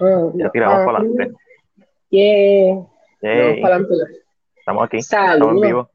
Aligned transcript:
Ah, 0.00 0.30
Ya 0.34 0.50
tiramos 0.50 0.78
ah, 0.80 0.84
para 0.86 0.98
adelante. 0.98 1.32
Yeah. 2.10 2.86
Para 3.20 3.74
adelante. 3.76 3.94
Estamos 4.58 4.84
aquí, 4.84 5.02
Saludos. 5.02 5.34
estamos 5.36 5.54
en 5.62 5.68
vivo. 5.68 5.90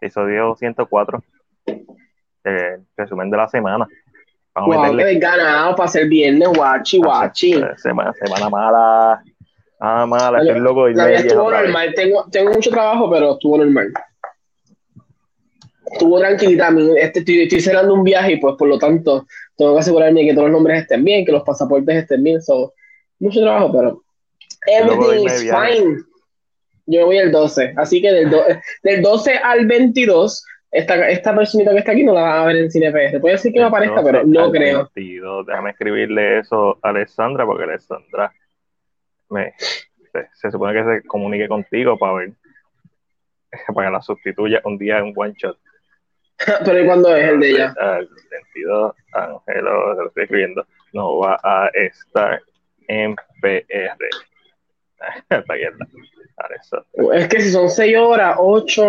Episodio 0.00 0.54
104. 0.56 1.22
El 2.44 2.86
resumen 2.96 3.30
de 3.30 3.36
la 3.36 3.48
semana. 3.48 3.86
Vamos 4.54 4.74
a 4.74 4.78
Wow, 4.78 4.82
que 4.86 4.92
meterle. 4.92 5.04
desganado 5.14 5.76
para 5.76 5.88
ser 5.88 6.08
viernes, 6.08 6.48
guachi, 6.48 6.98
guachi. 6.98 7.54
Eh, 7.54 7.66
Semana, 7.76 8.12
semana 8.14 8.48
mala. 8.50 9.22
Ah, 9.80 10.06
mala, 10.06 10.40
estoy 10.40 10.60
loco. 10.60 10.88
y 10.88 10.94
La 10.94 11.12
estuvo 11.12 11.50
normal. 11.50 11.92
Tengo, 11.94 12.26
tengo 12.30 12.52
mucho 12.52 12.70
trabajo, 12.70 13.08
pero 13.10 13.32
estuvo 13.32 13.58
normal. 13.58 13.92
Estuvo 15.92 16.18
tranquilita. 16.18 16.68
Este, 16.96 17.20
estoy, 17.20 17.42
estoy 17.42 17.60
cerrando 17.60 17.94
un 17.94 18.04
viaje 18.04 18.32
y 18.32 18.36
pues 18.38 18.54
por 18.56 18.68
lo 18.68 18.78
tanto 18.78 19.26
tengo 19.56 19.74
que 19.74 19.80
asegurarme 19.80 20.24
que 20.24 20.32
todos 20.34 20.48
los 20.48 20.52
nombres 20.52 20.82
estén 20.82 21.04
bien, 21.04 21.24
que 21.24 21.32
los 21.32 21.42
pasaportes 21.42 21.96
estén 21.96 22.22
bien. 22.22 22.40
So, 22.42 22.74
mucho 23.20 23.40
trabajo, 23.40 23.72
pero 23.72 24.02
everything 24.66 25.26
is 25.26 25.42
fine. 25.74 25.96
Yo 26.86 27.04
voy 27.06 27.18
el 27.18 27.30
12, 27.30 27.74
así 27.76 28.00
que 28.00 28.10
del, 28.12 28.30
do- 28.30 28.44
del 28.82 29.02
12 29.02 29.34
al 29.36 29.66
22, 29.66 30.44
esta, 30.70 31.08
esta 31.10 31.34
personita 31.36 31.70
que 31.72 31.78
está 31.78 31.92
aquí 31.92 32.02
no 32.04 32.14
la 32.14 32.22
van 32.22 32.38
a 32.40 32.44
ver 32.46 32.56
en 32.56 32.70
CinePR. 32.70 33.20
Puede 33.20 33.34
decir 33.34 33.52
que 33.52 33.58
me 33.60 33.66
aparezca, 33.66 34.02
pero 34.02 34.24
no 34.24 34.50
creo. 34.50 34.90
22. 34.94 35.46
Déjame 35.46 35.70
escribirle 35.70 36.38
eso 36.38 36.78
a 36.82 36.88
Alessandra, 36.90 37.44
porque 37.44 37.64
Alessandra 37.64 38.32
me, 39.30 39.52
se, 39.58 40.28
se 40.32 40.50
supone 40.50 40.72
que 40.72 40.84
se 41.00 41.06
comunique 41.06 41.46
contigo 41.48 41.98
para 41.98 42.12
ver, 42.14 42.32
para 43.74 43.88
que 43.88 43.92
la 43.92 44.00
sustituya 44.02 44.60
un 44.64 44.78
día 44.78 44.98
en 44.98 45.12
one 45.14 45.34
shot. 45.36 45.58
pero 46.64 46.80
¿y 46.80 46.86
cuándo 46.86 47.14
es 47.16 47.28
el 47.28 47.40
de 47.40 47.50
ella? 47.50 47.74
Al 47.80 48.08
22, 48.30 48.94
Ángelo, 49.12 49.94
se 49.96 50.00
lo 50.02 50.06
estoy 50.08 50.22
escribiendo, 50.24 50.66
no 50.92 51.18
va 51.18 51.38
a 51.42 51.68
estar 51.74 52.40
en 52.88 53.16
PR. 53.40 53.66
Está. 55.30 55.44
Alessandra. 56.40 56.86
Es 57.18 57.28
que 57.28 57.40
si 57.40 57.50
son 57.50 57.68
6 57.68 57.96
horas, 57.98 58.36
8, 58.38 58.82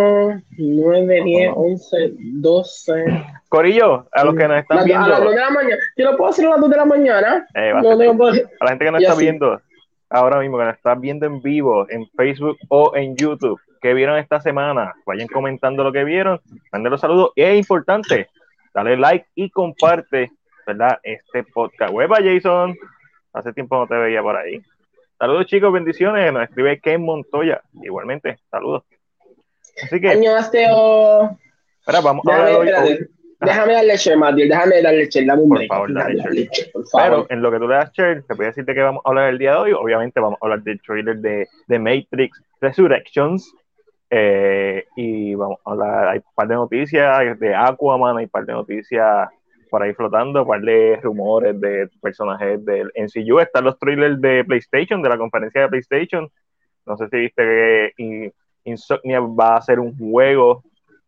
9, 0.58 1.22
10, 1.24 1.52
11, 1.56 1.98
12. 2.18 3.06
Corillo, 3.50 4.08
a 4.12 4.24
los 4.24 4.36
que 4.36 4.48
nos 4.48 4.60
están 4.60 4.78
Las- 4.78 4.86
viendo, 4.86 5.06
A 5.06 5.10
las 5.10 5.24
2 5.24 5.32
de 5.34 5.40
la 5.40 5.50
mañana. 5.50 5.78
Yo 5.98 6.12
lo 6.12 6.18
puedo 6.18 6.30
hacer 6.30 6.46
a 6.46 6.50
las 6.52 6.60
2 6.62 6.70
de 6.70 6.78
la 6.78 6.86
mañana. 6.86 7.48
eh, 7.56 7.72
No 7.74 7.98
tengo 7.98 8.18
problema. 8.18 8.50
a 8.60 8.66
la 8.66 8.70
gente 8.70 8.86
que 8.86 8.92
nos 8.92 9.02
está 9.02 9.14
así. 9.14 9.22
viendo 9.24 9.62
ahora 10.10 10.40
mismo, 10.40 10.58
que 10.58 10.66
nos 10.66 10.76
está 10.76 10.96
viendo 10.96 11.26
en 11.26 11.42
vivo 11.42 11.86
en 11.90 12.08
Facebook 12.18 12.58
o 12.70 12.96
en 12.96 13.16
YouTube, 13.16 13.60
que 13.82 13.94
vieron 13.94 14.18
esta 14.18 14.42
semana, 14.42 14.94
vayan 15.06 15.28
comentando 15.28 15.84
lo 15.84 15.92
que 15.92 16.04
vieron, 16.04 16.42
manden 16.72 16.92
los 16.92 17.02
saludos. 17.02 17.32
Y 17.36 17.44
es 17.44 17.58
importante, 17.58 18.30
dale 18.74 18.98
like 18.98 19.28
y 19.36 19.50
comparte, 19.50 20.32
¿verdad? 20.68 21.00
Este 21.04 21.44
podcast. 21.44 21.94
Hueva, 21.94 22.18
Jason. 22.24 22.76
Hace 23.34 23.54
tiempo 23.54 23.78
no 23.78 23.88
te 23.88 23.96
veía 23.96 24.22
por 24.22 24.36
ahí. 24.36 24.62
Saludos, 25.18 25.46
chicos, 25.46 25.72
bendiciones. 25.72 26.32
Nos 26.34 26.44
escribe 26.44 26.80
Ken 26.80 27.02
Montoya. 27.04 27.62
Igualmente, 27.82 28.38
saludos. 28.50 28.84
Así 29.84 30.02
que, 30.02 30.10
Añasteo. 30.10 31.38
espera, 31.80 32.02
vamos 32.02 32.26
a 32.28 32.32
Déjame, 32.32 32.52
hablar 32.56 32.60
hoy. 32.60 32.68
espérate. 32.90 33.04
hoy- 33.04 33.19
Déjame 33.42 33.74
darle 33.74 33.98
share, 33.98 34.18
Matiel. 34.18 34.50
Déjame 34.50 34.82
darle 34.82 35.08
share. 35.10 35.26
Dame 35.26 35.42
un 35.44 35.50
Por 35.50 35.58
break. 35.58 35.70
favor, 35.70 35.94
dale 35.94 36.16
Dame 36.18 36.34
share. 36.36 36.50
share, 36.52 36.72
por 36.72 36.84
Pero 36.92 37.10
favor. 37.12 37.28
en 37.30 37.42
lo 37.42 37.52
que 37.52 37.58
tú 37.60 37.68
le 37.68 37.76
das 37.76 37.92
share, 37.94 38.24
te 38.24 38.34
voy 38.34 38.46
a 38.46 38.48
decirte 38.50 38.74
que 38.74 38.82
vamos 38.82 39.02
a 39.06 39.10
hablar 39.10 39.30
el 39.30 39.38
día 39.38 39.52
de 39.52 39.58
hoy. 39.58 39.72
Obviamente 39.74 40.20
vamos 40.20 40.38
a 40.42 40.46
hablar 40.46 40.62
del 40.64 40.82
trailer 40.82 41.18
de, 41.18 41.48
de 41.68 41.80
Matrix 41.80 42.42
Resurrections. 42.62 43.54
Eh, 44.10 44.86
y 44.96 45.36
vamos 45.36 45.60
a 45.66 45.72
hablar, 45.72 46.08
hay 46.10 46.18
un 46.18 46.24
par 46.34 46.48
de 46.48 46.56
noticias 46.56 47.40
de 47.40 47.56
Aquaman, 47.56 48.18
hay 48.18 48.24
un 48.26 48.30
par 48.30 48.46
de 48.46 48.54
noticias 48.54 49.30
por 49.70 49.84
ahí 49.84 49.94
flotando, 49.94 50.42
un 50.42 50.48
par 50.48 50.62
de 50.62 51.00
rumores 51.02 51.60
de 51.62 51.88
personajes 52.02 52.66
del 52.66 52.92
NCU. 52.96 53.40
Están 53.40 53.66
los 53.66 53.78
trailers 53.78 54.20
de 54.20 54.44
PlayStation, 54.44 55.02
de 55.02 55.10
la 55.10 55.18
conferencia 55.18 55.62
de 55.62 55.68
PlayStation. 55.70 56.28
No 56.88 56.98
sé 56.98 57.08
si 57.10 57.18
viste 57.18 57.44
que 57.44 57.94
In- 57.98 58.34
Insomnia 58.66 59.20
va 59.22 59.54
a 59.54 59.58
hacer 59.58 59.80
un 59.80 59.96
juego 59.98 60.64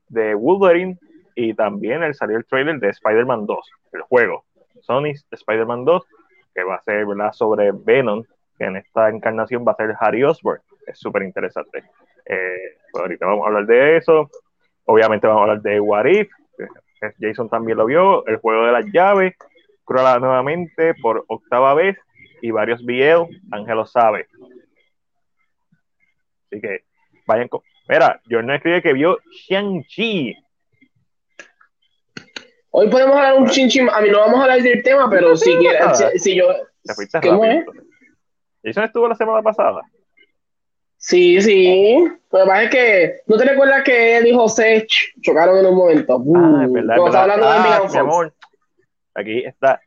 de 0.08 0.36
Wolverine 0.36 0.98
y 1.36 1.54
también 1.54 2.04
el, 2.04 2.14
salió 2.14 2.38
el 2.38 2.46
trailer 2.46 2.80
de 2.80 2.90
Spider-Man 2.90 3.46
2, 3.46 3.72
el 3.94 4.02
juego. 4.02 4.46
Sony's 4.82 5.26
Spider-Man 5.32 5.86
2, 5.86 6.06
que 6.54 6.64
va 6.64 6.76
a 6.76 6.84
ser 6.84 7.06
¿verdad? 7.06 7.32
sobre 7.34 7.72
Venom, 7.72 8.24
que 8.58 8.66
en 8.66 8.78
esta 8.78 9.10
encarnación 9.10 9.66
va 9.68 9.74
a 9.74 9.76
ser 9.76 9.96
Harry 10.00 10.24
Osborn. 10.24 10.62
Es 10.88 11.00
súper 11.00 11.24
interesante. 11.24 11.84
Eh, 12.26 12.78
pues 12.92 13.02
ahorita 13.02 13.26
vamos 13.26 13.46
a 13.46 13.48
hablar 13.48 13.66
de 13.66 13.98
eso. 13.98 14.30
Obviamente 14.86 15.28
vamos 15.28 15.42
a 15.42 15.44
hablar 15.44 15.62
de 15.62 15.80
What 15.80 16.06
If, 16.06 16.30
Jason 17.20 17.50
también 17.50 17.78
lo 17.78 17.86
vio, 17.86 18.26
el 18.28 18.38
juego 18.38 18.66
de 18.66 18.72
las 18.72 18.86
llaves, 18.92 19.36
Cruella 19.84 20.20
nuevamente 20.20 20.94
por 20.96 21.26
octava 21.28 21.74
vez 21.74 21.98
y 22.42 22.52
varios 22.52 22.82
Ángel 23.52 23.76
lo 23.76 23.86
sabe. 23.86 24.28
Así 26.46 26.62
que 26.62 26.84
vayan 27.26 27.48
con... 27.48 27.62
Mira, 27.88 28.22
Jordan 28.30 28.56
escribe 28.56 28.82
que 28.82 28.94
vio 28.94 29.20
Shang-Chi. 29.48 30.36
Hoy 32.72 32.90
podemos 32.90 33.16
hablar 33.16 33.34
un 33.36 33.48
chinchín. 33.50 33.90
A 33.90 34.02
mí 34.02 34.10
no 34.10 34.20
vamos 34.20 34.40
a 34.40 34.44
hablar 34.44 34.62
del 34.62 34.82
tema, 34.84 35.10
pero 35.10 35.36
si 35.36 35.56
quieres. 35.58 35.98
Si, 36.14 36.20
si 36.20 36.36
yo. 36.36 36.46
¿Cómo 37.22 37.46
es? 37.46 37.66
Jason 38.64 38.84
estuvo 38.86 39.08
la 39.08 39.16
semana 39.16 39.42
pasada. 39.42 39.82
Sí, 40.98 41.42
sí. 41.42 41.98
Lo 42.32 42.40
que 42.40 42.46
pasa 42.46 42.64
es 42.64 42.70
que. 42.70 43.16
¿No 43.28 43.38
te 43.38 43.46
recuerdas 43.46 43.84
que 43.84 44.18
él 44.18 44.28
y 44.28 44.34
José 44.34 44.86
ch- 44.88 45.14
chocaron 45.22 45.58
en 45.58 45.66
un 45.66 45.76
momento? 45.76 46.18
Uh, 46.18 46.38
Ah, 46.38 46.64
es 46.66 46.72
verdad. 46.72 46.98
Es 46.98 47.16
Ah, 47.44 47.88
mi 47.92 47.98
amor. 47.98 48.34
Aquí 49.16 49.44
está 49.46 49.82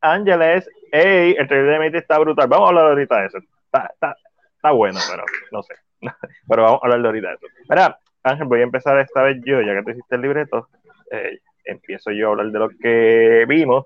Ángeles. 0.00 0.68
Ey, 0.92 1.34
el 1.38 1.46
trailer 1.48 1.72
de 1.72 1.78
Matrix 1.78 2.02
está 2.02 2.18
brutal. 2.18 2.46
Vamos 2.48 2.66
a 2.66 2.68
hablar 2.70 2.86
ahorita 2.86 3.20
de 3.20 3.26
eso. 3.26 3.38
Está, 3.38 3.90
está, 3.92 4.16
está 4.56 4.70
bueno, 4.72 4.98
pero 5.10 5.24
no 5.52 5.62
sé. 5.62 5.74
pero 6.48 6.62
vamos 6.62 6.80
a 6.82 6.86
hablar 6.86 7.06
ahorita 7.06 7.28
de 7.28 7.34
eso. 7.34 7.46
Mira, 7.68 7.98
Ángel, 8.22 8.46
voy 8.46 8.60
a 8.60 8.64
empezar 8.64 8.98
esta 9.00 9.22
vez 9.22 9.38
yo, 9.44 9.60
ya 9.62 9.74
que 9.76 9.82
te 9.82 9.90
hiciste 9.92 10.14
el 10.16 10.20
libreto. 10.22 10.68
eh, 11.10 11.38
empiezo 11.64 12.10
yo 12.10 12.28
a 12.28 12.30
hablar 12.30 12.50
de 12.50 12.58
lo 12.58 12.68
que 12.70 13.44
vimos. 13.48 13.84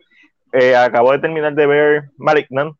Eh, 0.52 0.76
acabo 0.76 1.12
de 1.12 1.18
terminar 1.18 1.54
de 1.54 1.66
ver 1.66 2.04
Malignant, 2.16 2.76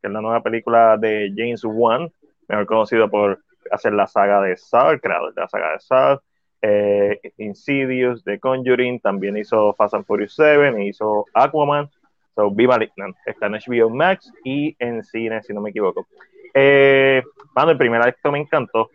que 0.00 0.08
es 0.08 0.12
la 0.12 0.20
nueva 0.20 0.42
película 0.42 0.96
de 0.96 1.32
James 1.36 1.62
Wan, 1.64 2.10
mejor 2.48 2.66
conocido 2.66 3.08
por 3.10 3.40
hacer 3.70 3.92
la 3.92 4.06
saga 4.06 4.40
de 4.40 4.56
Saw, 4.56 4.92
el 4.92 5.00
la 5.36 5.48
saga 5.48 5.72
de 5.72 5.80
Saw, 5.80 6.18
eh, 6.62 7.20
Insidious, 7.36 8.24
The 8.24 8.38
Conjuring, 8.38 9.00
también 9.00 9.36
hizo 9.36 9.74
Fast 9.74 9.94
and 9.94 10.06
Furious 10.06 10.34
7, 10.34 10.68
e 10.80 10.86
hizo 10.86 11.26
Aquaman, 11.34 11.88
so 12.34 12.50
vi 12.50 12.66
Malignant, 12.66 13.16
está 13.26 13.46
en 13.46 13.54
HBO 13.54 13.90
Max 13.90 14.32
y 14.44 14.74
en 14.78 15.04
cine, 15.04 15.42
si 15.42 15.52
no 15.52 15.60
me 15.60 15.70
equivoco. 15.70 16.06
Eh, 16.54 17.22
mano, 17.54 17.70
el 17.72 17.78
primer 17.78 18.00
acto 18.02 18.32
me 18.32 18.38
encantó, 18.38 18.90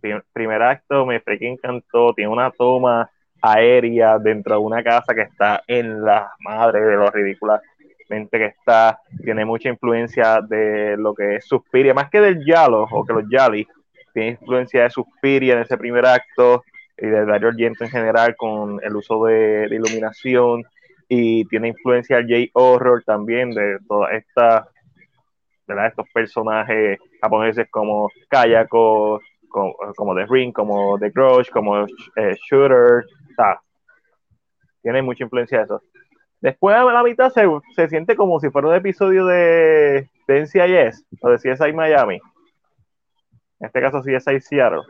Prim- 0.00 0.22
primer 0.32 0.62
acto 0.62 1.04
me 1.04 1.20
freaking 1.20 1.52
encantó, 1.52 2.14
tiene 2.14 2.30
una 2.30 2.50
toma 2.50 3.10
aérea 3.42 4.18
dentro 4.18 4.54
de 4.54 4.60
una 4.60 4.82
casa 4.82 5.14
que 5.14 5.22
está 5.22 5.62
en 5.66 6.02
la 6.02 6.32
madre 6.40 6.80
de 6.80 6.96
lo 6.96 7.10
ridículamente 7.10 7.76
que 8.08 8.46
está, 8.46 9.00
tiene 9.24 9.44
mucha 9.44 9.68
influencia 9.68 10.40
de 10.40 10.96
lo 10.96 11.14
que 11.14 11.36
es 11.36 11.44
Suspiria, 11.44 11.94
más 11.94 12.10
que 12.10 12.20
del 12.20 12.44
Yalo 12.44 12.86
o 12.90 13.04
que 13.04 13.12
los 13.12 13.24
Yali, 13.28 13.66
tiene 14.12 14.30
influencia 14.30 14.84
de 14.84 14.90
Suspiria 14.90 15.54
en 15.54 15.60
ese 15.60 15.76
primer 15.76 16.06
acto 16.06 16.64
y 16.96 17.06
de 17.06 17.24
Dario 17.26 17.48
Argento 17.48 17.84
en 17.84 17.90
general 17.90 18.34
con 18.36 18.80
el 18.82 18.96
uso 18.96 19.24
de, 19.24 19.68
iluminación 19.70 20.64
y 21.08 21.44
tiene 21.46 21.68
influencia 21.68 22.16
del 22.16 22.50
J-Horror 22.52 23.02
también 23.04 23.50
de 23.50 23.78
toda 23.86 24.12
esta 24.12 24.68
¿verdad? 25.66 25.88
estos 25.88 26.08
personajes 26.10 26.98
japoneses 27.20 27.68
como 27.70 28.10
Kayako, 28.28 29.20
como, 29.48 29.74
como 29.96 30.14
The 30.14 30.26
Ring, 30.26 30.52
como 30.52 30.98
The 30.98 31.10
Grudge, 31.10 31.50
como 31.50 31.84
eh, 31.84 32.36
Shooter, 32.48 33.04
sea, 33.36 33.60
tiene 34.82 35.02
mucha 35.02 35.24
influencia 35.24 35.58
de 35.58 35.64
eso. 35.64 35.82
Después 36.40 36.76
a 36.76 36.84
la 36.84 37.02
mitad 37.02 37.30
se, 37.30 37.46
se 37.74 37.88
siente 37.88 38.14
como 38.16 38.38
si 38.40 38.50
fuera 38.50 38.68
un 38.68 38.74
episodio 38.74 39.26
de, 39.26 40.08
de 40.28 40.40
NCIS 40.42 41.04
o 41.20 41.30
de 41.30 41.36
CSI 41.38 41.72
Miami. 41.72 42.20
En 43.60 43.66
este 43.66 43.80
caso 43.80 44.02
CSI 44.02 44.40
Seattle. 44.40 44.82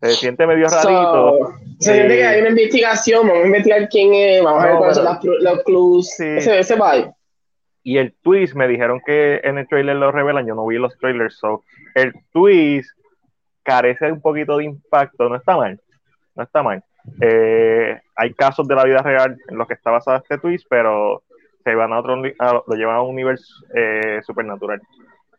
Se 0.00 0.10
siente 0.12 0.46
medio 0.46 0.66
rarito. 0.68 1.38
So, 1.38 1.54
se 1.80 1.92
siente 1.94 2.14
Eh, 2.14 2.18
que 2.18 2.26
hay 2.26 2.40
una 2.40 2.50
investigación, 2.50 3.26
vamos 3.26 3.42
a 3.42 3.46
investigar 3.46 3.88
quién 3.88 4.14
es, 4.14 4.42
vamos 4.44 4.62
a 4.62 4.66
ver 4.68 4.76
cuáles 4.76 4.96
son 4.96 5.04
las 5.04 5.24
los 5.24 5.62
clues, 5.64 6.14
Sí. 6.16 6.24
ese, 6.24 6.58
ese 6.60 6.74
vibe. 6.76 7.12
y 7.82 7.98
el 7.98 8.14
twist 8.22 8.54
me 8.54 8.68
dijeron 8.68 9.00
que 9.04 9.40
en 9.42 9.58
el 9.58 9.66
trailer 9.66 9.96
lo 9.96 10.12
revelan, 10.12 10.46
yo 10.46 10.54
no 10.54 10.66
vi 10.66 10.76
los 10.78 10.96
trailers, 10.98 11.36
so 11.38 11.64
el 11.94 12.12
twist 12.32 12.90
carece 13.64 14.10
un 14.12 14.20
poquito 14.20 14.56
de 14.58 14.64
impacto, 14.64 15.28
no 15.28 15.36
está 15.36 15.56
mal, 15.56 15.80
no 16.34 16.42
está 16.44 16.62
mal. 16.62 16.84
Eh, 17.20 18.00
hay 18.16 18.34
casos 18.34 18.66
de 18.66 18.74
la 18.74 18.84
vida 18.84 19.02
real 19.02 19.36
en 19.48 19.58
los 19.58 19.66
que 19.66 19.74
está 19.74 19.90
basado 19.90 20.18
este 20.18 20.38
twist, 20.38 20.66
pero 20.68 21.22
se 21.64 21.74
van 21.74 21.92
a 21.92 22.00
otro, 22.00 22.16
lo 22.16 22.74
llevan 22.76 22.96
a 22.96 23.02
un 23.02 23.10
universo 23.10 23.64
eh, 23.74 24.20
supernatural. 24.22 24.80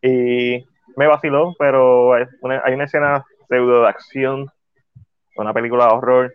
Y 0.02 0.64
me 0.96 1.06
vaciló, 1.06 1.54
pero 1.58 2.14
hay 2.14 2.24
una, 2.40 2.62
hay 2.64 2.74
una 2.74 2.84
escena 2.84 3.24
pseudo 3.48 3.82
de 3.82 3.88
acción, 3.88 4.50
una 5.36 5.52
película 5.52 5.86
de 5.86 5.92
horror 5.92 6.34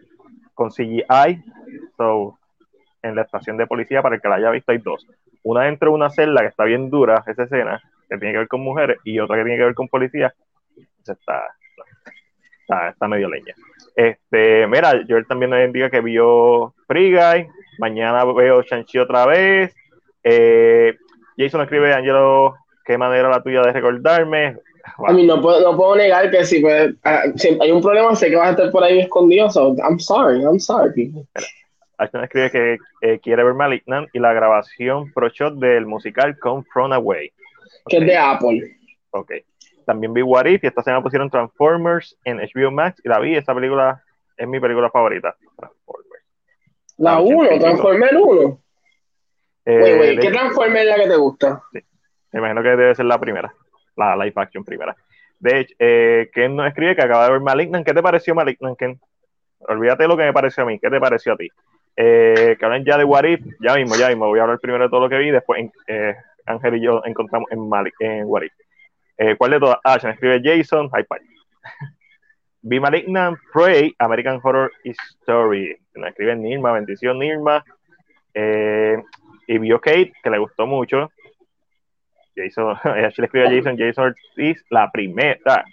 con 0.54 0.70
CGI, 0.70 1.44
so 1.98 2.38
en 3.02 3.16
la 3.16 3.22
estación 3.22 3.58
de 3.58 3.68
policía, 3.68 4.02
para 4.02 4.16
el 4.16 4.22
que 4.22 4.28
la 4.28 4.36
haya 4.36 4.50
visto, 4.50 4.72
hay 4.72 4.80
dos. 4.80 5.06
Una 5.44 5.64
dentro 5.64 5.90
de 5.90 5.96
una 5.96 6.10
celda 6.10 6.42
que 6.42 6.48
está 6.48 6.64
bien 6.64 6.90
dura, 6.90 7.24
esa 7.28 7.44
escena, 7.44 7.82
que 8.10 8.18
tiene 8.18 8.34
que 8.34 8.40
ver 8.40 8.48
con 8.48 8.62
mujeres 8.62 8.98
y 9.04 9.20
otra 9.20 9.38
que 9.38 9.44
tiene 9.44 9.58
que 9.58 9.66
ver 9.66 9.76
con 9.76 9.88
policías, 9.88 10.34
está, 11.08 11.46
está, 12.68 12.90
está, 12.90 13.08
medio 13.08 13.30
leña. 13.30 13.54
Este, 13.96 14.68
mira, 14.68 15.04
Joel 15.08 15.28
también 15.28 15.52
nos 15.52 15.64
indica 15.64 15.90
que 15.90 16.02
vio 16.02 16.74
Free 16.88 17.12
Guy, 17.12 17.48
mañana 17.80 18.26
veo 18.26 18.62
Shang-Chi 18.62 18.98
otra 19.00 19.26
vez. 19.26 19.74
Eh, 20.24 20.96
Jason 21.38 21.62
escribe, 21.62 21.94
Angelo, 21.94 22.56
qué 22.84 22.98
manera 22.98 23.30
la 23.30 23.42
tuya 23.42 23.62
de 23.62 23.72
recordarme. 23.72 24.58
A 25.08 25.14
mí 25.14 25.26
no 25.26 25.42
puedo, 25.42 25.62
no 25.62 25.78
puedo 25.78 25.96
negar 25.96 26.30
que 26.30 26.46
si, 26.46 26.60
pues, 26.60 26.94
si, 27.36 27.58
hay 27.60 27.72
un 27.72 27.82
problema, 27.82 28.16
sé 28.16 28.30
que 28.30 28.36
vas 28.36 28.50
a 28.50 28.52
estar 28.52 28.72
por 28.72 28.84
ahí 28.84 29.00
escondido. 29.00 29.50
So 29.50 29.76
I'm 29.78 30.00
sorry, 30.00 30.42
I'm 30.42 30.60
sorry, 30.60 31.12
Ashton 31.98 32.24
escribe 32.24 32.52
que 32.52 32.78
eh, 33.02 33.20
quiere 33.20 33.44
ver 33.44 33.54
Malignant 33.54 34.10
y 34.14 34.20
la 34.20 34.34
grabación 34.34 35.12
pro 35.14 35.30
shot 35.30 35.56
del 35.56 35.86
musical 35.86 36.38
Come 36.40 36.64
From 36.72 36.92
Away. 36.92 37.32
Que 37.88 37.98
es 37.98 38.06
de 38.06 38.18
Apple. 38.18 38.78
Ok. 39.12 39.32
También 39.86 40.14
vi 40.14 40.22
What 40.22 40.46
If 40.46 40.64
y 40.64 40.68
esta 40.68 40.84
semana 40.84 41.04
pusieron 41.04 41.30
Transformers 41.30 42.18
en 42.24 42.38
HBO 42.38 42.72
Max 42.72 43.02
y 43.04 43.10
la 43.10 43.20
vi. 43.20 43.36
Esta 43.36 43.54
película 43.54 44.04
es 44.38 44.48
mi 44.48 44.60
película 44.60 44.90
favorita. 44.90 45.36
Transformers. 45.58 46.26
La 46.98 47.20
1, 47.20 47.60
Transformers 47.60 48.14
1. 48.14 48.62
Eh, 49.66 50.18
¿Qué 50.22 50.32
Transformers 50.32 50.86
es 50.86 50.98
la 50.98 51.04
que 51.04 51.10
te 51.10 51.16
gusta? 51.16 51.62
Sí. 51.74 51.80
Me 52.32 52.40
imagino 52.40 52.62
que 52.64 52.70
debe 52.70 52.96
ser 52.96 53.06
la 53.06 53.20
primera, 53.20 53.54
la 53.96 54.16
live 54.18 54.34
action 54.36 54.66
primera. 54.66 54.96
De 55.40 55.60
hecho, 55.60 55.76
eh, 55.80 56.30
Ken 56.34 56.56
nos 56.56 56.68
escribe 56.68 56.96
que 56.96 57.02
acaba 57.02 57.26
de 57.26 57.32
ver 57.32 57.40
Malignant. 57.42 57.86
¿Qué 57.86 57.94
te 57.94 58.02
pareció 58.02 58.36
Malignant, 58.36 58.78
Ken? 58.78 59.00
Olvídate 59.60 60.08
lo 60.08 60.18
que 60.18 60.24
me 60.24 60.34
pareció 60.34 60.64
a 60.64 60.66
mí. 60.66 60.78
¿Qué 60.80 60.90
te 60.90 61.00
pareció 61.00 61.34
a 61.34 61.38
ti? 61.38 61.48
Eh, 61.96 62.58
que 62.60 62.66
hablen 62.66 62.84
ya 62.84 62.98
de 62.98 63.06
What 63.06 63.24
If. 63.24 63.42
Ya 63.62 63.76
mismo, 63.76 63.96
ya 63.96 64.10
mismo. 64.10 64.28
Voy 64.28 64.40
a 64.40 64.44
hablar 64.44 64.60
primero 64.60 64.84
de 64.84 64.90
todo 64.90 65.02
lo 65.02 65.10
que 65.10 65.18
vi. 65.18 65.32
Después 65.32 65.70
eh, 65.88 66.16
Ángel 66.46 66.76
y 66.76 66.82
yo 66.82 67.02
encontramos 67.06 67.50
en, 67.52 67.70
Malik, 67.70 67.94
en 68.00 68.26
What 68.26 68.44
If. 68.44 68.54
Eh, 69.18 69.36
¿Cuál 69.38 69.52
de 69.52 69.60
todas? 69.60 69.78
Ah, 69.84 70.00
se 70.00 70.08
me 70.08 70.14
escribe 70.14 70.42
Jason. 70.44 70.90
Hi, 70.94 71.06
Vi 72.62 72.80
Malignant, 72.80 73.38
Prey, 73.54 73.94
American 74.00 74.40
Horror 74.42 74.72
Story. 75.22 75.78
Me 75.94 76.10
escribe 76.10 76.36
Nirma. 76.36 76.74
Bendición, 76.74 77.20
Nirma. 77.20 77.64
Eh, 78.34 79.02
y 79.48 79.58
vio 79.60 79.80
Kate, 79.80 80.14
que 80.24 80.30
le 80.30 80.40
gustó 80.40 80.66
mucho. 80.66 81.12
Jason, 82.36 82.76
ella 82.84 83.12
le 83.16 83.26
escribe 83.26 83.48
a 83.48 83.52
Jason, 83.52 83.78
Jason 83.78 84.06
Ortiz, 84.06 84.66
la 84.70 84.92
primera. 84.92 85.64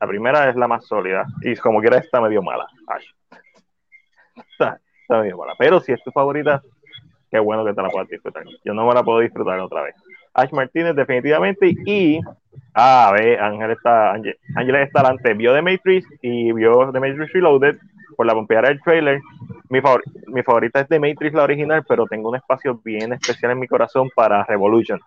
La 0.00 0.06
primera 0.06 0.48
es 0.48 0.56
la 0.56 0.68
más 0.68 0.86
sólida. 0.86 1.26
Y 1.42 1.56
como 1.56 1.80
quiera, 1.80 1.98
está 1.98 2.20
medio 2.20 2.42
mala. 2.42 2.66
Está, 4.36 4.80
medio 5.08 5.36
mala. 5.36 5.54
Pero 5.58 5.80
si 5.80 5.92
es 5.92 6.02
tu 6.02 6.10
favorita, 6.10 6.62
qué 7.30 7.38
bueno 7.38 7.64
que 7.64 7.72
te 7.72 7.82
la 7.82 7.88
puedas 7.88 8.08
disfrutar. 8.08 8.44
Yo 8.64 8.74
no 8.74 8.86
me 8.86 8.94
la 8.94 9.02
puedo 9.02 9.20
disfrutar 9.20 9.58
otra 9.60 9.82
vez. 9.82 9.94
Ash 10.34 10.52
Martínez, 10.52 10.94
definitivamente. 10.94 11.74
Y, 11.86 12.20
ah, 12.74 13.12
ve, 13.14 13.38
Ángel 13.38 13.72
está, 13.72 14.12
Ángel, 14.12 14.36
está. 14.76 15.14
Vio 15.34 15.54
The 15.54 15.62
Matrix 15.62 16.06
y 16.22 16.52
vio 16.52 16.90
The 16.92 17.00
Matrix 17.00 17.32
Reloaded 17.32 17.78
por 18.16 18.26
la 18.26 18.34
pompeada 18.34 18.68
del 18.68 18.80
trailer. 18.82 19.20
Mi, 19.68 19.80
mi 20.26 20.42
favorita 20.42 20.80
es 20.80 20.88
The 20.88 21.00
Matrix, 21.00 21.34
la 21.34 21.44
original, 21.44 21.84
pero 21.88 22.06
tengo 22.06 22.30
un 22.30 22.36
espacio 22.36 22.80
bien 22.84 23.12
especial 23.12 23.52
en 23.52 23.58
mi 23.58 23.66
corazón 23.66 24.10
para 24.14 24.44
Revolution. 24.44 25.00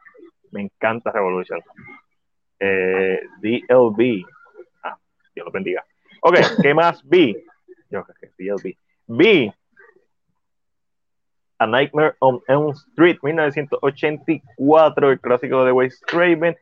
Me 0.52 0.62
encanta 0.62 1.12
Revolution. 1.12 1.62
Eh, 2.60 3.22
DLB. 3.42 4.24
Ah, 4.84 4.98
Dios 5.34 5.46
lo 5.46 5.52
bendiga. 5.52 5.84
Ok, 6.22 6.38
¿qué 6.62 6.74
más 6.74 7.08
vi? 7.08 7.36
Yo 7.90 8.04
creo 8.04 8.16
que 8.20 8.44
DLB. 8.44 8.76
Vi 9.08 9.54
A 11.58 11.68
Nightmare 11.68 12.16
on 12.20 12.42
Elm 12.48 12.72
Street, 12.72 13.18
1984, 13.22 15.12
el 15.12 15.20
clásico 15.20 15.64
de 15.64 15.72
Wes 15.72 16.02
Craven, 16.06 16.56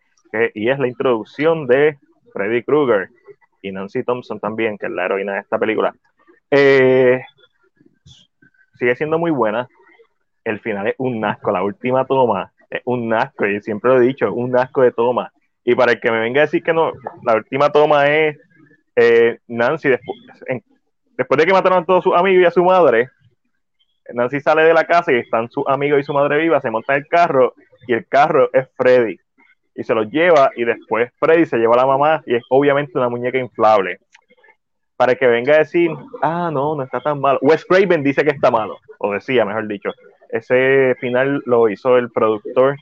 y 0.54 0.70
es 0.70 0.80
la 0.80 0.88
introducción 0.88 1.68
de 1.68 1.98
Freddy 2.34 2.64
Krueger 2.64 3.10
y 3.62 3.72
Nancy 3.72 4.04
Thompson 4.04 4.40
también, 4.40 4.78
que 4.78 4.88
es 4.88 4.92
la 4.92 5.06
heroína 5.06 5.34
de 5.34 5.40
esta 5.40 5.58
película. 5.58 5.94
Eh, 6.52 7.22
sigue 8.76 8.96
siendo 8.96 9.18
muy 9.18 9.32
buena. 9.32 9.68
El 10.44 10.60
final 10.60 10.88
es 10.88 10.96
un 10.98 11.24
asco, 11.24 11.52
la 11.52 11.64
última 11.64 12.06
toma 12.06 12.52
es 12.70 12.82
un 12.86 13.14
asco, 13.14 13.46
y 13.46 13.62
siempre 13.62 13.92
lo 13.92 14.02
he 14.02 14.06
dicho, 14.06 14.34
un 14.34 14.58
asco 14.58 14.82
de 14.82 14.92
toma. 14.92 15.32
Y 15.64 15.76
para 15.76 15.94
el 15.94 16.02
que 16.02 16.12
me 16.12 16.20
venga 16.20 16.42
a 16.42 16.46
decir 16.46 16.62
que 16.62 16.74
no, 16.74 16.92
la 17.24 17.36
última 17.36 17.72
toma 17.72 18.08
es 18.08 18.38
eh, 18.96 19.40
Nancy 19.48 19.90
después, 19.90 20.20
después 21.18 21.38
de 21.38 21.46
que 21.46 21.54
mataron 21.54 21.84
a 21.84 21.86
todos 21.86 22.04
sus 22.04 22.16
amigos 22.16 22.44
y 22.44 22.46
a 22.46 22.52
su 22.52 22.64
madre, 22.64 23.10
Nancy 24.14 24.40
sale 24.40 24.64
de 24.64 24.74
la 24.74 24.86
casa 24.86 25.12
y 25.12 25.18
están 25.18 25.50
sus 25.50 25.64
amigos 25.68 26.00
y 26.00 26.04
su 26.04 26.14
madre 26.14 26.38
viva, 26.38 26.60
se 26.62 26.72
monta 26.72 26.96
el 26.96 27.08
carro 27.08 27.54
y 27.88 27.94
el 27.94 28.08
carro 28.08 28.50
es 28.54 28.68
Freddy. 28.76 29.18
Y 29.76 29.84
se 29.84 29.96
los 29.96 30.10
lleva 30.10 30.52
y 30.56 30.66
después 30.66 31.12
Freddy 31.20 31.46
se 31.46 31.58
lleva 31.58 31.74
a 31.76 31.78
la 31.78 31.88
mamá 31.88 32.24
y 32.26 32.36
es 32.36 32.44
obviamente 32.50 32.98
una 32.98 33.10
muñeca 33.10 33.38
inflable 33.38 34.00
para 34.96 35.16
que 35.16 35.28
venga 35.28 35.56
a 35.56 35.60
decir, 35.60 35.92
ah, 36.22 36.50
no, 36.52 36.76
no 36.76 36.84
está 36.84 37.02
tan 37.02 37.20
malo. 37.20 37.40
Wes 37.42 37.66
Craven 37.66 38.04
dice 38.04 38.24
que 38.24 38.32
está 38.32 38.52
malo, 38.52 38.78
o 39.00 39.12
decía, 39.12 39.46
mejor 39.46 39.68
dicho. 39.68 39.90
Ese 40.30 40.96
final 41.00 41.42
lo 41.46 41.68
hizo 41.70 41.98
el 41.98 42.10
productor, 42.10 42.78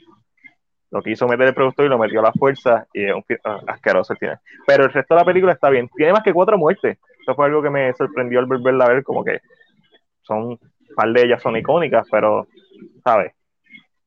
lo 0.92 1.02
quiso 1.02 1.28
meter 1.28 1.48
el 1.48 1.54
productor 1.54 1.86
y 1.86 1.90
lo 1.90 1.98
metió 1.98 2.20
a 2.20 2.24
la 2.24 2.32
fuerza, 2.34 2.86
y 2.94 3.06
es 3.06 3.14
un 3.14 3.24
ah, 3.44 3.62
asqueroso 3.68 4.14
el. 4.14 4.40
Pero 4.68 4.84
el 4.84 4.94
resto 4.94 5.16
de 5.16 5.20
la 5.20 5.26
película 5.26 5.54
está 5.54 5.70
bien. 5.70 5.90
Tiene 5.96 6.14
más 6.14 6.24
que 6.24 6.34
cuatro 6.34 6.58
muertes. 6.58 6.98
Eso 7.22 7.36
fue 7.36 7.46
algo 7.46 7.62
que 7.62 7.70
me 7.70 7.94
sorprendió 7.94 8.40
al 8.40 8.46
verla 8.46 8.86
a 8.86 8.90
ver, 8.90 9.04
como 9.04 9.24
que 9.24 9.40
son, 10.22 10.60
par 10.96 11.12
de 11.12 11.24
ellas 11.24 11.42
son 11.42 11.58
icónicas, 11.58 12.08
pero, 12.10 12.48
¿sabes? 13.04 13.34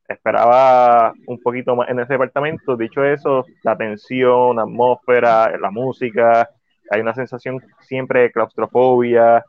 Esperaba 0.06 1.14
un 1.26 1.40
poquito 1.40 1.74
más 1.76 1.88
en 1.88 2.00
ese 2.00 2.14
departamento. 2.14 2.76
Dicho 2.76 3.04
eso, 3.04 3.44
la 3.62 3.76
tensión, 3.76 4.56
la 4.56 4.62
atmósfera, 4.62 5.56
la 5.58 5.70
música, 5.70 6.48
hay 6.90 7.00
una 7.00 7.14
sensación 7.14 7.60
siempre 7.80 8.22
de 8.22 8.32
claustrofobia, 8.32 9.44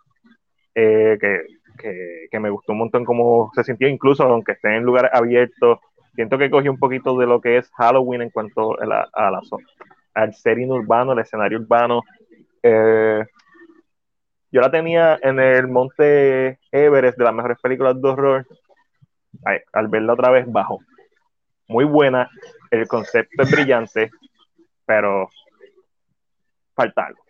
eh, 0.73 1.17
que, 1.19 2.39
me 2.39 2.49
gustó 2.49 2.73
un 2.73 2.79
montón 2.79 3.05
cómo 3.05 3.51
se 3.55 3.63
sintió, 3.63 3.87
incluso 3.87 4.23
aunque 4.23 4.53
esté 4.53 4.75
en 4.75 4.83
lugares 4.83 5.11
abiertos. 5.13 5.79
Siento 6.15 6.37
que 6.37 6.49
cogió 6.49 6.71
un 6.71 6.79
poquito 6.79 7.17
de 7.17 7.27
lo 7.27 7.41
que 7.41 7.57
es 7.57 7.69
Halloween 7.77 8.21
en 8.23 8.29
cuanto 8.29 8.79
a 8.79 8.85
la, 8.85 9.07
a 9.13 9.31
la 9.31 9.41
al 10.13 10.33
setting 10.33 10.71
urbano, 10.71 11.11
el 11.11 11.19
escenario 11.19 11.59
urbano. 11.59 12.01
Eh, 12.63 13.23
yo 14.55 14.61
la 14.61 14.71
tenía 14.71 15.19
en 15.21 15.37
el 15.37 15.67
Monte 15.67 16.59
Everest 16.71 17.17
de 17.17 17.25
las 17.25 17.33
mejores 17.33 17.57
películas 17.61 18.01
de 18.01 18.07
horror. 18.07 18.47
al 19.73 19.87
verla 19.89 20.13
otra 20.13 20.31
vez, 20.31 20.45
bajo. 20.49 20.79
Muy 21.67 21.83
buena, 21.83 22.29
el 22.71 22.87
concepto 22.87 23.43
es 23.43 23.51
brillante, 23.51 24.11
pero 24.85 25.29
falta 26.73 27.07
algo. 27.07 27.21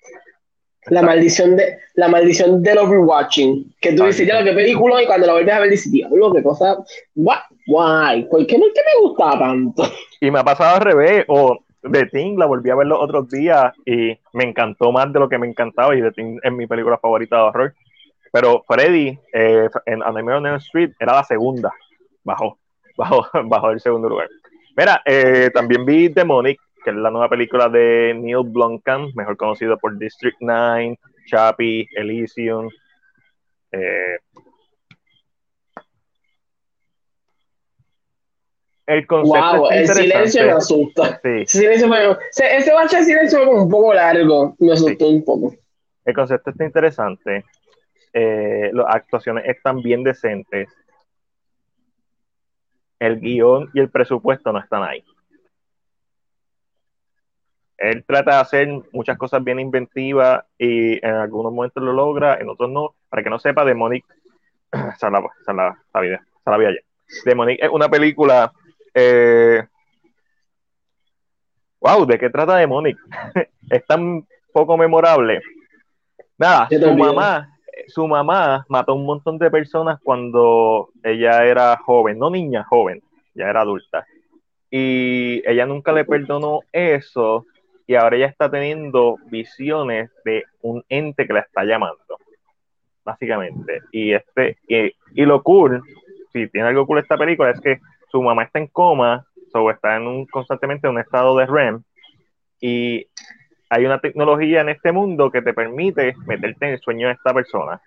La 0.86 1.02
maldición 1.02 1.56
de 1.56 1.80
la 1.96 2.10
maldición 2.10 2.62
del 2.62 2.78
overwatching. 2.78 3.74
Que 3.82 3.94
tú 3.94 4.06
dices, 4.06 4.28
ya, 4.28 4.44
qué 4.44 4.54
película, 4.54 5.02
y 5.02 5.08
cuando 5.08 5.26
la 5.26 5.34
vuelves 5.34 5.56
a 5.56 5.60
ver 5.62 5.72
dices, 5.72 5.92
diablo, 5.92 6.32
qué 6.32 6.44
cosa, 6.44 6.78
guay, 7.16 8.26
¿por 8.26 8.46
qué 8.46 8.60
no 8.60 8.68
es 8.68 8.74
que 8.76 8.82
me 8.82 9.02
gusta 9.02 9.40
tanto? 9.40 9.84
Y 10.22 10.30
me 10.30 10.38
ha 10.38 10.44
pasado 10.44 10.76
al 10.76 10.82
revés, 10.82 11.26
o 11.28 11.58
The 11.92 12.08
Thing 12.08 12.38
la 12.38 12.46
volví 12.46 12.70
a 12.70 12.76
ver 12.76 12.88
los 12.88 13.00
otros 13.00 13.30
días 13.30 13.74
y 13.86 14.18
me 14.34 14.44
encantó 14.44 14.92
más 14.92 15.12
de 15.12 15.20
lo 15.20 15.30
que 15.30 15.38
me 15.38 15.48
encantaba, 15.48 15.96
y 15.96 16.02
The 16.02 16.12
Thing 16.12 16.40
es 16.42 16.52
mi 16.52 16.68
película 16.68 16.98
favorita 16.98 17.38
de 17.38 17.42
horror. 17.44 17.76
Pero 18.32 18.64
Freddy 18.68 19.18
eh, 19.34 19.70
en 19.86 20.00
Nightmare 20.00 20.38
on 20.38 20.46
Elm 20.46 20.56
Street 20.58 20.92
era 21.00 21.14
la 21.14 21.24
segunda, 21.24 21.72
bajó, 22.24 22.58
bajó, 22.98 23.28
bajó 23.46 23.72
el 23.72 23.80
segundo 23.80 24.10
lugar. 24.10 24.28
Mira, 24.76 25.02
eh, 25.06 25.50
también 25.54 25.86
vi 25.86 26.10
Demonic, 26.10 26.60
que 26.84 26.90
es 26.90 26.96
la 26.96 27.10
nueva 27.10 27.30
película 27.30 27.70
de 27.70 28.14
Neil 28.14 28.44
Blomkamp, 28.46 29.16
mejor 29.16 29.38
conocido 29.38 29.78
por 29.78 29.98
District 29.98 30.38
9, 30.42 31.00
Chappie, 31.28 31.88
Elysium. 31.96 32.70
Eh, 33.72 34.18
el 38.88 39.08
concepto 39.08 39.58
wow, 39.58 39.70
el 39.72 39.88
silencio 39.94 40.46
me 40.46 40.52
asusta. 40.52 41.20
Sí. 41.24 41.46
Silencio 41.48 42.20
ese 42.38 42.74
bache 42.74 42.98
de 42.98 43.04
silencio 43.04 43.44
fue 43.44 43.62
un 43.62 43.70
poco 43.70 43.94
largo, 43.94 44.56
me 44.60 44.74
asustó 44.74 45.08
un 45.08 45.24
poco. 45.24 45.56
El 46.04 46.14
concepto 46.14 46.52
está 46.52 46.66
interesante. 46.66 47.46
Eh, 48.14 48.70
las 48.74 48.86
actuaciones 48.96 49.46
están 49.46 49.82
bien 49.82 50.04
decentes. 50.04 50.70
El 53.00 53.20
guion 53.20 53.70
y 53.74 53.80
el 53.80 53.90
presupuesto 53.90 54.52
no 54.54 54.60
están 54.60 54.84
ahí 54.84 55.04
él 57.78 58.04
trata 58.06 58.32
de 58.32 58.38
hacer 58.38 58.68
muchas 58.92 59.18
cosas 59.18 59.44
bien 59.44 59.60
inventivas 59.60 60.46
y 60.58 61.06
en 61.06 61.14
algunos 61.16 61.52
momentos 61.52 61.84
lo 61.84 61.94
logra, 61.94 62.36
en 62.36 62.50
otros 62.50 62.70
no. 62.70 62.96
Para 63.10 63.24
que 63.24 63.30
no 63.30 63.40
sepa, 63.40 63.66
Demonic, 63.66 64.06
la, 64.72 64.90
esa 64.90 65.10
la, 65.10 66.02
vida, 66.02 66.26
la 66.46 66.58
vida 66.58 66.72
ya. 66.72 66.80
Demonic 67.26 67.60
es 67.62 67.70
una 67.70 67.90
película. 67.90 68.52
Eh, 68.96 69.64
wow, 71.80 72.06
¿de 72.06 72.18
qué 72.18 72.30
trata 72.32 72.56
Demonic? 72.56 72.98
es 73.70 73.86
tan 73.86 74.26
poco 74.52 74.78
memorable. 74.78 75.42
Nada, 76.38 76.68
su 76.70 76.96
mamá, 76.96 77.50
su 77.88 78.08
mamá 78.08 78.66
mató 78.68 78.94
a 78.94 78.96
un 78.96 79.06
montón 79.06 79.38
de 79.38 79.52
personas 79.52 80.00
cuando 80.04 80.90
ella 81.04 81.46
era 81.46 81.78
joven, 81.78 82.18
no 82.18 82.30
niña, 82.30 82.64
joven, 82.64 83.04
ya 83.36 83.50
era 83.50 83.62
adulta 83.62 84.06
y 84.78 85.42
ella 85.50 85.66
nunca 85.66 85.94
le 85.94 86.04
perdonó 86.04 86.60
eso 86.74 87.46
y 87.88 87.96
ahora 87.96 88.18
ella 88.18 88.26
está 88.26 88.52
teniendo 88.52 89.18
visiones 89.28 90.12
de 90.26 90.44
un 90.64 90.84
ente 90.90 91.26
que 91.26 91.32
la 91.32 91.40
está 91.40 91.64
llamando, 91.64 92.18
básicamente. 93.06 93.84
Y 93.94 94.12
este 94.12 94.58
y, 94.68 94.94
y 95.14 95.26
lo 95.26 95.44
cool, 95.44 95.82
si 96.34 96.50
tiene 96.50 96.68
algo 96.68 96.86
cool 96.86 97.00
esta 97.00 97.18
película 97.18 97.52
es 97.52 97.62
que 97.62 97.80
su 98.16 98.24
mamá 98.24 98.44
está 98.44 98.60
en 98.60 98.68
coma, 98.68 99.26
o 99.54 99.70
está 99.70 99.98
en 99.98 100.08
un 100.08 100.26
constantemente 100.26 100.88
en 100.88 100.94
un 100.94 101.02
estado 101.02 101.36
de 101.38 101.46
REM 101.46 101.84
y 102.62 103.06
hay 103.70 103.86
una 103.86 104.00
tecnología 104.00 104.62
en 104.62 104.70
este 104.70 104.94
mundo 104.94 105.30
que 105.30 105.42
te 105.42 105.54
permite 105.54 106.16
meterte 106.26 106.66
en 106.66 106.72
el 106.74 106.80
sueño 106.80 107.08
de 107.08 107.14
esta 107.14 107.34
persona. 107.34 107.82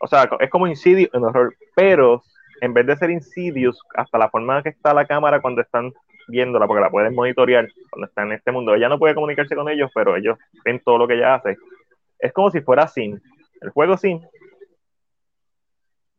O 0.00 0.06
sea, 0.06 0.30
es 0.38 0.48
como 0.48 0.68
Insidious 0.68 1.12
en 1.12 1.24
horror, 1.24 1.56
pero 1.74 2.22
en 2.60 2.72
vez 2.72 2.86
de 2.86 2.96
ser 2.96 3.10
Insidious, 3.10 3.80
hasta 3.96 4.16
la 4.16 4.30
forma 4.30 4.62
que 4.62 4.68
está 4.68 4.94
la 4.94 5.06
cámara 5.06 5.40
cuando 5.40 5.60
están 5.60 5.92
viéndola, 6.28 6.68
porque 6.68 6.82
la 6.82 6.90
pueden 6.90 7.16
monitorear 7.16 7.66
cuando 7.90 8.06
está 8.06 8.22
en 8.22 8.32
este 8.32 8.52
mundo, 8.52 8.76
ella 8.76 8.88
no 8.88 8.98
puede 9.00 9.16
comunicarse 9.16 9.56
con 9.56 9.68
ellos, 9.68 9.90
pero 9.92 10.14
ellos 10.14 10.38
ven 10.64 10.80
todo 10.84 10.98
lo 10.98 11.08
que 11.08 11.14
ella 11.14 11.34
hace. 11.34 11.56
Es 12.20 12.32
como 12.32 12.52
si 12.52 12.60
fuera 12.60 12.86
Sin, 12.86 13.20
el 13.60 13.70
juego 13.70 13.96
Sin. 13.96 14.24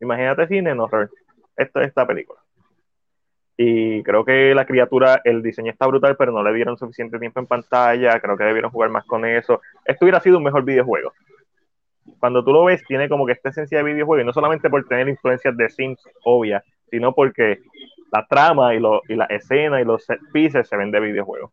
Imagínate 0.01 0.47
cine 0.47 0.71
en 0.71 0.79
horror. 0.81 1.09
Esto 1.55 1.79
es 1.79 1.87
esta 1.87 2.05
película. 2.05 2.41
Y 3.61 4.03
creo 4.03 4.23
que 4.23 4.55
la 4.55 4.65
criatura, 4.65 5.19
el 5.25 5.43
diseño 5.43 5.69
está 5.69 5.85
brutal, 5.85 6.15
pero 6.15 6.31
no 6.31 6.41
le 6.41 6.53
dieron 6.53 6.77
suficiente 6.77 7.19
tiempo 7.19 7.41
en 7.41 7.45
pantalla. 7.45 8.17
Creo 8.21 8.37
que 8.37 8.45
debieron 8.45 8.71
jugar 8.71 8.89
más 8.89 9.03
con 9.03 9.25
eso. 9.25 9.59
Esto 9.83 10.05
hubiera 10.05 10.21
sido 10.21 10.37
un 10.37 10.45
mejor 10.45 10.63
videojuego. 10.63 11.11
Cuando 12.21 12.41
tú 12.41 12.53
lo 12.53 12.63
ves, 12.63 12.81
tiene 12.87 13.09
como 13.09 13.25
que 13.25 13.33
esta 13.33 13.49
esencia 13.49 13.79
de 13.79 13.83
videojuego, 13.83 14.21
y 14.21 14.25
no 14.25 14.31
solamente 14.31 14.69
por 14.69 14.87
tener 14.87 15.09
influencias 15.09 15.57
de 15.57 15.69
Sims 15.69 16.01
obvias, 16.23 16.63
sino 16.89 17.13
porque 17.13 17.59
la 18.13 18.25
trama 18.27 18.73
y, 18.75 18.79
lo, 18.79 19.01
y 19.09 19.15
la 19.15 19.25
escena 19.25 19.81
y 19.81 19.83
los 19.83 20.05
set 20.05 20.21
pieces 20.31 20.65
se 20.65 20.77
ven 20.77 20.89
de 20.89 21.01
videojuego. 21.01 21.51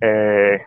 Eh, 0.00 0.62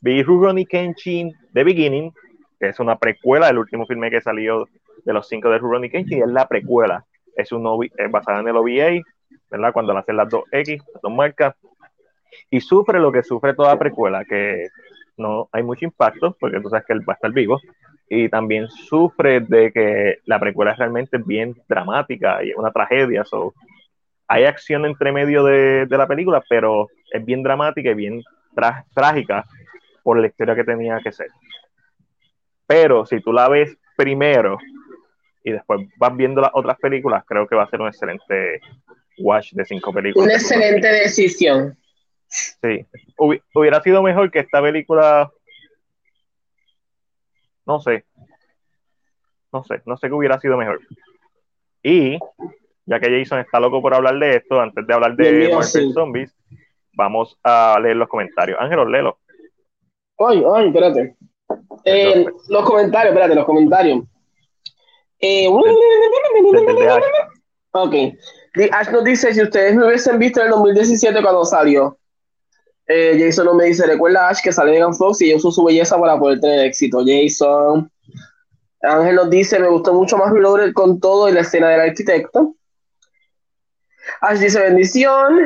vi 0.00 0.22
Rurouni 0.22 0.64
Kenshin 0.64 1.30
The 1.52 1.62
Beginning, 1.62 2.10
que 2.58 2.68
es 2.68 2.80
una 2.80 2.96
precuela 2.96 3.48
del 3.48 3.58
último 3.58 3.84
filme 3.84 4.10
que 4.10 4.22
salió 4.22 4.66
de 5.04 5.12
los 5.12 5.28
cinco 5.28 5.50
de 5.50 5.58
Rurouni 5.58 5.90
Kenshin, 5.90 6.20
y 6.20 6.22
es 6.22 6.28
la 6.28 6.48
precuela. 6.48 7.04
Es, 7.36 7.52
un, 7.52 7.86
es 7.98 8.10
basada 8.10 8.40
en 8.40 8.48
el 8.48 8.56
OVA, 8.56 9.02
¿verdad? 9.50 9.72
Cuando 9.72 9.96
hacen 9.96 10.16
las 10.16 10.28
dos 10.28 10.44
X, 10.50 10.82
las 10.92 11.02
dos 11.02 11.12
marcas, 11.12 11.54
y 12.50 12.60
sufre 12.60 12.98
lo 12.98 13.12
que 13.12 13.22
sufre 13.22 13.54
toda 13.54 13.78
precuela, 13.78 14.24
que 14.24 14.68
no 15.16 15.48
hay 15.52 15.62
mucho 15.62 15.84
impacto, 15.84 16.36
porque 16.38 16.60
tú 16.60 16.68
sabes 16.68 16.86
que 16.86 16.92
él 16.92 17.08
va 17.08 17.14
a 17.14 17.16
estar 17.16 17.32
vivo, 17.32 17.60
y 18.08 18.28
también 18.28 18.68
sufre 18.68 19.40
de 19.40 19.72
que 19.72 20.18
la 20.24 20.40
precuela 20.40 20.72
es 20.72 20.78
realmente 20.78 21.18
bien 21.18 21.54
dramática 21.68 22.42
y 22.42 22.50
es 22.50 22.56
una 22.56 22.72
tragedia, 22.72 23.24
so, 23.24 23.54
hay 24.30 24.44
acción 24.44 24.86
entre 24.86 25.10
medio 25.10 25.42
de, 25.42 25.88
la 25.90 26.06
película, 26.06 26.40
pero 26.48 26.86
es 27.10 27.24
bien 27.24 27.42
dramática 27.42 27.90
y 27.90 27.94
bien 27.94 28.22
trágica 28.94 29.44
por 30.04 30.20
la 30.20 30.28
historia 30.28 30.54
que 30.54 30.62
tenía 30.62 31.00
que 31.00 31.10
ser. 31.10 31.26
Pero 32.64 33.04
si 33.04 33.20
tú 33.20 33.32
la 33.32 33.48
ves 33.48 33.76
primero 33.96 34.56
y 35.42 35.50
después 35.50 35.80
vas 35.96 36.16
viendo 36.16 36.40
las 36.40 36.52
otras 36.54 36.78
películas, 36.78 37.24
creo 37.26 37.48
que 37.48 37.56
va 37.56 37.64
a 37.64 37.70
ser 37.70 37.80
un 37.80 37.88
excelente 37.88 38.60
watch 39.18 39.52
de 39.52 39.64
cinco 39.64 39.92
películas. 39.92 40.26
Una 40.26 40.34
excelente 40.34 40.86
decisión. 40.86 41.76
Sí, 42.26 42.86
hubiera 43.54 43.82
sido 43.82 44.02
mejor 44.02 44.30
que 44.30 44.40
esta 44.40 44.62
película. 44.62 45.30
No 47.66 47.80
sé. 47.80 48.04
No 49.52 49.64
sé, 49.64 49.82
no 49.84 49.96
sé 49.96 50.08
qué 50.08 50.14
hubiera 50.14 50.38
sido 50.38 50.56
mejor. 50.56 50.80
Y 51.82 52.18
ya 52.86 53.00
que 53.00 53.18
Jason 53.18 53.40
está 53.40 53.58
loco 53.58 53.82
por 53.82 53.94
hablar 53.94 54.18
de 54.18 54.36
esto, 54.36 54.60
antes 54.60 54.86
de 54.86 54.94
hablar 54.94 55.16
de 55.16 55.48
Marvel 55.52 55.92
Zombies, 55.92 56.34
vamos 56.92 57.38
a 57.42 57.78
leer 57.82 57.96
los 57.96 58.08
comentarios. 58.08 58.58
Ángelo, 58.60 58.84
léelo. 58.84 59.18
Ay, 60.18 60.44
ay, 60.54 60.66
espérate. 60.68 61.16
Eh, 61.84 62.26
los 62.48 62.64
comentarios, 62.64 63.12
espérate, 63.12 63.34
los 63.34 63.44
comentarios. 63.44 64.04
Eh, 65.18 65.48
ok. 67.72 67.94
Ash 68.72 68.90
nos 68.90 69.04
dice, 69.04 69.32
si 69.32 69.42
ustedes 69.42 69.76
me 69.76 69.86
hubiesen 69.86 70.18
visto 70.18 70.40
en 70.40 70.46
el 70.46 70.52
2017 70.52 71.22
cuando 71.22 71.44
salió, 71.44 71.96
eh, 72.86 73.16
Jason 73.20 73.46
no 73.46 73.54
me 73.54 73.66
dice, 73.66 73.86
recuerda 73.86 74.28
Ash 74.28 74.40
que 74.42 74.52
sale 74.52 74.72
Megan 74.72 74.94
Fox 74.94 75.20
y 75.20 75.26
ella 75.26 75.36
usó 75.36 75.52
su 75.52 75.62
belleza 75.62 75.96
para 75.98 76.18
poder 76.18 76.40
tener 76.40 76.66
éxito. 76.66 77.04
Jason. 77.06 77.90
Ángel 78.82 79.14
nos 79.14 79.30
dice, 79.30 79.60
me 79.60 79.68
gustó 79.68 79.94
mucho 79.94 80.16
más 80.16 80.32
Reloaded 80.32 80.72
con 80.72 80.98
todo 80.98 81.28
y 81.28 81.32
la 81.32 81.40
escena 81.40 81.68
del 81.68 81.80
arquitecto. 81.80 82.54
Ash 84.22 84.38
dice, 84.40 84.58
bendición. 84.58 85.38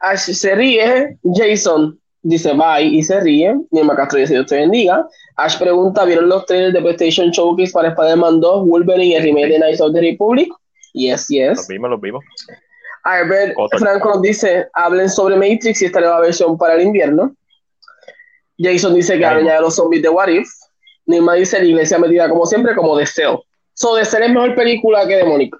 Ash 0.00 0.30
se 0.30 0.54
ríe. 0.54 1.18
Jason 1.34 1.98
dice, 2.22 2.52
bye 2.52 2.84
y 2.84 3.02
se 3.02 3.18
ríe. 3.18 3.56
Nima 3.72 3.96
Castro 3.96 4.20
dice, 4.20 4.34
Dios 4.34 4.46
te 4.46 4.56
bendiga. 4.56 5.08
Ash 5.36 5.58
pregunta, 5.58 6.04
¿vieron 6.04 6.28
los 6.28 6.46
trailers 6.46 6.74
de 6.74 6.80
PlayStation 6.80 7.30
Showcase 7.30 7.72
para 7.72 7.88
Spider-Man 7.88 8.40
2, 8.40 8.68
Wolverine 8.68 9.06
y 9.06 9.14
el 9.14 9.22
remake 9.24 9.48
de 9.48 9.56
Knights 9.56 9.80
of 9.80 9.92
the 9.92 10.00
Republic? 10.00 10.52
Yes, 10.92 11.28
yes. 11.28 11.56
Los 11.56 11.68
vimos, 11.68 11.90
los 11.90 12.00
vimos. 12.00 12.24
Albert 13.04 13.56
Franco 13.78 14.10
nos 14.10 14.22
dice, 14.22 14.68
hablen 14.74 15.08
sobre 15.08 15.34
Matrix 15.36 15.82
y 15.82 15.86
esta 15.86 16.00
nueva 16.00 16.20
versión 16.20 16.56
para 16.56 16.74
el 16.74 16.82
invierno. 16.82 17.34
Jason 18.58 18.94
dice 18.94 19.18
que 19.18 19.26
hablen 19.26 19.46
ya 19.46 19.56
de 19.56 19.60
los 19.62 19.74
zombies 19.74 20.02
de 20.02 20.08
What 20.08 20.28
If. 20.28 20.48
Nima 21.06 21.34
dice, 21.34 21.58
la 21.58 21.64
iglesia 21.64 21.98
metida 21.98 22.28
como 22.28 22.46
siempre 22.46 22.76
como 22.76 22.96
deseo. 22.96 23.44
So, 23.74 23.96
de 23.96 24.04
ser 24.04 24.22
es 24.22 24.30
mejor 24.30 24.54
película 24.54 25.06
que 25.06 25.16
Demónico. 25.16 25.58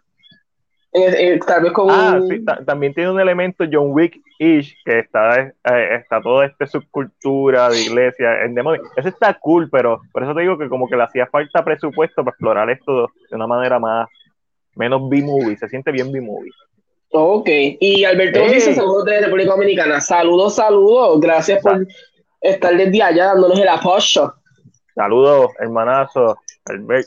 tal 1.46 1.62
vez 1.62 1.72
con 1.72 1.90
ah, 1.90 2.20
sí, 2.28 2.44
también 2.64 2.94
tiene 2.94 3.10
un 3.10 3.18
elemento 3.18 3.64
John 3.70 3.92
Wick-ish, 3.92 4.76
que 4.84 5.00
está, 5.00 5.40
eh, 5.40 5.54
está 5.96 6.20
toda 6.20 6.46
esta 6.46 6.66
subcultura 6.66 7.70
de 7.70 7.80
iglesia 7.80 8.44
en 8.44 8.54
Demónico. 8.54 8.84
Eso 8.96 9.08
está 9.08 9.34
cool, 9.34 9.68
pero 9.68 10.00
por 10.12 10.22
eso 10.22 10.34
te 10.34 10.42
digo 10.42 10.58
que 10.58 10.68
como 10.68 10.88
que 10.88 10.96
le 10.96 11.02
hacía 11.02 11.26
falta 11.26 11.64
presupuesto 11.64 12.22
para 12.22 12.32
explorar 12.32 12.70
esto 12.70 13.10
de 13.30 13.36
una 13.36 13.46
manera 13.48 13.80
más 13.80 14.08
menos 14.76 15.08
B-movie, 15.08 15.56
se 15.56 15.68
siente 15.68 15.90
bien 15.92 16.10
B-movie. 16.12 16.52
Ok, 17.10 17.48
y 17.48 18.04
Alberto 18.04 18.40
dice 18.48 18.74
saludos 18.74 19.04
de 19.04 19.20
República 19.20 19.50
Dominicana. 19.50 20.00
Saludos, 20.00 20.54
saludos. 20.54 21.20
Gracias 21.20 21.62
por 21.62 21.86
estar 22.40 22.74
desde 22.76 23.02
allá 23.02 23.26
dándonos 23.26 23.58
el 23.58 23.68
apoyo. 23.68 24.34
Saludos, 24.94 25.50
hermanazo, 25.58 26.38
Albert. 26.64 27.06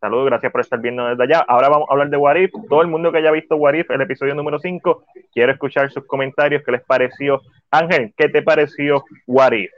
Saludos, 0.00 0.26
gracias 0.26 0.50
por 0.50 0.62
estar 0.62 0.80
viendo 0.80 1.06
desde 1.06 1.22
allá. 1.24 1.44
Ahora 1.46 1.68
vamos 1.68 1.88
a 1.88 1.92
hablar 1.92 2.08
de 2.08 2.16
Warif. 2.16 2.50
Todo 2.68 2.80
el 2.80 2.88
mundo 2.88 3.12
que 3.12 3.18
haya 3.18 3.30
visto 3.30 3.56
Warif, 3.56 3.90
el 3.90 4.00
episodio 4.00 4.34
número 4.34 4.58
5, 4.58 5.04
quiero 5.32 5.52
escuchar 5.52 5.90
sus 5.90 6.06
comentarios. 6.06 6.62
¿Qué 6.64 6.72
les 6.72 6.82
pareció? 6.82 7.42
Ángel, 7.70 8.14
¿qué 8.16 8.30
te 8.30 8.42
pareció 8.42 9.04
Warif? 9.26 9.70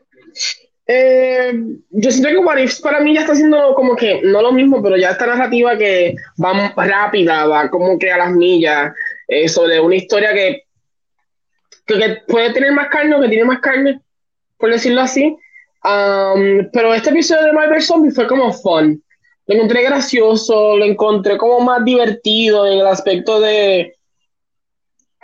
Eh, 0.86 1.52
yo 1.90 2.10
siento 2.10 2.28
que 2.28 2.38
What 2.38 2.58
para 2.82 3.00
mí 3.00 3.14
ya 3.14 3.20
está 3.20 3.32
haciendo 3.32 3.74
como 3.74 3.94
que, 3.94 4.20
no 4.22 4.42
lo 4.42 4.52
mismo, 4.52 4.82
pero 4.82 4.96
ya 4.96 5.10
esta 5.10 5.26
narrativa 5.26 5.76
que 5.78 6.16
va 6.42 6.72
rápida, 6.76 7.46
va 7.46 7.70
como 7.70 7.98
que 7.98 8.10
a 8.10 8.18
las 8.18 8.32
millas, 8.32 8.92
eh, 9.28 9.48
sobre 9.48 9.78
una 9.80 9.96
historia 9.96 10.32
que, 10.34 10.64
que, 11.86 12.18
puede 12.26 12.52
tener 12.52 12.72
más 12.72 12.88
carne 12.88 13.14
o 13.14 13.20
que 13.20 13.28
tiene 13.28 13.44
más 13.44 13.60
carne, 13.60 14.00
por 14.58 14.70
decirlo 14.70 15.02
así. 15.02 15.36
Um, 15.84 16.68
pero 16.72 16.94
este 16.94 17.10
episodio 17.10 17.46
de 17.46 17.52
Marvel 17.52 17.82
Zombie 17.82 18.12
fue 18.12 18.26
como 18.26 18.52
fun. 18.52 19.02
Lo 19.46 19.54
encontré 19.56 19.82
gracioso, 19.82 20.76
lo 20.76 20.84
encontré 20.84 21.36
como 21.36 21.60
más 21.60 21.84
divertido 21.84 22.66
en 22.66 22.78
el 22.78 22.86
aspecto 22.86 23.40
de. 23.40 23.96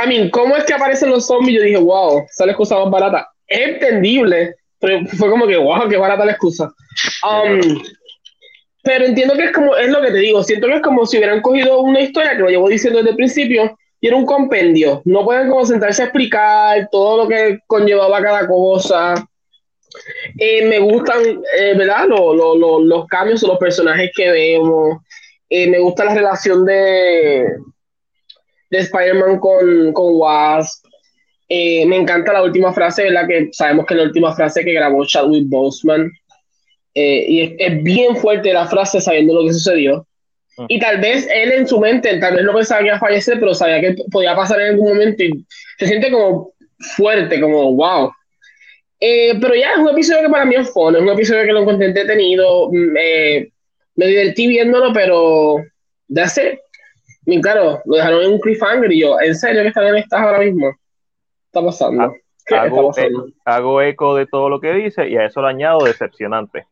I 0.04 0.08
mean, 0.08 0.30
¿cómo 0.30 0.56
es 0.56 0.64
que 0.64 0.74
aparecen 0.74 1.10
los 1.10 1.26
zombies? 1.26 1.58
Yo 1.58 1.62
dije, 1.62 1.76
wow, 1.76 2.24
sale 2.30 2.52
excusa 2.52 2.76
más 2.78 2.90
barata. 2.90 3.30
Es 3.46 3.68
entendible 3.68 4.56
fue 4.80 5.30
como 5.30 5.46
que, 5.46 5.56
wow, 5.56 5.88
qué 5.88 5.96
barata 5.96 6.24
la 6.24 6.32
excusa. 6.32 6.72
Um, 7.22 7.82
pero 8.82 9.04
entiendo 9.04 9.34
que 9.34 9.44
es 9.44 9.52
como, 9.52 9.76
es 9.76 9.90
lo 9.90 10.00
que 10.00 10.10
te 10.10 10.18
digo, 10.18 10.42
siento 10.42 10.66
que 10.68 10.76
es 10.76 10.82
como 10.82 11.04
si 11.04 11.18
hubieran 11.18 11.42
cogido 11.42 11.80
una 11.80 12.00
historia, 12.00 12.36
que 12.36 12.42
lo 12.42 12.48
llevo 12.48 12.68
diciendo 12.68 12.98
desde 12.98 13.10
el 13.10 13.16
principio, 13.16 13.76
y 14.00 14.06
era 14.06 14.16
un 14.16 14.24
compendio. 14.24 15.02
No 15.04 15.24
pueden 15.24 15.48
como 15.48 15.66
sentarse 15.66 16.02
a 16.02 16.06
explicar 16.06 16.88
todo 16.90 17.24
lo 17.24 17.28
que 17.28 17.58
conllevaba 17.66 18.22
cada 18.22 18.46
cosa. 18.46 19.14
Eh, 20.38 20.66
me 20.66 20.78
gustan, 20.78 21.22
eh, 21.58 21.74
¿verdad? 21.76 22.06
los 22.08 23.06
cambios 23.08 23.42
o 23.42 23.48
los 23.48 23.58
personajes 23.58 24.10
que 24.14 24.30
vemos. 24.30 24.98
Eh, 25.50 25.68
me 25.68 25.78
gusta 25.80 26.04
la 26.04 26.14
relación 26.14 26.64
de, 26.64 27.46
de 28.70 28.78
Spider-Man 28.78 29.38
con, 29.40 29.92
con 29.92 30.14
Wasp. 30.14 30.86
Eh, 31.48 31.86
me 31.86 31.96
encanta 31.96 32.32
la 32.32 32.42
última 32.42 32.72
frase, 32.72 33.04
¿verdad? 33.04 33.26
Que 33.26 33.48
sabemos 33.52 33.86
que 33.86 33.94
es 33.94 33.98
la 33.98 34.06
última 34.06 34.34
frase 34.34 34.64
que 34.64 34.72
grabó 34.72 35.04
Chadwick 35.06 35.48
Boseman. 35.48 36.10
Eh, 36.94 37.24
y 37.28 37.56
es, 37.58 37.82
bien 37.82 38.16
fuerte 38.16 38.52
la 38.52 38.66
frase 38.66 39.00
sabiendo 39.00 39.34
lo 39.34 39.46
que 39.46 39.54
sucedió. 39.54 40.06
Ah. 40.58 40.66
Y 40.68 40.78
tal 40.78 41.00
vez 41.00 41.28
él 41.32 41.52
en 41.52 41.66
su 41.66 41.78
mente, 41.80 42.18
tal 42.18 42.34
vez 42.34 42.44
no 42.44 42.52
pensaba 42.52 42.80
que 42.80 42.88
iba 42.88 42.96
a 42.96 43.00
fallecer, 43.00 43.38
pero 43.40 43.54
sabía 43.54 43.80
que 43.80 43.96
podía 44.10 44.34
pasar 44.34 44.60
en 44.60 44.70
algún 44.70 44.88
momento 44.88 45.22
y 45.22 45.46
se 45.78 45.86
siente 45.86 46.10
como 46.10 46.52
fuerte, 46.96 47.40
como 47.40 47.74
wow. 47.74 48.12
Eh, 49.00 49.38
pero 49.40 49.54
ya 49.54 49.72
es 49.72 49.78
un 49.78 49.90
episodio 49.90 50.22
que 50.22 50.30
para 50.30 50.44
mí 50.44 50.56
es 50.56 50.70
fun, 50.72 50.96
es 50.96 51.02
un 51.02 51.08
episodio 51.08 51.44
que 51.44 51.52
lo 51.52 51.60
encontré 51.60 51.86
entretenido, 51.86 52.68
mm, 52.68 52.92
me 53.94 54.06
divertí 54.06 54.48
viéndolo, 54.48 54.92
pero 54.92 55.64
ya 56.08 56.26
sé, 56.26 56.60
claro, 57.42 57.80
lo 57.84 57.96
dejaron 57.96 58.24
en 58.24 58.32
un 58.32 58.40
cliffhanger 58.40 58.90
y 58.90 59.00
yo, 59.00 59.20
¿en 59.20 59.36
serio 59.36 59.62
que 59.62 59.68
está 59.68 59.82
bien 59.82 59.96
estás 59.96 60.20
ahora 60.20 60.40
mismo? 60.40 60.72
Está 61.58 61.64
pasando? 61.66 62.02
Ah, 62.02 62.12
¿Qué 62.46 62.54
está 62.54 62.62
hago, 62.62 62.88
pasando? 62.88 63.26
e- 63.28 63.32
hago 63.44 63.82
eco 63.82 64.14
de 64.16 64.26
todo 64.26 64.48
lo 64.48 64.60
que 64.60 64.72
dice 64.72 65.08
y 65.08 65.16
a 65.16 65.24
eso 65.26 65.42
le 65.42 65.48
añado 65.48 65.84
decepcionante. 65.84 66.66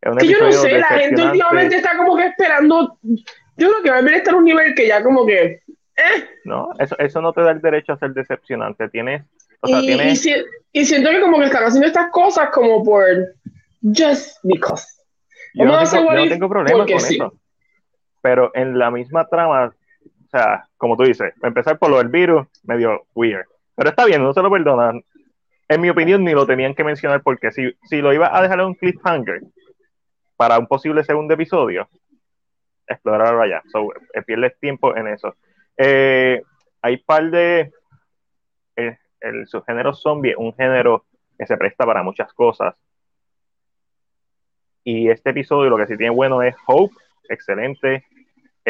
Es 0.00 0.16
Que 0.16 0.28
yo 0.28 0.38
no 0.40 0.52
sé, 0.52 0.78
la 0.78 0.86
gente 0.86 1.22
últimamente 1.22 1.76
está 1.76 1.96
como 1.96 2.16
que 2.16 2.26
esperando. 2.26 2.98
Yo 3.02 3.68
creo 3.70 3.82
que 3.82 3.90
Marvel 3.90 4.14
está 4.14 4.30
en 4.30 4.36
un 4.36 4.44
nivel 4.44 4.74
que 4.74 4.86
ya 4.86 5.02
como 5.02 5.26
que. 5.26 5.62
Eh, 5.96 6.28
No, 6.44 6.68
eso, 6.78 6.96
eso 6.98 7.20
no 7.20 7.32
te 7.32 7.42
da 7.42 7.50
el 7.50 7.60
derecho 7.60 7.92
a 7.92 7.98
ser 7.98 8.12
decepcionante. 8.12 8.88
Tienes, 8.88 9.24
o 9.60 9.66
sea, 9.66 9.80
y, 9.80 9.86
tienes, 9.86 10.12
y 10.12 10.16
si- 10.16 10.44
y 10.72 10.84
siento 10.84 11.10
que 11.10 11.20
como 11.20 11.38
que 11.38 11.46
están 11.46 11.64
haciendo 11.64 11.88
estas 11.88 12.10
cosas 12.12 12.50
como 12.50 12.84
por. 12.84 13.04
Just 13.82 14.38
because. 14.44 14.86
yo, 15.54 15.64
no 15.64 15.76
a 15.76 15.84
tengo, 15.84 16.12
yo 16.12 16.24
no 16.24 16.28
tengo 16.28 16.48
problema 16.48 16.78
porque 16.78 16.92
con 16.94 17.02
sí. 17.02 17.14
eso. 17.16 17.32
Pero 18.22 18.50
en 18.54 18.78
la 18.78 18.90
misma 18.92 19.26
trama, 19.28 19.74
o 20.28 20.30
sea, 20.30 20.68
como 20.76 20.94
tú 20.94 21.04
dices, 21.04 21.32
empezar 21.42 21.78
por 21.78 21.88
lo 21.88 21.96
del 21.96 22.08
virus, 22.08 22.46
medio 22.62 23.06
weird. 23.14 23.46
Pero 23.74 23.88
está 23.88 24.04
bien, 24.04 24.22
no 24.22 24.34
se 24.34 24.42
lo 24.42 24.50
perdonan. 24.50 25.02
En 25.68 25.80
mi 25.80 25.88
opinión, 25.88 26.22
ni 26.22 26.32
lo 26.32 26.46
tenían 26.46 26.74
que 26.74 26.84
mencionar 26.84 27.22
porque 27.22 27.50
si, 27.50 27.72
si 27.84 28.02
lo 28.02 28.12
iba 28.12 28.36
a 28.36 28.42
dejar 28.42 28.60
en 28.60 28.66
un 28.66 28.74
cliffhanger 28.74 29.40
para 30.36 30.58
un 30.58 30.66
posible 30.66 31.02
segundo 31.02 31.32
episodio, 31.32 31.88
explorarlo 32.86 33.40
allá. 33.40 33.62
So, 33.72 33.88
eh, 34.12 34.22
pierdes 34.22 34.58
tiempo 34.60 34.94
en 34.94 35.08
eso. 35.08 35.34
Eh, 35.78 36.42
hay 36.82 36.96
par 36.98 37.30
de. 37.30 37.72
El, 38.76 38.98
el 39.20 39.46
subgénero 39.46 39.94
zombie, 39.94 40.34
un 40.36 40.54
género 40.54 41.06
que 41.38 41.46
se 41.46 41.56
presta 41.56 41.86
para 41.86 42.02
muchas 42.02 42.32
cosas. 42.34 42.74
Y 44.84 45.08
este 45.08 45.30
episodio 45.30 45.70
lo 45.70 45.78
que 45.78 45.86
sí 45.86 45.96
tiene 45.96 46.14
bueno 46.14 46.42
es 46.42 46.54
Hope, 46.66 46.94
excelente. 47.30 48.04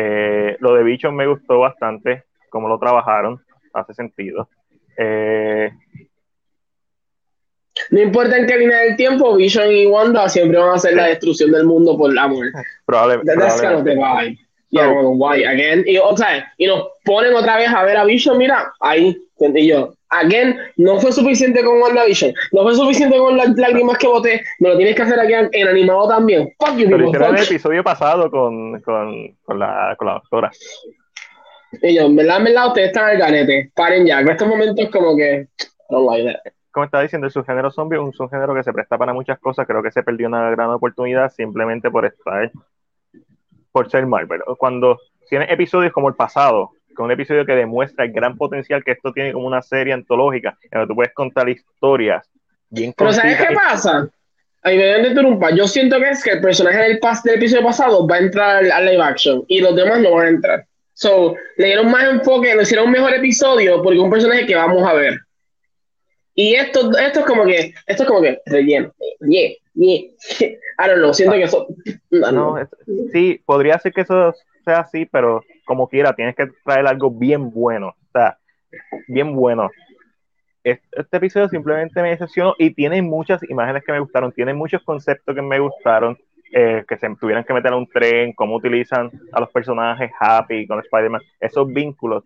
Eh, 0.00 0.56
lo 0.60 0.74
de 0.74 0.84
Bichon 0.84 1.16
me 1.16 1.26
gustó 1.26 1.58
bastante, 1.58 2.22
cómo 2.50 2.68
lo 2.68 2.78
trabajaron, 2.78 3.42
hace 3.72 3.94
sentido. 3.94 4.48
Eh, 4.96 5.70
No 7.90 8.00
importa 8.00 8.36
en 8.36 8.46
qué 8.46 8.58
línea 8.58 8.78
del 8.80 8.96
tiempo, 8.96 9.34
Vision 9.36 9.70
y 9.72 9.86
Wanda 9.86 10.28
siempre 10.28 10.58
van 10.58 10.70
a 10.70 10.74
hacer 10.74 10.94
la 10.94 11.06
destrucción 11.06 11.50
del 11.52 11.64
mundo 11.64 11.96
por 11.96 12.10
el 12.10 12.18
amor. 12.18 12.46
probable- 12.86 13.22
That- 13.24 13.38
That's 13.38 13.60
kind 13.60 13.74
of 13.74 13.84
the 13.84 13.92
probablemente. 13.94 14.30
vibe. 14.40 14.48
Yeah, 14.70 14.88
well, 14.92 15.12
why 15.16 15.44
again? 15.44 15.82
Y, 15.86 15.96
o 15.96 16.14
sea, 16.16 16.52
y 16.58 16.66
nos 16.66 16.88
ponen 17.04 17.34
otra 17.34 17.56
vez 17.56 17.68
a 17.68 17.82
ver 17.84 17.96
a 17.96 18.04
Vision, 18.04 18.36
mira, 18.36 18.70
ahí, 18.80 19.16
y 19.40 19.68
yo, 19.68 19.94
again, 20.10 20.56
no 20.76 20.98
fue 21.00 21.12
suficiente 21.12 21.62
con 21.64 21.80
WandaVision, 21.80 22.32
no 22.52 22.62
fue 22.62 22.74
suficiente 22.74 23.16
con 23.18 23.36
las 23.36 23.56
lágrimas 23.56 23.98
que 23.98 24.06
boté, 24.06 24.42
me 24.58 24.70
lo 24.70 24.76
tienes 24.76 24.96
que 24.96 25.02
hacer 25.02 25.20
aquí 25.20 25.34
en, 25.34 25.48
en 25.52 25.68
animado 25.68 26.08
también. 26.08 26.52
Fuck 26.58 26.76
you, 26.76 26.88
Pero 26.90 27.06
hicieron 27.06 27.36
el 27.36 27.44
episodio 27.44 27.84
pasado 27.84 28.30
con, 28.30 28.80
con, 28.80 29.36
con, 29.44 29.58
la, 29.58 29.94
con 29.96 30.06
la 30.08 30.14
doctora. 30.14 30.50
Y 31.82 31.94
yo, 31.94 32.06
en 32.06 32.16
verdad, 32.16 32.38
en 32.38 32.44
verdad, 32.44 32.68
ustedes 32.68 32.88
están 32.88 33.10
al 33.10 33.18
garete, 33.18 33.70
paren 33.74 34.06
ya, 34.06 34.24
que 34.24 34.30
estos 34.30 34.48
momentos 34.48 34.88
como 34.90 35.16
que, 35.16 35.48
don't 35.90 36.08
like 36.10 36.32
that. 36.32 36.52
como 36.72 36.84
estaba 36.84 37.02
diciendo, 37.02 37.26
el 37.26 37.32
subgénero 37.32 37.70
zombie 37.70 37.96
es 37.96 38.02
un 38.02 38.12
subgénero 38.12 38.54
que 38.54 38.62
se 38.62 38.72
presta 38.72 38.96
para 38.96 39.12
muchas 39.12 39.38
cosas. 39.38 39.66
Creo 39.66 39.82
que 39.82 39.90
se 39.90 40.02
perdió 40.02 40.28
una 40.28 40.50
gran 40.50 40.70
oportunidad 40.70 41.30
simplemente 41.30 41.90
por 41.90 42.06
estar, 42.06 42.50
por 43.70 43.90
ser 43.90 44.06
Marvel. 44.06 44.40
Cuando 44.58 44.98
tienes 45.28 45.50
episodios 45.50 45.92
como 45.92 46.08
el 46.08 46.14
pasado, 46.14 46.70
con 46.98 47.04
un 47.04 47.12
episodio 47.12 47.46
que 47.46 47.52
demuestra 47.52 48.06
el 48.06 48.12
gran 48.12 48.36
potencial 48.36 48.82
que 48.82 48.90
esto 48.90 49.12
tiene 49.12 49.32
como 49.32 49.46
una 49.46 49.62
serie 49.62 49.92
antológica, 49.92 50.58
en 50.64 50.80
donde 50.80 50.88
tú 50.88 50.96
puedes 50.96 51.14
contar 51.14 51.48
historias 51.48 52.28
bien 52.70 52.92
Pero 52.96 53.12
¿sabes 53.12 53.36
qué 53.36 53.54
pasa? 53.54 54.08
Ahí 54.62 54.76
me 54.76 54.82
de 54.82 55.08
interrumpir. 55.10 55.54
Yo 55.54 55.68
siento 55.68 55.96
que 56.00 56.10
es 56.10 56.24
que 56.24 56.32
el 56.32 56.40
personaje 56.40 56.76
del, 56.76 56.98
pas 56.98 57.22
del 57.22 57.36
episodio 57.36 57.64
pasado 57.64 58.04
va 58.04 58.16
a 58.16 58.18
entrar 58.18 58.64
al, 58.64 58.84
live 58.84 59.00
action 59.00 59.44
y 59.46 59.60
los 59.60 59.76
demás 59.76 60.00
no 60.00 60.10
van 60.10 60.26
a 60.26 60.30
entrar. 60.30 60.66
So, 60.92 61.36
le 61.56 61.66
dieron 61.66 61.88
más 61.88 62.02
enfoque, 62.02 62.52
le 62.52 62.62
hicieron 62.62 62.86
un 62.86 62.92
mejor 62.92 63.14
episodio 63.14 63.80
porque 63.80 63.98
es 63.98 64.02
un 64.02 64.10
personaje 64.10 64.44
que 64.44 64.56
vamos 64.56 64.82
a 64.82 64.92
ver. 64.94 65.20
Y 66.34 66.56
esto, 66.56 66.90
esto 66.98 67.20
es 67.20 67.26
como 67.26 67.44
que, 67.44 67.74
esto 67.86 68.02
es 68.02 68.08
como 68.08 68.22
que 68.22 68.40
relleno. 68.46 68.92
Yeah, 69.20 69.52
yeah. 69.74 70.00
I 70.40 70.88
don't 70.88 70.98
know, 70.98 71.14
siento 71.14 71.36
que 71.36 71.44
eso. 71.44 71.68
No, 72.10 72.32
No, 72.32 72.32
no. 72.32 72.58
es- 72.58 72.68
sí, 73.12 73.40
podría 73.46 73.78
ser 73.78 73.92
que 73.92 74.00
eso 74.00 74.34
sea 74.64 74.80
así, 74.80 75.06
pero 75.06 75.44
como 75.68 75.86
quiera, 75.86 76.14
tienes 76.14 76.34
que 76.34 76.48
traer 76.64 76.86
algo 76.86 77.10
bien 77.10 77.50
bueno. 77.52 77.88
O 77.88 78.10
sea, 78.12 78.38
bien 79.06 79.36
bueno. 79.36 79.70
Este, 80.64 81.16
episodio 81.16 81.48
simplemente 81.48 82.00
me 82.02 82.10
decepcionó 82.10 82.54
y 82.58 82.70
tiene 82.74 83.00
muchas 83.02 83.42
imágenes 83.48 83.84
que 83.84 83.92
me 83.92 84.00
gustaron, 84.00 84.32
tiene 84.32 84.54
muchos 84.54 84.82
conceptos 84.82 85.34
que 85.34 85.42
me 85.42 85.58
gustaron, 85.58 86.18
eh, 86.52 86.84
que 86.88 86.96
se 86.96 87.08
tuvieran 87.16 87.44
que 87.44 87.52
meter 87.52 87.72
a 87.72 87.76
un 87.76 87.86
tren, 87.86 88.32
cómo 88.32 88.56
utilizan 88.56 89.10
a 89.32 89.40
los 89.40 89.50
personajes 89.50 90.10
Happy 90.18 90.66
con 90.66 90.80
Spider-Man, 90.80 91.20
esos 91.38 91.70
vínculos, 91.70 92.24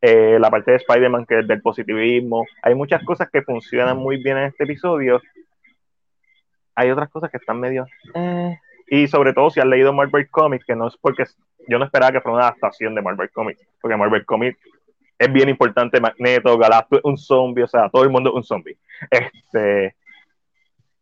eh, 0.00 0.36
la 0.40 0.50
parte 0.50 0.72
de 0.72 0.76
Spider-Man 0.78 1.26
que 1.26 1.38
es 1.38 1.48
del 1.48 1.62
positivismo, 1.62 2.44
hay 2.62 2.74
muchas 2.74 3.04
cosas 3.04 3.30
que 3.30 3.42
funcionan 3.42 3.96
muy 3.96 4.22
bien 4.22 4.36
en 4.36 4.44
este 4.44 4.64
episodio, 4.64 5.20
hay 6.74 6.90
otras 6.90 7.08
cosas 7.08 7.30
que 7.30 7.38
están 7.38 7.60
medio... 7.60 7.86
eh, 8.14 8.58
y 8.90 9.06
sobre 9.06 9.32
todo 9.32 9.50
si 9.50 9.60
has 9.60 9.66
leído 9.66 9.92
Marvel 9.92 10.28
Comics, 10.28 10.64
que 10.64 10.74
no 10.74 10.88
es 10.88 10.96
porque 10.96 11.24
yo 11.68 11.78
no 11.78 11.84
esperaba 11.84 12.10
que 12.10 12.20
fuera 12.20 12.36
una 12.36 12.48
adaptación 12.48 12.94
de 12.94 13.00
Marvel 13.00 13.30
Comics, 13.30 13.64
porque 13.80 13.96
Marvel 13.96 14.26
Comics 14.26 14.58
es 15.16 15.32
bien 15.32 15.48
importante, 15.48 16.00
Magneto, 16.00 16.58
Galactus, 16.58 17.00
un 17.04 17.16
zombie, 17.16 17.62
o 17.62 17.68
sea, 17.68 17.88
todo 17.88 18.02
el 18.02 18.10
mundo 18.10 18.30
es 18.30 18.36
un 18.36 18.42
zombie. 18.42 18.76
Este, 19.10 19.94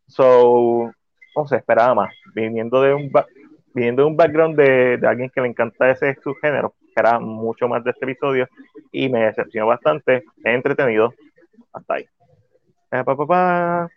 so, 0.06 0.92
no 1.34 1.46
sé, 1.46 1.56
esperaba 1.56 1.94
más. 1.94 2.14
Viniendo 2.34 2.82
de 2.82 2.92
un, 2.92 3.10
viniendo 3.72 4.02
de 4.02 4.08
un 4.08 4.16
background 4.16 4.56
de, 4.56 4.98
de 4.98 5.08
alguien 5.08 5.30
que 5.30 5.40
le 5.40 5.48
encanta 5.48 5.90
ese 5.90 6.16
subgénero, 6.22 6.74
esperaba 6.88 7.20
mucho 7.20 7.68
más 7.68 7.82
de 7.84 7.92
este 7.92 8.04
episodio 8.04 8.48
y 8.92 9.08
me 9.08 9.24
decepcionó 9.24 9.68
bastante. 9.68 10.16
Es 10.16 10.54
entretenido. 10.54 11.14
Hasta 11.72 11.94
ahí. 11.94 12.04
Eh, 12.90 13.04
pa, 13.04 13.16
pa. 13.16 13.88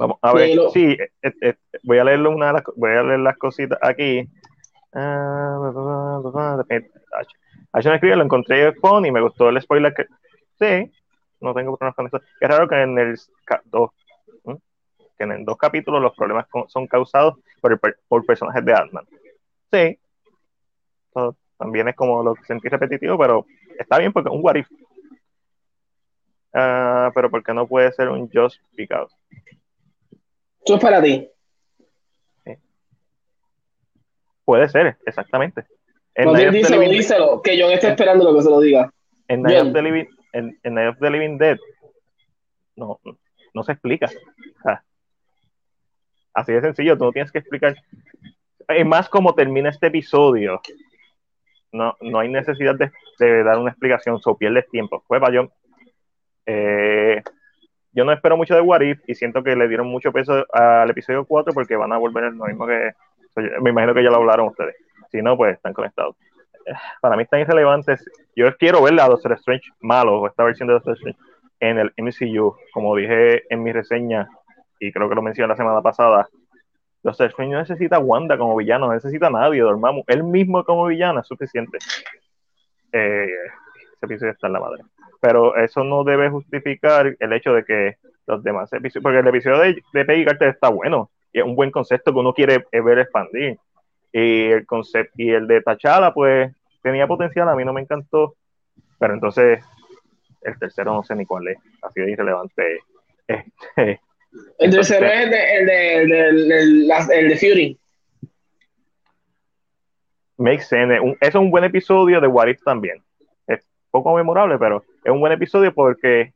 Vamos 0.00 0.18
a 0.22 0.32
ver. 0.32 0.58
Sí, 0.72 0.96
eh, 0.98 1.10
eh, 1.22 1.32
eh, 1.42 1.54
voy 1.82 1.98
a 1.98 2.04
leerlo 2.04 2.30
una 2.30 2.46
de 2.46 2.52
las, 2.54 2.62
voy 2.74 2.90
a 2.90 3.02
leer 3.02 3.20
las 3.20 3.36
cositas 3.36 3.78
aquí. 3.82 4.26
Ah, 4.94 6.64
eh, 6.70 6.90
Ayer 7.72 7.90
me 7.92 7.96
escribí, 7.96 8.16
lo 8.16 8.24
encontré 8.24 8.72
fun 8.72 9.04
y 9.04 9.12
me 9.12 9.20
gustó 9.20 9.50
el 9.50 9.60
spoiler 9.60 9.92
que. 9.94 10.06
Sí, 10.58 10.90
no 11.40 11.52
tengo 11.54 11.76
problemas 11.76 11.94
con 11.94 12.06
eso. 12.06 12.20
Es 12.40 12.48
raro 12.48 12.66
que 12.66 12.80
en 12.82 12.98
el 12.98 13.16
dos, 13.66 13.90
que 15.18 15.24
en 15.24 15.32
el 15.32 15.44
dos 15.44 15.58
capítulos 15.58 16.00
los 16.00 16.16
problemas 16.16 16.46
con- 16.48 16.68
son 16.70 16.86
causados 16.86 17.34
por, 17.60 17.72
el 17.72 17.78
por 18.08 18.24
personajes 18.24 18.64
de 18.64 18.72
Ant-Man. 18.72 19.04
Sí. 19.70 19.98
También 21.58 21.88
es 21.88 21.94
como 21.94 22.22
lo 22.22 22.34
que 22.34 22.44
sentí 22.44 22.68
repetitivo, 22.70 23.18
pero 23.18 23.44
está 23.78 23.98
bien 23.98 24.14
porque 24.14 24.30
es 24.30 24.34
un 24.34 24.42
what 24.42 24.54
if. 24.56 24.66
Ah, 26.54 27.10
pero 27.14 27.30
porque 27.30 27.52
no 27.52 27.66
puede 27.68 27.92
ser 27.92 28.08
un 28.08 28.28
just 28.30 28.60
because. 28.72 29.14
Eso 30.64 30.74
es 30.76 30.80
para 30.80 31.02
ti. 31.02 31.28
Puede 34.44 34.68
ser, 34.68 34.96
exactamente. 35.06 35.64
En 36.14 36.26
No, 36.26 36.34
díselo, 36.34 36.80
díselo, 36.80 37.42
que 37.42 37.60
John 37.60 37.70
está 37.70 37.90
esperando 37.90 38.24
lo 38.24 38.36
que 38.36 38.42
se 38.42 38.50
lo 38.50 38.60
diga. 38.60 38.92
en 39.28 39.42
Night 39.42 39.62
of 39.62 39.72
the 39.72 39.82
Living, 39.82 40.06
en, 40.32 40.58
en 40.62 40.74
Night 40.74 40.88
of 40.88 40.98
the 40.98 41.10
Living 41.10 41.38
Dead 41.38 41.56
no, 42.80 43.00
no 43.54 43.62
se 43.62 43.72
explica. 43.72 44.06
O 44.06 44.62
sea, 44.62 44.82
así 46.34 46.52
de 46.52 46.60
sencillo, 46.62 46.98
tú 46.98 47.04
no 47.04 47.12
tienes 47.12 47.30
que 47.30 47.38
explicar. 47.38 47.76
Es 48.68 48.86
más 48.86 49.08
como 49.08 49.34
termina 49.34 49.70
este 49.70 49.88
episodio. 49.88 50.60
No, 51.72 51.94
no 52.00 52.18
hay 52.18 52.28
necesidad 52.28 52.74
de, 52.74 52.90
de 53.18 53.44
dar 53.44 53.58
una 53.58 53.70
explicación, 53.70 54.20
so 54.20 54.36
pierdes 54.36 54.68
tiempo. 54.68 55.04
Pues 55.06 55.22
yo, 55.32 55.48
eh, 56.46 57.22
yo 57.92 58.04
no 58.04 58.12
espero 58.12 58.36
mucho 58.36 58.54
de 58.54 58.60
What 58.60 58.80
If 58.82 59.00
y 59.06 59.14
siento 59.14 59.42
que 59.42 59.56
le 59.56 59.68
dieron 59.68 59.88
mucho 59.88 60.12
peso 60.12 60.46
al 60.52 60.90
episodio 60.90 61.24
4 61.24 61.52
porque 61.52 61.76
van 61.76 61.92
a 61.92 61.98
volver 61.98 62.32
lo 62.32 62.46
mismo 62.46 62.66
que. 62.66 62.92
Me 63.60 63.70
imagino 63.70 63.94
que 63.94 64.02
ya 64.02 64.10
lo 64.10 64.16
hablaron 64.16 64.48
ustedes. 64.48 64.76
Si 65.10 65.22
no, 65.22 65.36
pues 65.36 65.54
están 65.54 65.72
conectados 65.72 66.16
para 67.00 67.16
mí 67.16 67.24
están 67.24 67.40
irrelevantes. 67.40 68.04
Yo 68.36 68.54
quiero 68.56 68.82
ver 68.82 68.98
a 69.00 69.08
Doctor 69.08 69.32
Strange 69.32 69.70
malo, 69.80 70.20
o 70.20 70.26
esta 70.26 70.44
versión 70.44 70.68
de 70.68 70.74
Doctor 70.74 70.94
Strange, 70.94 71.18
en 71.60 71.78
el 71.78 71.92
MCU. 71.96 72.56
Como 72.72 72.96
dije 72.96 73.52
en 73.52 73.62
mi 73.62 73.72
reseña, 73.72 74.28
y 74.78 74.92
creo 74.92 75.08
que 75.08 75.14
lo 75.14 75.22
mencioné 75.22 75.48
la 75.48 75.56
semana 75.56 75.82
pasada, 75.82 76.28
Doctor 77.02 77.26
Strange 77.26 77.52
no 77.52 77.58
necesita 77.60 77.96
a 77.96 78.00
Wanda 78.00 78.36
como 78.38 78.56
villano, 78.56 78.86
no 78.86 78.94
necesita 78.94 79.28
a 79.28 79.30
nadie, 79.30 79.60
Dormammu. 79.62 80.04
Él 80.06 80.24
mismo 80.24 80.64
como 80.64 80.86
villano 80.86 81.20
es 81.20 81.26
suficiente. 81.26 81.78
Eh, 82.92 83.26
ese 83.26 84.06
episodio 84.06 84.32
está 84.32 84.46
en 84.46 84.52
la 84.52 84.60
madre. 84.60 84.82
Pero 85.20 85.56
eso 85.56 85.84
no 85.84 86.02
debe 86.04 86.30
justificar 86.30 87.14
el 87.18 87.32
hecho 87.32 87.52
de 87.52 87.64
que 87.64 87.96
los 88.26 88.42
demás 88.42 88.72
episodios, 88.72 89.02
porque 89.02 89.18
el 89.18 89.26
episodio 89.28 89.58
de, 89.58 89.82
de 89.92 90.04
Peggy 90.04 90.24
Carter 90.24 90.48
está 90.48 90.68
bueno, 90.70 91.10
y 91.32 91.38
es 91.40 91.44
un 91.44 91.54
buen 91.56 91.70
concepto 91.70 92.12
que 92.12 92.18
uno 92.18 92.32
quiere 92.32 92.64
eh, 92.72 92.80
ver 92.80 92.98
expandir. 93.00 93.58
Y 94.12 94.46
el 94.46 94.66
concepto 94.66 95.12
y 95.18 95.30
el 95.30 95.46
de 95.46 95.60
Tachala 95.62 96.12
pues 96.12 96.52
tenía 96.82 97.06
potencial 97.06 97.48
a 97.48 97.54
mí 97.54 97.64
no 97.64 97.72
me 97.72 97.82
encantó 97.82 98.34
pero 98.98 99.14
entonces 99.14 99.62
el 100.42 100.58
tercero 100.58 100.92
no 100.94 101.04
sé 101.04 101.14
ni 101.14 101.26
cuál 101.26 101.46
es 101.48 101.58
así 101.82 102.00
de 102.00 102.10
irrelevante 102.10 102.80
este, 103.28 104.00
El 104.58 104.70
tercero 104.70 105.06
es 105.06 105.20
el 105.24 105.30
de, 105.30 105.56
el 105.58 105.66
de, 105.66 105.96
el 105.96 106.88
de, 106.88 107.18
el 107.20 107.38
Fury. 107.38 107.78
makes 110.38 110.66
sense 110.66 110.98
Un- 111.00 111.16
eso 111.20 111.28
es 111.38 111.44
un 111.44 111.50
buen 111.50 111.64
episodio 111.64 112.20
de 112.20 112.26
What 112.26 112.48
If 112.48 112.62
también. 112.64 113.02
Es- 113.46 113.66
poco 113.90 114.14
memorable, 114.16 114.58
pero 114.58 114.82
es 115.04 115.10
un 115.10 115.20
buen 115.20 115.32
episodio 115.32 115.72
porque... 115.74 116.32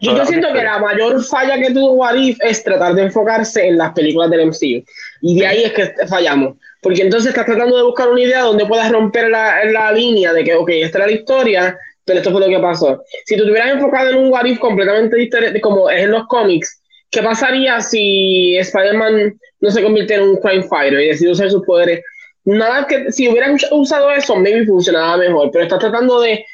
Yo, 0.00 0.16
yo 0.16 0.24
siento 0.24 0.52
que 0.52 0.62
la 0.62 0.78
mayor 0.78 1.22
falla 1.24 1.58
que 1.58 1.72
tuvo 1.72 1.94
Warif 1.94 2.38
es 2.40 2.62
tratar 2.62 2.94
de 2.94 3.02
enfocarse 3.02 3.66
en 3.66 3.78
las 3.78 3.92
películas 3.92 4.30
del 4.30 4.46
MCU. 4.46 4.84
Y 5.22 5.40
de 5.40 5.46
ahí 5.46 5.64
es 5.64 5.72
que 5.72 5.94
fallamos. 6.06 6.56
Porque 6.80 7.02
entonces 7.02 7.30
estás 7.30 7.46
tratando 7.46 7.76
de 7.76 7.82
buscar 7.82 8.08
una 8.08 8.20
idea 8.20 8.42
donde 8.42 8.66
puedas 8.66 8.90
romper 8.92 9.30
la, 9.30 9.64
la 9.64 9.90
línea 9.90 10.32
de 10.32 10.44
que, 10.44 10.54
ok, 10.54 10.68
esta 10.70 10.98
era 10.98 11.06
la 11.06 11.12
historia, 11.12 11.78
pero 12.04 12.18
esto 12.18 12.30
fue 12.30 12.40
lo 12.40 12.48
que 12.48 12.62
pasó. 12.62 13.02
Si 13.24 13.36
tú 13.36 13.44
te 13.44 13.50
hubieras 13.50 13.72
enfocado 13.72 14.10
en 14.10 14.16
un 14.16 14.32
Warif 14.32 14.58
completamente 14.58 15.16
diferente, 15.16 15.60
como 15.60 15.90
es 15.90 16.04
en 16.04 16.12
los 16.12 16.26
cómics, 16.26 16.82
¿qué 17.10 17.22
pasaría 17.22 17.80
si 17.80 18.56
Spider-Man 18.58 19.38
no 19.60 19.70
se 19.70 19.82
convirtiera 19.82 20.22
en 20.22 20.30
un 20.30 20.36
crime 20.36 20.62
fighter 20.64 21.00
y 21.00 21.08
decide 21.08 21.32
usar 21.32 21.50
sus 21.50 21.64
poderes? 21.64 22.02
Nada 22.44 22.86
que, 22.86 23.10
si 23.10 23.28
hubieran 23.28 23.56
usado 23.70 24.10
eso, 24.10 24.36
maybe 24.36 24.66
funcionaba 24.66 25.16
mejor, 25.16 25.50
pero 25.50 25.64
estás 25.64 25.78
tratando 25.78 26.20
de 26.20 26.44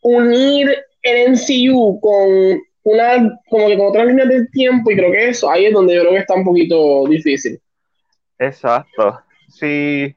unir 0.00 0.74
el 1.06 1.32
MCU 1.32 2.00
con 2.00 2.60
una, 2.82 3.40
como 3.48 3.66
que 3.66 3.76
con 3.76 3.88
otras 3.88 4.06
líneas 4.06 4.28
del 4.28 4.50
tiempo, 4.50 4.90
y 4.90 4.96
creo 4.96 5.10
que 5.10 5.28
eso 5.28 5.50
ahí 5.50 5.66
es 5.66 5.72
donde 5.72 5.94
yo 5.94 6.02
creo 6.02 6.12
que 6.12 6.18
está 6.18 6.34
un 6.34 6.44
poquito 6.44 7.06
difícil. 7.08 7.60
Exacto. 8.38 9.20
Sí, 9.48 10.14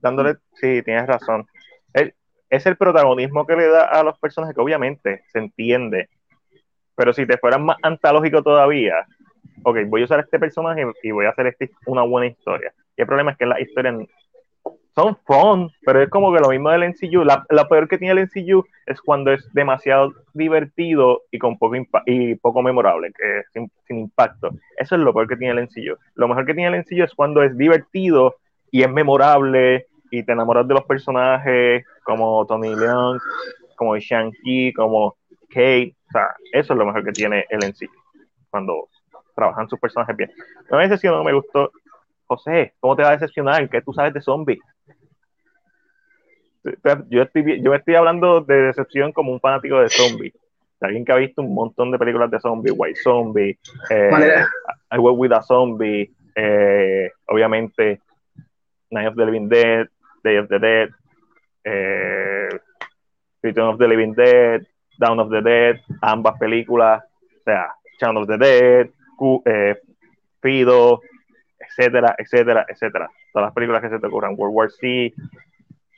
dándole, 0.00 0.34
sí, 0.54 0.82
tienes 0.82 1.06
razón. 1.06 1.46
es 1.94 2.66
el 2.66 2.76
protagonismo 2.76 3.46
que 3.46 3.54
le 3.54 3.68
da 3.68 3.84
a 3.84 4.02
los 4.02 4.18
personajes 4.18 4.54
que 4.54 4.60
obviamente 4.60 5.22
se 5.32 5.38
entiende. 5.38 6.08
Pero 6.96 7.12
si 7.12 7.24
te 7.26 7.38
fueran 7.38 7.64
más 7.64 7.76
antológico 7.82 8.42
todavía, 8.42 9.06
ok, 9.62 9.78
voy 9.86 10.02
a 10.02 10.04
usar 10.04 10.20
este 10.20 10.38
personaje 10.38 10.84
y 11.02 11.10
voy 11.12 11.26
a 11.26 11.30
hacer 11.30 11.46
este, 11.46 11.70
una 11.86 12.02
buena 12.02 12.26
historia. 12.26 12.72
Y 12.96 13.02
el 13.02 13.06
problema 13.06 13.30
es 13.30 13.38
que 13.38 13.46
la 13.46 13.60
historia 13.60 13.96
son 15.00 15.16
fun, 15.24 15.72
pero 15.84 16.02
es 16.02 16.08
como 16.10 16.32
que 16.32 16.40
lo 16.40 16.48
mismo 16.48 16.70
del 16.70 16.90
NCU. 16.90 17.24
La, 17.24 17.68
peor 17.68 17.88
que 17.88 17.98
tiene 17.98 18.20
el 18.20 18.26
NCU 18.26 18.64
es 18.86 19.00
cuando 19.00 19.32
es 19.32 19.52
demasiado 19.52 20.12
divertido 20.34 21.22
y 21.30 21.38
con 21.38 21.58
poco 21.58 21.76
y 22.06 22.34
poco 22.36 22.62
memorable, 22.62 23.12
que 23.12 23.42
sin, 23.52 23.70
sin, 23.86 23.98
impacto. 23.98 24.50
Eso 24.76 24.96
es 24.96 25.00
lo 25.00 25.12
peor 25.12 25.28
que 25.28 25.36
tiene 25.36 25.58
el 25.58 25.66
NCU. 25.66 25.96
Lo 26.14 26.28
mejor 26.28 26.46
que 26.46 26.54
tiene 26.54 26.76
el 26.76 26.82
NCU 26.82 27.04
es 27.04 27.14
cuando 27.14 27.42
es 27.42 27.56
divertido 27.56 28.36
y 28.70 28.82
es 28.82 28.90
memorable 28.90 29.86
y 30.10 30.22
te 30.22 30.32
enamoras 30.32 30.66
de 30.66 30.74
los 30.74 30.84
personajes 30.84 31.84
como 32.02 32.44
Tony 32.46 32.74
Leon, 32.74 33.18
como 33.76 33.96
Shang-Chi, 33.96 34.72
como 34.72 35.16
Kate. 35.48 35.94
O 36.08 36.12
sea, 36.12 36.28
eso 36.52 36.72
es 36.72 36.78
lo 36.78 36.86
mejor 36.86 37.04
que 37.04 37.12
tiene 37.12 37.46
el 37.48 37.60
NCU 37.60 37.88
cuando 38.50 38.88
trabajan 39.34 39.68
sus 39.68 39.78
personajes 39.78 40.16
bien. 40.16 40.30
Una 40.70 40.86
decisión 40.86 41.14
no 41.14 41.24
me 41.24 41.32
gustó. 41.32 41.70
José, 42.26 42.74
¿cómo 42.78 42.94
te 42.94 43.02
va 43.02 43.08
a 43.08 43.12
decepcionar? 43.12 43.68
¿Qué 43.68 43.82
tú 43.82 43.92
sabes 43.92 44.14
de 44.14 44.20
zombies? 44.20 44.60
Yo 47.08 47.22
estoy, 47.22 47.62
yo 47.62 47.74
estoy 47.74 47.94
hablando 47.94 48.40
de 48.40 48.62
decepción 48.62 49.12
como 49.12 49.32
un 49.32 49.40
fanático 49.40 49.80
de 49.80 49.88
zombies. 49.88 50.34
Alguien 50.80 51.04
que 51.04 51.12
ha 51.12 51.16
visto 51.16 51.42
un 51.42 51.54
montón 51.54 51.90
de 51.90 51.98
películas 51.98 52.30
de 52.30 52.40
zombies, 52.40 52.74
White 52.76 53.00
Zombie, 53.02 53.58
eh, 53.90 54.44
I 54.90 54.98
Work 54.98 55.18
With 55.18 55.32
a 55.32 55.42
Zombie, 55.42 56.10
eh, 56.34 57.10
obviamente 57.26 58.00
Night 58.90 59.08
of 59.08 59.16
the 59.16 59.26
Living 59.26 59.48
Dead, 59.48 59.88
Day 60.24 60.38
of 60.38 60.48
the 60.48 60.58
Dead, 60.58 60.88
eh, 61.64 62.48
Return 63.42 63.66
of 63.66 63.78
the 63.78 63.88
Living 63.88 64.14
Dead, 64.14 64.62
Down 64.98 65.20
of 65.20 65.30
the 65.30 65.42
Dead, 65.42 65.76
ambas 66.00 66.38
películas, 66.38 67.02
o 67.04 67.42
sea, 67.44 67.72
Shaun 68.00 68.16
of 68.16 68.26
the 68.26 68.38
Dead, 68.38 68.90
eh, 69.44 69.76
Fido, 70.40 71.02
etcétera, 71.58 72.14
etcétera, 72.18 72.64
etcétera. 72.68 73.10
Todas 73.32 73.48
las 73.48 73.54
películas 73.54 73.82
que 73.82 73.90
se 73.90 73.98
te 73.98 74.06
ocurran, 74.06 74.34
World 74.36 74.54
War 74.54 74.70
C, 74.70 75.12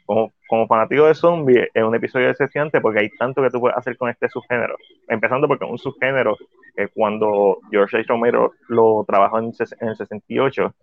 como, 0.04 0.32
como 0.48 0.66
fanático 0.66 1.06
de 1.06 1.14
zombies, 1.14 1.68
es 1.72 1.82
un 1.82 1.94
episodio 1.94 2.28
decepcionante 2.28 2.80
porque 2.80 3.00
hay 3.00 3.10
tanto 3.10 3.42
que 3.42 3.50
tú 3.50 3.60
puedes 3.60 3.76
hacer 3.76 3.96
con 3.96 4.10
este 4.10 4.28
subgénero. 4.28 4.76
Empezando 5.08 5.48
porque 5.48 5.64
un 5.64 5.78
subgénero 5.78 6.36
que 6.76 6.88
cuando 6.88 7.58
George 7.70 7.98
H. 7.98 8.06
Romero 8.08 8.52
lo 8.68 9.04
trabajó 9.06 9.38
en, 9.38 9.52
en 9.80 9.88
el 9.88 9.96
68, 9.96 10.74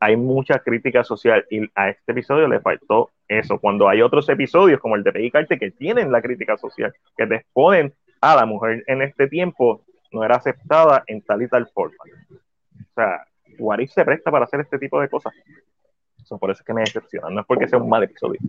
hay 0.00 0.16
mucha 0.16 0.58
crítica 0.58 1.02
social 1.02 1.46
y 1.50 1.60
a 1.74 1.88
este 1.88 2.12
episodio 2.12 2.46
le 2.46 2.60
faltó 2.60 3.10
eso. 3.26 3.58
Cuando 3.58 3.88
hay 3.88 4.02
otros 4.02 4.28
episodios 4.28 4.80
como 4.80 4.96
el 4.96 5.02
de 5.02 5.12
Peggy 5.12 5.30
Carter 5.30 5.58
que 5.58 5.70
tienen 5.70 6.12
la 6.12 6.20
crítica 6.20 6.56
social, 6.58 6.92
que 7.16 7.26
te 7.26 7.36
exponen 7.36 7.94
a 8.20 8.36
la 8.36 8.46
mujer 8.46 8.84
en 8.86 9.02
este 9.02 9.28
tiempo 9.28 9.82
no 10.12 10.24
era 10.24 10.36
aceptada 10.36 11.04
en 11.06 11.22
tal 11.22 11.42
y 11.42 11.48
tal 11.48 11.66
forma. 11.68 11.96
O 12.32 12.94
sea, 12.94 13.24
Warif 13.58 13.90
se 13.90 14.04
presta 14.04 14.30
para 14.30 14.44
hacer 14.44 14.60
este 14.60 14.78
tipo 14.78 15.00
de 15.00 15.08
cosas 15.08 15.32
por 16.28 16.50
eso 16.50 16.60
es 16.60 16.66
que 16.66 16.74
me 16.74 16.82
decepciona. 16.82 17.30
No 17.30 17.40
es 17.40 17.46
porque 17.46 17.68
sea 17.68 17.78
un 17.78 17.88
mal 17.88 18.02
episodio. 18.02 18.40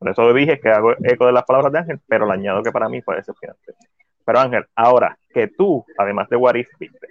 Por 0.00 0.08
eso 0.08 0.32
dije 0.32 0.58
que 0.58 0.70
hago 0.70 0.92
eco 1.04 1.26
de 1.26 1.32
las 1.32 1.44
palabras 1.44 1.72
de 1.72 1.78
Ángel, 1.78 2.00
pero 2.08 2.26
le 2.26 2.32
añado 2.32 2.62
que 2.62 2.72
para 2.72 2.88
mí 2.88 3.02
fue 3.02 3.16
decepcionante. 3.16 3.74
Pero 4.24 4.38
Ángel, 4.38 4.64
ahora 4.74 5.18
que 5.34 5.48
tú, 5.48 5.84
además 5.98 6.28
de 6.30 6.36
What 6.36 6.54
If, 6.54 6.68
viste. 6.78 7.08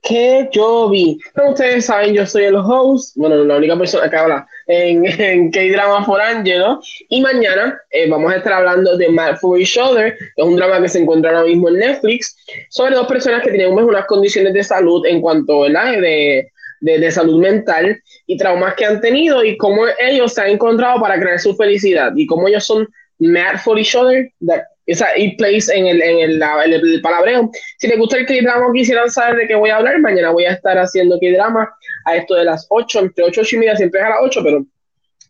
Que 0.00 0.48
yo 0.50 0.88
vi. 0.88 1.18
Como 1.34 1.50
ustedes 1.50 1.84
saben, 1.84 2.14
yo 2.14 2.24
soy 2.24 2.44
el 2.44 2.56
host, 2.56 3.16
bueno, 3.16 3.36
la 3.36 3.56
única 3.56 3.76
persona 3.76 4.08
que 4.08 4.16
habla 4.16 4.46
en, 4.66 5.04
en 5.20 5.50
K-Drama 5.50 6.06
for 6.06 6.22
Angelo. 6.22 6.80
Y 7.10 7.20
mañana 7.20 7.78
eh, 7.90 8.08
vamos 8.08 8.32
a 8.32 8.36
estar 8.36 8.54
hablando 8.54 8.96
de 8.96 9.10
Mad 9.10 9.36
for 9.36 9.58
Each 9.58 9.76
Other, 9.76 10.16
es 10.36 10.44
un 10.44 10.56
drama 10.56 10.80
que 10.80 10.88
se 10.88 11.00
encuentra 11.00 11.32
ahora 11.32 11.44
mismo 11.44 11.68
en 11.68 11.80
Netflix, 11.80 12.34
sobre 12.70 12.94
dos 12.94 13.06
personas 13.06 13.42
que 13.42 13.50
tienen 13.50 13.74
unas 13.74 14.06
condiciones 14.06 14.54
de 14.54 14.64
salud 14.64 15.04
en 15.04 15.20
cuanto, 15.20 15.60
¿verdad? 15.60 16.00
De 16.00 16.50
de, 16.80 17.10
salud 17.10 17.40
mental 17.40 18.00
y 18.26 18.36
traumas 18.36 18.74
que 18.74 18.84
han 18.84 19.00
tenido 19.00 19.44
y 19.44 19.56
cómo 19.56 19.82
ellos 19.98 20.34
se 20.34 20.42
han 20.42 20.50
encontrado 20.50 21.00
para 21.00 21.18
crear 21.18 21.38
su 21.38 21.54
felicidad 21.56 22.12
y 22.16 22.26
cómo 22.26 22.48
ellos 22.48 22.64
son 22.64 22.88
mad 23.18 23.58
for 23.62 23.78
each 23.78 23.94
other. 23.94 24.30
That, 24.46 24.62
esa 24.86 25.06
it 25.16 25.36
plays 25.36 25.68
en 25.68 25.86
el, 25.86 26.00
en 26.00 26.18
el, 26.18 26.42
el, 26.72 27.00
palabreo. 27.02 27.50
Si 27.76 27.86
les 27.86 27.98
gusta 27.98 28.16
el 28.16 28.26
K-drama 28.26 28.68
o 28.68 28.72
quisieran 28.72 29.10
saber 29.10 29.36
de 29.36 29.46
qué 29.46 29.54
voy 29.54 29.68
a 29.68 29.76
hablar, 29.76 30.00
mañana 30.00 30.30
voy 30.30 30.46
a 30.46 30.52
estar 30.52 30.78
haciendo 30.78 31.18
K-drama 31.20 31.70
a 32.06 32.16
esto 32.16 32.34
de 32.34 32.44
las 32.44 32.66
8, 32.70 33.00
entre 33.00 33.24
8 33.24 33.42
y 33.52 33.56
media, 33.58 33.76
siempre 33.76 34.00
es 34.00 34.06
a 34.06 34.10
las 34.10 34.18
8, 34.22 34.40
pero 34.42 34.64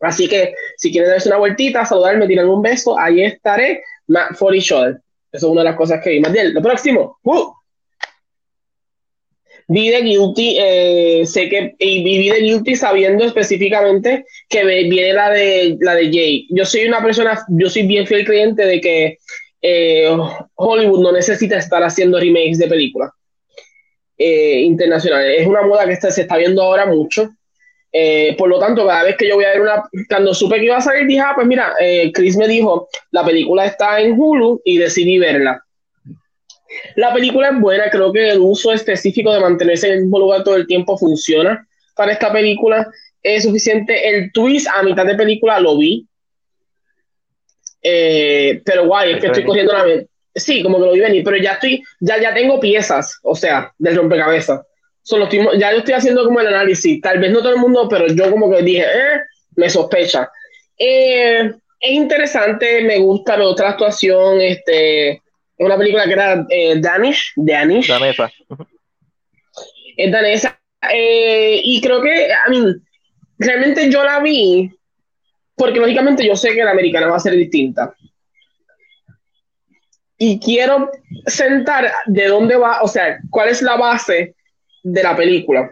así 0.01 0.29
que 0.29 0.55
si 0.77 0.93
quieren 0.93 1.11
darse 1.11 1.29
una 1.29 1.39
vueltita, 1.39 1.85
saludarme, 1.85 2.29
tiran 2.29 2.49
un 2.49 2.63
beso, 2.63 2.97
ahí 2.97 3.25
estaré, 3.25 3.83
mad 4.07 4.37
for 4.37 4.55
each 4.55 4.71
other. 4.71 5.01
Eso 5.33 5.47
es 5.47 5.53
una 5.53 5.63
de 5.63 5.71
las 5.71 5.77
cosas 5.77 6.01
que 6.03 6.11
vi. 6.11 6.23
Bien, 6.31 6.55
lo 6.55 6.63
próximo. 6.63 7.19
¡Uh! 7.25 7.53
Vi 9.68 9.90
de 9.90 10.00
Guilty, 10.00 10.57
eh, 10.59 11.26
sé 11.26 11.48
que, 11.48 11.74
y 11.78 12.02
vi 12.02 12.31
de 12.31 12.40
Guilty 12.40 12.74
sabiendo 12.74 13.24
específicamente 13.24 14.24
que 14.48 14.64
viene 14.64 15.12
la 15.12 15.31
de, 15.31 15.76
la 15.81 15.94
de 15.94 16.07
Jay. 16.07 16.46
Yo 16.50 16.64
soy 16.64 16.87
una 16.87 17.02
persona, 17.02 17.38
yo 17.48 17.68
soy 17.68 17.87
bien 17.87 18.07
fiel 18.07 18.24
creyente 18.24 18.64
de 18.64 18.81
que 18.81 19.18
eh, 19.61 20.11
Hollywood 20.54 21.02
no 21.02 21.12
necesita 21.12 21.59
estar 21.59 21.83
haciendo 21.83 22.18
remakes 22.18 22.59
de 22.59 22.66
películas 22.66 23.11
eh, 24.16 24.61
internacionales. 24.61 25.40
Es 25.40 25.46
una 25.46 25.62
moda 25.62 25.87
que 25.87 25.96
se 25.96 26.22
está 26.22 26.38
viendo 26.38 26.62
ahora 26.62 26.87
mucho. 26.87 27.31
por 28.38 28.48
lo 28.48 28.59
tanto, 28.59 28.87
cada 28.87 29.04
vez 29.04 29.16
que 29.16 29.28
yo 29.28 29.35
voy 29.35 29.44
a 29.44 29.50
ver 29.50 29.61
una, 29.61 29.83
cuando 30.09 30.33
supe 30.33 30.59
que 30.59 30.64
iba 30.64 30.78
a 30.78 30.81
salir, 30.81 31.07
dije, 31.07 31.20
ah, 31.20 31.33
pues 31.35 31.46
mira, 31.46 31.74
Chris 32.14 32.38
me 32.38 32.48
dijo, 32.48 32.88
la 33.11 33.24
película 33.24 33.66
está 33.66 34.00
en 34.00 34.18
Hulu 34.18 34.62
y 34.64 34.78
decidí 34.78 35.18
verla. 35.18 35.62
La 36.96 37.12
película 37.12 37.48
es 37.48 37.61
buena, 37.61 37.90
creo 37.90 38.12
que 38.12 38.31
el 38.31 38.40
uso 38.40 38.72
específico 38.72 39.33
de 39.33 39.40
mantenerse 39.40 39.88
en 39.88 39.94
el 39.94 40.00
mismo 40.02 40.18
lugar 40.18 40.44
todo 40.44 40.57
el 40.57 40.66
tiempo 40.66 40.98
funciona 40.98 41.66
para 41.94 42.12
esta 42.12 42.33
película. 42.33 42.87
Es 43.22 43.44
suficiente. 43.44 44.09
El 44.09 44.33
twist 44.33 44.68
a 44.68 44.83
mitad 44.83 45.07
de 45.07 45.14
película 45.14 45.59
lo 45.61 45.78
vi. 45.78 46.07
Eh, 47.83 48.61
pero 48.64 48.87
guay, 48.87 49.12
es 49.12 49.20
que 49.20 49.26
estoy 49.26 49.44
cogiendo 49.44 49.72
la 49.72 49.85
mente. 49.85 50.09
Sí, 50.35 50.62
como 50.62 50.78
que 50.78 50.87
lo 50.87 50.92
vi 50.92 51.00
venir, 51.00 51.24
pero 51.24 51.37
ya 51.37 51.52
estoy, 51.54 51.83
ya, 52.00 52.20
ya 52.20 52.33
tengo 52.33 52.61
piezas, 52.61 53.18
o 53.22 53.35
sea, 53.35 53.72
del 53.78 53.96
rompecabezas. 53.96 54.61
Solo 55.02 55.28
ya 55.31 55.72
yo 55.72 55.78
estoy 55.78 55.94
haciendo 55.94 56.24
como 56.24 56.38
el 56.40 56.48
análisis. 56.48 57.00
Tal 57.00 57.18
vez 57.18 57.33
no 57.33 57.40
todo 57.40 57.54
el 57.54 57.59
mundo, 57.59 57.88
pero 57.88 58.07
yo 58.07 58.31
como 58.31 58.50
que 58.50 58.62
dije, 58.62 58.83
eh, 58.83 59.20
me 59.57 59.68
sospecha. 59.68 60.31
Eh, 60.76 61.50
es 61.81 61.90
interesante, 61.90 62.83
me 62.83 62.98
gusta, 62.98 63.37
me 63.37 63.46
gusta 63.46 63.64
la 63.64 63.70
actuación, 63.70 64.40
este, 64.40 65.11
es 65.11 65.22
una 65.59 65.77
película 65.77 66.05
que 66.05 66.12
era 66.12 66.47
eh, 66.49 66.81
Danish, 66.81 67.33
Danish. 67.37 67.88
Danesa. 67.88 68.31
Es 69.97 70.12
danesa. 70.12 70.61
Eh, 70.92 71.61
y 71.64 71.81
creo 71.81 72.01
que, 72.01 72.33
a 72.33 72.49
mí, 72.49 72.64
realmente 73.38 73.90
yo 73.90 74.05
la 74.05 74.21
vi 74.21 74.71
porque 75.59 75.81
lógicamente 75.81 76.25
yo 76.25 76.37
sé 76.37 76.55
que 76.55 76.62
la 76.62 76.71
americana 76.71 77.09
va 77.09 77.16
a 77.16 77.21
ser 77.21 77.35
distinta. 77.35 77.92
Y 80.16 80.38
quiero 80.38 80.90
sentar 81.27 81.92
de 82.07 82.27
dónde 82.29 82.57
va, 82.57 82.83
o 82.83 82.88
sea, 82.88 83.18
cuál 83.31 83.49
es 83.49 83.61
la 83.61 83.77
base 83.77 84.37
de 84.83 85.03
la 85.03 85.16
película. 85.16 85.68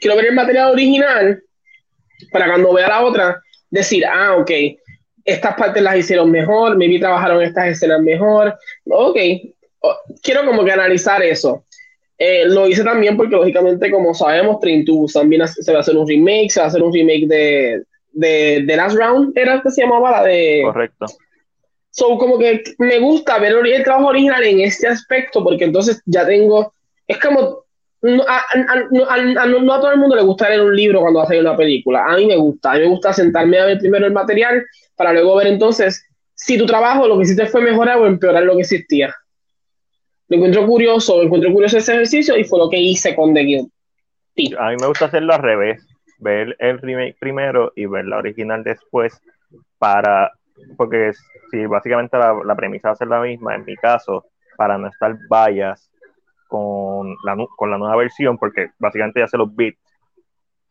Quiero 0.00 0.16
ver 0.16 0.26
el 0.26 0.34
material 0.34 0.72
original 0.72 1.42
para 2.30 2.46
cuando 2.46 2.74
vea 2.74 2.88
la 2.88 3.02
otra 3.02 3.40
decir, 3.70 4.04
ah, 4.06 4.36
ok, 4.36 4.50
estas 5.24 5.54
partes 5.54 5.82
las 5.82 5.96
hicieron 5.96 6.30
mejor, 6.30 6.76
maybe 6.76 6.98
trabajaron 6.98 7.42
estas 7.42 7.68
escenas 7.68 8.02
mejor. 8.02 8.56
Ok, 8.90 9.16
quiero 10.22 10.44
como 10.44 10.64
que 10.64 10.72
analizar 10.72 11.22
eso. 11.22 11.64
Eh, 12.16 12.44
lo 12.46 12.68
hice 12.68 12.84
también 12.84 13.16
porque, 13.16 13.34
lógicamente, 13.34 13.90
como 13.90 14.14
sabemos, 14.14 14.60
Train 14.60 14.84
to 14.84 15.06
también 15.12 15.46
se 15.48 15.72
va 15.72 15.78
a 15.78 15.80
hacer 15.80 15.96
un 15.96 16.06
remake, 16.06 16.50
se 16.50 16.60
va 16.60 16.66
a 16.66 16.68
hacer 16.68 16.82
un 16.82 16.92
remake 16.92 17.26
de, 17.26 17.82
de, 18.12 18.62
de 18.64 18.76
Last 18.76 18.96
Round, 18.96 19.36
era 19.36 19.60
que 19.62 19.70
se 19.70 19.82
llamaba 19.82 20.10
la 20.10 20.22
de... 20.22 20.62
Correcto. 20.64 21.06
So, 21.90 22.18
como 22.18 22.38
que 22.38 22.62
me 22.78 22.98
gusta 22.98 23.38
ver 23.38 23.52
el 23.52 23.84
trabajo 23.84 24.08
original 24.08 24.42
en 24.42 24.60
este 24.60 24.88
aspecto, 24.88 25.44
porque 25.44 25.64
entonces 25.64 26.02
ya 26.06 26.26
tengo, 26.26 26.72
es 27.06 27.18
como, 27.18 27.64
no 28.02 28.24
a, 28.26 28.42
no, 28.90 29.04
a, 29.72 29.80
todo 29.80 29.92
el 29.92 29.98
mundo 29.98 30.16
le 30.16 30.22
gusta 30.22 30.48
leer 30.48 30.62
un 30.62 30.74
libro 30.74 31.00
cuando 31.00 31.18
va 31.18 31.24
a 31.24 31.26
hacer 31.26 31.40
una 31.40 31.56
película. 31.56 32.04
A 32.04 32.16
mí 32.16 32.26
me 32.26 32.36
gusta, 32.36 32.72
a 32.72 32.74
mí 32.74 32.80
me 32.80 32.88
gusta 32.88 33.12
sentarme 33.12 33.58
a 33.58 33.66
ver 33.66 33.78
primero 33.78 34.06
el 34.06 34.12
material 34.12 34.64
para 34.96 35.12
luego 35.12 35.36
ver 35.36 35.48
entonces 35.48 36.06
si 36.34 36.58
tu 36.58 36.66
trabajo 36.66 37.06
lo 37.06 37.16
que 37.16 37.24
hiciste 37.24 37.46
fue 37.46 37.62
mejorar 37.62 37.98
o 37.98 38.06
empeorar 38.06 38.44
lo 38.44 38.54
que 38.54 38.62
existía. 38.62 39.14
Me 40.28 40.36
encuentro 40.36 40.66
curioso, 40.66 41.18
me 41.18 41.24
encuentro 41.24 41.52
curioso 41.52 41.78
ese 41.78 41.92
ejercicio 41.92 42.36
y 42.36 42.44
fue 42.44 42.58
lo 42.58 42.68
que 42.68 42.78
hice 42.78 43.14
con 43.14 43.34
The 43.34 43.40
Guild. 43.40 43.70
A 44.58 44.70
mí 44.70 44.76
me 44.80 44.86
gusta 44.86 45.06
hacerlo 45.06 45.34
al 45.34 45.42
revés, 45.42 45.86
ver 46.18 46.56
el 46.58 46.78
remake 46.78 47.16
primero 47.20 47.72
y 47.76 47.86
ver 47.86 48.06
la 48.06 48.18
original 48.18 48.64
después 48.64 49.20
para 49.78 50.32
porque 50.76 51.12
si 51.50 51.66
básicamente 51.66 52.16
la, 52.16 52.54
premisa 52.56 52.88
va 52.88 52.92
a 52.92 52.96
ser 52.96 53.08
la 53.08 53.20
misma, 53.20 53.54
en 53.54 53.64
mi 53.64 53.76
caso, 53.76 54.26
para 54.56 54.78
no 54.78 54.88
estar 54.88 55.16
vallas 55.28 55.90
con 56.48 57.16
la, 57.24 57.36
con 57.56 57.70
la 57.70 57.78
nueva 57.78 57.96
versión, 57.96 58.38
porque 58.38 58.70
básicamente 58.78 59.20
ya 59.20 59.28
se 59.28 59.38
los 59.38 59.54
bits. 59.54 59.78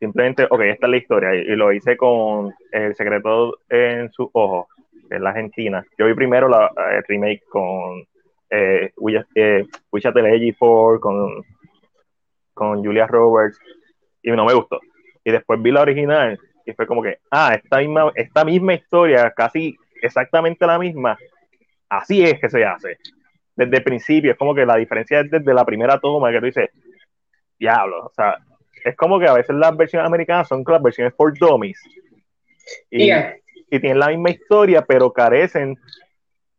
Simplemente, 0.03 0.45
ok, 0.49 0.59
esta 0.63 0.87
es 0.87 0.91
la 0.91 0.97
historia, 0.97 1.33
y, 1.33 1.55
lo 1.55 1.71
hice 1.71 1.95
con 1.95 2.53
El 2.73 2.93
secreto 2.93 3.59
en 3.69 4.11
sus 4.11 4.27
ojos, 4.33 4.67
es 5.09 5.21
la 5.21 5.29
Argentina. 5.29 5.81
Yo 5.97 6.07
vi 6.07 6.13
primero 6.13 6.49
la, 6.49 6.69
el 6.91 7.03
remake 7.07 7.45
con 7.47 8.05
eh, 8.49 8.91
eh, 9.33 9.65
4, 9.89 10.99
con, 10.99 11.45
con 12.53 12.83
Julia 12.83 13.07
Roberts, 13.07 13.57
y 14.21 14.31
no 14.31 14.43
me 14.43 14.53
gustó. 14.53 14.81
Y 15.23 15.31
después 15.31 15.61
vi 15.61 15.71
la 15.71 15.83
original, 15.83 16.37
y 16.65 16.73
fue 16.73 16.85
como 16.85 17.01
que, 17.01 17.19
ah, 17.31 17.53
esta 17.55 17.77
misma, 17.77 18.11
esta 18.13 18.43
misma 18.43 18.73
historia, 18.73 19.31
casi 19.31 19.77
exactamente 20.01 20.67
la 20.67 20.79
misma, 20.79 21.17
así 21.87 22.25
es 22.25 22.41
que 22.41 22.49
se 22.49 22.65
hace. 22.65 22.97
Desde 23.55 23.77
el 23.77 23.83
principio, 23.85 24.33
es 24.33 24.37
como 24.37 24.53
que 24.53 24.65
la 24.65 24.75
diferencia 24.75 25.21
es 25.21 25.31
desde 25.31 25.53
la 25.53 25.63
primera 25.63 25.97
toma 25.97 26.29
que 26.29 26.39
tú 26.41 26.45
dices, 26.47 26.71
diablo, 27.57 28.07
o 28.07 28.11
sea, 28.13 28.37
es 28.83 28.95
como 28.95 29.19
que 29.19 29.27
a 29.27 29.33
veces 29.33 29.55
las 29.55 29.75
versiones 29.75 30.07
americanas 30.07 30.47
son 30.47 30.63
las 30.67 30.81
versiones 30.81 31.13
for 31.15 31.37
dummies. 31.37 31.79
Y, 32.89 33.11
y 33.11 33.79
tienen 33.79 33.99
la 33.99 34.09
misma 34.09 34.29
historia, 34.31 34.83
pero 34.83 35.11
carecen 35.11 35.77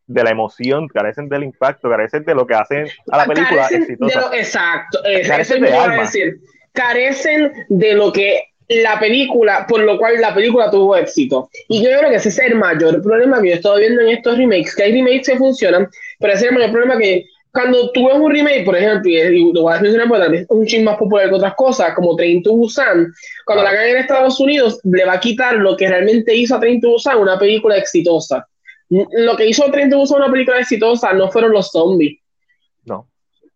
de 0.07 0.23
la 0.23 0.31
emoción, 0.31 0.89
carecen 0.89 1.29
del 1.29 1.45
impacto, 1.45 1.89
carecen 1.89 2.25
de 2.25 2.35
lo 2.35 2.47
que 2.47 2.55
hacen 2.55 2.89
a 3.11 3.19
la 3.19 3.27
película 3.27 3.67
exitosa. 3.71 4.31
exacto, 4.37 4.99
carecen 5.27 5.63
de 5.63 5.71
decir. 5.99 6.41
Carecen 6.73 7.53
de 7.69 7.95
lo 7.95 8.13
que 8.13 8.49
la 8.69 8.99
película, 8.99 9.67
por 9.67 9.81
lo 9.81 9.99
cual 9.99 10.21
la 10.21 10.35
película 10.35 10.71
tuvo 10.71 10.97
éxito. 10.97 11.49
Y 11.69 11.85
yo 11.85 11.91
creo 11.99 12.11
que 12.11 12.17
ese 12.17 12.31
es 12.31 12.39
el 12.41 12.57
mayor 12.57 13.03
problema 13.03 13.41
que 13.41 13.49
yo 13.49 13.55
he 13.55 13.57
estado 13.57 13.79
viendo 13.79 14.01
en 14.03 14.09
estos 14.09 14.37
remakes, 14.37 14.75
que 14.75 14.85
hay 14.85 14.93
remakes 14.93 15.29
que 15.29 15.37
funcionan, 15.37 15.89
pero 16.19 16.33
ese 16.33 16.47
es 16.47 16.51
el 16.51 16.57
mayor 16.57 16.73
problema 16.73 16.99
que 16.99 17.27
cuando 17.55 17.93
tú 17.93 18.09
ves 18.09 18.17
un 18.17 18.33
remake, 18.33 18.65
por 18.65 18.77
ejemplo, 18.77 19.09
y 19.09 19.53
lo 19.53 19.63
voy 19.63 19.75
a 19.75 19.81
mencionar 19.81 20.09
porque 20.09 20.39
es 20.39 20.47
un 20.49 20.67
ching 20.67 20.83
más 20.83 20.97
popular 20.97 21.29
que 21.29 21.37
otras 21.37 21.55
cosas, 21.55 21.95
como 21.95 22.17
Train 22.17 22.43
to 22.43 22.53
Busan, 22.53 23.13
cuando 23.47 23.63
la 23.63 23.71
hagan 23.71 23.91
en 23.91 23.97
Estados 23.99 24.41
Unidos, 24.41 24.81
le 24.83 25.05
va 25.05 25.15
a 25.15 25.21
quitar 25.21 25.55
lo 25.55 25.77
que 25.77 25.89
realmente 25.89 26.35
hizo 26.35 26.57
a 26.57 26.61
Train 26.61 26.81
to 26.81 26.91
Busan 26.91 27.19
una 27.19 27.39
película 27.39 27.77
exitosa. 27.77 28.45
Lo 28.89 29.37
que 29.37 29.47
hizo 29.47 29.71
Train 29.71 29.89
to 29.89 29.99
Busan 29.99 30.23
una 30.23 30.33
película 30.33 30.59
exitosa 30.59 31.13
no 31.13 31.31
fueron 31.31 31.53
los 31.53 31.71
zombies, 31.71 32.19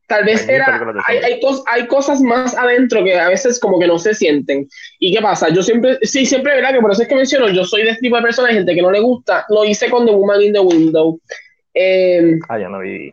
Tal 0.06 0.24
vez 0.24 0.48
era, 0.48 0.80
hay, 1.06 1.18
hay, 1.18 1.40
hay, 1.66 1.86
cosas 1.86 2.22
más 2.22 2.56
adentro 2.56 3.04
que 3.04 3.14
a 3.20 3.28
veces 3.28 3.60
como 3.60 3.78
que 3.78 3.86
no 3.86 3.98
se 3.98 4.14
sienten. 4.14 4.66
¿Y 4.98 5.14
qué 5.14 5.20
pasa? 5.20 5.50
Yo 5.50 5.62
siempre, 5.62 5.98
sí, 6.00 6.24
siempre, 6.24 6.54
¿verdad? 6.54 6.72
Que 6.72 6.80
por 6.80 6.90
eso 6.92 7.02
es 7.02 7.08
que 7.08 7.14
menciono, 7.14 7.50
yo 7.50 7.62
soy 7.62 7.82
de 7.82 7.90
este 7.90 8.00
tipo 8.00 8.16
de 8.16 8.22
persona, 8.22 8.48
gente 8.48 8.74
que 8.74 8.80
no 8.80 8.90
le 8.90 9.00
gusta. 9.00 9.44
Lo 9.50 9.66
hice 9.66 9.90
con 9.90 10.06
The 10.06 10.12
Woman 10.12 10.40
in 10.40 10.52
the 10.54 10.60
Window. 10.60 11.20
Eh, 11.74 12.38
ah, 12.48 12.58
ya 12.58 12.70
no 12.70 12.78
vi. 12.78 13.12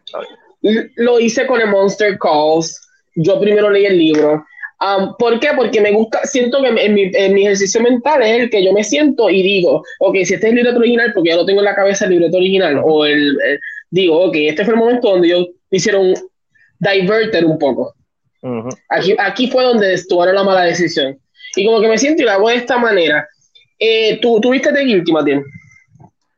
Lo 0.95 1.19
hice 1.19 1.45
con 1.45 1.59
The 1.59 1.65
Monster 1.65 2.17
Calls. 2.17 2.81
Yo 3.15 3.39
primero 3.39 3.69
leí 3.69 3.85
el 3.85 3.97
libro. 3.97 4.45
Um, 4.81 5.15
¿Por 5.17 5.39
qué? 5.39 5.49
Porque 5.55 5.79
me 5.79 5.91
gusta, 5.91 6.25
siento 6.25 6.61
que 6.61 6.67
en 6.67 6.93
mi, 6.93 7.09
en 7.13 7.33
mi, 7.33 7.45
ejercicio 7.45 7.81
mental 7.81 8.21
es 8.21 8.41
el 8.41 8.49
que 8.49 8.63
yo 8.63 8.73
me 8.73 8.83
siento 8.83 9.29
y 9.29 9.41
digo, 9.41 9.83
ok, 9.99 10.15
si 10.15 10.33
este 10.33 10.35
es 10.35 10.43
el 10.43 10.55
libreto 10.55 10.79
original, 10.79 11.13
porque 11.13 11.29
ya 11.29 11.37
lo 11.37 11.45
tengo 11.45 11.61
en 11.61 11.65
la 11.65 11.75
cabeza 11.75 12.05
el 12.05 12.11
libreto 12.11 12.37
original, 12.37 12.81
o 12.83 13.05
el, 13.05 13.39
el 13.41 13.59
digo, 13.89 14.21
ok, 14.25 14.35
este 14.35 14.65
fue 14.65 14.73
el 14.73 14.79
momento 14.79 15.11
donde 15.11 15.29
yo 15.29 15.47
hicieron 15.71 16.13
diverter 16.79 17.45
un 17.45 17.57
poco. 17.57 17.93
aquí, 18.89 19.15
aquí 19.17 19.49
fue 19.49 19.63
donde 19.63 19.93
estuvo 19.93 20.25
la 20.25 20.43
mala 20.43 20.63
decisión. 20.63 21.17
Y 21.55 21.65
como 21.65 21.79
que 21.79 21.87
me 21.87 21.97
siento 21.97 22.21
y 22.21 22.25
la 22.25 22.33
hago 22.33 22.49
de 22.49 22.55
esta 22.55 22.77
manera. 22.77 23.27
Eh, 23.79 24.19
¿tú, 24.21 24.41
¿tú, 24.41 24.51
viste 24.51 24.73
The 24.73 24.83
Guilty, 24.83 25.11
Matías? 25.11 25.43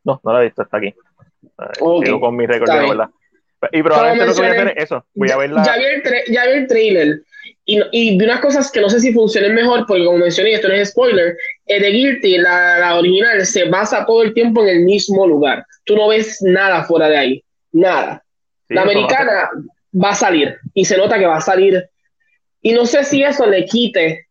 No, 0.04 0.20
no 0.24 0.34
la 0.34 0.42
he 0.42 0.46
visto, 0.46 0.62
está 0.62 0.78
aquí. 0.78 0.94
Okay. 1.80 2.20
con 2.20 2.36
mi 2.36 2.46
récord 2.46 2.72
de 2.72 2.88
verdad. 2.88 3.10
Y 3.72 3.84
probablemente 3.84 4.26
lo 4.26 4.34
que 4.34 4.39
voy 4.39 4.50
a 4.50 4.52
hacer 4.52 4.74
es 4.78 4.84
eso. 4.84 5.06
Voy 5.13 5.32
a 5.32 5.38
ver 5.38 5.50
la... 5.52 5.63
Ya 5.63 5.78
vi 5.78 5.86
el, 5.86 6.04
ya 6.34 6.46
vi 6.46 6.52
el 6.52 6.67
trailer. 6.67 7.22
Y, 7.65 7.82
y, 7.91 8.17
de 8.17 8.26
unas 8.26 8.39
cosas 8.39 8.72
que 8.72 8.80
no 8.80 8.89
sé 8.89 9.00
si 9.00 9.13
funcionen 9.13 9.54
mejor, 9.54 9.86
porque 9.88 10.06
como 10.06 10.20
mencioné, 10.20 10.54
esto 10.54 10.70
no 10.70 10.74
es 10.74 10.89
spoiler, 10.89 11.36
eh, 11.65 11.82
The 11.82 11.89
Guilty, 11.89 12.38
la, 12.38 12.80
la, 12.80 12.96
original, 12.96 13.46
se 13.46 13.65
basa 13.65 14.06
todo 14.06 14.24
el 14.24 14.34
tiempo 14.34 14.63
en 14.63 14.70
el 14.70 14.80
mismo 14.86 15.28
lugar. 15.28 15.65
Tú 15.84 15.96
no 15.96 16.08
ves 16.08 16.41
nada 16.41 16.84
fuera 16.86 17.10
de 17.10 17.17
ahí. 17.17 17.43
Nada. 17.74 18.24
la 18.70 18.82
americana 18.84 19.50
va 19.93 20.12
a 20.12 20.15
salir 20.15 20.58
y 20.74 20.86
se 20.86 20.98
nota 20.98 21.20
que 21.20 21.26
va 21.26 21.38
a 21.38 21.41
salir. 21.41 21.89
Y 22.62 22.72
no 22.74 22.86
sé 22.86 23.04
si 23.04 23.22
eso 23.22 23.46
le 23.46 23.65
quite 23.65 24.28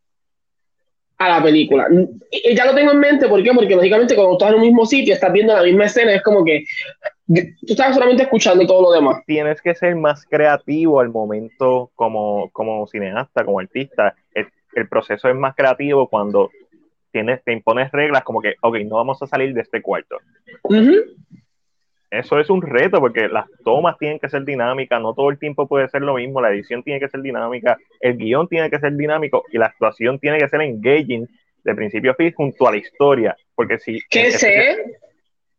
a 1.19 1.29
la 1.29 1.43
película. 1.43 1.89
Y 2.31 2.55
ya 2.55 2.65
lo 2.67 2.75
tengo 2.75 2.93
en 2.93 2.99
mente, 3.01 3.29
¿por 3.29 3.43
qué? 3.43 3.53
Porque 3.53 3.75
lógicamente 3.75 4.15
cuando 4.15 4.35
estás 4.35 4.51
en 4.51 4.57
un 4.57 4.63
mismo 4.63 4.85
sitio, 4.87 5.15
estás 5.15 5.33
viendo 5.33 5.55
la 5.55 5.63
misma 5.63 5.87
escena, 5.87 6.15
es 6.15 6.23
como 6.23 6.45
que 6.45 6.65
tú 7.27 7.67
estás 7.67 7.95
solamente 7.95 8.25
escuchando 8.25 8.67
todo 8.67 8.83
lo 8.83 8.93
demás. 8.93 9.23
Tienes 9.27 9.61
que 9.61 9.75
ser 9.75 9.97
más 9.97 10.25
creativo 10.27 11.01
al 11.01 11.11
momento 11.11 11.91
como, 11.95 12.51
como 12.51 12.87
cineasta, 12.87 13.45
como 13.45 13.61
artista. 13.61 14.15
El, 14.35 14.49
proceso 14.91 15.29
es 15.29 15.35
más 15.35 15.55
creativo 15.55 16.07
cuando 16.07 16.51
tienes, 17.11 17.43
te 17.43 17.53
impones 17.53 17.91
reglas 17.93 18.23
como 18.25 18.43
que, 18.43 18.57
ok, 18.61 18.77
no 18.87 18.97
vamos 18.97 19.23
a 19.23 19.27
salir 19.27 19.55
de 19.55 19.63
este 19.63 19.81
cuarto 19.81 20.19
eso 22.11 22.39
es 22.39 22.51
un 22.51 22.63
reto 22.63 23.01
porque 23.01 23.29
las 23.29 23.47
tomas 23.65 23.99
tienen 23.99 24.19
que 24.19 24.29
ser 24.29 24.45
dinámicas, 24.45 25.01
no 25.01 25.15
todo 25.15 25.31
el 25.31 25.39
tiempo 25.39 25.67
puede 25.67 25.89
ser 25.89 26.03
lo 26.03 26.15
mismo, 26.15 26.41
la 26.41 26.51
edición 26.51 26.83
tiene 26.83 27.01
que 27.01 27.09
ser 27.09 27.21
dinámica, 27.21 27.79
el 28.01 28.17
guion 28.17 28.49
tiene 28.49 28.71
que 28.71 28.79
ser 28.79 28.95
dinámico 28.97 29.45
y 29.53 29.59
la 29.59 29.67
actuación 29.67 30.19
tiene 30.19 30.39
que 30.39 30.49
ser 30.49 30.61
engaging 30.61 31.29
de 31.65 31.75
principio 31.75 32.13
a 32.13 32.15
fin 32.15 32.33
junto 32.33 32.69
a 32.69 32.71
la 32.71 32.77
historia, 32.79 33.37
porque 33.55 33.79
si... 33.79 34.01
Que 34.09 34.31
sé 34.31 34.99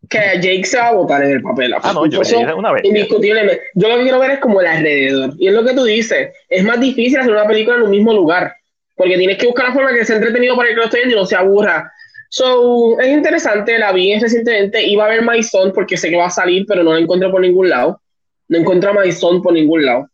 que 0.09 0.19
Jake 0.19 0.65
se 0.65 0.77
va 0.77 0.89
a 0.89 0.93
botar 0.93 1.23
en 1.23 1.31
el 1.31 1.41
papel. 1.41 1.73
Ah, 1.73 1.91
no, 1.93 2.05
yo, 2.05 2.21
una 2.55 2.71
vez. 2.71 2.83
Indiscutiblemente. 2.85 3.61
Yo 3.73 3.89
lo 3.89 3.97
que 3.97 4.03
quiero 4.03 4.19
ver 4.19 4.31
es 4.31 4.39
como 4.39 4.61
el 4.61 4.67
alrededor. 4.67 5.33
Y 5.37 5.47
es 5.47 5.53
lo 5.53 5.65
que 5.65 5.73
tú 5.73 5.83
dices, 5.83 6.29
es 6.49 6.63
más 6.63 6.79
difícil 6.79 7.19
hacer 7.19 7.31
una 7.31 7.47
película 7.47 7.77
en 7.77 7.83
un 7.83 7.91
mismo 7.91 8.13
lugar, 8.13 8.55
porque 8.95 9.17
tienes 9.17 9.37
que 9.37 9.47
buscar 9.47 9.67
la 9.67 9.73
forma 9.73 9.93
que 9.93 10.05
sea 10.05 10.15
entretenido 10.15 10.55
para 10.55 10.69
el 10.69 10.75
que 10.75 10.79
lo 10.79 10.85
esté 10.85 10.97
viendo 10.97 11.15
y 11.15 11.19
no 11.19 11.25
se 11.25 11.35
aburra 11.35 11.91
So, 12.29 12.99
es 12.99 13.07
interesante, 13.07 13.77
la 13.77 13.93
vi 13.93 14.17
recientemente, 14.19 14.85
iba 14.85 15.05
a 15.05 15.09
ver 15.09 15.21
My 15.23 15.41
Son 15.43 15.71
porque 15.71 15.97
sé 15.97 16.09
que 16.09 16.17
va 16.17 16.27
a 16.27 16.31
salir, 16.31 16.65
pero 16.67 16.83
no 16.83 16.93
la 16.93 16.99
encuentro 16.99 17.31
por 17.31 17.41
ningún 17.41 17.69
lado. 17.69 18.01
No 18.49 18.57
encuentro 18.57 18.89
a 18.89 18.93
My 18.93 19.11
Son 19.11 19.41
por 19.41 19.53
ningún 19.53 19.85
lado. 19.85 20.09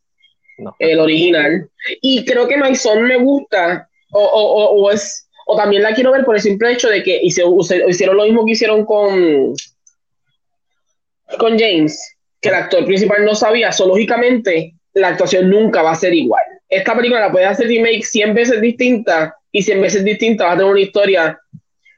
El 0.79 0.99
original. 0.99 1.67
Y 2.01 2.23
creo 2.25 2.47
que 2.47 2.57
My 2.57 2.75
Son 2.75 3.03
me 3.03 3.17
gusta, 3.17 3.89
o, 4.11 4.21
o, 4.21 4.83
o, 4.83 4.91
es, 4.91 5.22
o 5.45 5.55
también 5.55 5.83
la 5.83 5.93
quiero 5.93 6.11
ver 6.11 6.23
por 6.23 6.35
el 6.35 6.41
simple 6.41 6.71
hecho 6.71 6.89
de 6.89 7.03
que 7.03 7.19
hicieron 7.21 8.17
lo 8.17 8.23
mismo 8.23 8.45
que 8.45 8.51
hicieron 8.51 8.85
con, 8.85 9.53
con 11.37 11.59
James, 11.59 12.15
que 12.41 12.49
el 12.49 12.55
actor 12.55 12.85
principal 12.85 13.25
no 13.25 13.35
sabía, 13.35 13.71
so, 13.71 13.87
lógicamente 13.87 14.73
la 14.93 15.09
actuación 15.09 15.49
nunca 15.49 15.81
va 15.81 15.91
a 15.91 15.95
ser 15.95 16.13
igual. 16.13 16.43
Esta 16.69 16.95
película 16.95 17.21
la 17.21 17.31
puedes 17.31 17.47
hacer 17.47 17.67
remake 17.67 18.03
100 18.03 18.33
veces 18.33 18.61
distinta 18.61 19.35
y 19.51 19.61
100 19.61 19.81
veces 19.81 20.03
distinta 20.03 20.45
va 20.45 20.53
a 20.53 20.57
tener 20.57 20.71
una 20.71 20.81
historia 20.81 21.39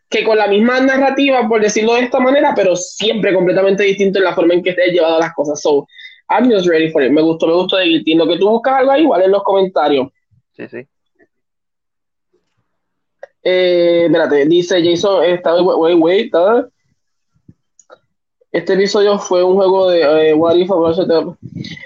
que 0.10 0.24
con 0.24 0.38
la 0.38 0.48
misma 0.48 0.80
narrativa, 0.80 1.48
por 1.48 1.62
decirlo 1.62 1.96
de 1.96 2.02
esta 2.02 2.20
manera, 2.20 2.54
pero 2.56 2.76
siempre 2.76 3.34
completamente 3.34 3.84
distinto 3.84 4.20
en 4.20 4.26
la 4.26 4.36
forma 4.36 4.54
en 4.54 4.64
que 4.64 4.70
esté 4.70 4.92
llevado 4.92 5.20
las 5.20 5.34
cosas. 5.34 5.62
So, 5.62 5.88
I'm 6.30 6.52
just 6.52 6.68
ready 6.68 6.90
for 6.90 7.04
it. 7.04 7.12
Me 7.12 7.22
gustó, 7.22 7.48
me 7.48 7.54
gustó 7.54 7.78
de 7.78 8.02
que 8.06 8.38
tú 8.40 8.50
buscas 8.50 8.76
algo 8.76 8.96
igual 8.96 9.24
en 9.24 9.32
los 9.32 9.44
comentarios. 9.44 10.10
Sí, 10.54 10.68
sí. 10.68 10.88
Eh, 13.48 14.06
espérate, 14.08 14.48
dice 14.48 14.84
Jason, 14.84 15.24
está, 15.24 15.62
wait, 15.62 15.96
wait, 16.00 16.34
Este 18.52 18.74
episodio 18.74 19.20
fue 19.20 19.44
un 19.44 19.56
juego 19.56 19.92
de 19.92 20.02
eh, 20.02 20.34
What 20.34 20.56
If 20.56 20.72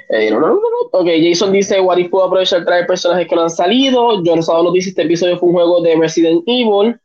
eh, 0.10 0.32
no, 0.32 0.40
no, 0.40 0.60
Ok, 0.94 1.08
Jason 1.22 1.52
dice 1.52 1.82
What 1.82 1.98
If 1.98 2.10
pudo 2.10 2.24
aprovechar 2.24 2.64
traer 2.64 2.88
personajes 2.88 3.28
que 3.28 3.36
no 3.36 3.42
han 3.42 3.50
salido. 3.50 4.24
Yo 4.24 4.38
nos 4.38 4.74
dice 4.74 4.90
este 4.90 5.02
episodio 5.02 5.38
fue 5.38 5.50
un 5.50 5.56
juego 5.56 5.82
de 5.82 5.98
Resident 5.98 6.44
Evil. 6.48 6.98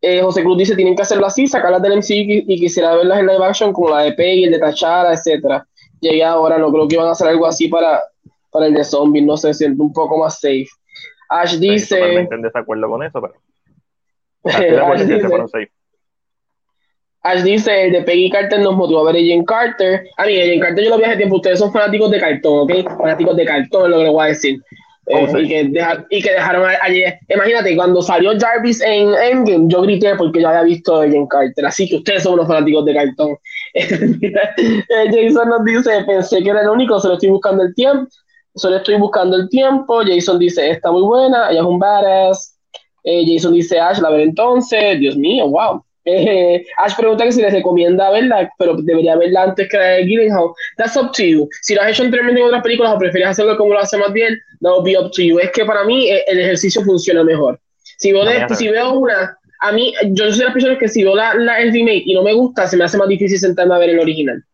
Eh, 0.00 0.22
José 0.22 0.42
Cruz 0.42 0.56
dice, 0.56 0.74
tienen 0.74 0.96
que 0.96 1.02
hacerlo 1.02 1.26
así, 1.26 1.46
sacarlas 1.46 1.82
del 1.82 1.98
MCU 1.98 2.48
y, 2.48 2.60
quisiera 2.60 2.94
verlas 2.94 3.18
en 3.18 3.26
live 3.26 3.44
action 3.44 3.72
como 3.74 3.90
la 3.90 4.02
de 4.02 4.12
Peggy, 4.12 4.44
el 4.44 4.52
de 4.52 4.58
Tachara, 4.58 5.12
etcétera. 5.12 5.66
Llegué 6.00 6.24
ahora, 6.24 6.56
no 6.56 6.72
creo 6.72 6.88
que 6.88 6.96
van 6.96 7.08
a 7.08 7.10
hacer 7.12 7.28
algo 7.28 7.44
así 7.44 7.68
para, 7.68 8.00
para 8.50 8.66
el 8.66 8.74
de 8.74 8.84
zombies, 8.84 9.24
no 9.26 9.36
sé, 9.36 9.52
siento 9.52 9.82
un 9.82 9.92
poco 9.92 10.16
más 10.16 10.40
safe. 10.40 10.68
Ash 11.28 11.58
dice... 11.58 12.20
Estoy 12.20 12.36
en 12.36 12.42
desacuerdo 12.42 12.88
con 12.88 13.02
eso, 13.02 13.20
pero... 13.20 13.34
Ash 17.22 17.42
dice, 17.42 17.86
el 17.86 17.92
de 17.92 18.02
Peggy 18.02 18.30
Carter 18.30 18.60
nos 18.60 18.76
motivó 18.76 19.00
a 19.00 19.12
ver 19.12 19.16
a 19.16 19.26
Jane 19.26 19.44
Carter. 19.44 20.06
A 20.16 20.26
mí, 20.26 20.36
Jane 20.36 20.60
Carter 20.60 20.84
yo 20.84 20.90
lo 20.90 20.98
vi 20.98 21.04
hace 21.04 21.16
tiempo. 21.16 21.36
Ustedes 21.36 21.58
son 21.58 21.72
fanáticos 21.72 22.08
de 22.12 22.20
cartón, 22.20 22.60
¿ok? 22.60 22.70
Fanáticos 22.98 23.36
de 23.36 23.44
cartón 23.44 23.84
es 23.84 23.90
lo 23.90 23.96
que 23.98 24.04
les 24.04 24.12
voy 24.12 24.24
a 24.24 24.28
decir. 24.28 24.62
Oh, 25.08 25.18
eh, 25.18 25.42
y, 25.42 25.48
que 25.48 25.70
y, 26.10 26.22
que 26.22 26.32
dejaron 26.32 26.68
ayer. 26.82 27.18
Imagínate, 27.28 27.76
cuando 27.76 28.02
salió 28.02 28.32
Jarvis 28.38 28.80
en 28.80 29.14
Endgame, 29.14 29.66
yo 29.68 29.82
grité 29.82 30.14
porque 30.16 30.40
yo 30.40 30.48
había 30.48 30.62
visto 30.62 31.00
a 31.00 31.04
Jane 31.04 31.26
Carter. 31.28 31.66
Así 31.66 31.88
que 31.88 31.96
ustedes 31.96 32.22
son 32.22 32.34
unos 32.34 32.46
fanáticos 32.46 32.84
de 32.84 32.94
cartón. 32.94 33.36
Eh, 33.74 35.10
Jason 35.12 35.48
nos 35.48 35.64
dice: 35.64 36.04
Pensé 36.06 36.42
que 36.42 36.50
era 36.50 36.62
el 36.62 36.68
único, 36.68 36.98
solo 36.98 37.14
estoy 37.14 37.30
buscando 37.30 37.64
el 37.64 37.74
tiempo. 37.74 38.08
Solo 38.56 38.76
estoy 38.76 38.96
buscando 38.96 39.36
el 39.36 39.48
tiempo. 39.48 40.00
Jason 40.04 40.38
dice: 40.38 40.70
Está 40.70 40.90
muy 40.90 41.02
buena, 41.02 41.50
ella 41.50 41.60
es 41.60 41.66
un 41.66 41.78
badass. 41.78 42.58
Eh, 43.04 43.24
Jason 43.26 43.52
dice: 43.52 43.78
Ash, 43.78 43.98
la 43.98 44.10
ver 44.10 44.20
entonces. 44.20 44.98
Dios 44.98 45.16
mío, 45.16 45.48
wow. 45.48 45.82
Eh, 46.08 46.64
Ash 46.76 46.94
pregunta 46.96 47.24
que 47.24 47.32
si 47.32 47.42
les 47.42 47.52
recomienda 47.52 48.08
verla, 48.10 48.48
pero 48.60 48.76
debería 48.76 49.16
verla 49.16 49.42
antes 49.42 49.68
que 49.68 49.76
la 49.76 49.84
de 49.84 50.04
Gyllenhaal. 50.04 50.50
That's 50.76 50.96
up 50.96 51.10
to 51.16 51.24
you. 51.24 51.48
Si 51.62 51.74
lo 51.74 51.82
has 51.82 51.90
hecho 51.90 52.04
anteriormente 52.04 52.40
en 52.40 52.46
otras 52.46 52.62
películas 52.62 52.94
o 52.94 52.98
prefieres 52.98 53.30
hacerlo 53.30 53.56
como 53.56 53.72
lo 53.72 53.80
hace 53.80 53.98
más 53.98 54.12
bien, 54.12 54.38
that 54.60 54.70
will 54.70 54.84
be 54.84 54.96
up 54.96 55.10
to 55.10 55.22
you. 55.22 55.40
Es 55.40 55.50
que 55.50 55.64
para 55.64 55.82
mí 55.82 56.08
eh, 56.08 56.22
el 56.28 56.38
ejercicio 56.38 56.82
funciona 56.82 57.24
mejor. 57.24 57.58
Si 57.98 58.12
veo, 58.12 58.24
si 58.54 58.68
veo 58.68 58.92
una, 58.92 59.36
a 59.60 59.72
mí, 59.72 59.94
yo 60.10 60.28
soy 60.28 60.38
de 60.38 60.44
las 60.44 60.52
personas 60.52 60.78
que 60.78 60.88
si 60.88 61.02
veo 61.02 61.14
la, 61.14 61.34
la, 61.34 61.58
el 61.58 61.72
remake 61.72 62.04
y 62.06 62.14
no 62.14 62.22
me 62.22 62.34
gusta, 62.34 62.66
se 62.66 62.76
me 62.76 62.84
hace 62.84 62.98
más 62.98 63.08
difícil 63.08 63.38
sentarme 63.38 63.74
a 63.74 63.78
ver 63.78 63.90
el 63.90 63.98
original. 63.98 64.44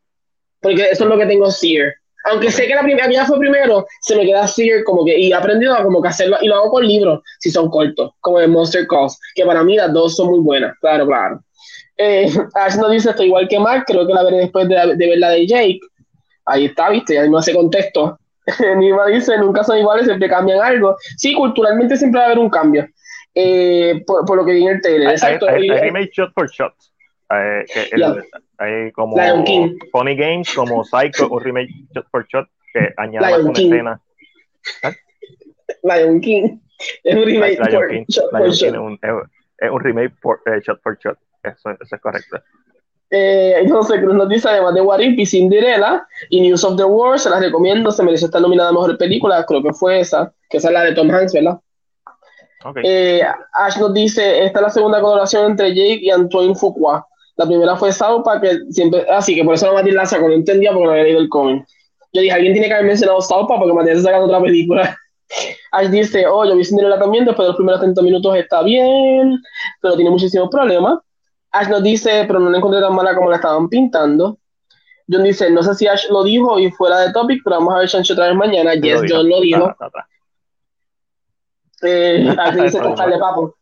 Porque 0.60 0.90
eso 0.90 1.04
es 1.04 1.10
lo 1.10 1.18
que 1.18 1.26
tengo 1.26 1.50
sear. 1.50 1.92
Aunque 2.24 2.50
sé 2.50 2.66
que 2.66 2.74
la 2.74 2.82
primera 2.82 3.26
fue 3.26 3.38
primero, 3.38 3.86
se 4.00 4.16
me 4.16 4.24
queda 4.24 4.46
sear 4.46 4.84
como 4.84 5.04
que, 5.04 5.18
y 5.18 5.30
he 5.30 5.34
aprendido 5.34 5.74
a 5.74 5.82
como 5.82 6.00
que 6.00 6.08
hacerlo, 6.08 6.36
y 6.40 6.46
lo 6.46 6.56
hago 6.56 6.70
con 6.70 6.86
libros, 6.86 7.20
si 7.40 7.50
son 7.50 7.68
cortos, 7.68 8.12
como 8.20 8.38
el 8.40 8.48
Monster 8.48 8.86
Calls, 8.86 9.18
que 9.34 9.44
para 9.44 9.64
mí 9.64 9.76
las 9.76 9.92
dos 9.92 10.16
son 10.16 10.28
muy 10.28 10.40
buenas, 10.40 10.76
claro, 10.80 11.06
claro. 11.06 11.40
Eh, 11.96 12.30
Ash 12.54 12.76
nos 12.76 12.90
dice, 12.90 13.10
estoy 13.10 13.26
igual 13.26 13.48
que 13.48 13.58
Mark, 13.58 13.84
creo 13.86 14.06
que 14.06 14.14
la 14.14 14.24
veré 14.24 14.38
después 14.38 14.68
de, 14.68 14.76
de 14.96 15.08
ver 15.08 15.18
la 15.18 15.30
de 15.30 15.46
Jake. 15.46 15.80
Ahí 16.46 16.66
está, 16.66 16.90
viste, 16.90 17.18
ahí 17.18 17.30
no 17.30 17.38
hace 17.38 17.54
contexto. 17.54 18.18
Nima 18.76 19.06
dice, 19.06 19.38
nunca 19.38 19.62
son 19.62 19.78
iguales, 19.78 20.06
siempre 20.06 20.28
cambian 20.28 20.60
algo. 20.60 20.96
Sí, 21.16 21.34
culturalmente 21.34 21.96
siempre 21.96 22.18
va 22.18 22.24
a 22.24 22.26
haber 22.26 22.38
un 22.38 22.50
cambio. 22.50 22.86
Eh, 23.34 24.02
por, 24.06 24.24
por, 24.26 24.36
lo 24.36 24.44
que 24.44 24.52
viene 24.52 24.72
el 24.72 24.80
trailer. 24.80 25.10
Exacto. 25.10 25.48
Hay, 25.48 25.68
remake 25.68 26.10
shot 26.12 26.32
por 26.34 26.50
shot. 26.50 26.74
Eh, 27.34 27.64
hay 28.58 28.92
como 28.92 29.16
Funny 29.90 30.16
Games, 30.16 30.54
como 30.54 30.84
Psycho, 30.84 31.28
un 31.28 31.40
remake 31.40 31.70
shot 31.94 32.06
por 32.10 32.26
shot 32.26 32.48
que 32.72 32.92
añade 32.96 33.42
una 33.42 33.52
escena. 33.52 34.00
Lion 35.82 36.20
King. 36.20 36.58
Es 37.04 37.14
un 37.14 37.24
remake 37.24 37.56
por, 37.58 37.70
shot 38.08 38.30
por 38.30 38.50
shot. 38.50 38.74
Es 38.74 38.78
un, 38.78 38.98
es 39.58 39.70
un 39.70 39.80
remake 39.80 40.14
por, 40.20 40.40
eh, 40.46 40.60
shot 40.60 40.80
por 40.82 40.98
shot. 40.98 41.18
Eso, 41.42 41.70
eso 41.70 41.96
es 41.96 42.00
correcto. 42.00 42.38
Eh, 43.14 43.56
entonces 43.58 44.00
Cruz 44.00 44.14
nos 44.14 44.28
dice 44.28 44.48
además 44.48 44.72
de 44.72 44.80
What 44.80 45.00
If 45.00 45.18
y 45.18 45.26
Cinderella 45.26 46.06
y 46.30 46.40
News 46.40 46.64
of 46.64 46.78
the 46.78 46.84
World, 46.84 47.18
se 47.18 47.28
las 47.28 47.40
recomiendo, 47.40 47.90
se 47.90 48.02
merece 48.02 48.24
estar 48.24 48.40
nominada 48.40 48.70
a 48.70 48.72
Mejor 48.72 48.96
Película, 48.96 49.44
creo 49.44 49.62
que 49.62 49.74
fue 49.74 50.00
esa, 50.00 50.32
que 50.48 50.56
esa 50.56 50.68
es 50.68 50.72
la 50.72 50.84
de 50.84 50.94
Tom 50.94 51.10
Hanks, 51.10 51.34
¿verdad? 51.34 51.60
Okay. 52.64 52.82
Eh, 52.86 53.22
Ash 53.52 53.76
nos 53.78 53.92
dice, 53.92 54.44
esta 54.44 54.60
es 54.60 54.62
la 54.62 54.70
segunda 54.70 55.00
colaboración 55.02 55.50
entre 55.50 55.74
Jake 55.74 55.98
y 56.00 56.10
Antoine 56.10 56.54
Fuqua. 56.54 57.06
La 57.36 57.46
primera 57.46 57.76
fue 57.76 57.92
Saupa, 57.92 58.40
que 58.40 58.58
siempre, 58.70 59.06
así 59.10 59.32
ah, 59.32 59.36
que 59.36 59.44
por 59.44 59.54
eso 59.54 59.66
no 59.66 59.74
Matilde 59.74 59.96
la 59.96 60.06
sacó, 60.06 60.28
no 60.28 60.34
entendía 60.34 60.72
porque 60.72 60.84
no 60.84 60.90
había 60.92 61.04
leído 61.04 61.20
el 61.20 61.28
cómic. 61.28 61.66
Yo 62.12 62.20
dije, 62.20 62.32
alguien 62.32 62.52
tiene 62.52 62.68
que 62.68 62.74
haber 62.74 62.86
mencionado 62.86 63.20
Saupa 63.22 63.58
porque 63.58 63.72
Matilde 63.72 63.98
está 63.98 64.10
sacando 64.10 64.26
otra 64.26 64.42
película. 64.42 64.96
Ash 65.72 65.88
dice, 65.88 66.26
oh, 66.26 66.44
yo 66.44 66.56
vi 66.56 66.64
Cinderella 66.64 66.98
también, 66.98 67.24
después 67.24 67.46
de 67.46 67.48
los 67.48 67.56
primeros 67.56 67.80
30 67.80 68.02
minutos 68.02 68.36
está 68.36 68.62
bien, 68.62 69.40
pero 69.80 69.96
tiene 69.96 70.10
muchísimos 70.10 70.50
problemas. 70.50 70.98
Ash 71.50 71.68
nos 71.68 71.82
dice, 71.82 72.24
pero 72.26 72.38
no 72.38 72.50
la 72.50 72.58
encontré 72.58 72.80
tan 72.80 72.94
mala 72.94 73.14
como 73.14 73.30
la 73.30 73.36
estaban 73.36 73.68
pintando. 73.68 74.38
John 75.10 75.24
dice, 75.24 75.50
no 75.50 75.62
sé 75.62 75.74
si 75.74 75.86
Ash 75.86 76.08
lo 76.10 76.22
dijo 76.22 76.58
y 76.58 76.70
fuera 76.70 77.00
de 77.00 77.12
topic, 77.12 77.40
pero 77.44 77.56
vamos 77.56 77.74
a 77.74 77.78
ver 77.78 77.88
Chancho 77.88 78.12
otra 78.14 78.28
vez 78.28 78.36
mañana. 78.36 78.74
Yes, 78.74 79.02
John 79.08 79.28
lo 79.28 79.40
dijo. 79.40 79.74
Eh, 81.82 82.34
Ash 82.38 82.54
dice, 82.54 82.80
de 83.10 83.18
papo. 83.18 83.56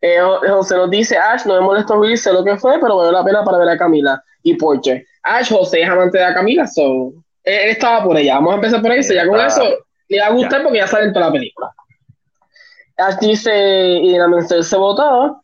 Eh, 0.00 0.20
José 0.48 0.76
nos 0.76 0.90
dice, 0.90 1.16
Ash, 1.16 1.44
no 1.44 1.54
me 1.54 1.60
molestó 1.60 1.98
Willy, 1.98 2.16
sé 2.16 2.32
lo 2.32 2.44
que 2.44 2.56
fue, 2.56 2.78
pero 2.80 2.96
vale 2.96 3.12
la 3.12 3.24
pena 3.24 3.42
para 3.44 3.58
ver 3.58 3.68
a 3.70 3.78
Camila 3.78 4.22
y 4.42 4.54
Porche. 4.54 5.04
Ash, 5.22 5.50
José 5.50 5.82
es 5.82 5.88
amante 5.88 6.18
de 6.18 6.24
a 6.24 6.34
Camila, 6.34 6.66
so, 6.66 7.12
él, 7.42 7.70
estaba 7.70 8.04
por 8.04 8.16
ella. 8.16 8.36
Vamos 8.36 8.52
a 8.52 8.56
empezar 8.56 8.80
por 8.80 8.90
ahí, 8.90 9.02
ya 9.02 9.26
con 9.26 9.40
eso 9.40 9.62
le 10.08 10.20
va 10.20 10.26
a 10.26 10.32
gustar 10.32 10.62
porque 10.62 10.78
ya 10.78 10.86
sale 10.86 11.06
en 11.06 11.12
toda 11.12 11.26
la 11.26 11.32
película. 11.32 11.74
Ash 12.96 13.16
dice, 13.20 13.52
y 14.02 14.16
la 14.16 14.28
mensaje 14.28 14.62
se 14.62 14.76
votó. 14.76 15.42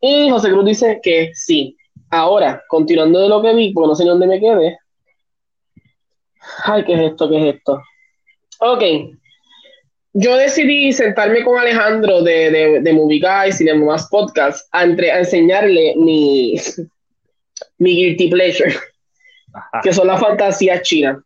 Y 0.00 0.30
José 0.30 0.50
Cruz 0.50 0.64
dice 0.64 1.00
que 1.02 1.30
sí. 1.34 1.76
Ahora, 2.10 2.62
continuando 2.68 3.20
de 3.20 3.28
lo 3.28 3.42
que 3.42 3.54
vi, 3.54 3.72
porque 3.72 3.88
no 3.88 3.94
sé 3.94 4.04
dónde 4.04 4.26
me 4.26 4.38
quedé. 4.38 4.78
Ay, 6.64 6.84
¿qué 6.84 6.94
es 6.94 7.12
esto? 7.12 7.28
¿Qué 7.28 7.48
es 7.48 7.56
esto? 7.56 7.82
Ok. 8.60 8.82
Yo 10.16 10.36
decidí 10.36 10.92
sentarme 10.92 11.42
con 11.42 11.58
Alejandro 11.58 12.22
de, 12.22 12.50
de, 12.50 12.80
de 12.80 12.92
Movie 12.92 13.20
Guys 13.20 13.60
y 13.60 13.64
de 13.64 13.74
más 13.74 14.08
podcast 14.08 14.68
a, 14.70 14.84
entre, 14.84 15.10
a 15.10 15.18
enseñarle 15.18 15.94
mi, 15.96 16.54
mi 17.78 17.96
guilty 17.96 18.28
pleasure, 18.28 18.72
que 19.82 19.92
son 19.92 20.06
las 20.06 20.20
fantasías 20.20 20.82
chinas. 20.82 21.18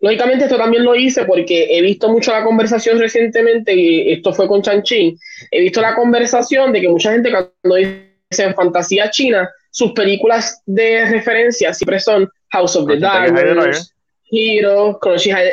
Lógicamente 0.00 0.44
esto 0.44 0.56
también 0.56 0.82
lo 0.82 0.96
hice 0.96 1.26
porque 1.26 1.76
he 1.76 1.82
visto 1.82 2.08
mucho 2.08 2.32
la 2.32 2.42
conversación 2.42 2.98
recientemente, 2.98 3.74
y 3.74 4.12
esto 4.12 4.32
fue 4.32 4.48
con 4.48 4.62
Chanchi, 4.62 5.14
he 5.50 5.60
visto 5.60 5.82
la 5.82 5.94
conversación 5.94 6.72
de 6.72 6.80
que 6.80 6.88
mucha 6.88 7.12
gente 7.12 7.30
cuando 7.30 7.76
dice 7.76 8.54
fantasía 8.54 9.10
china, 9.10 9.48
sus 9.70 9.92
películas 9.92 10.62
de 10.64 11.04
referencia 11.04 11.74
siempre 11.74 12.00
son 12.00 12.28
House 12.48 12.76
of 12.76 12.88
the 12.88 12.96
Dragons, 12.96 13.94
Hero, 14.30 14.98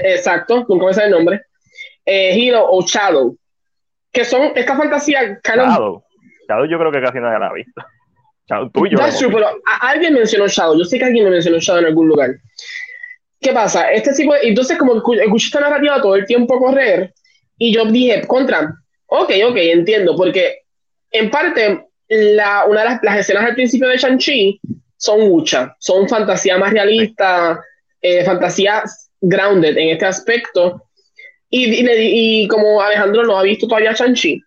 exacto, 0.05 0.65
nunca 0.69 0.85
me 0.85 0.93
sale 0.93 1.07
el 1.07 1.11
nombre, 1.11 1.41
eh, 2.09 2.35
Hero 2.35 2.65
o 2.69 2.81
Shadow, 2.81 3.37
que 4.11 4.25
son 4.25 4.51
esta 4.55 4.75
fantasía 4.75 5.39
Shadow. 5.43 6.03
Shadow 6.47 6.65
yo 6.65 6.79
creo 6.79 6.91
que 6.91 7.01
casi 7.01 7.19
nadie 7.19 7.39
la 7.39 7.47
ha 7.47 7.53
visto. 7.53 7.81
Shadow 8.47 8.69
tuyo. 8.71 8.97
pero 9.31 9.47
alguien 9.81 10.13
mencionó 10.13 10.47
Shadow, 10.47 10.77
yo 10.77 10.85
sé 10.85 10.97
que 10.97 11.05
alguien 11.05 11.25
me 11.25 11.31
mencionó 11.31 11.59
Shadow 11.59 11.81
en 11.81 11.87
algún 11.87 12.07
lugar. 12.07 12.31
¿Qué 13.39 13.53
pasa? 13.53 13.91
Este 13.91 14.13
tipo 14.13 14.33
entonces 14.41 14.77
como 14.77 14.95
escuché 14.95 15.45
esta 15.45 15.61
narrativa 15.61 16.01
todo 16.01 16.15
el 16.15 16.25
tiempo 16.25 16.59
correr 16.59 17.13
y 17.57 17.73
yo 17.73 17.85
dije, 17.85 18.25
contra, 18.25 18.73
ok, 19.07 19.31
ok, 19.49 19.55
entiendo, 19.57 20.15
porque 20.15 20.63
en 21.11 21.29
parte 21.29 21.85
la, 22.07 22.65
una 22.65 22.81
de 22.81 22.99
las, 23.03 23.17
escenas 23.17 23.45
al 23.45 23.55
principio 23.55 23.87
de 23.87 23.97
Shang-Chi 23.97 24.59
son 24.97 25.21
muchas, 25.29 25.71
son 25.79 26.09
fantasía 26.09 26.57
más 26.57 26.73
realista, 26.73 27.61
eh, 28.01 28.23
fantasía 28.25 28.83
grounded 29.21 29.77
en 29.77 29.89
este 29.89 30.05
aspecto. 30.05 30.88
Y, 31.49 32.43
y, 32.43 32.47
como 32.47 32.81
Alejandro 32.81 33.23
no 33.23 33.37
ha 33.37 33.43
visto 33.43 33.67
todavía 33.67 33.93
Shang-Chi, 33.93 34.41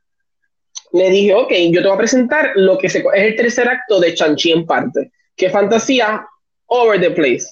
le 0.92 1.10
dije, 1.10 1.34
ok, 1.34 1.52
yo 1.70 1.80
te 1.80 1.88
voy 1.88 1.96
a 1.96 1.98
presentar 1.98 2.52
lo 2.54 2.78
que 2.78 2.88
se, 2.88 2.98
es 2.98 3.22
el 3.24 3.36
tercer 3.36 3.68
acto 3.68 3.98
de 3.98 4.14
Shang-Chi 4.14 4.52
en 4.52 4.66
parte, 4.66 5.10
que 5.36 5.46
es 5.46 5.52
fantasía 5.52 6.24
over 6.66 7.00
the 7.00 7.10
place 7.10 7.46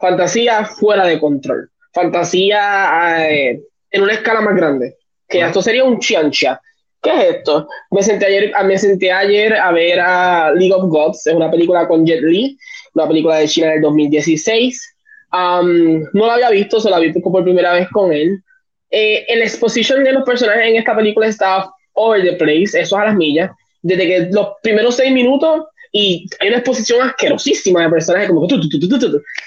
fantasía 0.00 0.64
fuera 0.64 1.06
de 1.06 1.20
control, 1.20 1.70
fantasía 1.92 3.30
eh, 3.30 3.62
en 3.90 4.02
una 4.02 4.14
escala 4.14 4.40
más 4.40 4.56
grande, 4.56 4.96
que 5.28 5.40
esto 5.40 5.62
sería 5.62 5.84
un 5.84 6.00
chiancha. 6.00 6.60
¿Qué 7.02 7.10
es 7.10 7.36
esto? 7.36 7.66
Me 7.92 8.02
senté, 8.02 8.26
ayer, 8.26 8.52
me 8.64 8.76
senté 8.76 9.10
ayer 9.10 9.54
a 9.54 9.72
ver 9.72 10.00
a 10.00 10.52
League 10.52 10.74
of 10.74 10.88
Gods, 10.88 11.26
es 11.26 11.34
una 11.34 11.50
película 11.50 11.86
con 11.86 12.04
Jet 12.04 12.22
Li, 12.22 12.58
una 12.94 13.06
película 13.06 13.36
de 13.36 13.48
China 13.48 13.68
del 13.68 13.80
2016. 13.80 14.96
Um, 15.32 16.02
no 16.12 16.26
la 16.26 16.34
había 16.34 16.50
visto, 16.50 16.80
se 16.80 16.90
la 16.90 16.98
vi 16.98 17.12
por 17.12 17.42
primera 17.42 17.72
vez 17.72 17.88
con 17.90 18.12
él. 18.12 18.42
Eh, 18.90 19.24
el 19.28 19.42
exposition 19.42 20.02
de 20.02 20.12
los 20.12 20.24
personajes 20.24 20.66
en 20.66 20.76
esta 20.76 20.96
película 20.96 21.26
está 21.26 21.70
over 21.92 22.22
the 22.22 22.32
place, 22.32 22.80
eso 22.80 22.80
es 22.80 22.92
a 22.92 23.04
las 23.06 23.16
millas. 23.16 23.50
Desde 23.82 24.06
que 24.06 24.28
los 24.32 24.48
primeros 24.62 24.96
seis 24.96 25.12
minutos 25.12 25.64
y 25.92 26.26
hay 26.38 26.48
una 26.48 26.58
exposición 26.58 27.06
asquerosísima 27.06 27.82
de 27.82 27.90
personajes 27.90 28.28
como 28.28 28.46
que 28.46 28.56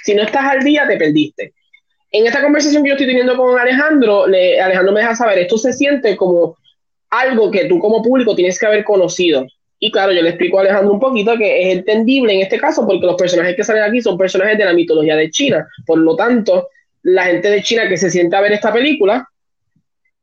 si 0.03 0.15
no 0.15 0.24
estás 0.24 0.43
al 0.43 0.59
día 0.59 0.86
te 0.88 0.97
perdiste. 0.97 1.53
En 2.11 2.28
esta 2.28 2.41
conversación 2.41 2.84
que 2.84 2.89
yo 2.89 2.95
estoy 2.95 3.07
teniendo 3.07 3.36
con 3.38 3.57
Alejandro, 3.57 4.28
le, 4.28 4.59
Alejandro 4.59 4.93
me 4.93 4.99
deja 4.99 5.15
saber, 5.15 5.39
esto 5.39 5.57
se 5.57 5.74
siente 5.74 6.15
como 6.15 6.57
algo 7.09 7.49
que 7.49 7.65
tú 7.65 7.80
como 7.80 8.03
público 8.03 8.36
tienes 8.36 8.59
que 8.59 8.65
haber 8.65 8.84
conocido. 8.84 9.45
Y 9.80 9.91
claro, 9.91 10.11
yo 10.11 10.22
le 10.22 10.30
explico 10.30 10.57
a 10.57 10.61
Alejandro 10.61 10.93
un 10.93 10.99
poquito 10.99 11.38
que 11.38 11.61
es 11.61 11.78
entendible 11.78 12.34
en 12.34 12.41
este 12.41 12.59
caso 12.59 12.86
porque 12.86 13.05
los 13.05 13.15
personajes 13.15 13.55
que 13.55 13.63
salen 13.63 13.84
aquí 13.84 14.01
son 14.01 14.17
personajes 14.17 14.57
de 14.57 14.65
la 14.65 14.74
mitología 14.74 15.15
de 15.15 15.30
China. 15.30 15.67
Por 15.86 15.97
lo 15.99 16.15
tanto, 16.15 16.67
la 17.03 17.26
gente 17.26 17.49
de 17.49 17.61
China 17.63 17.88
que 17.88 17.97
se 17.97 18.09
siente 18.09 18.36
a 18.36 18.41
ver 18.41 18.53
esta 18.53 18.72
película 18.72 19.28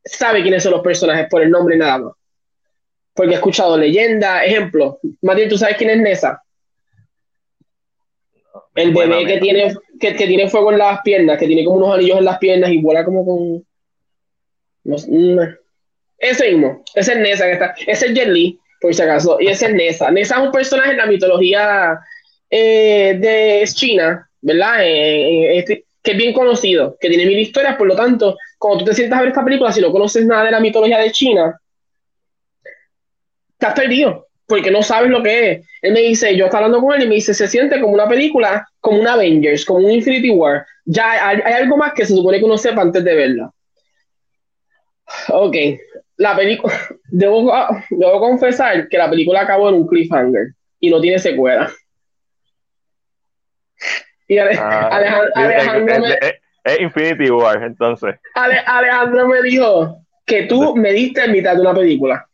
sabe 0.04 0.42
quiénes 0.42 0.62
son 0.62 0.72
los 0.72 0.82
personajes 0.82 1.26
por 1.28 1.42
el 1.42 1.50
nombre 1.50 1.76
nada 1.76 1.98
más 1.98 2.12
porque 3.20 3.32
he 3.32 3.36
escuchado 3.36 3.76
leyenda, 3.76 4.44
ejemplo, 4.44 4.98
Matías, 5.22 5.50
¿tú 5.50 5.58
sabes 5.58 5.76
quién 5.76 5.90
es 5.90 5.98
Nessa? 5.98 6.42
El 8.74 8.94
bebé 8.94 9.26
que 9.26 9.38
tiene, 9.38 9.74
que, 9.98 10.12
tiene 10.12 10.48
fuego 10.48 10.72
en 10.72 10.78
las 10.78 11.02
piernas, 11.02 11.36
que 11.36 11.46
tiene 11.46 11.64
como 11.64 11.78
unos 11.78 11.96
anillos 11.96 12.18
en 12.18 12.24
las 12.24 12.38
piernas 12.38 12.70
y 12.70 12.78
vuela 12.78 13.04
como 13.04 13.26
con... 13.26 13.66
ese 16.18 16.50
mismo, 16.50 16.82
ese 16.94 17.12
es 17.12 17.18
Nessa 17.18 17.44
que 17.44 17.52
está, 17.52 17.74
ese 17.86 18.06
es 18.06 18.14
Jet 18.14 18.28
Li, 18.28 18.58
por 18.80 18.94
si 18.94 19.02
acaso. 19.02 19.36
Y 19.38 19.48
ese 19.48 19.66
es 19.66 19.74
Nessa. 19.74 20.10
Nessa 20.10 20.36
es 20.36 20.42
un 20.42 20.52
personaje 20.52 20.92
en 20.92 20.96
la 20.96 21.06
mitología 21.06 21.98
eh, 22.48 23.18
de 23.18 23.68
China, 23.74 24.30
¿verdad? 24.40 24.76
Eh, 24.82 25.58
este, 25.58 25.84
que 26.02 26.12
es 26.12 26.16
bien 26.16 26.32
conocido, 26.32 26.96
que 26.98 27.08
tiene 27.08 27.26
mil 27.26 27.38
historias, 27.38 27.76
por 27.76 27.86
lo 27.86 27.96
tanto, 27.96 28.36
cuando 28.60 28.80
tú 28.80 28.90
te 28.90 28.94
sientas 28.94 29.18
a 29.18 29.22
ver 29.22 29.30
esta 29.30 29.42
película, 29.42 29.72
si 29.72 29.80
no 29.80 29.90
conoces 29.90 30.26
nada 30.26 30.44
de 30.44 30.50
la 30.50 30.60
mitología 30.60 30.98
de 30.98 31.10
China, 31.12 31.58
estás 33.52 33.72
perdido, 33.72 34.26
porque 34.46 34.70
no 34.70 34.82
sabes 34.82 35.10
lo 35.10 35.22
que 35.22 35.50
es. 35.50 35.66
Él 35.80 35.94
me 35.94 36.00
dice, 36.00 36.36
yo 36.36 36.44
estaba 36.44 36.66
hablando 36.66 36.86
con 36.86 36.94
él 36.94 37.06
y 37.06 37.08
me 37.08 37.14
dice, 37.14 37.32
se 37.32 37.48
siente 37.48 37.80
como 37.80 37.94
una 37.94 38.06
película, 38.06 38.68
como 38.80 39.00
un 39.00 39.08
Avengers, 39.08 39.64
como 39.64 39.78
un 39.86 39.90
Infinity 39.90 40.28
War. 40.30 40.66
Ya 40.84 41.10
hay, 41.28 41.40
hay 41.42 41.54
algo 41.54 41.78
más 41.78 41.94
que 41.94 42.04
se 42.04 42.14
supone 42.14 42.38
que 42.38 42.44
uno 42.44 42.58
sepa 42.58 42.82
antes 42.82 43.02
de 43.02 43.14
verla. 43.14 43.50
Ok, 45.30 45.56
la 46.18 46.36
película, 46.36 46.74
debo, 47.08 47.50
debo 47.88 48.20
confesar 48.20 48.88
que 48.90 48.98
la 48.98 49.08
película 49.08 49.40
acabó 49.40 49.70
en 49.70 49.76
un 49.76 49.86
cliffhanger 49.86 50.48
y 50.80 50.90
no 50.90 51.00
tiene 51.00 51.18
secuela. 51.18 51.72
Y 54.28 54.36
Ah, 54.36 54.88
Alejandro, 54.92 55.28
es- 55.28 55.36
Alejandro 55.36 56.04
es- 56.74 56.80
Infinity 56.80 57.30
War, 57.30 57.62
entonces. 57.62 58.14
Ale- 58.34 58.58
Alejandro 58.66 59.28
me 59.28 59.42
dijo 59.42 59.98
que 60.26 60.42
tú 60.44 60.74
me 60.76 60.92
diste 60.92 61.24
en 61.24 61.32
mitad 61.32 61.54
de 61.54 61.60
una 61.62 61.74
película. 61.74 62.26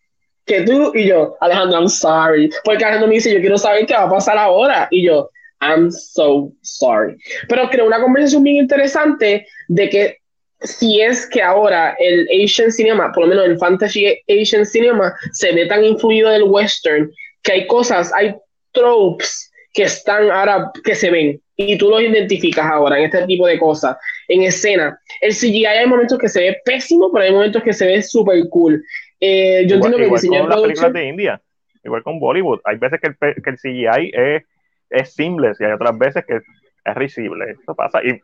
Que 0.44 0.60
tú 0.62 0.92
y 0.94 1.06
yo, 1.06 1.36
Alejandro, 1.40 1.78
I'm 1.80 1.88
sorry. 1.88 2.50
Porque 2.64 2.84
Alejandro 2.84 3.08
me 3.08 3.14
dice, 3.14 3.32
yo 3.34 3.40
quiero 3.40 3.58
saber 3.58 3.84
qué 3.86 3.94
va 3.94 4.04
a 4.04 4.10
pasar 4.10 4.38
ahora. 4.38 4.86
Y 4.90 5.04
yo, 5.06 5.28
I'm 5.60 5.90
so 5.90 6.52
sorry. 6.62 7.16
Pero 7.48 7.68
creo 7.70 7.86
una 7.86 8.00
conversación 8.00 8.42
bien 8.44 8.56
interesante 8.56 9.46
de 9.68 9.88
que 9.88 10.18
si 10.60 11.00
es 11.00 11.28
que 11.28 11.42
ahora 11.42 11.96
el 11.98 12.28
Asian 12.44 12.70
cinema, 12.70 13.10
por 13.12 13.24
lo 13.24 13.30
menos 13.30 13.44
el 13.46 13.58
fantasy 13.58 14.18
Asian 14.28 14.64
cinema, 14.64 15.14
se 15.32 15.52
ve 15.52 15.66
tan 15.66 15.84
influido 15.84 16.30
del 16.30 16.44
western 16.44 17.10
que 17.42 17.52
hay 17.52 17.66
cosas, 17.66 18.12
hay 18.14 18.34
tropes 18.72 19.50
que 19.72 19.82
están 19.84 20.30
ahora, 20.30 20.70
que 20.84 20.94
se 20.94 21.10
ven 21.10 21.40
y 21.56 21.78
tú 21.78 21.88
los 21.88 22.02
identificas 22.02 22.66
ahora 22.66 22.98
en 22.98 23.06
este 23.06 23.26
tipo 23.26 23.46
de 23.46 23.58
cosas, 23.58 23.96
en 24.28 24.42
escena. 24.42 25.00
El 25.20 25.32
CGI 25.32 25.66
hay 25.66 25.86
momentos 25.86 26.18
que 26.18 26.28
se 26.28 26.40
ve 26.40 26.60
pésimo, 26.64 27.10
pero 27.12 27.24
hay 27.24 27.32
momentos 27.32 27.62
que 27.62 27.72
se 27.72 27.86
ve 27.86 28.02
súper 28.02 28.48
cool. 28.50 28.84
Eh, 29.20 29.64
yo 29.66 29.76
igual 29.76 29.94
entiendo 29.94 30.18
que 30.18 30.40
con 30.40 30.48
las 30.50 30.60
películas 30.60 30.92
de 30.92 31.08
India, 31.08 31.40
igual 31.82 32.02
con 32.02 32.20
Bollywood. 32.20 32.60
Hay 32.64 32.76
veces 32.76 33.00
que 33.00 33.08
el, 33.08 33.16
pe- 33.16 33.34
que 33.42 33.50
el 33.50 33.56
CGI 33.56 34.10
es, 34.12 34.42
es 34.90 35.14
seamless 35.14 35.60
y 35.60 35.64
hay 35.64 35.72
otras 35.72 35.96
veces 35.98 36.24
que 36.26 36.36
es 36.36 36.94
risible. 36.94 37.56
Eso 37.62 37.74
pasa. 37.74 38.00
Y, 38.04 38.20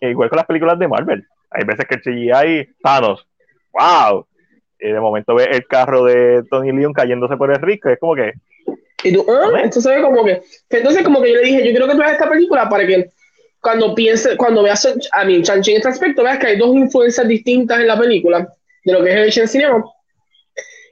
y 0.00 0.08
igual 0.10 0.28
con 0.28 0.36
las 0.36 0.46
películas 0.46 0.78
de 0.78 0.88
Marvel. 0.88 1.26
Hay 1.50 1.64
veces 1.64 1.86
que 1.86 1.96
el 1.96 2.02
CGI, 2.02 2.74
Thanos, 2.82 3.26
wow. 3.72 4.26
Y 4.78 4.92
de 4.92 5.00
momento 5.00 5.34
ve 5.34 5.44
el 5.50 5.66
carro 5.66 6.04
de 6.04 6.44
Tony 6.48 6.70
Leon 6.70 6.92
cayéndose 6.92 7.36
por 7.36 7.50
el 7.50 7.60
risco. 7.60 7.88
Es 7.88 7.98
como 7.98 8.14
que, 8.14 8.34
Y 9.04 9.12
tú, 9.12 9.24
ah, 9.28 9.60
entonces 9.62 10.02
como 10.02 10.24
que, 10.24 10.42
entonces 10.70 11.02
como 11.04 11.22
que 11.22 11.30
yo 11.30 11.36
le 11.36 11.44
dije, 11.44 11.58
yo 11.64 11.70
quiero 11.70 11.86
que 11.86 11.92
tú 11.92 11.98
veas 11.98 12.12
esta 12.12 12.28
película 12.28 12.68
para 12.68 12.86
que 12.86 13.10
cuando 13.60 13.94
pienses, 13.94 14.36
cuando 14.36 14.62
veas 14.62 14.88
a 15.12 15.24
mí, 15.24 15.42
Chanchi 15.42 15.72
en 15.72 15.76
este 15.78 15.88
aspecto, 15.88 16.22
veas 16.22 16.38
que 16.38 16.48
hay 16.48 16.58
dos 16.58 16.74
influencias 16.74 17.26
distintas 17.26 17.80
en 17.80 17.86
la 17.86 17.98
película 17.98 18.48
de 18.84 18.92
lo 18.92 19.02
que 19.02 19.10
es 19.10 19.16
el 19.16 19.28
Asian 19.28 19.48
Cinema. 19.48 19.84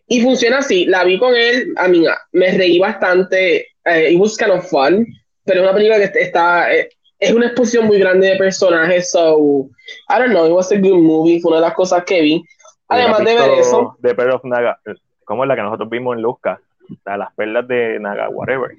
Y 0.08 0.20
funciona 0.20 0.58
así, 0.58 0.84
la 0.86 1.04
vi 1.04 1.18
con 1.18 1.34
él, 1.34 1.74
a 1.76 1.88
mí 1.88 2.04
me 2.32 2.50
reí 2.52 2.78
bastante, 2.78 3.66
eh, 3.84 4.12
it 4.12 4.20
was 4.20 4.36
kind 4.36 4.52
of 4.52 4.68
fun, 4.68 5.06
pero 5.44 5.60
es 5.60 5.64
una 5.64 5.74
película 5.74 5.98
que 5.98 6.20
está, 6.20 6.72
eh, 6.72 6.88
es 7.18 7.32
una 7.32 7.46
exposición 7.46 7.86
muy 7.86 7.98
grande 7.98 8.28
de 8.28 8.36
personajes, 8.36 9.10
so, 9.10 9.68
I 10.08 10.18
don't 10.18 10.30
know, 10.30 10.46
it 10.46 10.52
was 10.52 10.70
a 10.70 10.76
good 10.76 10.98
movie, 10.98 11.40
fue 11.40 11.50
una 11.50 11.60
de 11.60 11.66
las 11.66 11.74
cosas 11.74 12.04
que 12.04 12.20
vi. 12.20 12.44
Además 12.88 13.18
de 13.24 13.34
ver 13.34 13.50
eso, 13.58 13.96
The 14.00 14.14
Pearl 14.14 14.32
of 14.32 14.44
Naga, 14.44 14.78
como 15.24 15.42
es 15.42 15.48
la 15.48 15.56
que 15.56 15.62
nosotros 15.62 15.90
vimos 15.90 16.16
en 16.16 16.22
Luzca, 16.22 16.60
la 17.04 17.16
las 17.16 17.34
perlas 17.34 17.66
de 17.68 17.98
Naga, 18.00 18.28
whatever. 18.28 18.74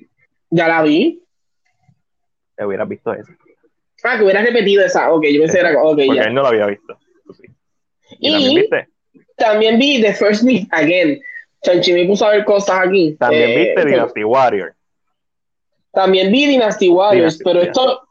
ya 0.49 0.67
la 0.67 0.81
vi. 0.83 1.23
Te 2.55 2.65
hubieras 2.65 2.87
visto 2.87 3.13
eso. 3.13 3.31
Ah, 4.03 4.17
que 4.17 4.23
hubieras 4.23 4.45
repetido 4.45 4.83
esa, 4.85 5.11
ok, 5.11 5.25
yo 5.33 5.41
pensé 5.41 5.59
que 5.59 5.67
era, 5.67 5.71
ok, 5.81 5.83
Porque 6.05 6.15
ya. 6.15 6.23
él 6.23 6.33
no 6.33 6.41
lo 6.41 6.47
había 6.47 6.65
visto. 6.67 6.97
Sí. 7.35 7.43
¿Y, 8.19 8.31
también 8.31 8.51
Y 8.51 8.55
viste? 8.61 8.87
también 9.35 9.79
vi 9.79 10.01
The 10.01 10.13
First 10.13 10.43
Meet 10.43 10.67
Again. 10.71 11.19
Chanchi 11.63 11.93
me 11.93 12.05
puso 12.05 12.25
a 12.25 12.29
ver 12.31 12.45
cosas 12.45 12.79
aquí. 12.87 13.15
También 13.19 13.49
Eh, 13.49 13.57
viste 13.57 13.83
que- 13.83 13.89
Dynasty 13.89 14.23
Warrior. 14.23 14.73
También 15.91 16.31
vi 16.31 16.45
Dynasty 16.47 16.89
Warriors, 16.89 17.39
Dynasty, 17.39 17.43
pero 17.43 17.61
esto. 17.61 18.07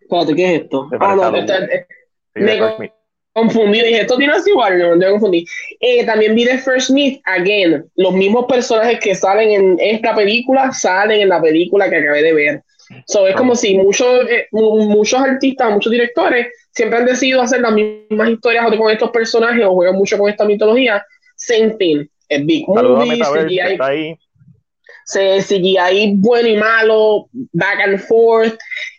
Espérate, 0.00 0.34
¿qué 0.34 0.54
es 0.56 0.62
esto? 0.62 0.88
Ah, 1.00 1.14
no, 1.14 1.36
eh, 1.36 1.86
Sí, 2.34 2.40
me. 2.40 2.92
Confundí. 3.32 3.80
Dije, 3.80 4.00
esto 4.02 4.16
tiene 4.16 4.34
Warriors, 4.54 4.90
no 4.90 5.06
me 5.06 5.10
confundí. 5.10 5.46
Eh, 5.80 6.04
también 6.04 6.34
vi 6.34 6.44
The 6.44 6.58
First 6.58 6.90
Meet 6.90 7.20
Again. 7.24 7.84
Los 7.96 8.12
mismos 8.14 8.46
personajes 8.46 8.98
que 9.00 9.14
salen 9.14 9.50
en 9.50 9.76
esta 9.80 10.14
película 10.14 10.72
salen 10.72 11.20
en 11.22 11.28
la 11.28 11.40
película 11.40 11.88
que 11.88 11.96
acabé 11.96 12.22
de 12.22 12.32
ver. 12.32 12.62
So, 13.06 13.26
es 13.26 13.34
como 13.36 13.54
si 13.54 13.76
muchos, 13.78 14.28
eh, 14.28 14.46
mu- 14.52 14.84
muchos 14.86 15.18
artistas, 15.20 15.72
muchos 15.72 15.90
directores 15.90 16.48
siempre 16.72 16.98
han 16.98 17.06
decidido 17.06 17.40
hacer 17.40 17.60
las 17.60 17.72
mismas 17.72 18.28
historias 18.30 18.66
con 18.76 18.90
estos 18.90 19.10
personajes 19.10 19.64
o 19.64 19.72
juegan 19.74 19.96
mucho 19.96 20.18
con 20.18 20.28
esta 20.28 20.44
mitología. 20.44 21.04
Same 21.36 21.70
thing. 21.78 22.04
Es 22.28 22.44
Big 22.44 22.64
Movie, 22.68 23.18
CGI 23.48 23.58
ahí. 23.80 24.16
CGI 25.06 26.14
bueno 26.16 26.48
y 26.48 26.56
malo, 26.56 27.28
back 27.52 27.80
and 27.84 27.98
forth. 28.00 28.56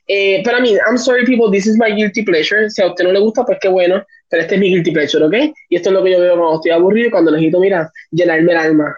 Eh, 0.08 0.42
pero 0.44 0.58
a 0.58 0.60
mí, 0.60 0.76
I'm 0.88 0.98
sorry 0.98 1.26
people, 1.26 1.50
this 1.50 1.66
is 1.66 1.78
my 1.78 1.92
guilty 1.92 2.24
pleasure. 2.24 2.70
Si 2.70 2.82
a 2.82 2.88
usted 2.88 3.06
no 3.06 3.12
le 3.12 3.20
gusta, 3.20 3.44
pues 3.46 3.58
qué 3.62 3.70
bueno, 3.70 4.04
pero 4.34 4.42
este 4.42 4.56
es 4.56 4.62
mi 4.62 4.70
guilty 4.70 4.90
pleasure, 4.90 5.26
¿ok? 5.26 5.56
Y 5.70 5.76
esto 5.76 5.90
es 5.90 5.94
lo 5.94 6.04
que 6.04 6.10
yo 6.10 6.20
veo 6.20 6.36
cuando 6.36 6.56
estoy 6.56 6.72
aburrido 6.72 7.08
y 7.08 7.12
cuando 7.12 7.30
necesito, 7.30 7.60
mira, 7.60 7.92
llenarme 8.10 8.52
el 8.52 8.58
alma. 8.58 8.96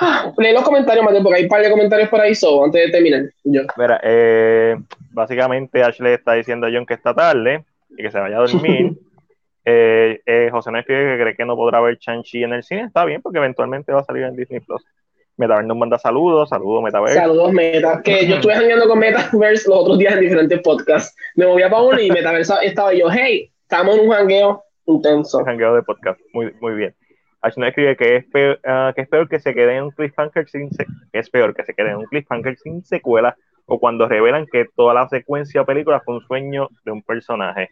Ah, 0.00 0.32
lee 0.38 0.52
los 0.52 0.64
comentarios, 0.64 1.04
Mateo, 1.04 1.22
porque 1.22 1.36
hay 1.36 1.44
un 1.44 1.48
par 1.48 1.62
de 1.62 1.70
comentarios 1.70 2.08
por 2.08 2.20
ahí, 2.20 2.34
so, 2.34 2.64
antes 2.64 2.84
de 2.84 2.90
terminar. 2.90 3.22
Yo. 3.44 3.62
Mira, 3.76 4.00
eh, 4.02 4.76
básicamente 5.12 5.84
Ashley 5.84 6.14
está 6.14 6.32
diciendo 6.32 6.66
a 6.66 6.70
John 6.72 6.84
que 6.84 6.94
está 6.94 7.14
tarde 7.14 7.64
y 7.90 8.02
que 8.02 8.10
se 8.10 8.18
vaya 8.18 8.38
a 8.38 8.40
dormir. 8.40 8.94
Eh, 9.68 10.20
eh, 10.24 10.48
José 10.52 10.70
no 10.70 10.78
escribe 10.78 11.16
que 11.16 11.22
cree 11.24 11.36
que 11.36 11.44
no 11.44 11.56
podrá 11.56 11.80
ver 11.80 11.98
Shang-Chi 11.98 12.44
en 12.44 12.52
el 12.52 12.62
cine. 12.62 12.82
Está 12.82 13.04
bien, 13.04 13.20
porque 13.20 13.38
eventualmente 13.38 13.90
va 13.90 13.98
a 13.98 14.04
salir 14.04 14.22
en 14.22 14.36
Disney 14.36 14.60
Plus. 14.60 14.80
Metaverse 15.36 15.66
nos 15.66 15.76
manda 15.76 15.98
saludos, 15.98 16.50
saludos 16.50 16.84
Metaverse. 16.84 17.18
Saludos, 17.18 17.52
Meta. 17.52 18.00
Que 18.00 18.28
yo 18.28 18.36
estuve 18.36 18.54
jangueando 18.54 18.86
con 18.86 19.00
Metaverse 19.00 19.68
los 19.68 19.78
otros 19.80 19.98
días 19.98 20.14
en 20.14 20.20
diferentes 20.20 20.60
podcasts. 20.60 21.16
Me 21.34 21.46
movía 21.46 21.68
para 21.68 21.82
uno 21.82 22.00
y 22.00 22.12
Metaverse 22.12 22.54
estaba 22.62 22.94
yo, 22.94 23.10
hey, 23.10 23.50
estamos 23.68 23.98
en 23.98 24.04
un 24.08 24.12
jangueo 24.14 24.62
intenso. 24.86 25.44
jangueo 25.44 25.74
de 25.74 25.82
podcast. 25.82 26.20
Muy, 26.32 26.54
muy 26.60 26.74
bien. 26.74 26.94
Nos 27.42 27.68
escribe 27.68 27.96
que 27.96 28.16
es, 28.16 28.24
peor, 28.26 28.58
ah, 28.64 28.92
que 28.94 29.02
es 29.02 29.08
peor 29.08 29.28
que 29.28 29.38
se 29.38 29.54
quede 29.54 29.76
en 29.76 29.84
un 29.84 29.90
cliffhanger 29.92 30.48
sin 30.48 30.70
se- 30.72 30.86
que 31.12 31.18
es 31.20 31.30
peor 31.30 31.54
que 31.54 31.64
se 31.64 31.74
quede 31.74 31.90
en 31.90 31.96
un 31.98 32.06
cliffhanger 32.06 32.56
sin 32.56 32.84
secuela 32.84 33.36
o 33.66 33.78
cuando 33.78 34.08
revelan 34.08 34.46
que 34.50 34.66
toda 34.74 34.94
la 34.94 35.08
secuencia 35.08 35.62
o 35.62 35.66
película 35.66 36.00
fue 36.04 36.14
un 36.16 36.20
sueño 36.22 36.68
de 36.84 36.90
un 36.92 37.02
personaje. 37.02 37.68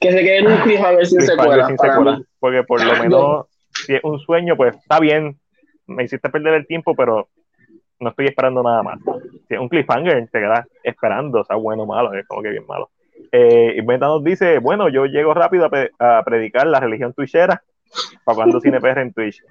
Que 0.00 0.12
se 0.12 0.20
quede 0.20 0.38
en 0.38 0.46
un 0.48 0.58
cliffhanger 0.58 1.06
sin 1.06 1.18
Cliffhanger 1.18 1.64
secuela. 1.76 2.16
sin. 2.16 2.26
Porque 2.38 2.62
por 2.62 2.84
lo 2.84 2.92
No. 2.94 2.98
menos, 3.02 3.46
si 3.84 3.94
es 3.94 4.04
un 4.04 4.18
sueño, 4.20 4.56
pues 4.56 4.76
está 4.76 5.00
bien. 5.00 5.38
Me 5.86 6.04
hiciste 6.04 6.28
perder 6.28 6.54
el 6.54 6.66
tiempo, 6.68 6.94
pero 6.94 7.28
no 7.98 8.10
estoy 8.10 8.26
esperando 8.26 8.62
nada 8.62 8.82
más. 8.84 8.98
Si 9.48 9.54
es 9.54 9.60
un 9.60 9.68
cliffhanger, 9.68 10.28
te 10.30 10.38
quedas 10.38 10.66
esperando, 10.84 11.40
o 11.40 11.44
sea, 11.44 11.56
bueno 11.56 11.82
o 11.82 11.86
malo, 11.86 12.14
es 12.14 12.26
como 12.28 12.42
que 12.42 12.50
bien 12.50 12.66
malo. 12.68 12.90
Eh, 13.32 13.74
y 13.76 13.82
Meta 13.82 14.06
nos 14.06 14.24
dice, 14.24 14.58
bueno, 14.58 14.88
yo 14.88 15.06
llego 15.06 15.34
rápido 15.34 15.68
a, 15.98 16.22
predicar 16.24 16.66
la 16.66 16.80
religión 16.80 17.12
twitchera 17.12 17.62
para 18.24 18.36
cuando 18.36 18.60
cine 18.60 18.80
PR 18.80 19.00
en 19.00 19.12
Twitch. 19.12 19.42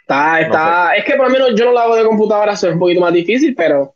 Está, 0.00 0.40
está, 0.40 0.96
es 0.96 1.04
que 1.04 1.14
por 1.14 1.26
lo 1.26 1.32
menos 1.32 1.50
yo 1.54 1.66
no 1.66 1.72
lo 1.72 1.78
hago 1.80 1.96
de 1.96 2.04
computadora, 2.04 2.54
eso 2.54 2.68
es 2.68 2.72
un 2.72 2.78
poquito 2.80 3.00
más 3.00 3.12
difícil, 3.12 3.54
pero 3.54 3.94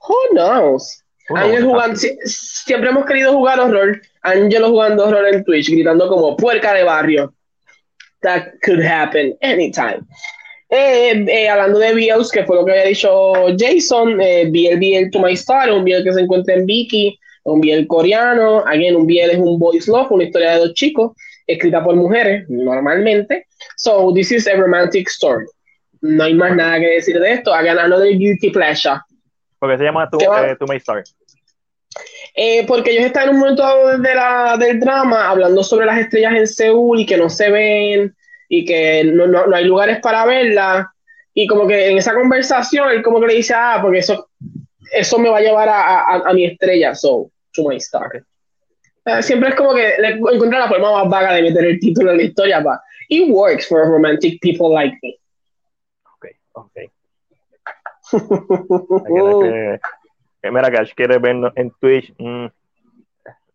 who 0.00 0.16
knows? 0.32 1.04
Ángel 1.34 1.64
jugando, 1.64 1.96
si- 1.96 2.18
siempre 2.24 2.90
hemos 2.90 3.06
querido 3.06 3.32
jugar 3.32 3.60
horror. 3.60 4.00
Angelo 4.22 4.70
jugando 4.70 5.06
horror 5.06 5.26
en 5.28 5.44
Twitch, 5.44 5.70
gritando 5.70 6.08
como 6.08 6.36
puerca 6.36 6.74
de 6.74 6.82
barrio. 6.82 7.32
That 8.22 8.54
could 8.64 8.84
happen 8.84 9.36
anytime. 9.40 10.04
Eh, 10.74 11.26
eh, 11.28 11.48
hablando 11.50 11.78
de 11.78 11.92
BLs, 11.92 12.30
que 12.30 12.44
fue 12.44 12.56
lo 12.56 12.64
que 12.64 12.72
había 12.72 12.86
dicho 12.86 13.34
Jason, 13.58 14.18
eh, 14.22 14.46
BL, 14.46 14.78
BL 14.78 15.10
to 15.10 15.18
my 15.20 15.34
star, 15.34 15.70
un 15.70 15.84
BL 15.84 16.02
que 16.02 16.14
se 16.14 16.20
encuentra 16.22 16.54
en 16.54 16.64
Viki, 16.64 17.18
un 17.44 17.60
BL 17.60 17.86
coreano, 17.86 18.64
again, 18.66 18.96
un 18.96 19.06
BL 19.06 19.32
es 19.32 19.36
un 19.36 19.58
boys 19.58 19.86
love, 19.86 20.10
una 20.10 20.24
historia 20.24 20.52
de 20.52 20.60
dos 20.60 20.72
chicos, 20.72 21.12
escrita 21.46 21.84
por 21.84 21.94
mujeres, 21.94 22.48
normalmente. 22.48 23.48
So, 23.76 24.14
this 24.14 24.32
is 24.32 24.48
a 24.48 24.56
romantic 24.56 25.08
story. 25.08 25.44
No 26.00 26.24
hay 26.24 26.32
más 26.32 26.56
nada 26.56 26.80
que 26.80 26.86
decir 26.86 27.20
de 27.20 27.32
esto. 27.32 27.52
Hagan 27.52 27.78
another 27.78 28.16
guilty 28.16 28.48
pleasure. 28.48 28.98
porque 29.58 29.76
se 29.76 29.84
llama 29.84 30.08
¿Qué 30.18 30.26
va? 30.26 30.48
eh, 30.48 30.56
May 30.66 30.78
Star. 30.78 31.04
Eh, 32.34 32.64
porque 32.66 32.92
ellos 32.92 33.04
están 33.04 33.28
en 33.28 33.34
un 33.34 33.40
momento 33.40 33.98
de 33.98 34.14
la, 34.14 34.56
del 34.58 34.80
drama 34.80 35.28
hablando 35.28 35.62
sobre 35.62 35.84
las 35.84 35.98
estrellas 35.98 36.32
en 36.32 36.46
Seúl 36.46 37.00
y 37.00 37.04
que 37.06 37.18
no 37.18 37.28
se 37.28 37.50
ven 37.50 38.16
y 38.54 38.66
que 38.66 39.02
no, 39.04 39.26
no, 39.26 39.46
no 39.46 39.56
hay 39.56 39.64
lugares 39.64 39.98
para 40.00 40.26
verlas. 40.26 40.86
Y 41.32 41.46
como 41.46 41.66
que 41.66 41.88
en 41.88 41.96
esa 41.96 42.12
conversación 42.12 42.90
él 42.90 43.02
como 43.02 43.18
que 43.18 43.28
le 43.28 43.34
dice, 43.36 43.54
ah, 43.56 43.78
porque 43.80 44.00
eso, 44.00 44.28
eso 44.92 45.18
me 45.18 45.30
va 45.30 45.38
a 45.38 45.40
llevar 45.40 45.70
a, 45.70 46.00
a, 46.00 46.16
a 46.28 46.34
mi 46.34 46.44
estrella, 46.44 46.94
so, 46.94 47.30
to 47.54 47.66
my 47.66 47.76
star. 47.76 48.22
Siempre 49.22 49.48
es 49.48 49.54
como 49.54 49.74
que 49.74 49.94
le 49.98 50.08
encuentra 50.10 50.58
la 50.58 50.68
forma 50.68 50.92
más 50.92 51.08
vaga 51.08 51.32
de 51.32 51.42
meter 51.42 51.64
el 51.64 51.80
título 51.80 52.10
en 52.10 52.18
la 52.18 52.22
historia, 52.24 52.62
pa. 52.62 52.78
it 53.08 53.30
works 53.30 53.66
for 53.66 53.88
romantic 53.88 54.38
people 54.42 54.70
like 54.70 54.92
me. 55.02 55.18
Ok, 56.14 56.26
ok. 56.52 56.72
que, 59.06 59.80
que, 60.42 60.50
mira, 60.50 60.70
Cash 60.70 60.92
quiere 60.94 61.18
vernos 61.18 61.54
en 61.56 61.70
Twitch. 61.80 62.12
Mm, 62.18 62.48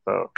so, 0.06 0.32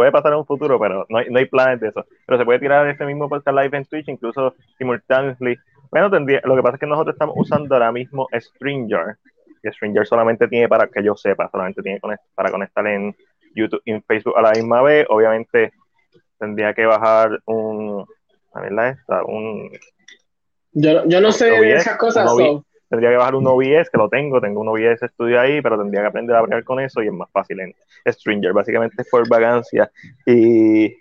puede 0.00 0.12
pasar 0.12 0.32
en 0.32 0.38
un 0.38 0.46
futuro, 0.46 0.80
pero 0.80 1.04
no 1.10 1.18
hay, 1.18 1.28
no 1.28 1.38
hay 1.38 1.44
planes 1.44 1.78
de 1.78 1.88
eso. 1.88 2.06
Pero 2.24 2.38
se 2.38 2.44
puede 2.46 2.58
tirar 2.58 2.88
ese 2.88 3.04
mismo 3.04 3.28
podcast 3.28 3.54
live 3.54 3.76
en 3.76 3.84
Twitch, 3.84 4.08
incluso 4.08 4.54
simultáneamente. 4.78 5.60
Bueno, 5.90 6.10
tendría, 6.10 6.40
lo 6.44 6.56
que 6.56 6.62
pasa 6.62 6.76
es 6.76 6.80
que 6.80 6.86
nosotros 6.86 7.14
estamos 7.14 7.34
usando 7.36 7.74
ahora 7.74 7.92
mismo 7.92 8.26
Stringer, 8.32 9.18
que 9.62 9.70
Stringer 9.72 10.06
solamente 10.06 10.48
tiene 10.48 10.70
para 10.70 10.86
que 10.86 11.04
yo 11.04 11.14
sepa, 11.16 11.50
solamente 11.50 11.82
tiene 11.82 12.00
para 12.34 12.50
conectar 12.50 12.86
en 12.86 13.14
YouTube 13.54 13.82
y 13.84 13.90
en 13.90 14.02
Facebook 14.02 14.38
a 14.38 14.40
la 14.40 14.52
misma 14.52 14.80
vez. 14.80 15.04
Obviamente 15.10 15.74
tendría 16.38 16.72
que 16.72 16.86
bajar 16.86 17.38
un, 17.44 18.06
a 18.54 18.60
ver 18.62 18.72
la 18.72 18.88
esta, 18.88 19.22
un... 19.24 19.70
Yo, 20.72 21.04
yo 21.04 21.20
no 21.20 21.30
sé 21.30 21.50
de 21.50 21.74
esas 21.74 21.98
cosas. 21.98 22.32
Tendría 22.90 23.10
que 23.10 23.16
bajar 23.18 23.36
un 23.36 23.46
OBS, 23.46 23.88
que 23.88 23.96
lo 23.96 24.08
tengo, 24.08 24.40
tengo 24.40 24.60
un 24.60 24.68
OBS 24.68 25.00
estudio 25.00 25.40
ahí, 25.40 25.62
pero 25.62 25.78
tendría 25.78 26.00
que 26.00 26.08
aprender 26.08 26.34
a 26.34 26.40
hablar 26.40 26.64
con 26.64 26.80
eso 26.80 27.00
y 27.00 27.06
es 27.06 27.12
más 27.12 27.30
fácil 27.30 27.60
en 27.60 27.72
Stringer. 28.04 28.52
Básicamente 28.52 29.00
es 29.00 29.08
por 29.08 29.28
vagancia. 29.28 29.88
Y 30.26 30.92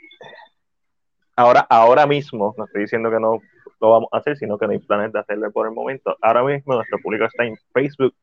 ahora, 1.35 1.61
ahora 1.67 2.05
mismo, 2.05 2.53
no 2.55 2.65
estoy 2.65 2.81
diciendo 2.81 3.09
que 3.09 3.19
no 3.19 3.41
lo 3.81 3.89
vamos 3.89 4.09
a 4.11 4.17
hacer, 4.17 4.37
sino 4.37 4.55
que 4.59 4.67
no 4.67 4.73
hay 4.73 4.77
planes 4.77 5.11
de 5.13 5.19
hacerlo 5.19 5.51
por 5.51 5.65
el 5.65 5.73
momento. 5.73 6.15
Ahora 6.21 6.43
mismo 6.43 6.75
nuestro 6.75 6.99
público 6.99 7.25
está 7.25 7.43
en 7.43 7.57
Facebook 7.73 8.13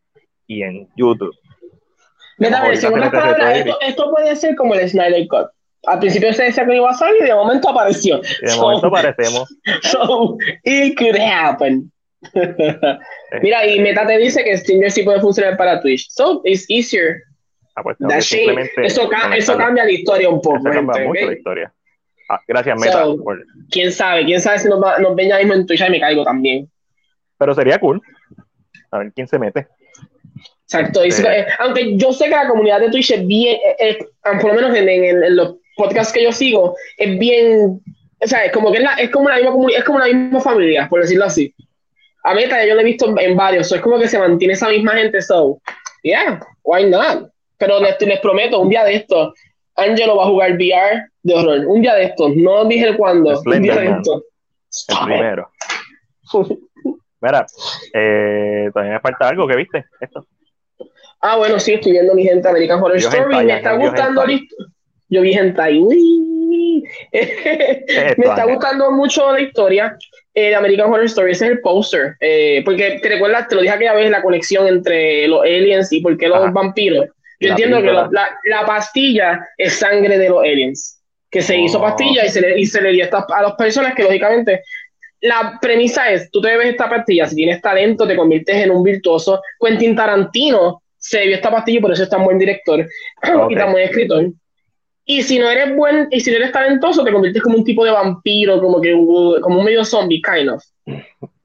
y 0.46 0.62
en 0.62 0.88
YouTube. 0.94 1.34
Mira, 2.38 2.76
según 2.76 3.00
las 3.00 3.10
palabras, 3.10 3.56
esto, 3.56 3.80
esto, 3.80 4.10
puede 4.12 4.36
ser 4.36 4.54
como 4.54 4.74
el 4.74 4.88
Snyder 4.88 5.26
Cut. 5.26 5.48
Al 5.86 5.98
principio 5.98 6.32
se 6.32 6.44
decía 6.44 6.64
que 6.66 6.76
iba 6.76 6.90
a 6.90 6.94
salir 6.94 7.22
y 7.22 7.24
de 7.24 7.34
momento 7.34 7.68
apareció. 7.68 8.20
Y 8.42 8.46
de 8.46 8.56
momento 8.56 8.86
aparecemos. 8.86 9.48
So, 9.82 10.36
it 10.62 10.96
could 10.96 11.16
happen. 11.16 11.90
Mira, 13.42 13.66
y 13.66 13.80
Meta 13.80 14.06
te 14.06 14.18
dice 14.18 14.44
que 14.44 14.56
Stinger 14.56 14.90
sí 14.90 15.02
puede 15.02 15.20
funcionar 15.20 15.56
para 15.56 15.80
Twitch. 15.80 16.08
So, 16.10 16.40
it's 16.44 16.64
easier. 16.68 17.22
Ah, 17.74 17.82
pues, 17.82 17.96
eso, 18.00 19.08
eso 19.32 19.58
cambia 19.58 19.84
la 19.84 19.90
historia 19.90 20.28
un 20.28 20.40
poco. 20.40 20.56
Eso 20.56 20.70
cambia 20.70 21.06
mucho 21.06 21.26
la 21.26 21.32
historia. 21.32 21.72
Ah, 22.28 22.40
gracias, 22.48 22.78
Meta. 22.80 23.04
So, 23.04 23.24
Quién 23.70 23.92
sabe, 23.92 24.24
quién 24.24 24.40
sabe 24.40 24.58
si 24.58 24.68
nos, 24.68 24.82
va, 24.82 24.98
nos 24.98 25.14
ven 25.14 25.28
ya 25.28 25.38
mismo 25.38 25.54
en 25.54 25.66
Twitch 25.66 25.82
y 25.86 25.90
me 25.90 26.00
caigo 26.00 26.24
también. 26.24 26.70
Pero 27.38 27.54
sería 27.54 27.78
cool. 27.78 28.00
A 28.90 28.98
ver 28.98 29.12
quién 29.12 29.28
se 29.28 29.38
mete. 29.38 29.68
Exacto. 30.66 31.04
Eh, 31.04 31.46
aunque 31.60 31.96
yo 31.96 32.12
sé 32.12 32.24
que 32.24 32.30
la 32.30 32.48
comunidad 32.48 32.80
de 32.80 32.90
Twitch 32.90 33.12
es 33.12 33.26
bien, 33.26 33.56
eh, 33.56 33.76
eh, 33.78 33.98
por 34.40 34.46
lo 34.46 34.54
menos 34.54 34.76
en, 34.76 34.88
en, 34.88 35.36
los 35.36 35.56
podcasts 35.76 36.12
que 36.12 36.24
yo 36.24 36.32
sigo, 36.32 36.76
es 36.96 37.18
bien, 37.18 37.80
o 38.20 38.26
sea, 38.26 38.44
es 38.44 38.52
como 38.52 38.72
que 38.72 38.78
es, 38.78 38.84
la, 38.84 38.94
es 38.94 39.10
como 39.10 39.28
la 39.28 39.36
misma 39.36 39.52
es 39.76 39.84
como 39.84 39.98
la 40.00 40.06
misma 40.06 40.40
familia, 40.40 40.88
por 40.88 41.02
decirlo 41.02 41.26
así. 41.26 41.54
A 42.26 42.34
Meta 42.34 42.66
yo 42.66 42.74
lo 42.74 42.80
he 42.80 42.84
visto 42.84 43.14
en, 43.18 43.36
varios, 43.36 43.70
es 43.70 43.80
como 43.80 44.00
que 44.00 44.08
se 44.08 44.18
mantiene 44.18 44.54
esa 44.54 44.68
misma 44.68 44.94
gente, 44.94 45.22
so, 45.22 45.60
yeah, 46.02 46.40
why 46.64 46.84
not? 46.84 47.30
Pero 47.56 47.78
les, 47.80 48.00
les 48.00 48.18
prometo, 48.18 48.58
un 48.58 48.68
día 48.68 48.82
de 48.84 48.96
esto, 48.96 49.32
Angelo 49.76 50.16
va 50.16 50.24
a 50.24 50.28
jugar 50.28 50.52
VR 50.54 51.08
de 51.22 51.34
horror. 51.34 51.66
Un 51.66 51.82
día 51.82 51.94
de 51.94 52.04
estos, 52.04 52.34
no 52.34 52.64
dije 52.64 52.88
el 52.88 52.96
cuándo. 52.96 53.40
Un 53.44 53.62
día 53.62 53.76
de 53.76 53.90
estos. 53.90 54.24
El 54.88 55.06
primero. 55.06 55.50
Mira, 57.20 57.46
eh, 57.94 58.70
todavía 58.72 58.94
me 58.94 59.00
falta 59.00 59.28
algo 59.28 59.46
que 59.46 59.56
viste. 59.56 59.84
Esto. 60.00 60.26
Ah, 61.20 61.36
bueno, 61.36 61.60
sí, 61.60 61.74
estoy 61.74 61.92
viendo 61.92 62.14
mi 62.14 62.24
gente 62.24 62.48
American 62.48 62.82
Horror 62.82 62.96
Story. 62.96 63.44
me 63.44 63.56
está 63.56 63.74
gustando. 63.74 64.24
Yo 65.08 65.22
vi 65.22 65.32
hentai. 65.32 65.80
me 67.12 68.24
está 68.24 68.44
gustando 68.44 68.90
mucho 68.90 69.32
la 69.32 69.40
historia 69.40 69.96
eh, 70.34 70.48
de 70.50 70.54
American 70.54 70.92
Horror 70.92 71.04
Story. 71.06 71.32
Ese 71.32 71.46
es 71.46 71.50
el 71.52 71.60
poster. 71.60 72.16
Eh, 72.20 72.62
porque 72.64 72.98
te 73.02 73.08
recuerdas, 73.08 73.48
te 73.48 73.54
lo 73.54 73.62
dije 73.62 73.74
aquella 73.74 73.94
vez, 73.94 74.10
la 74.10 74.22
conexión 74.22 74.66
entre 74.66 75.26
los 75.28 75.42
aliens 75.42 75.92
y 75.92 76.00
por 76.00 76.16
qué 76.16 76.28
los 76.28 76.52
vampiros. 76.52 77.06
Yo 77.40 77.50
entiendo 77.50 77.82
que 77.82 77.92
la, 77.92 78.08
la, 78.44 78.66
pastilla 78.66 79.46
es 79.58 79.74
sangre 79.74 80.18
de 80.18 80.28
los 80.28 80.40
aliens. 80.40 81.02
Que 81.30 81.42
se 81.42 81.58
hizo 81.58 81.78
oh. 81.78 81.82
pastilla 81.82 82.24
y 82.24 82.28
se 82.30 82.40
le, 82.40 82.58
y 82.58 82.66
se 82.66 82.80
le 82.80 82.92
dio 82.92 83.06
a 83.12 83.42
las 83.42 83.52
personas 83.54 83.94
que, 83.94 84.02
lógicamente, 84.02 84.62
la 85.20 85.58
premisa 85.60 86.10
es: 86.10 86.30
tú 86.30 86.40
te 86.40 86.48
bebes 86.48 86.68
esta 86.68 86.88
pastilla, 86.88 87.26
si 87.26 87.36
tienes 87.36 87.60
talento, 87.60 88.06
te 88.06 88.16
conviertes 88.16 88.56
en 88.56 88.70
un 88.70 88.82
virtuoso. 88.82 89.42
Quentin 89.60 89.94
Tarantino 89.94 90.82
se 90.96 91.20
dio 91.20 91.34
esta 91.34 91.50
pastilla 91.50 91.78
y 91.78 91.82
por 91.82 91.92
eso 91.92 92.04
es 92.04 92.08
tan 92.08 92.24
buen 92.24 92.38
director 92.38 92.80
y 93.50 93.54
tan 93.54 93.72
buen 93.72 93.84
escritor. 93.84 94.30
Y 95.08 95.22
si 95.22 95.38
no 95.38 95.48
eres 95.48 95.74
buen, 95.76 96.08
y 96.10 96.18
si 96.20 96.32
no 96.32 96.36
eres 96.38 96.50
talentoso, 96.50 97.04
te 97.04 97.12
conviertes 97.12 97.40
como 97.40 97.58
un 97.58 97.64
tipo 97.64 97.84
de 97.84 97.92
vampiro, 97.92 98.60
como 98.60 98.80
que 98.80 98.92
como 99.40 99.60
un 99.60 99.64
medio 99.64 99.84
zombie, 99.84 100.20
kind 100.20 100.50
of. 100.50 100.62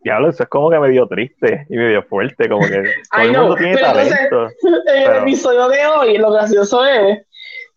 Diablo, 0.04 0.30
eso 0.30 0.42
es 0.42 0.50
como 0.50 0.72
que 0.72 0.80
medio 0.80 1.08
triste 1.08 1.68
y 1.70 1.78
medio 1.78 2.02
fuerte, 2.02 2.50
como 2.50 2.68
que 2.68 2.82
todo 3.12 3.22
el 3.22 3.32
mundo 3.32 3.56
tiene 3.56 3.78
talento. 3.78 4.50
en 4.96 5.12
el 5.12 5.18
episodio 5.22 5.70
de 5.70 5.86
hoy, 5.86 6.18
lo 6.18 6.32
gracioso 6.32 6.84
es, 6.86 7.20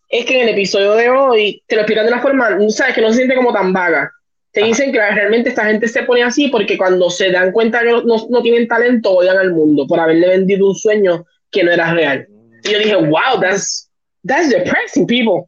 es 0.09 0.25
que 0.25 0.41
en 0.41 0.47
el 0.47 0.55
episodio 0.55 0.93
de 0.93 1.09
hoy 1.09 1.63
te 1.67 1.75
lo 1.75 1.81
explican 1.81 2.07
de 2.07 2.13
una 2.13 2.21
forma, 2.21 2.57
sabes, 2.69 2.95
que 2.95 3.01
no 3.01 3.09
se 3.09 3.17
siente 3.17 3.35
como 3.35 3.53
tan 3.53 3.71
vaga. 3.71 4.11
Te 4.51 4.63
dicen 4.63 4.91
que 4.91 4.97
realmente 4.97 5.49
esta 5.49 5.65
gente 5.65 5.87
se 5.87 6.01
pone 6.03 6.23
así 6.23 6.47
porque 6.47 6.77
cuando 6.77 7.11
se 7.11 7.29
dan 7.29 7.51
cuenta 7.51 7.81
que 7.81 7.91
no, 7.91 8.15
no 8.29 8.41
tienen 8.41 8.67
talento, 8.67 9.11
odian 9.11 9.37
al 9.37 9.51
mundo 9.51 9.85
por 9.85 9.99
haberle 9.99 10.29
vendido 10.29 10.67
un 10.67 10.75
sueño 10.75 11.25
que 11.51 11.63
no 11.63 11.71
era 11.71 11.93
real. 11.93 12.25
Y 12.63 12.71
yo 12.71 12.79
dije, 12.79 12.95
wow, 12.95 13.39
that's, 13.39 13.91
that's 14.25 14.49
depressing, 14.49 15.05
people. 15.05 15.47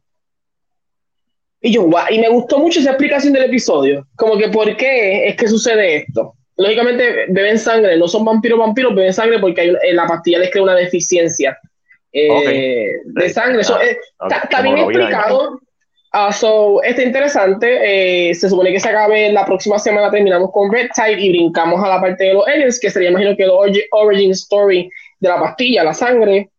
Y 1.60 1.72
yo, 1.72 1.82
wow, 1.82 2.04
y 2.10 2.18
me 2.18 2.28
gustó 2.28 2.58
mucho 2.58 2.80
esa 2.80 2.90
explicación 2.90 3.32
del 3.32 3.44
episodio. 3.44 4.06
Como 4.16 4.36
que, 4.36 4.48
¿por 4.48 4.76
qué 4.76 5.28
es 5.28 5.36
que 5.36 5.48
sucede 5.48 5.96
esto? 5.96 6.34
Lógicamente, 6.56 7.26
beben 7.28 7.58
sangre, 7.58 7.96
no 7.96 8.08
son 8.08 8.24
vampiros, 8.24 8.58
vampiros, 8.58 8.94
beben 8.94 9.12
sangre 9.12 9.38
porque 9.38 9.60
hay, 9.60 9.72
en 9.82 9.96
la 9.96 10.06
pastilla 10.06 10.38
les 10.38 10.50
crea 10.50 10.62
una 10.62 10.74
deficiencia 10.74 11.56
eh, 12.12 12.92
de 13.04 13.30
sangre. 13.30 13.60
Eso, 13.60 13.80
eh, 13.80 13.98
está 14.30 14.62
bien 14.62 14.78
explicado. 14.78 15.60
Uh, 16.14 16.32
so, 16.32 16.82
está 16.82 17.02
interesante. 17.02 18.30
Eh, 18.30 18.34
se 18.34 18.48
supone 18.48 18.72
que 18.72 18.80
se 18.80 18.88
acabe 18.88 19.30
la 19.30 19.44
próxima 19.44 19.78
semana. 19.78 20.10
Terminamos 20.10 20.50
con 20.52 20.72
Red 20.72 20.88
Tide 20.94 21.20
y 21.20 21.30
brincamos 21.30 21.84
a 21.84 21.88
la 21.88 22.00
parte 22.00 22.24
de 22.24 22.34
los 22.34 22.46
aliens, 22.46 22.80
que 22.80 22.90
sería, 22.90 23.10
imagino 23.10 23.36
que 23.36 23.44
el 23.44 23.50
origin 23.90 24.30
story 24.30 24.90
de 25.20 25.28
la 25.28 25.38
pastilla, 25.38 25.84
la 25.84 25.94
sangre. 25.94 26.50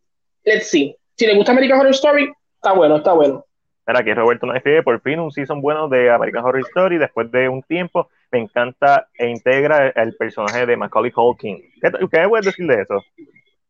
Let's 0.43 0.67
see. 0.67 0.95
Si 1.17 1.25
le 1.25 1.35
gusta 1.35 1.51
American 1.51 1.79
Horror 1.79 1.91
Story, 1.91 2.31
está 2.55 2.73
bueno, 2.73 2.97
está 2.97 3.13
bueno. 3.13 3.45
Mira, 3.89 4.01
aquí 4.01 4.13
Roberto 4.13 4.45
nos 4.45 4.55
escribe 4.55 4.83
por 4.83 5.01
fin 5.01 5.19
un 5.19 5.31
season 5.31 5.61
bueno 5.61 5.89
de 5.89 6.11
American 6.11 6.45
Horror 6.45 6.61
Story 6.61 6.99
después 6.99 7.31
de 7.31 7.49
un 7.49 7.63
tiempo. 7.63 8.07
Me 8.31 8.37
encanta 8.37 9.07
e 9.17 9.27
integra 9.27 9.87
el, 9.95 10.15
personaje 10.15 10.67
de 10.67 10.77
Macaulay 10.77 11.11
Culkin. 11.11 11.57
¿Qué, 11.81 11.89
¿Qué 12.11 12.27
puedes 12.27 12.45
decir 12.45 12.67
de 12.67 12.83
eso? 12.83 13.03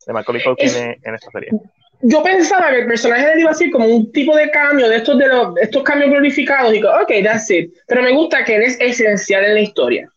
De 0.05 0.11
Macaulay 0.11 0.43
Culkin 0.43 0.71
en, 0.75 1.15
esta 1.15 1.31
serie. 1.31 1.51
Yo 2.01 2.21
pensaba 2.21 2.69
que 2.69 2.79
el 2.79 2.87
personaje 2.87 3.27
de 3.27 3.31
él 3.31 3.39
iba 3.39 3.51
a 3.51 3.53
ser 3.53 3.71
como 3.71 3.85
un 3.85 4.11
tipo 4.11 4.35
de 4.35 4.51
cambio 4.51 4.89
de 4.89 4.97
estos, 4.97 5.17
de 5.17 5.25
los, 5.25 5.55
estos 5.55 5.83
cambios 5.83 6.11
glorificados. 6.11 6.73
Y 6.73 6.75
digo, 6.75 6.89
ok, 7.01 7.23
that's 7.23 7.49
it. 7.49 7.73
Pero 7.87 8.01
me 8.01 8.11
gusta 8.11 8.43
que 8.43 8.57
él 8.57 8.63
es 8.63 8.77
esencial 8.81 9.45
en 9.45 9.53
la 9.53 9.61
historia. 9.61 10.11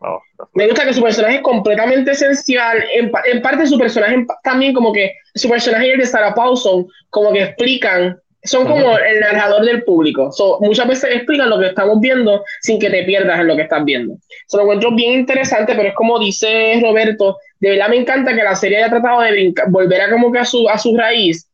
Oh, 0.00 0.20
me 0.52 0.66
gusta 0.66 0.84
que 0.84 0.92
su 0.92 1.02
personaje 1.02 1.36
es 1.36 1.42
completamente 1.42 2.10
esencial. 2.10 2.84
En, 2.92 3.40
parte 3.40 3.66
su 3.66 3.78
personaje 3.78 4.26
también 4.44 4.74
como 4.74 4.92
que 4.92 5.14
su 5.34 5.48
personaje 5.48 5.86
y 5.86 5.90
el 5.92 6.00
de 6.00 6.06
Sarah 6.06 6.34
Paulson 6.34 6.86
como 7.08 7.32
que 7.32 7.44
explican, 7.44 8.20
son 8.44 8.66
como 8.66 8.98
el 8.98 9.20
narrador 9.20 9.64
del 9.64 9.84
público. 9.84 10.30
muchas 10.60 10.88
veces 10.88 11.14
explican 11.14 11.48
lo 11.48 11.58
que 11.60 11.68
estamos 11.68 12.00
viendo 12.00 12.44
sin 12.60 12.78
que 12.78 12.90
te 12.90 13.04
pierdas 13.04 13.40
en 13.40 13.46
lo 13.46 13.56
que 13.56 13.62
estás 13.62 13.84
viendo. 13.84 14.16
Se 14.46 14.56
lo 14.56 14.64
encuentro 14.64 14.92
bien 14.92 15.20
interesante, 15.20 15.74
pero 15.74 15.88
es 15.88 15.94
como 15.94 16.18
dice 16.18 16.80
Roberto, 16.82 17.38
de 17.60 17.70
verdad 17.70 17.88
me 17.88 17.96
encanta 17.96 18.34
que 18.34 18.42
la 18.42 18.56
serie 18.56 18.78
haya 18.78 18.90
tratado 18.90 19.20
de 19.20 19.54
volver 19.68 20.00
a 20.00 20.10
como 20.10 20.32
que 20.32 20.40
a 20.40 20.44
su, 20.44 20.68
a 20.68 20.78
su 20.78 20.96
raíz 20.96 21.48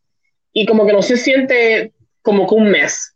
y 0.53 0.65
como 0.65 0.87
que 0.87 0.93
no 0.93 1.03
se 1.03 1.17
siente 1.17 1.93
como 2.23 2.47
que 2.47 2.55
un 2.55 2.71
mes. 2.71 3.15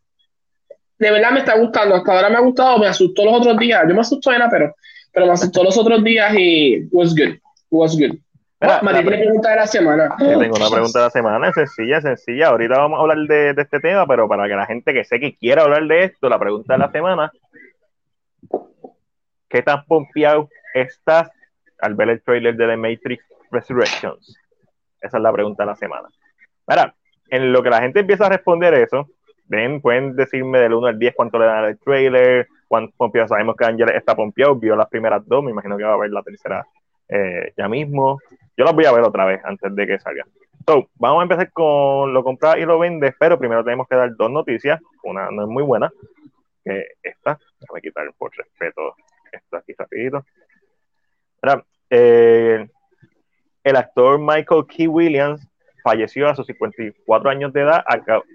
De 0.99 1.11
verdad 1.11 1.33
me 1.33 1.41
está 1.41 1.57
gustando, 1.57 1.97
hasta 1.97 2.13
ahora 2.13 2.29
me 2.29 2.37
ha 2.37 2.41
gustado, 2.41 2.79
me 2.79 2.87
asustó 2.87 3.25
los 3.25 3.35
otros 3.35 3.59
días, 3.59 3.83
yo 3.89 3.95
me 3.95 4.03
asustó, 4.03 4.31
pero 4.51 4.75
pero 5.13 5.27
me 5.27 5.33
aceptó 5.33 5.63
los 5.63 5.77
otros 5.77 6.03
días 6.03 6.33
y 6.37 6.89
was 6.91 7.15
good, 7.15 7.37
was 7.71 7.97
good. 7.99 8.17
Mira, 8.63 8.81
Mati, 8.81 9.03
tiene 9.03 9.19
pregunta 9.19 9.51
de 9.51 9.57
la 9.57 9.67
semana. 9.67 10.15
tengo 10.17 10.57
una 10.57 10.71
pregunta 10.71 10.99
de 11.01 11.05
la 11.05 11.11
semana, 11.11 11.49
es 11.49 11.55
sencilla, 11.55 12.01
sencilla. 12.01 12.49
Ahorita 12.49 12.79
vamos 12.79 12.99
a 12.99 13.03
hablar 13.03 13.19
de, 13.27 13.55
de, 13.55 13.63
este 13.63 13.81
tema, 13.81 14.07
pero 14.07 14.29
para 14.29 14.47
que 14.47 14.55
la 14.55 14.67
gente 14.67 14.93
que 14.93 15.03
sé 15.05 15.19
que 15.19 15.37
quiera 15.37 15.63
hablar 15.63 15.85
de 15.89 16.05
esto, 16.05 16.29
la 16.29 16.39
pregunta 16.39 16.75
de 16.75 16.79
la 16.79 16.91
semana, 16.93 17.33
¿qué 19.49 19.63
tan 19.63 19.85
pompeado 19.85 20.49
estás 20.75 21.29
al 21.81 21.95
ver 21.97 22.11
el 22.11 22.23
trailer 22.23 22.55
de 22.55 22.69
The 22.69 22.77
Matrix 22.77 23.25
Resurrections? 23.51 24.39
Esa 25.01 25.17
es 25.17 25.23
la 25.23 25.33
pregunta 25.33 25.65
de 25.65 25.67
la 25.67 25.77
semana. 25.77 26.09
Mira, 26.69 26.95
en 27.31 27.53
lo 27.53 27.65
que 27.65 27.71
la 27.71 27.81
gente 27.81 27.99
empieza 27.99 28.27
a 28.27 28.29
responder 28.29 28.75
eso, 28.75 29.09
ven, 29.47 29.81
pueden 29.81 30.15
decirme 30.15 30.61
del 30.61 30.75
1 30.75 30.87
al 30.87 30.99
10 31.01 31.15
cuánto 31.17 31.39
le 31.41 31.47
dan 31.47 31.65
al 31.65 31.79
trailer, 31.79 32.47
cuánto 32.69 32.95
pompeado. 32.97 33.27
Sabemos 33.27 33.57
que 33.57 33.65
Ángel 33.65 33.91
está 33.91 34.15
pompeado, 34.15 34.55
vio 34.55 34.77
las 34.77 34.89
primeras 34.89 35.27
dos, 35.27 35.43
me 35.43 35.51
imagino 35.51 35.77
que 35.77 35.83
va 35.83 35.95
a 35.95 35.99
ver 35.99 36.11
la 36.11 36.23
tercera 36.23 36.65
eh, 37.09 37.53
ya 37.57 37.69
mismo. 37.69 38.21
Yo 38.57 38.65
las 38.65 38.75
voy 38.75 38.85
a 38.85 38.93
ver 38.93 39.03
otra 39.03 39.25
vez 39.25 39.41
antes 39.45 39.75
de 39.75 39.87
que 39.87 39.99
salga. 39.99 40.27
So, 40.67 40.89
vamos 40.95 41.21
a 41.21 41.23
empezar 41.25 41.51
con 41.53 42.13
lo 42.13 42.23
compras 42.23 42.57
y 42.59 42.65
lo 42.65 42.79
vendes, 42.79 43.15
pero 43.19 43.39
primero 43.39 43.65
tenemos 43.65 43.89
que 43.89 43.97
dar 43.97 44.15
dos 44.17 44.31
noticias. 44.31 44.81
Una 45.03 45.31
no 45.31 45.43
es 45.43 45.49
muy 45.49 45.63
buena. 45.63 45.91
que 46.65 46.87
esta. 47.03 47.39
Déjame 47.59 47.81
quitar 47.81 48.13
por 48.17 48.31
respeto 48.37 48.95
esto 49.33 49.57
aquí 49.57 49.73
rapidito. 49.77 50.25
Eh, 51.91 52.67
el 53.65 53.77
actor 53.77 54.19
Michael 54.19 54.67
Key 54.67 54.87
Williams 54.87 55.47
falleció 55.83 56.29
a 56.29 56.35
sus 56.35 56.47
54 56.47 57.31
años 57.31 57.53
de 57.53 57.63
edad, 57.63 57.85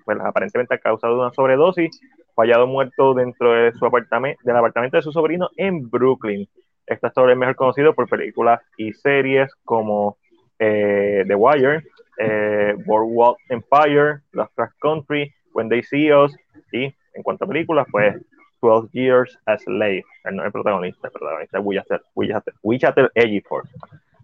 pues, 0.05 0.17
aparentemente 0.19 0.75
a 0.75 0.79
causa 0.79 1.07
de 1.07 1.13
una 1.13 1.31
sobredosis, 1.31 1.99
fallado 2.35 2.67
muerto 2.67 3.13
dentro 3.13 3.53
de 3.53 3.71
su 3.73 3.85
apartamento, 3.85 4.39
del 4.43 4.55
apartamento 4.55 4.97
de 4.97 5.03
su 5.03 5.11
sobrino 5.11 5.49
en 5.55 5.89
Brooklyn. 5.89 6.47
Este 6.87 7.07
actor 7.07 7.29
es 7.29 7.37
mejor 7.37 7.55
conocido 7.55 7.93
por 7.93 8.09
películas 8.09 8.61
y 8.77 8.93
series 8.93 9.53
como 9.65 10.17
eh, 10.57 11.23
The 11.27 11.35
Wire, 11.35 11.83
eh, 12.17 12.75
Boardwalk 12.85 13.37
Empire, 13.49 14.21
Lovecraft 14.31 14.79
Country, 14.79 15.33
When 15.53 15.69
They 15.69 15.83
See 15.83 16.11
Us, 16.13 16.35
y 16.71 16.85
en 16.85 17.23
cuanto 17.23 17.45
a 17.45 17.47
películas, 17.47 17.85
pues 17.91 18.15
12 18.61 18.89
Years 18.91 19.39
a 19.45 19.57
Slave, 19.57 20.03
el, 20.23 20.39
el 20.39 20.51
protagonista, 20.51 21.07
el 21.07 21.11
protagonista 21.11 21.59
es 21.59 22.53
Wichater 22.63 23.11
Ejiofor. 23.13 23.63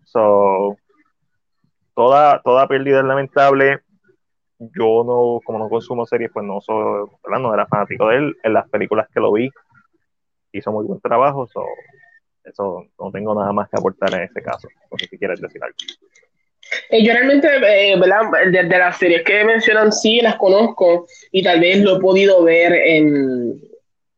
So, 0.05 0.77
toda, 1.95 2.41
toda 2.43 2.67
pérdida 2.67 2.99
es 2.99 3.05
lamentable. 3.05 3.79
Yo 4.59 5.03
no, 5.03 5.39
como 5.43 5.59
no 5.59 5.69
consumo 5.69 6.05
series, 6.05 6.31
pues 6.31 6.45
no 6.45 6.61
soy, 6.61 7.07
no 7.27 7.53
era 7.53 7.67
fanático 7.67 8.07
de 8.07 8.17
él. 8.17 8.37
En 8.43 8.53
las 8.53 8.69
películas 8.69 9.07
que 9.13 9.19
lo 9.19 9.33
vi, 9.33 9.49
hizo 10.51 10.71
muy 10.71 10.85
buen 10.85 11.01
trabajo. 11.01 11.47
So, 11.47 11.65
eso 12.43 12.85
no 12.99 13.11
tengo 13.11 13.33
nada 13.35 13.51
más 13.53 13.69
que 13.69 13.77
aportar 13.77 14.13
en 14.13 14.23
ese 14.23 14.41
caso. 14.41 14.67
No 14.91 14.97
sé 14.97 15.07
si 15.07 15.17
quieres 15.17 15.39
decir 15.41 15.61
algo. 15.63 15.75
Eh, 16.89 17.03
yo 17.03 17.13
realmente, 17.13 17.47
eh, 17.47 17.99
¿verdad? 17.99 18.21
De, 18.51 18.63
de, 18.63 18.77
las 18.77 18.97
series 18.97 19.23
que 19.23 19.43
mencionan, 19.43 19.91
sí 19.91 20.21
las 20.21 20.35
conozco 20.37 21.05
y 21.31 21.43
tal 21.43 21.59
vez 21.59 21.81
lo 21.81 21.97
he 21.97 21.99
podido 21.99 22.43
ver 22.43 22.73
en, 22.73 23.59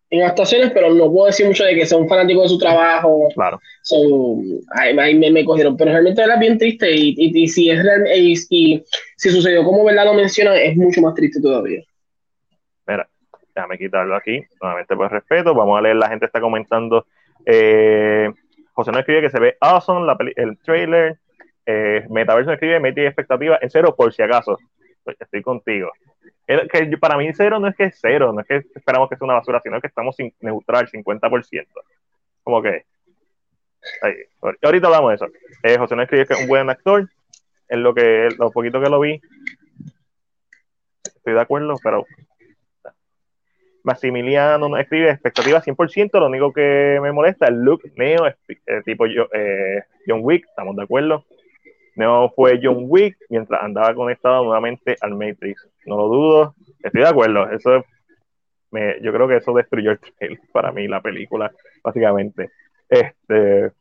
en 0.09 0.23
actuaciones, 0.23 0.71
pero 0.71 0.93
no 0.93 1.11
puedo 1.11 1.27
decir 1.27 1.45
mucho 1.45 1.63
de 1.63 1.75
que 1.75 1.85
sea 1.85 1.97
un 1.97 2.07
fanático 2.07 2.43
de 2.43 2.49
su 2.49 2.57
trabajo. 2.57 3.29
Claro. 3.33 3.59
ahí, 4.75 5.15
me, 5.15 5.31
me, 5.31 5.45
cogieron, 5.45 5.75
pero 5.75 5.91
realmente 5.91 6.21
era 6.21 6.37
bien 6.37 6.57
triste 6.57 6.91
y, 6.91 7.15
y, 7.17 7.47
si 7.47 7.69
es 7.69 7.79
y, 8.49 8.83
si 9.17 9.29
sucedió 9.29 9.63
como 9.63 9.83
verdad 9.83 10.05
lo 10.05 10.13
menciona, 10.13 10.55
es 10.55 10.75
mucho 10.77 11.01
más 11.01 11.13
triste 11.15 11.41
todavía. 11.41 11.81
Mira, 12.87 13.07
déjame 13.55 13.77
quitarlo 13.77 14.15
aquí, 14.15 14.41
nuevamente 14.61 14.95
por 14.95 15.11
respeto, 15.11 15.53
vamos 15.53 15.77
a 15.79 15.81
leer, 15.81 15.95
la 15.95 16.09
gente 16.09 16.25
está 16.25 16.39
comentando. 16.39 17.05
Eh, 17.45 18.31
José 18.73 18.91
no 18.91 18.99
escribe 18.99 19.21
que 19.21 19.29
se 19.29 19.39
ve 19.39 19.57
awesome 19.59 20.05
la 20.05 20.17
el 20.35 20.57
trailer. 20.59 21.19
Eh, 21.65 22.05
Metaverso 22.09 22.51
escribe, 22.51 22.79
mete 22.79 23.05
expectativa 23.05 23.57
en 23.61 23.69
cero 23.69 23.95
por 23.95 24.13
si 24.13 24.21
acaso. 24.21 24.57
Estoy 25.05 25.41
contigo 25.41 25.91
que 26.45 26.97
para 26.97 27.17
mí 27.17 27.29
cero 27.33 27.59
no 27.59 27.67
es 27.67 27.75
que 27.75 27.85
es 27.85 27.97
cero, 27.99 28.31
no 28.31 28.41
es 28.41 28.47
que 28.47 28.55
esperamos 28.75 29.09
que 29.09 29.15
sea 29.15 29.25
una 29.25 29.35
basura, 29.35 29.59
sino 29.61 29.81
que 29.81 29.87
estamos 29.87 30.15
sin 30.15 30.33
neutral, 30.41 30.87
50%. 30.87 31.67
Como 32.43 32.61
que. 32.61 32.85
ahorita 34.61 34.87
hablamos 34.87 35.09
de 35.09 35.15
eso. 35.15 35.27
Eh, 35.63 35.77
José 35.77 35.95
no 35.95 36.03
escribe 36.03 36.27
que 36.27 36.33
es 36.33 36.41
un 36.41 36.47
buen 36.47 36.69
actor. 36.69 37.09
En 37.67 37.81
lo 37.81 37.95
que 37.95 38.29
lo 38.37 38.51
poquito 38.51 38.79
que 38.79 38.89
lo 38.89 38.99
vi, 38.99 39.19
estoy 41.03 41.33
de 41.33 41.41
acuerdo, 41.41 41.73
pero 41.83 42.05
Maximiliano 43.85 44.67
no 44.67 44.77
escribe 44.77 45.11
expectativa 45.11 45.61
100%, 45.61 46.19
lo 46.19 46.27
único 46.27 46.51
que 46.51 46.99
me 47.01 47.11
molesta 47.11 47.45
es 47.45 47.51
el 47.51 47.61
look 47.61 47.83
neo, 47.95 48.27
eh, 48.27 48.35
tipo 48.83 49.05
eh, 49.05 49.83
John 50.07 50.21
Wick, 50.23 50.45
estamos 50.47 50.75
de 50.75 50.83
acuerdo. 50.83 51.23
Neo 51.95 52.33
fue 52.35 52.59
John 52.61 52.85
Wick 52.87 53.15
mientras 53.29 53.61
andaba 53.61 53.93
conectado 53.93 54.43
nuevamente 54.43 54.95
al 54.99 55.15
Matrix. 55.15 55.69
No 55.85 55.97
lo 55.97 56.07
dudo, 56.07 56.55
estoy 56.83 57.01
de 57.01 57.07
acuerdo. 57.07 57.49
Eso 57.51 57.85
me, 58.71 58.99
yo 59.01 59.13
creo 59.13 59.27
que 59.27 59.37
eso 59.37 59.53
destruyó 59.53 59.91
el 59.91 59.99
trailer 59.99 60.39
para 60.51 60.71
mí, 60.71 60.87
la 60.87 61.01
película, 61.01 61.51
básicamente. 61.83 62.49
Este, 62.89 63.71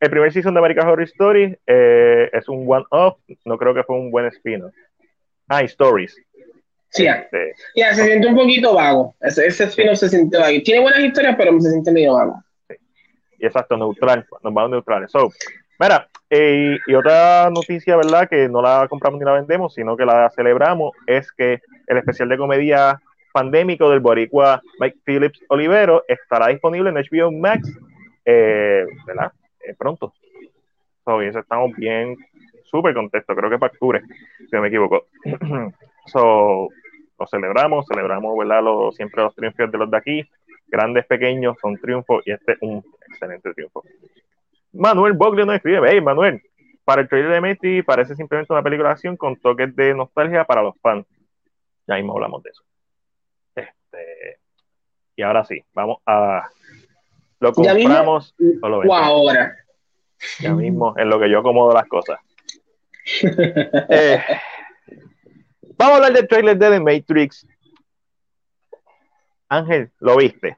el 0.00 0.10
primer 0.10 0.32
season 0.32 0.54
de 0.54 0.58
American 0.58 0.88
Horror 0.88 1.02
Story 1.02 1.56
eh, 1.66 2.30
es 2.32 2.48
un 2.48 2.64
one-off, 2.66 3.18
no 3.44 3.58
creo 3.58 3.74
que 3.74 3.84
fue 3.84 3.96
un 3.96 4.10
buen 4.10 4.26
spin-off. 4.26 4.74
Ah, 5.48 5.60
Stories. 5.60 6.16
Sí, 6.92 7.06
este, 7.06 7.54
ya, 7.74 7.94
se 7.94 8.04
siente 8.04 8.28
un 8.28 8.34
poquito 8.34 8.74
vago. 8.74 9.16
Ese, 9.20 9.46
ese 9.46 9.64
spin-off 9.64 9.98
se 9.98 10.08
siente 10.08 10.38
vago. 10.38 10.58
Tiene 10.64 10.82
buenas 10.82 11.00
historias, 11.00 11.34
pero 11.36 11.58
se 11.60 11.70
siente 11.70 11.90
medio 11.90 12.14
vago. 12.14 12.42
Sí. 12.68 12.76
Y 13.38 13.46
exacto, 13.46 13.76
neutral, 13.76 14.26
nos 14.42 14.54
vamos 14.54 14.70
neutrales. 14.70 15.10
So, 15.10 15.30
Mira, 15.82 16.08
eh, 16.30 16.78
y 16.86 16.94
otra 16.94 17.50
noticia, 17.50 17.96
¿verdad? 17.96 18.28
Que 18.28 18.48
no 18.48 18.62
la 18.62 18.86
compramos 18.88 19.18
ni 19.18 19.24
la 19.24 19.32
vendemos, 19.32 19.74
sino 19.74 19.96
que 19.96 20.04
la 20.04 20.30
celebramos, 20.30 20.92
es 21.08 21.32
que 21.32 21.60
el 21.88 21.96
especial 21.96 22.28
de 22.28 22.38
comedia 22.38 23.00
pandémico 23.32 23.90
del 23.90 23.98
boricua 23.98 24.62
Mike 24.78 24.98
Phillips 25.04 25.40
Olivero 25.48 26.04
estará 26.06 26.48
disponible 26.48 26.90
en 26.90 26.96
HBO 26.96 27.32
Max, 27.32 27.68
eh, 28.24 28.86
¿verdad? 29.08 29.32
Eh, 29.66 29.74
pronto. 29.76 30.14
So, 31.04 31.20
eso 31.20 31.40
estamos 31.40 31.74
bien, 31.74 32.16
súper 32.62 32.94
contentos, 32.94 33.36
creo 33.36 33.50
que 33.50 33.58
para 33.58 33.72
octubre, 33.72 34.02
si 34.38 34.54
no 34.54 34.62
me 34.62 34.68
equivoco. 34.68 35.06
so, 36.06 36.68
lo 37.18 37.26
celebramos, 37.26 37.86
celebramos, 37.86 38.36
¿verdad? 38.36 38.62
siempre 38.92 39.22
los 39.22 39.34
triunfos 39.34 39.70
de 39.70 39.78
los 39.78 39.90
de 39.90 39.96
aquí, 39.96 40.30
grandes, 40.66 41.06
pequeños, 41.06 41.56
son 41.60 41.76
triunfos 41.76 42.22
y 42.26 42.32
este 42.32 42.52
es 42.52 42.58
un 42.62 42.84
excelente 43.08 43.52
triunfo. 43.52 43.82
Manuel 44.72 45.12
Boglio 45.12 45.44
nos 45.44 45.56
escribe, 45.56 45.88
hey 45.90 46.00
Manuel, 46.00 46.42
para 46.84 47.02
el 47.02 47.08
trailer 47.08 47.32
de 47.32 47.40
Messi 47.40 47.82
parece 47.82 48.16
simplemente 48.16 48.52
una 48.52 48.62
película 48.62 48.88
de 48.88 48.94
acción 48.94 49.16
con 49.16 49.36
toques 49.36 49.74
de 49.76 49.94
nostalgia 49.94 50.44
para 50.44 50.62
los 50.62 50.74
fans. 50.80 51.06
Ya 51.86 51.96
mismo 51.96 52.14
hablamos 52.14 52.42
de 52.42 52.50
eso. 52.50 52.62
Este, 53.54 54.38
y 55.16 55.22
ahora 55.22 55.44
sí, 55.44 55.62
vamos 55.74 55.98
a... 56.06 56.48
Lo 57.40 57.52
compramos 57.52 58.34
o 58.62 58.68
lo 58.68 58.94
ahora. 58.94 59.56
Ya 60.38 60.52
mismo, 60.54 60.94
en 60.96 61.08
lo 61.08 61.18
que 61.18 61.28
yo 61.28 61.40
acomodo 61.40 61.74
las 61.74 61.88
cosas. 61.88 62.20
Eh, 63.22 64.22
vamos 65.82 65.92
a 65.92 65.96
hablar 65.96 66.12
del 66.12 66.28
trailer 66.28 66.56
de 66.56 66.70
The 66.70 66.80
Matrix. 66.80 67.46
Ángel, 69.48 69.90
¿lo 70.00 70.16
viste? 70.16 70.56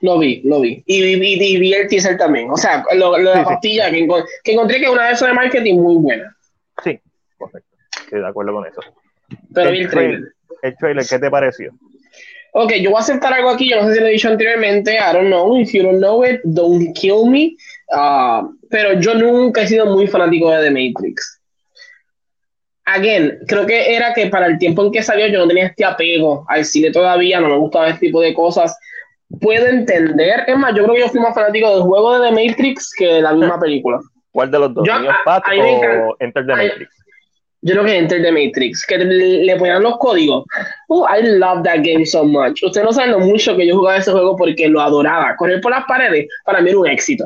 Lo 0.00 0.18
vi, 0.18 0.42
lo 0.44 0.60
vi. 0.60 0.82
Y, 0.86 1.16
vi 1.16 1.72
el 1.72 1.88
teaser 1.88 2.16
también. 2.16 2.50
O 2.50 2.56
sea, 2.56 2.84
lo, 2.94 3.12
de 3.12 3.22
la 3.22 3.44
pastilla 3.44 3.90
Que, 3.90 4.06
encontré 4.52 4.78
que 4.78 4.84
es 4.84 4.90
una 4.90 5.06
de 5.06 5.12
esas 5.12 5.28
de 5.28 5.34
marketing 5.34 5.76
muy 5.76 5.96
buena. 5.96 6.36
Sí, 6.82 6.98
correcto. 7.38 7.76
Estoy 8.02 8.20
de 8.20 8.26
acuerdo 8.26 8.52
con 8.54 8.66
eso. 8.66 8.80
Pero 9.54 9.68
el 9.68 9.76
vi 9.76 9.82
el 9.82 9.90
trailer. 9.90 10.32
El 10.62 10.76
trailer, 10.76 11.06
¿qué 11.08 11.18
te 11.18 11.30
pareció? 11.30 11.72
Ok, 12.52 12.72
yo 12.80 12.90
voy 12.90 12.98
a 12.98 13.02
aceptar 13.02 13.32
algo 13.34 13.50
aquí, 13.50 13.68
yo 13.68 13.76
no 13.76 13.86
sé 13.86 13.94
si 13.94 14.00
lo 14.00 14.06
he 14.06 14.12
dicho 14.12 14.28
anteriormente, 14.28 14.94
I 14.94 15.12
don't 15.12 15.26
know, 15.26 15.58
if 15.58 15.72
you 15.72 15.82
don't 15.82 15.98
know 15.98 16.24
it, 16.24 16.40
don't 16.44 16.94
kill 16.94 17.26
me. 17.26 17.54
Uh, 17.92 18.48
pero 18.70 18.98
yo 18.98 19.14
nunca 19.14 19.62
he 19.62 19.68
sido 19.68 19.86
muy 19.86 20.06
fanático 20.06 20.50
de 20.50 20.64
The 20.64 20.70
Matrix. 20.70 21.35
Again, 22.86 23.40
creo 23.46 23.66
que 23.66 23.94
era 23.94 24.14
que 24.14 24.28
para 24.28 24.46
el 24.46 24.58
tiempo 24.58 24.84
en 24.84 24.92
que 24.92 25.02
salió 25.02 25.26
yo 25.26 25.40
no 25.40 25.48
tenía 25.48 25.66
este 25.66 25.84
apego 25.84 26.44
al 26.48 26.64
cine 26.64 26.90
todavía, 26.90 27.40
no 27.40 27.48
me 27.48 27.58
gustaba 27.58 27.88
este 27.88 28.06
tipo 28.06 28.20
de 28.20 28.32
cosas 28.32 28.76
puedo 29.40 29.66
entender. 29.66 30.44
Es 30.46 30.56
más, 30.56 30.74
yo 30.74 30.84
creo 30.84 30.94
que 30.94 31.00
yo 31.00 31.08
fui 31.08 31.20
más 31.20 31.34
fanático 31.34 31.70
del 31.70 31.82
juego 31.82 32.18
de 32.18 32.28
The 32.28 32.48
Matrix 32.48 32.92
que 32.96 33.06
de 33.06 33.22
la 33.22 33.32
misma 33.32 33.58
película. 33.60 34.00
¿Cuál 34.30 34.50
de 34.50 34.58
los 34.58 34.74
dos? 34.74 34.86
Yo, 34.86 34.94
Pat 35.24 35.44
o 35.48 36.16
Enter 36.20 36.46
the 36.46 36.54
Matrix? 36.54 36.90
Yo 37.62 37.72
creo 37.72 37.84
que 37.84 37.98
Enter 37.98 38.22
the 38.22 38.32
Matrix, 38.32 38.86
que 38.86 38.98
le, 38.98 39.56
ponían 39.56 39.82
los 39.82 39.96
códigos. 39.96 40.44
Oh, 40.88 41.06
I 41.08 41.22
love 41.22 41.62
that 41.64 41.78
game 41.78 42.04
so 42.04 42.22
much. 42.24 42.62
Ustedes 42.62 42.84
no 42.84 42.92
saben 42.92 43.12
lo 43.12 43.20
mucho 43.20 43.56
que 43.56 43.66
yo 43.66 43.76
jugaba 43.76 43.96
ese 43.96 44.12
juego 44.12 44.36
porque 44.36 44.68
lo 44.68 44.80
adoraba. 44.80 45.34
Correr 45.36 45.60
por 45.60 45.72
las 45.72 45.84
paredes, 45.86 46.28
para 46.44 46.60
mí 46.60 46.68
era 46.68 46.78
un 46.78 46.86
éxito. 46.86 47.24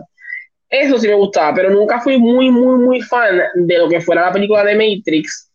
Eso 0.71 0.99
sí 0.99 1.09
me 1.09 1.15
gustaba, 1.15 1.53
pero 1.53 1.71
nunca 1.71 2.01
fui 2.01 2.17
muy, 2.17 2.49
muy, 2.51 2.79
muy 2.79 3.01
fan 3.03 3.41
de 3.55 3.79
lo 3.79 3.89
que 3.89 4.01
fuera 4.01 4.27
la 4.27 4.33
película 4.33 4.65
de 4.65 4.75
Matrix 4.77 5.50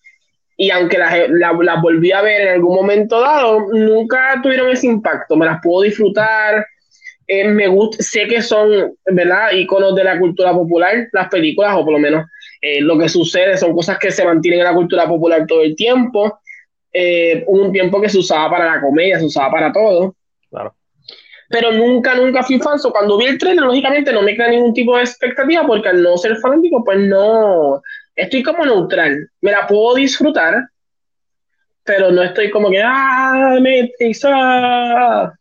y 0.58 0.70
aunque 0.72 0.98
las 0.98 1.30
la, 1.30 1.54
la 1.54 1.82
volví 1.82 2.12
a 2.12 2.22
ver 2.22 2.42
en 2.42 2.54
algún 2.54 2.76
momento 2.76 3.20
dado, 3.20 3.68
nunca 3.72 4.40
tuvieron 4.42 4.70
ese 4.70 4.88
impacto. 4.88 5.36
Me 5.36 5.46
las 5.46 5.60
puedo 5.62 5.82
disfrutar. 5.82 6.66
Eh, 7.28 7.48
me 7.48 7.68
gusta, 7.68 8.02
sé 8.04 8.28
que 8.28 8.42
son, 8.42 8.94
¿verdad?, 9.06 9.52
iconos 9.52 9.96
de 9.96 10.04
la 10.04 10.20
cultura 10.20 10.54
popular, 10.54 11.08
las 11.12 11.28
películas, 11.28 11.76
o 11.76 11.84
por 11.84 11.94
lo 11.94 12.00
menos 12.00 12.26
eh, 12.62 12.82
lo 12.82 12.98
que 12.98 13.10
sucede 13.10 13.58
son 13.58 13.74
cosas 13.74 13.98
que 13.98 14.12
se 14.12 14.24
mantienen 14.24 14.60
en 14.60 14.66
la 14.66 14.74
cultura 14.74 15.08
popular 15.08 15.46
todo 15.48 15.62
el 15.62 15.76
tiempo. 15.76 16.40
Eh, 16.94 17.44
un 17.48 17.72
tiempo 17.74 18.00
que 18.00 18.10
se 18.10 18.20
usaba 18.20 18.50
para 18.50 18.76
la 18.76 18.82
comedia, 18.82 19.20
se 19.20 19.26
usaba 19.26 19.52
para 19.52 19.74
todo. 19.74 20.16
Claro. 20.50 20.74
Pero 21.50 21.72
nunca, 21.72 22.16
nunca 22.16 22.44
fui 22.44 22.60
fan. 22.60 22.80
cuando 22.92 23.18
vi 23.18 23.26
el 23.26 23.38
trailer, 23.38 23.66
lógicamente 23.66 24.14
no 24.14 24.22
me 24.22 24.36
crea 24.36 24.50
ningún 24.50 24.74
tipo 24.74 24.96
de 24.96 25.04
expectativa, 25.04 25.66
porque 25.68 25.90
al 25.90 26.02
no 26.02 26.18
ser 26.18 26.38
fanático, 26.38 26.84
pues 26.84 27.00
no, 27.00 27.82
estoy 28.16 28.44
como 28.44 28.66
neutral. 28.66 29.30
Me 29.42 29.52
la 29.52 29.68
puedo 29.68 29.96
disfrutar, 29.96 30.56
pero 31.84 32.12
no 32.12 32.24
estoy 32.24 32.50
como 32.50 32.70
que, 32.70 32.82
ah, 32.84 33.58
me 33.62 33.92
ah. 34.26 35.34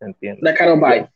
Entiendo. 0.00 0.40
That 0.42 0.56
kind 0.56 0.70
of 0.70 1.08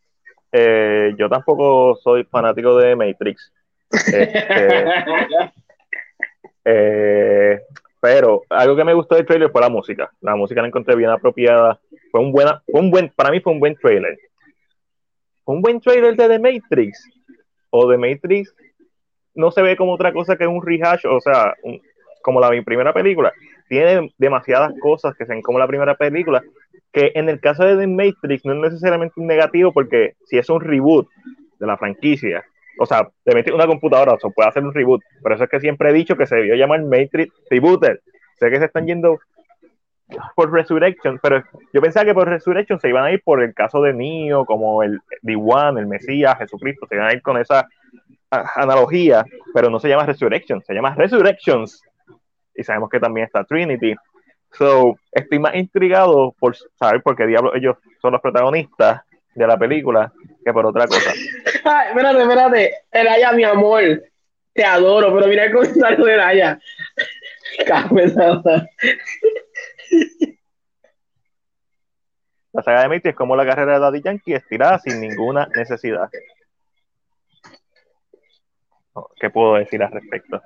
eh, 0.53 1.15
yo 1.17 1.29
tampoco 1.29 1.97
soy 2.03 2.25
fanático 2.25 2.77
de 2.77 2.97
Matrix. 2.97 3.53
Este, 3.91 4.85
eh, 6.65 7.61
Pero 8.01 8.43
algo 8.49 8.77
que 8.77 8.85
me 8.85 8.95
gustó 8.95 9.15
del 9.15 9.27
trailer 9.27 9.51
fue 9.51 9.61
la 9.61 9.69
música. 9.69 10.11
La 10.21 10.35
música 10.35 10.63
la 10.63 10.69
encontré 10.69 10.97
bien 10.97 11.11
apropiada. 11.11 11.79
Fue 12.11 12.21
un 12.21 12.33
buena, 12.33 12.63
fue 12.67 12.81
un 12.81 12.91
buen, 12.91 13.11
para 13.11 13.31
mí 13.31 13.41
fue 13.41 13.53
un 13.53 13.61
buen 13.61 13.77
trailer. 13.77 14.19
Fue 15.45 15.55
un 15.55 15.63
buen 15.63 15.81
trailer 15.81 16.17
de 16.17 16.29
The 16.29 16.39
Matrix. 16.39 17.09
O 17.71 17.89
The 17.89 17.99
Matrix 17.99 18.53
no 19.35 19.51
se 19.51 19.63
ve 19.63 19.77
como 19.77 19.93
otra 19.93 20.13
cosa 20.13 20.37
que 20.37 20.47
un 20.47 20.65
rehash, 20.65 21.07
o 21.07 21.21
sea, 21.21 21.55
como 22.23 22.41
la 22.41 22.51
primera 22.63 22.93
película. 22.93 23.33
Tiene 23.69 24.13
demasiadas 24.19 24.73
cosas 24.81 25.15
que 25.17 25.25
se 25.25 25.33
ven 25.33 25.43
como 25.43 25.59
la 25.59 25.67
primera 25.67 25.95
película, 25.95 26.43
que 26.93 27.13
en 27.15 27.29
el 27.29 27.41
caso 27.41 27.65
de 27.65 27.77
The 27.77 27.87
Matrix 27.87 28.45
no 28.45 28.53
es 28.53 28.73
necesariamente 28.73 29.21
un 29.21 29.27
negativo, 29.27 29.73
porque 29.73 30.15
si 30.25 30.39
es 30.39 30.49
un 30.51 30.61
reboot 30.61 31.09
de 31.59 31.67
la 31.67 31.77
franquicia, 31.77 32.45
o 32.79 32.87
sea, 32.87 33.09
te 33.25 33.35
metes 33.35 33.53
una 33.53 33.67
computadora, 33.67 34.15
o 34.15 34.19
sea, 34.19 34.31
puede 34.31 34.49
hacer 34.49 34.65
un 34.65 34.75
reboot. 34.75 35.03
Por 35.23 35.33
eso 35.33 35.45
es 35.45 35.51
que 35.51 35.61
siempre 35.61 35.91
he 35.91 35.93
dicho 35.93 36.17
que 36.17 36.27
se 36.27 36.37
debió 36.37 36.55
llamar 36.55 36.83
Matrix 36.83 37.33
Rebooter. 37.49 38.01
Sé 38.39 38.51
que 38.51 38.59
se 38.59 38.65
están 38.65 38.87
yendo 38.87 39.19
por 40.35 40.53
Resurrection, 40.53 41.21
pero 41.23 41.45
yo 41.73 41.81
pensaba 41.81 42.07
que 42.07 42.15
por 42.15 42.29
Resurrection 42.29 42.81
se 42.81 42.89
iban 42.89 43.05
a 43.05 43.13
ir 43.13 43.23
por 43.23 43.43
el 43.43 43.55
caso 43.55 43.83
de 43.83 43.93
Neo, 43.93 44.45
como 44.45 44.83
el 44.83 44.99
D1, 45.23 45.79
el 45.79 45.87
Mesías, 45.87 46.39
Jesucristo, 46.39 46.87
se 46.89 46.97
iban 46.97 47.09
a 47.09 47.13
ir 47.13 47.23
con 47.23 47.37
esa 47.37 47.69
analogía, 48.31 49.25
pero 49.55 49.71
no 49.71 49.81
se 49.81 49.89
llama 49.89 50.07
Resurrection, 50.07 50.63
se 50.63 50.75
llama 50.75 50.95
Resurrections. 50.95 51.83
Y 52.55 52.63
sabemos 52.63 52.91
que 52.91 53.01
también 53.01 53.27
está 53.27 53.45
Trinity. 53.45 53.95
So, 54.53 54.97
estoy 55.13 55.39
más 55.39 55.55
intrigado 55.55 56.35
por 56.39 56.57
saber 56.79 57.03
por 57.03 57.17
qué 57.17 57.27
diablos 57.27 57.55
ellos 57.55 57.77
son 58.01 58.13
los 58.13 58.21
protagonistas 58.21 59.03
de 59.35 59.47
la 59.47 59.57
película 59.57 60.13
que 60.45 60.53
por 60.53 60.67
otra 60.67 60.87
cosa. 60.87 61.13
Ay, 61.65 61.89
espérate, 61.89 62.23
espérate. 62.23 62.75
Elaya, 62.91 63.33
mi 63.33 63.45
amor, 63.45 63.83
te 64.53 64.65
adoro, 64.65 65.15
pero 65.15 65.29
mira 65.29 65.45
el 65.45 65.53
comentario 65.53 66.05
de 66.05 66.15
Elaya. 66.15 66.59
La 72.53 72.63
saga 72.63 72.83
de 72.83 72.89
Matrix 72.89 73.07
es 73.07 73.15
como 73.15 73.37
la 73.37 73.47
carrera 73.47 73.75
de 73.75 73.79
Daddy 73.79 74.03
Yankee 74.03 74.35
estirada 74.35 74.81
sin 74.81 75.01
ninguna 75.01 75.49
necesidad. 75.55 76.11
¿Qué 79.21 79.31
puedo 79.31 79.55
decir 79.55 79.83
al 79.83 79.93
respecto? 79.93 80.41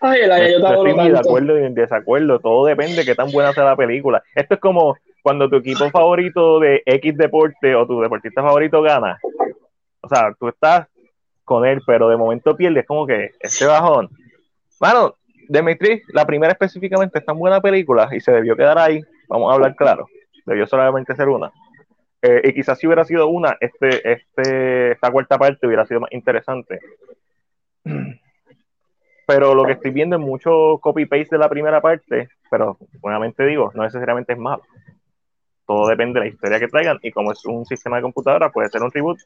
Ay, 0.00 0.22
Elaya, 0.22 0.50
yo 0.50 0.60
te 0.60 0.66
adoro 0.66 0.90
estoy 0.90 1.10
de 1.10 1.18
acuerdo 1.18 1.58
y 1.58 1.64
en 1.64 1.74
desacuerdo. 1.74 2.38
Todo 2.40 2.66
depende 2.66 2.96
de 2.96 3.04
qué 3.04 3.14
tan 3.14 3.30
buena 3.30 3.52
sea 3.52 3.64
la 3.64 3.76
película. 3.76 4.22
Esto 4.34 4.54
es 4.54 4.60
como 4.60 4.96
cuando 5.22 5.48
tu 5.48 5.56
equipo 5.56 5.88
favorito 5.90 6.60
de 6.60 6.82
X 6.84 7.16
deporte 7.16 7.74
o 7.74 7.86
tu 7.86 8.00
deportista 8.00 8.42
favorito 8.42 8.82
gana. 8.82 9.18
O 10.00 10.08
sea, 10.08 10.34
tú 10.38 10.48
estás 10.48 10.88
con 11.44 11.64
él, 11.64 11.80
pero 11.86 12.08
de 12.08 12.16
momento 12.16 12.56
pierdes 12.56 12.86
como 12.86 13.06
que 13.06 13.30
este 13.40 13.66
bajón. 13.66 14.10
Bueno, 14.78 15.16
Demetri, 15.48 16.02
la 16.08 16.26
primera 16.26 16.52
específicamente 16.52 17.20
es 17.20 17.24
tan 17.24 17.38
buena 17.38 17.60
película 17.60 18.08
y 18.12 18.20
se 18.20 18.32
debió 18.32 18.56
quedar 18.56 18.78
ahí. 18.78 19.00
Vamos 19.28 19.50
a 19.50 19.54
hablar 19.54 19.74
claro. 19.76 20.08
Debió 20.44 20.66
solamente 20.66 21.14
ser 21.14 21.28
una. 21.28 21.52
Eh, 22.28 22.40
y 22.42 22.54
quizás 22.54 22.76
si 22.76 22.88
hubiera 22.88 23.04
sido 23.04 23.28
una, 23.28 23.56
este, 23.60 24.12
este, 24.12 24.92
esta 24.92 25.12
cuarta 25.12 25.38
parte 25.38 25.64
hubiera 25.64 25.86
sido 25.86 26.00
más 26.00 26.12
interesante. 26.12 26.80
Pero 29.26 29.54
lo 29.54 29.64
que 29.64 29.72
estoy 29.72 29.92
viendo 29.92 30.16
es 30.16 30.22
mucho 30.22 30.78
copy-paste 30.80 31.36
de 31.36 31.38
la 31.38 31.48
primera 31.48 31.80
parte, 31.80 32.28
pero 32.48 32.78
nuevamente 33.02 33.44
digo, 33.44 33.72
no 33.74 33.82
necesariamente 33.82 34.34
es 34.34 34.38
malo. 34.38 34.62
Todo 35.66 35.88
depende 35.88 36.20
de 36.20 36.26
la 36.26 36.32
historia 36.32 36.60
que 36.60 36.68
traigan 36.68 37.00
y 37.02 37.10
como 37.10 37.32
es 37.32 37.44
un 37.44 37.66
sistema 37.66 37.96
de 37.96 38.02
computadora, 38.02 38.52
puede 38.52 38.68
ser 38.68 38.84
un 38.84 38.92
reboot 38.92 39.18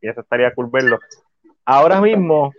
y 0.00 0.08
eso 0.08 0.22
estaría 0.22 0.54
cool 0.54 0.70
verlo. 0.72 0.98
Ahora 1.66 2.00
mismo, 2.00 2.54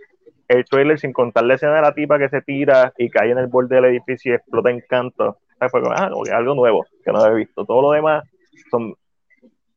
el 0.46 0.64
trailer, 0.66 1.00
sin 1.00 1.12
contar 1.12 1.42
la 1.42 1.54
escena 1.54 1.74
de 1.74 1.82
la 1.82 1.94
tipa 1.94 2.16
que 2.16 2.28
se 2.28 2.42
tira 2.42 2.92
y 2.96 3.10
cae 3.10 3.32
en 3.32 3.38
el 3.38 3.48
borde 3.48 3.74
del 3.74 3.86
edificio 3.86 4.30
y 4.30 4.36
explota 4.36 4.70
en 4.70 4.80
canto, 4.88 5.38
fue 5.68 5.82
ah, 5.96 6.10
algo 6.32 6.54
nuevo 6.54 6.86
que 7.04 7.10
no 7.10 7.18
había 7.18 7.38
visto. 7.38 7.64
Todo 7.64 7.82
lo 7.82 7.90
demás 7.90 8.22
son 8.70 8.94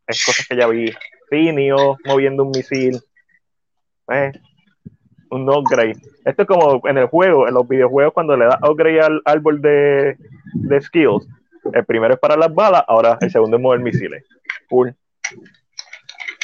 es 0.07 0.25
cosas 0.25 0.47
que 0.47 0.55
ya 0.55 0.67
vi. 0.67 0.91
Finio 1.29 1.97
moviendo 2.05 2.43
un 2.43 2.51
misil. 2.51 2.99
Eh, 4.09 4.31
un 5.29 5.49
upgrade. 5.49 5.97
Esto 6.23 6.43
es 6.43 6.47
como 6.47 6.81
en 6.87 6.97
el 6.97 7.07
juego, 7.07 7.47
en 7.47 7.53
los 7.53 7.67
videojuegos, 7.67 8.13
cuando 8.13 8.37
le 8.37 8.45
das 8.45 8.59
upgrade 8.63 9.01
al 9.01 9.21
árbol 9.25 9.61
de, 9.61 10.17
de 10.53 10.81
skills. 10.81 11.27
El 11.73 11.85
primero 11.85 12.13
es 12.13 12.19
para 12.19 12.37
las 12.37 12.53
balas, 12.53 12.83
ahora 12.87 13.17
el 13.19 13.29
segundo 13.29 13.57
es 13.57 13.63
mover 13.63 13.81
misiles. 13.81 14.23
Cool. 14.69 14.95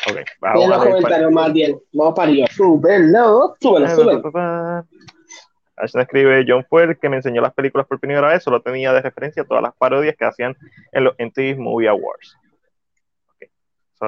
Ok, 0.09 0.17
vamos 0.41 0.71
a 0.71 0.83
ver. 0.83 1.31
más 1.31 1.53
bien. 1.53 1.79
Vamos 1.93 2.13
para 2.13 2.29
arriba. 2.29 2.47
Súbelo, 2.47 3.55
súbelo, 3.61 3.87
súbelo. 3.87 4.85
Así 5.77 5.97
escribe 5.97 6.45
John 6.45 6.65
Ford, 6.69 6.97
que 7.01 7.09
me 7.09 7.15
enseñó 7.15 7.41
las 7.41 7.53
películas 7.53 7.87
por 7.87 7.99
primera 7.99 8.27
vez, 8.27 8.43
solo 8.43 8.61
tenía 8.61 8.91
de 8.91 9.01
referencia 9.01 9.45
todas 9.45 9.63
las 9.63 9.73
parodias 9.75 10.15
que 10.17 10.25
hacían 10.25 10.55
en 10.91 11.05
los 11.05 11.15
MTV 11.17 11.57
Movie 11.57 11.87
Awards 11.87 12.37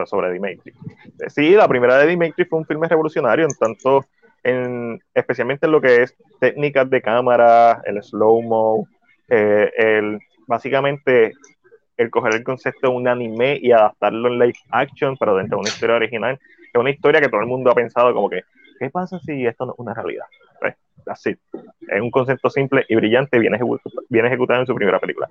sobre 0.06 0.32
Dimitri. 0.32 0.72
Eh, 1.20 1.30
sí, 1.30 1.52
la 1.52 1.68
primera 1.68 1.98
de 1.98 2.08
Dimitri 2.08 2.46
fue 2.46 2.60
un 2.60 2.66
filme 2.66 2.88
revolucionario, 2.88 3.46
en 3.46 3.56
tanto, 3.56 4.06
en, 4.44 5.00
especialmente 5.14 5.66
en 5.66 5.72
lo 5.72 5.82
que 5.82 6.04
es 6.04 6.16
técnicas 6.40 6.90
de 6.90 7.02
cámara, 7.02 7.82
el 7.86 8.02
slow-mo, 8.04 8.88
eh, 9.30 9.72
el, 9.78 10.20
básicamente 10.48 11.34
el 11.98 12.10
coger 12.10 12.36
el 12.36 12.44
concepto 12.44 12.90
de 12.90 12.96
un 12.96 13.08
anime 13.08 13.58
y 13.62 13.72
adaptarlo 13.72 14.28
en 14.28 14.40
live 14.40 14.60
action, 14.72 15.16
pero 15.18 15.36
dentro 15.36 15.58
de 15.58 15.62
una 15.62 15.70
historia 15.70 15.96
original, 15.96 16.40
es 16.74 16.80
una 16.80 16.90
historia 16.90 17.22
que 17.22 17.30
todo 17.30 17.42
el 17.42 17.48
mundo 17.48 17.72
ha 17.72 17.76
pensado 17.76 18.14
como 18.14 18.30
que, 18.30 18.42
¿qué 18.80 18.90
pasa 18.90 19.18
si 19.20 19.46
esto 19.46 19.66
no 19.66 19.74
es 19.74 19.80
una 19.80 19.94
realidad? 19.94 20.26
Pues, 20.60 20.76
así. 21.08 21.36
Es 21.88 22.02
un 22.02 22.12
concepto 22.12 22.50
simple 22.50 22.86
y 22.90 22.96
brillante, 22.96 23.40
bien, 23.40 23.58
bien 24.10 24.26
ejecutado 24.26 24.60
en 24.60 24.68
su 24.68 24.76
primera 24.76 25.00
película. 25.00 25.30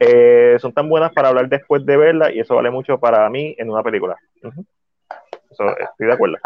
Eh, 0.00 0.56
son 0.60 0.72
tan 0.72 0.88
buenas 0.88 1.12
para 1.12 1.28
hablar 1.28 1.48
después 1.48 1.84
de 1.86 1.96
verla 1.96 2.32
y 2.32 2.40
eso 2.40 2.56
vale 2.56 2.70
mucho 2.70 2.98
para 2.98 3.28
mí 3.30 3.54
en 3.58 3.70
una 3.70 3.82
película. 3.82 4.16
Eso, 4.42 5.64
estoy 5.78 6.06
de 6.06 6.12
acuerdo. 6.12 6.36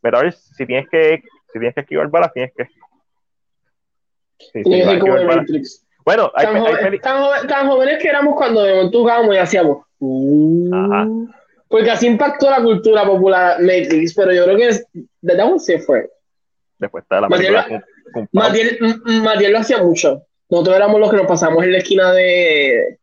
Pero 0.00 0.18
a 0.18 0.22
ver, 0.22 0.32
si 0.32 0.66
tienes 0.66 0.88
que, 0.88 1.22
si 1.52 1.58
tienes 1.58 1.74
que 1.74 1.80
esquivar 1.82 2.08
balas, 2.08 2.32
tienes 2.32 2.52
que. 2.56 2.64
Sí, 4.38 4.62
sí, 4.64 4.98
como 4.98 5.22
Matrix. 5.24 5.86
Bueno, 6.04 6.30
hay, 6.34 6.46
tan, 6.46 6.56
hay 6.56 7.46
tan, 7.48 7.66
jóvenes 7.66 8.00
que 8.00 8.08
éramos 8.08 8.36
cuando 8.36 8.88
jugábamos 8.90 9.34
y 9.34 9.38
hacíamos. 9.38 9.78
Uh, 9.98 11.26
porque 11.68 11.90
así 11.90 12.06
impactó 12.06 12.48
la 12.48 12.62
cultura 12.62 13.04
popular 13.04 13.60
Matrix, 13.60 14.14
pero 14.14 14.32
yo 14.32 14.44
creo 14.44 14.56
que 14.56 14.68
es, 14.68 14.86
de 14.92 15.36
dónde 15.36 15.58
se 15.58 15.80
fue. 15.80 16.08
Después 16.78 17.02
está 17.02 17.20
la 17.20 17.28
película. 17.28 17.66
Matiel 18.32 19.52
lo 19.52 19.58
hacía 19.58 19.82
mucho. 19.82 20.25
Nosotros 20.48 20.76
éramos 20.76 21.00
los 21.00 21.10
que 21.10 21.16
nos 21.16 21.26
pasamos 21.26 21.64
en 21.64 21.72
la 21.72 21.78
esquina 21.78 22.12
de, 22.12 22.98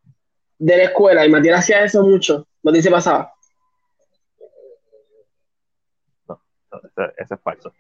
de 0.57 0.77
la 0.77 0.83
escuela 0.83 1.25
y 1.25 1.29
Matías 1.29 1.59
hacía 1.59 1.83
eso 1.83 2.03
mucho. 2.03 2.47
Matías 2.61 2.85
se 2.85 2.91
pasaba. 2.91 3.33
No, 6.27 6.41
eso, 7.17 7.35
es 7.35 7.41
falso. 7.41 7.73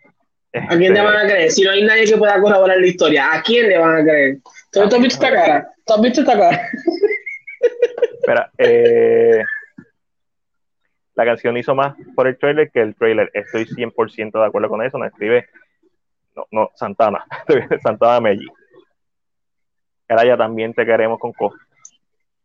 ¿A 0.53 0.77
quién 0.77 0.93
le 0.93 1.01
van 1.01 1.15
a 1.15 1.21
este, 1.21 1.33
creer? 1.33 1.51
Si 1.51 1.63
no 1.63 1.71
hay 1.71 1.83
nadie 1.83 2.05
que 2.05 2.17
pueda 2.17 2.39
colaborar 2.41 2.75
en 2.75 2.83
la 2.83 2.89
historia, 2.89 3.33
¿a 3.33 3.41
quién 3.41 3.69
le 3.69 3.77
van 3.77 4.01
a 4.01 4.03
creer? 4.03 4.37
¿Tú, 4.71 4.81
has 4.81 4.89
visto 4.89 5.25
esta 5.25 5.31
cara? 5.31 5.73
¿Tú 5.85 5.93
has 5.93 6.01
visto 6.01 6.21
esta 6.21 6.37
cara? 6.37 6.69
Espera, 8.19 8.51
eh, 8.57 9.43
la 11.15 11.25
canción 11.25 11.57
hizo 11.57 11.73
más 11.73 11.95
por 12.15 12.27
el 12.27 12.37
trailer 12.37 12.69
que 12.69 12.81
el 12.81 12.95
trailer. 12.95 13.31
Estoy 13.33 13.65
100% 13.65 14.31
de 14.39 14.45
acuerdo 14.45 14.69
con 14.69 14.83
eso. 14.83 14.97
Me 14.97 15.07
escribe, 15.07 15.47
no, 16.35 16.45
no, 16.51 16.71
Santana, 16.75 17.25
Santana 17.81 18.19
Melli 18.19 18.47
ya 20.07 20.37
también 20.37 20.73
te 20.73 20.85
queremos 20.85 21.19
con 21.19 21.33
cosas. 21.33 21.59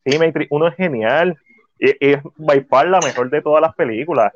Sí, 0.04 0.18
Matrix 0.18 0.50
uno 0.50 0.68
es 0.68 0.74
genial. 0.76 1.36
Y, 1.78 1.94
es 2.00 2.18
by 2.36 2.64
far 2.64 2.88
la 2.88 3.00
mejor 3.00 3.30
de 3.30 3.42
todas 3.42 3.60
las 3.60 3.74
películas. 3.74 4.32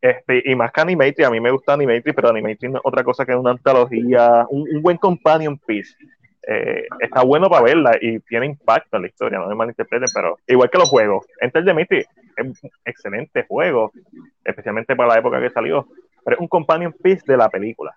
Este, 0.00 0.42
y 0.44 0.54
más 0.54 0.72
que 0.72 0.80
Animatrix, 0.80 1.26
a 1.26 1.30
mí 1.30 1.40
me 1.40 1.50
gusta 1.50 1.74
Animatrix, 1.74 2.14
pero 2.14 2.30
Animatrix 2.30 2.72
no 2.72 2.78
es 2.78 2.84
otra 2.84 3.04
cosa 3.04 3.26
que 3.26 3.34
una 3.34 3.50
antología, 3.50 4.46
un, 4.48 4.82
buen 4.82 4.96
companion 4.96 5.58
piece. 5.58 5.94
Eh, 6.46 6.86
está 7.00 7.22
bueno 7.22 7.50
para 7.50 7.64
verla 7.64 7.98
y 8.00 8.18
tiene 8.20 8.46
impacto 8.46 8.96
en 8.96 9.02
la 9.02 9.08
historia, 9.08 9.38
no 9.38 9.46
me 9.46 9.54
malinterpreten, 9.54 10.08
pero 10.14 10.38
igual 10.46 10.70
que 10.70 10.78
los 10.78 10.88
juegos. 10.88 11.26
Enter 11.40 11.64
the 11.64 11.74
Matrix 11.74 12.08
es 12.36 12.46
un 12.46 12.70
excelente 12.86 13.44
juego, 13.46 13.92
especialmente 14.42 14.96
para 14.96 15.10
la 15.10 15.18
época 15.18 15.38
que 15.38 15.50
salió, 15.50 15.86
pero 16.24 16.36
es 16.36 16.40
un 16.40 16.48
companion 16.48 16.94
piece 16.94 17.22
de 17.26 17.36
la 17.36 17.50
película. 17.50 17.94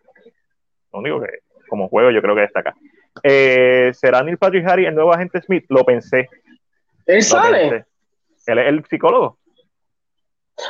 Lo 0.91 0.99
único 0.99 1.21
que 1.21 1.39
como 1.69 1.87
juego 1.87 2.11
yo 2.11 2.21
creo 2.21 2.35
que 2.35 2.41
destaca. 2.41 2.75
Eh, 3.21 3.91
¿Será 3.93 4.23
Neil 4.23 4.37
Patrick 4.37 4.65
Harry 4.67 4.85
el 4.85 4.95
nuevo 4.95 5.13
agente 5.13 5.41
Smith? 5.41 5.65
Lo 5.69 5.83
pensé. 5.83 6.29
¿Él 7.05 7.21
sale? 7.21 7.85
Él 8.47 8.59
es 8.59 8.67
el 8.67 8.85
psicólogo. 8.85 9.37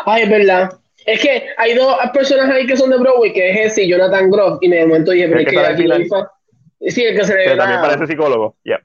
Ay, 0.05 0.23
es 0.23 0.29
verdad. 0.29 0.79
Es 1.05 1.21
que 1.21 1.47
hay 1.57 1.73
dos 1.73 1.97
personas 2.13 2.49
ahí 2.49 2.65
que 2.65 2.77
son 2.77 2.89
de 2.89 2.97
Broadway, 2.97 3.33
que 3.33 3.51
es 3.51 3.71
ese 3.71 3.83
y 3.83 3.89
Jonathan 3.89 4.29
Groff, 4.29 4.59
y 4.61 4.69
de 4.69 4.85
momento 4.85 5.11
dije, 5.11 5.27
pero 5.27 5.39
es 5.41 5.47
que, 5.47 5.59
aquí 5.59 5.83
lo 5.83 5.99
hizo. 5.99 6.31
Sí, 6.79 7.03
el 7.03 7.17
que 7.17 7.25
se 7.25 7.35
le 7.35 7.43
que 7.43 7.55
también 7.55 7.81
parece 7.81 8.07
psicólogo, 8.07 8.55
ya. 8.63 8.81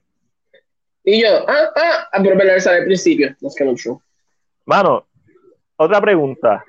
Y 1.04 1.22
yo, 1.22 1.28
ah, 1.48 1.72
ah, 1.74 2.08
ah, 2.12 2.20
pero 2.22 2.36
verdad, 2.36 2.58
sale 2.58 2.78
al 2.78 2.84
principio, 2.84 3.34
no 3.40 3.48
es 3.48 3.54
que 3.54 3.64
no 3.64 3.76
show. 3.76 4.00
Mano, 4.66 5.06
otra 5.76 6.00
pregunta. 6.00 6.64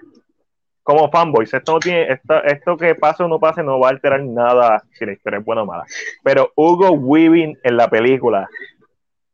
Como 0.90 1.12
fanboys, 1.12 1.54
esto 1.54 1.74
no 1.74 1.80
tiene, 1.80 2.12
esto, 2.12 2.44
esto 2.46 2.76
que 2.76 2.96
pase 2.96 3.22
o 3.22 3.28
no 3.28 3.40
pase 3.40 3.62
no 3.62 3.80
va 3.80 3.90
a 3.90 3.92
alterar 3.92 4.24
nada 4.24 4.82
si 4.92 5.06
la 5.06 5.12
historia 5.12 5.38
es 5.38 5.46
buena 5.46 5.62
o 5.62 5.66
mala. 5.68 5.86
Pero 6.24 6.52
Hugo 6.56 6.90
Weaving 6.94 7.60
en 7.62 7.78
la 7.78 7.88
película, 7.88 8.50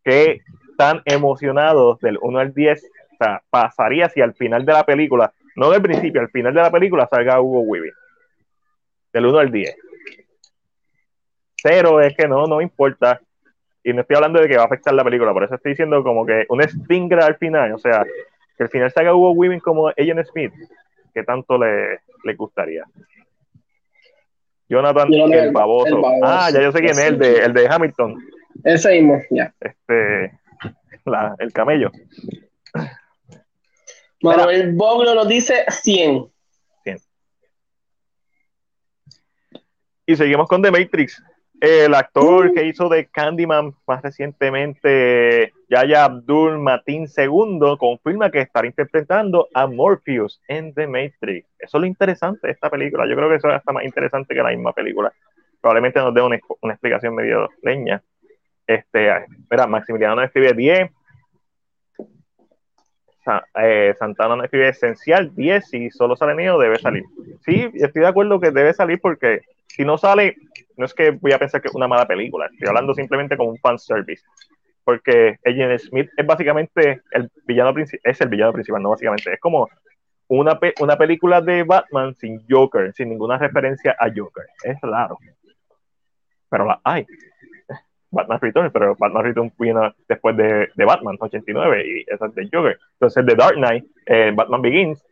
que 0.03 0.41
tan 0.77 1.01
emocionados 1.05 2.01
del 2.01 2.17
1 2.21 2.39
al 2.39 2.53
10, 2.53 2.83
o 2.83 3.15
sea, 3.23 3.41
pasaría 3.49 4.09
si 4.09 4.19
al 4.19 4.33
final 4.33 4.65
de 4.65 4.73
la 4.73 4.83
película, 4.83 5.31
no 5.55 5.69
del 5.69 5.81
principio, 5.81 6.19
al 6.19 6.29
final 6.29 6.53
de 6.53 6.61
la 6.61 6.69
película 6.69 7.07
salga 7.07 7.39
Hugo 7.39 7.61
Weaving. 7.61 7.93
Del 9.13 9.25
1 9.25 9.39
al 9.39 9.49
10. 9.49 9.77
Cero 11.55 12.01
es 12.01 12.17
que 12.17 12.27
no, 12.27 12.47
no 12.47 12.59
importa. 12.59 13.21
Y 13.81 13.93
no 13.93 14.01
estoy 14.01 14.17
hablando 14.17 14.41
de 14.41 14.49
que 14.49 14.57
va 14.57 14.63
a 14.63 14.65
afectar 14.65 14.93
la 14.93 15.05
película, 15.05 15.31
por 15.31 15.45
eso 15.45 15.55
estoy 15.55 15.71
diciendo 15.71 16.03
como 16.03 16.25
que 16.25 16.45
un 16.49 16.61
stinger 16.61 17.21
al 17.21 17.37
final, 17.37 17.71
o 17.71 17.77
sea, 17.77 18.03
que 18.57 18.63
al 18.63 18.69
final 18.69 18.91
salga 18.91 19.15
Hugo 19.15 19.31
Weaving 19.31 19.61
como 19.61 19.87
Agent 19.87 20.25
Smith, 20.25 20.51
que 21.15 21.23
tanto 21.23 21.57
le, 21.57 22.01
le 22.25 22.35
gustaría. 22.35 22.83
Jonathan, 24.67 25.13
el, 25.13 25.51
baboso. 25.51 26.01
Ah, 26.23 26.49
ya 26.51 26.61
yo 26.61 26.71
sé 26.73 26.79
quién 26.79 26.91
es, 26.91 26.99
el 26.99 27.17
de, 27.17 27.37
el 27.37 27.53
de 27.53 27.67
Hamilton. 27.67 28.17
Ese 28.63 28.91
mismo, 28.91 29.21
ya. 29.29 29.53
Este, 29.61 30.37
la, 31.05 31.35
el 31.39 31.53
camello. 31.53 31.89
Manuel 34.21 34.73
Boglo 34.73 35.15
nos 35.15 35.27
dice 35.27 35.65
100. 35.69 36.27
100. 36.83 36.97
Y 40.07 40.15
seguimos 40.17 40.49
con 40.49 40.61
The 40.61 40.71
Matrix. 40.71 41.23
El 41.61 41.93
actor 41.95 42.53
que 42.53 42.65
hizo 42.65 42.89
de 42.89 43.07
Candyman 43.07 43.73
más 43.87 44.01
recientemente, 44.01 45.53
Yaya 45.69 46.05
Abdul 46.05 46.59
Matin 46.59 47.07
II, 47.17 47.77
confirma 47.79 48.29
que 48.29 48.41
estará 48.41 48.67
interpretando 48.67 49.47
a 49.53 49.65
Morpheus 49.65 50.41
en 50.47 50.73
The 50.73 50.85
Matrix. 50.85 51.47
Eso 51.57 51.77
es 51.77 51.81
lo 51.81 51.85
interesante 51.87 52.47
de 52.47 52.53
esta 52.53 52.69
película. 52.69 53.07
Yo 53.07 53.15
creo 53.15 53.29
que 53.29 53.35
eso 53.35 53.49
es 53.49 53.55
hasta 53.55 53.71
más 53.71 53.85
interesante 53.85 54.35
que 54.35 54.43
la 54.43 54.49
misma 54.49 54.73
película. 54.73 55.13
Probablemente 55.61 55.99
nos 55.99 56.13
dé 56.13 56.21
una, 56.21 56.37
una 56.61 56.73
explicación 56.73 57.15
medio 57.15 57.49
leña. 57.63 58.03
Este, 58.67 59.07
espera, 59.07 59.65
Maximiliano 59.65 60.21
escribe 60.21 60.53
10. 60.53 60.91
Eh, 63.61 63.95
Santana 63.97 64.35
nos 64.35 64.45
escribe 64.45 64.69
esencial 64.69 65.33
10. 65.33 65.67
Si 65.67 65.89
solo 65.89 66.15
sale 66.15 66.35
mío, 66.35 66.57
debe 66.59 66.77
salir. 66.79 67.03
Sí, 67.43 67.69
estoy 67.73 68.01
de 68.01 68.07
acuerdo 68.07 68.39
que 68.39 68.51
debe 68.51 68.73
salir 68.73 68.99
porque 69.01 69.41
si 69.67 69.83
no 69.83 69.97
sale, 69.97 70.35
no 70.77 70.85
es 70.85 70.93
que 70.93 71.11
voy 71.11 71.33
a 71.33 71.39
pensar 71.39 71.61
que 71.61 71.67
es 71.67 71.75
una 71.75 71.87
mala 71.87 72.05
película. 72.05 72.47
Estoy 72.51 72.67
hablando 72.67 72.93
simplemente 72.93 73.35
como 73.37 73.49
un 73.49 73.57
fan 73.57 73.79
service. 73.79 74.23
Porque 74.83 75.39
Agent 75.43 75.79
Smith 75.79 76.09
es 76.15 76.25
básicamente 76.25 77.01
el 77.11 77.31
villano 77.45 77.73
principal, 77.73 78.11
es 78.11 78.21
el 78.21 78.29
villano 78.29 78.53
principal, 78.53 78.83
no 78.83 78.91
básicamente. 78.91 79.33
Es 79.33 79.39
como 79.39 79.67
una, 80.27 80.59
una 80.79 80.97
película 80.97 81.41
de 81.41 81.63
Batman 81.63 82.13
sin 82.15 82.45
Joker, 82.47 82.93
sin 82.93 83.09
ninguna 83.09 83.37
referencia 83.37 83.95
a 83.99 84.09
Joker. 84.15 84.45
Es 84.63 84.77
raro. 84.81 85.17
Pero 86.49 86.65
la 86.65 86.79
hay. 86.83 87.05
Batman 88.15 88.39
Returns, 88.39 88.71
pero 88.71 88.95
Batman 88.97 89.23
Returns 89.23 89.53
vino 89.59 89.93
después 90.07 90.35
de, 90.37 90.69
de, 90.73 90.85
Batman 90.85 91.17
89 91.19 91.83
y 91.85 92.05
esa 92.07 92.27
es 92.27 92.35
de 92.35 92.49
Joker. 92.51 92.79
Entonces, 92.93 93.25
The 93.25 93.35
Dark 93.35 93.55
Knight, 93.55 93.85
eh, 94.05 94.31
Batman 94.33 94.61
Begins, 94.61 95.05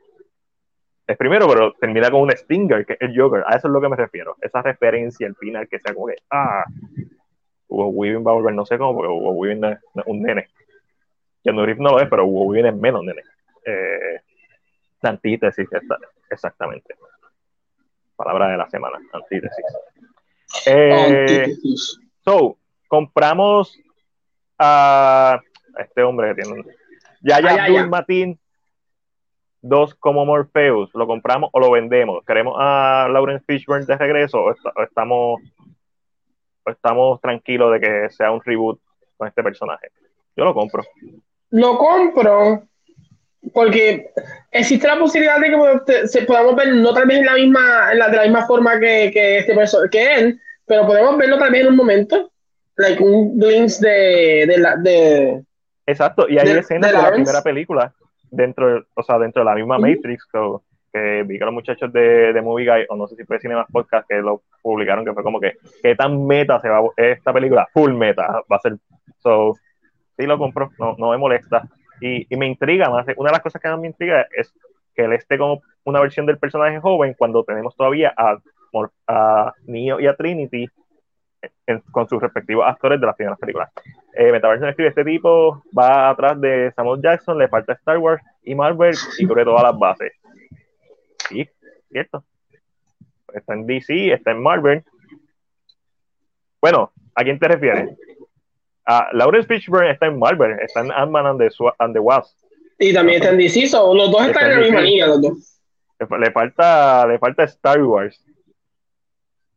es 1.05 1.17
primero, 1.17 1.47
pero 1.47 1.73
termina 1.73 2.09
con 2.09 2.21
un 2.21 2.31
Stinger, 2.31 2.85
que 2.85 2.93
es 2.93 3.01
el 3.01 3.19
Joker. 3.19 3.43
A 3.45 3.57
eso 3.57 3.67
es 3.67 3.73
lo 3.73 3.81
que 3.81 3.89
me 3.89 3.97
refiero. 3.97 4.37
Esa 4.41 4.61
referencia 4.61 5.27
al 5.27 5.35
final, 5.35 5.67
que 5.67 5.79
sea 5.79 5.93
como 5.93 6.07
que, 6.07 6.15
ah, 6.31 6.63
Hugo 7.67 7.87
Weaving 7.89 8.25
va 8.25 8.31
a 8.31 8.35
volver, 8.35 8.53
no 8.53 8.65
sé 8.65 8.77
cómo, 8.77 8.95
porque 8.95 9.11
Hugo 9.11 9.31
Weaving 9.31 9.65
es 9.65 9.79
un 10.05 10.21
nene. 10.21 10.47
no 11.43 11.65
Reeves 11.65 11.81
no 11.81 11.91
lo 11.91 11.99
es, 11.99 12.07
pero 12.09 12.25
Hugo 12.25 12.45
Weaving 12.45 12.67
es 12.67 12.75
menos 12.75 13.03
nene. 13.03 13.21
Eh, 13.65 14.21
la 15.01 15.09
antítesis, 15.09 15.67
exactamente. 16.29 16.95
Palabra 18.15 18.47
de 18.47 18.57
la 18.57 18.69
semana, 18.69 18.97
antítesis. 19.11 19.65
Eh, 20.65 21.53
So, 22.23 22.57
compramos 22.93 23.75
a 24.59 25.41
este 25.79 26.03
hombre 26.03 26.27
que 26.27 26.43
tiene 26.43 26.63
ya 27.21 27.41
ya 27.41 27.63
Abdul 27.63 27.89
Matin 27.89 28.39
dos 29.61 29.95
como 29.95 30.27
Morpheus, 30.27 30.91
¿lo 30.93 31.07
compramos 31.07 31.49
o 31.53 31.59
lo 31.59 31.71
vendemos? 31.71 32.23
¿Queremos 32.23 32.55
a 32.59 33.07
Lawrence 33.11 33.45
Fishburne 33.47 33.87
de 33.87 33.97
regreso 33.97 34.43
o, 34.43 34.83
estamos, 34.83 35.41
estamos 36.67 37.19
tranquilos 37.19 37.73
de 37.73 37.79
que 37.79 38.09
sea 38.11 38.29
un 38.31 38.41
reboot 38.43 38.79
con 39.17 39.27
este 39.27 39.41
personaje? 39.41 39.87
Yo 40.35 40.43
lo 40.43 40.53
compro. 40.53 40.83
Lo 41.49 41.79
compro 41.79 42.61
porque 43.55 44.11
existe 44.51 44.87
la 44.87 44.99
posibilidad 44.99 45.39
de 45.39 45.49
que 45.49 46.07
se 46.07 46.21
podamos 46.25 46.55
ver 46.55 46.75
no 46.75 46.93
tal 46.93 47.07
vez 47.07 47.17
en 47.17 47.25
la 47.25 47.33
misma, 47.33 47.91
en 47.91 47.97
la, 47.97 48.09
de 48.09 48.17
la 48.17 48.23
misma 48.23 48.45
forma 48.45 48.79
que, 48.79 49.09
que 49.11 49.39
este 49.39 49.55
que 49.89 50.15
él, 50.15 50.39
pero 50.67 50.85
podemos 50.85 51.17
verlo 51.17 51.39
tal 51.39 51.51
vez 51.51 51.61
en 51.61 51.69
un 51.69 51.75
momento, 51.75 52.32
like 52.77 53.01
un 53.01 53.37
glimpse 53.37 53.85
de, 53.85 54.45
de 54.47 54.57
la 54.57 54.75
de 54.77 55.43
Exacto, 55.85 56.27
y 56.29 56.37
hay 56.37 56.49
escenas 56.49 56.91
de, 56.91 56.97
la 56.97 57.11
primera 57.11 57.41
película 57.41 57.93
dentro, 58.31 58.85
o 58.93 59.03
sea, 59.03 59.19
dentro 59.19 59.41
de 59.41 59.45
la 59.45 59.55
misma 59.55 59.77
Matrix, 59.77 60.25
que, 60.91 61.23
vi 61.23 61.37
que 61.37 61.45
los 61.45 61.53
muchachos 61.53 61.91
de, 61.91 62.31
de 62.31 62.41
Movie 62.41 62.65
Guy, 62.65 62.85
o 62.89 62.95
no 62.95 63.07
sé 63.07 63.15
si 63.15 63.25
fue 63.25 63.39
Cinemas 63.39 63.67
Podcast, 63.71 64.07
que 64.07 64.15
lo 64.21 64.43
publicaron, 64.61 65.03
que 65.03 65.13
fue 65.13 65.23
como 65.23 65.39
que, 65.39 65.57
¿qué 65.81 65.95
tan 65.95 66.25
meta 66.25 66.59
se 66.61 66.69
va 66.69 66.81
esta 66.95 67.33
película? 67.33 67.67
Full 67.73 67.93
meta 67.93 68.41
va 68.51 68.57
a 68.57 68.59
ser. 68.59 68.77
So, 69.19 69.55
sí 70.17 70.25
lo 70.25 70.37
compro, 70.37 70.71
no, 70.79 70.95
no 70.97 71.11
me 71.11 71.17
molesta. 71.17 71.63
Y, 71.99 72.33
y 72.33 72.37
me 72.37 72.47
intriga 72.47 72.89
más, 72.89 73.05
una 73.17 73.29
de 73.29 73.33
las 73.33 73.41
cosas 73.41 73.61
que 73.61 73.69
más 73.69 73.79
me 73.79 73.87
intriga 73.87 74.27
es 74.35 74.53
que 74.95 75.03
él 75.03 75.13
esté 75.13 75.37
como 75.37 75.61
una 75.83 75.99
versión 75.99 76.25
del 76.25 76.37
personaje 76.37 76.79
joven 76.79 77.15
cuando 77.17 77.43
tenemos 77.43 77.75
todavía 77.75 78.13
a, 78.15 78.37
a 79.07 79.53
Neo 79.65 79.99
y 79.99 80.07
a 80.07 80.15
Trinity 80.15 80.67
con 81.91 82.07
sus 82.07 82.21
respectivos 82.21 82.65
actores 82.67 82.99
de 82.99 83.07
las 83.07 83.15
primeras 83.15 83.39
películas. 83.39 83.69
Eh, 84.13 84.31
Metaverse 84.31 84.69
escribe, 84.69 84.89
este 84.89 85.03
tipo 85.03 85.63
va 85.77 86.09
atrás 86.09 86.39
de 86.39 86.71
Samuel 86.75 87.01
Jackson, 87.01 87.37
le 87.37 87.47
falta 87.47 87.73
Star 87.73 87.97
Wars 87.97 88.21
y 88.43 88.55
Marvel 88.55 88.95
y 89.17 89.25
cubre 89.25 89.43
todas 89.43 89.63
las 89.63 89.77
bases. 89.77 90.13
Sí, 91.29 91.47
cierto. 91.91 92.23
Está 93.33 93.53
en 93.53 93.65
DC, 93.65 94.13
está 94.13 94.31
en 94.31 94.41
Marvel. 94.41 94.83
Bueno, 96.61 96.91
¿a 97.15 97.23
quién 97.23 97.39
te 97.39 97.47
refieres? 97.47 97.97
A 98.85 99.09
Lawrence 99.13 99.47
Fishburne 99.47 99.91
está 99.91 100.07
en 100.07 100.19
Marvel, 100.19 100.59
está 100.59 100.81
en 100.81 100.91
Ant-Man 100.91 101.25
and, 101.25 101.93
the 101.93 101.99
Wasp. 101.99 102.37
Y 102.79 102.93
también 102.93 103.21
está 103.21 103.31
en 103.31 103.37
DC, 103.37 103.67
so, 103.67 103.93
los 103.93 104.11
dos 104.11 104.27
están 104.27 104.51
en 104.51 104.51
la 104.51 104.59
misma 104.59 104.81
línea, 104.81 105.07
los 105.07 105.21
dos. 105.21 105.61
Le 106.19 106.31
falta, 106.31 107.07
le 107.07 107.17
falta 107.17 107.43
Star 107.45 107.81
Wars. 107.81 108.23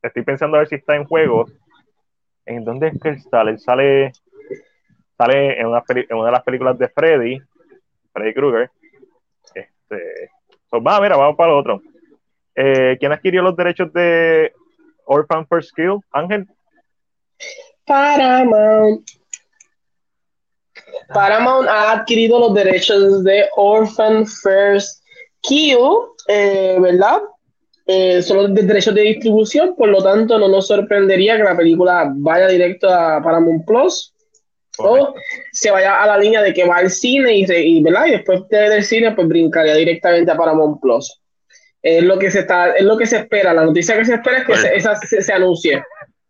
Estoy 0.03 0.23
pensando 0.23 0.57
a 0.57 0.61
ver 0.61 0.69
si 0.69 0.77
está 0.77 0.95
en 0.95 1.05
juegos 1.05 1.53
¿En 2.47 2.65
dónde 2.65 2.89
es 2.89 3.01
que 3.01 3.09
él 3.11 3.21
sale? 3.23 3.59
Sale, 3.59 4.13
en, 5.61 5.67
una, 5.67 5.83
de 5.89 6.31
las 6.31 6.43
películas 6.45 6.79
de 6.79 6.89
Freddy, 6.89 7.41
Freddy 8.13 8.35
Krueger. 8.35 8.71
Este, 9.55 10.31
pues 10.71 10.83
va, 10.83 11.01
mira, 11.01 11.17
vamos 11.17 11.37
para 11.37 11.53
el 11.53 11.59
otro. 11.59 11.83
Eh, 12.55 12.97
¿Quién 12.99 13.13
adquirió 13.13 13.43
los 13.43 13.57
derechos 13.57 13.93
de 13.93 14.53
Orphan 15.05 15.47
First 15.47 15.75
Kill? 15.75 15.99
Ángel. 16.13 16.47
Paramount. 17.85 19.09
Paramount 21.13 21.69
ha 21.69 21.93
adquirido 21.93 22.39
los 22.39 22.55
derechos 22.55 23.25
de 23.25 23.47
Orphan 23.57 24.25
First 24.27 25.03
Kill, 25.43 25.79
eh, 26.29 26.79
¿verdad? 26.81 27.23
Eh, 27.87 28.21
son 28.21 28.37
los 28.39 28.55
derechos 28.55 28.95
de 28.95 29.03
distribución, 29.03 29.77
por 29.77 29.89
lo 29.89 30.03
tanto 30.03 30.39
no 30.39 30.49
nos 30.49 30.67
sorprendería 30.67 31.37
que 31.37 31.45
la 31.45 31.57
película 31.57 32.11
vaya 32.17 32.49
directo 32.49 32.89
a 32.93 33.23
Paramount 33.23 33.65
Plus 33.65 34.13
o 34.79 35.15
se 35.53 35.71
vaya 35.71 36.03
a 36.03 36.07
la 36.07 36.19
línea 36.19 36.43
de 36.43 36.53
que 36.53 36.67
va 36.67 36.79
al 36.79 36.91
cine 36.91 37.37
y, 37.37 37.47
y, 37.49 37.83
¿verdad? 37.83 38.07
y 38.07 38.11
después 38.11 38.49
del 38.49 38.83
cine 38.83 39.13
pues 39.13 39.29
brincaría 39.29 39.75
directamente 39.75 40.31
a 40.31 40.37
Paramount 40.37 40.81
Plus. 40.81 41.23
Es 41.81 42.03
lo 42.03 42.19
que 42.19 42.31
se 42.31 42.41
está, 42.41 42.73
es 42.73 42.85
lo 42.85 42.97
que 42.97 43.07
se 43.07 43.19
espera, 43.19 43.55
la 43.55 43.65
noticia 43.65 43.97
que 43.97 44.05
se 44.05 44.15
espera 44.15 44.39
es 44.39 44.45
que 44.45 44.57
se, 44.57 44.75
esa 44.75 44.97
se, 44.97 45.33
anuncie. 45.33 45.83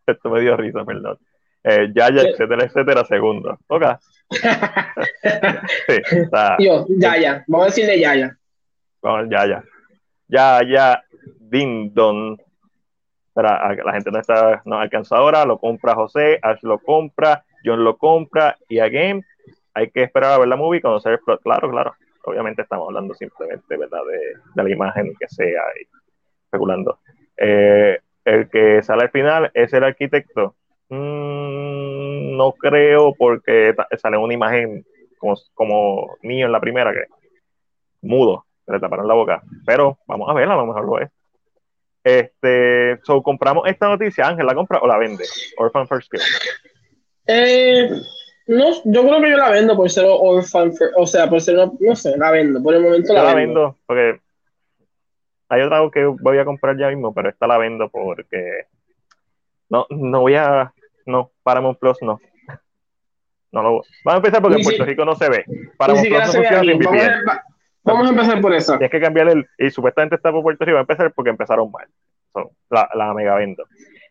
Esto 0.06 0.28
me 0.28 0.42
dio 0.42 0.56
risa, 0.56 0.84
perdón. 0.84 1.18
Eh, 1.64 1.88
ya, 1.94 2.10
ya, 2.14 2.22
etcétera, 2.22 2.64
etcétera, 2.64 3.04
segundo. 3.06 3.58
Ok. 3.68 3.82
sí, 5.88 5.96
Yo, 6.58 6.86
ya, 6.98 7.16
ya. 7.16 7.44
Vamos 7.46 7.66
a 7.66 7.70
decirle 7.70 7.98
ya, 7.98 8.14
ya. 8.14 8.36
Vamos, 9.00 9.28
ya, 9.30 9.46
ya. 9.46 9.64
Ya, 10.28 10.60
ya, 10.68 11.04
Ding 11.50 11.92
Don. 11.94 12.36
la 13.34 13.92
gente 13.92 14.10
no 14.10 14.18
está, 14.18 14.62
no 14.64 14.78
alcanza 14.78 15.16
ahora, 15.16 15.44
lo 15.44 15.58
compra 15.58 15.94
José, 15.94 16.38
Ash 16.42 16.62
lo 16.62 16.78
compra, 16.78 17.44
John 17.64 17.84
lo 17.84 17.96
compra, 17.96 18.56
y 18.68 18.78
again, 18.78 19.24
hay 19.76 19.90
que 19.90 20.02
esperar 20.04 20.32
a 20.32 20.38
ver 20.38 20.48
la 20.48 20.56
movie, 20.56 20.80
conocer 20.80 21.12
el. 21.12 21.38
Claro, 21.40 21.70
claro. 21.70 21.94
Obviamente 22.24 22.62
estamos 22.62 22.88
hablando 22.88 23.14
simplemente, 23.14 23.76
¿verdad? 23.76 24.00
De, 24.54 24.62
la 24.62 24.70
imagen 24.70 25.14
que 25.20 25.28
sea 25.28 25.62
y 25.78 25.86
especulando. 26.44 26.98
Eh, 27.36 27.98
el 28.24 28.48
que 28.48 28.82
sale 28.82 29.02
al 29.02 29.10
final 29.10 29.50
es 29.52 29.72
el 29.74 29.84
arquitecto. 29.84 30.56
Mm, 30.88 32.36
no 32.38 32.52
creo 32.52 33.14
porque 33.14 33.74
sale 33.98 34.16
una 34.16 34.32
imagen 34.32 34.84
como, 35.18 35.34
como 35.52 36.16
niño 36.22 36.46
en 36.46 36.52
la 36.52 36.60
primera 36.60 36.92
que 36.92 37.04
mudo. 38.00 38.46
le 38.66 38.80
taparon 38.80 39.06
la 39.06 39.14
boca. 39.14 39.42
Pero 39.66 39.98
vamos 40.06 40.30
a 40.30 40.32
verla, 40.32 40.54
a 40.54 40.56
lo 40.56 40.66
mejor 40.66 40.86
lo 40.86 41.00
es. 41.00 41.10
Este, 42.06 43.00
so, 43.02 43.20
compramos 43.20 43.66
esta 43.66 43.88
noticia, 43.88 44.28
Ángel, 44.28 44.46
¿la 44.46 44.54
compra 44.54 44.78
o 44.78 44.86
la 44.86 44.96
vende? 44.96 45.24
Orphan 45.58 45.88
First 45.88 46.08
Kill. 46.08 46.20
Eh, 47.26 47.90
no, 48.46 48.70
yo 48.84 49.02
creo 49.02 49.20
que 49.20 49.30
yo 49.30 49.36
la 49.36 49.50
vendo 49.50 49.74
por 49.74 49.90
ser 49.90 50.04
Orphan, 50.08 50.72
o 50.96 51.04
sea, 51.04 51.28
por 51.28 51.40
ser, 51.40 51.56
no 51.56 51.96
sé, 51.96 52.16
la 52.16 52.30
vendo, 52.30 52.62
por 52.62 52.76
el 52.76 52.82
momento 52.84 53.12
la, 53.12 53.24
la 53.24 53.34
vendo. 53.34 53.60
vendo. 53.60 53.78
porque 53.86 54.20
hay 55.48 55.62
otra 55.62 55.80
que 55.92 56.04
voy 56.04 56.38
a 56.38 56.44
comprar 56.44 56.78
ya 56.78 56.90
mismo, 56.90 57.12
pero 57.12 57.28
esta 57.28 57.48
la 57.48 57.58
vendo 57.58 57.88
porque 57.88 58.66
no, 59.68 59.88
no 59.90 60.20
voy 60.20 60.36
a, 60.36 60.72
no, 61.06 61.32
Paramount 61.42 61.80
Plus 61.80 61.98
no. 62.02 62.20
No 63.50 63.62
lo 63.62 63.70
Vamos 63.70 63.84
a 64.04 64.16
empezar 64.18 64.40
porque 64.40 64.58
en 64.58 64.62
Puerto 64.62 64.84
Rico 64.84 65.04
no 65.04 65.16
se 65.16 65.28
ve. 65.28 65.44
Paramount 65.76 66.06
Plus 66.06 66.20
no 66.20 66.32
funciona 66.32 66.60
sin 66.60 66.78
VPN. 66.78 67.24
Vamos 67.86 68.08
a 68.08 68.10
empezar 68.10 68.40
por 68.40 68.52
eso. 68.52 68.72
Tienes 68.72 68.90
que 68.90 69.00
cambiar 69.00 69.28
el. 69.28 69.46
Y 69.58 69.70
supuestamente 69.70 70.16
está 70.16 70.32
por 70.32 70.42
Puerto 70.42 70.64
Rico. 70.64 70.74
Va 70.74 70.80
a 70.80 70.82
empezar 70.82 71.12
porque 71.12 71.30
empezaron 71.30 71.70
mal. 71.70 71.88
la, 72.68 72.90
la 72.94 73.14
mega 73.14 73.36
vendo. 73.36 73.64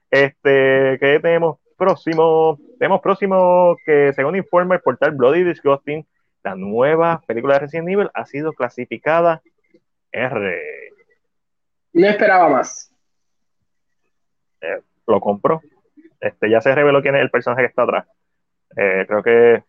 Este, 0.09 0.97
¿qué 0.99 1.19
tenemos 1.21 1.57
próximo? 1.77 2.57
Tenemos 2.79 3.01
próximo 3.01 3.75
que, 3.85 4.13
según 4.13 4.37
informa 4.37 4.75
el 4.75 4.81
portal 4.81 5.11
Bloody 5.11 5.43
Disgusting, 5.43 6.05
la 6.43 6.55
nueva 6.55 7.21
película 7.27 7.55
de 7.55 7.59
Resident 7.61 7.89
Evil 7.89 8.09
ha 8.13 8.25
sido 8.25 8.53
clasificada 8.53 9.41
R. 10.11 10.61
No 11.93 12.07
esperaba 12.07 12.49
más. 12.49 12.91
Eh, 14.61 14.81
lo 15.05 15.19
compró. 15.19 15.61
Este, 16.21 16.49
ya 16.49 16.61
se 16.61 16.73
reveló 16.73 17.01
quién 17.01 17.15
es 17.15 17.21
el 17.21 17.29
personaje 17.29 17.63
que 17.63 17.67
está 17.67 17.83
atrás. 17.83 18.07
Eh, 18.77 19.05
creo 19.07 19.21
que 19.21 19.63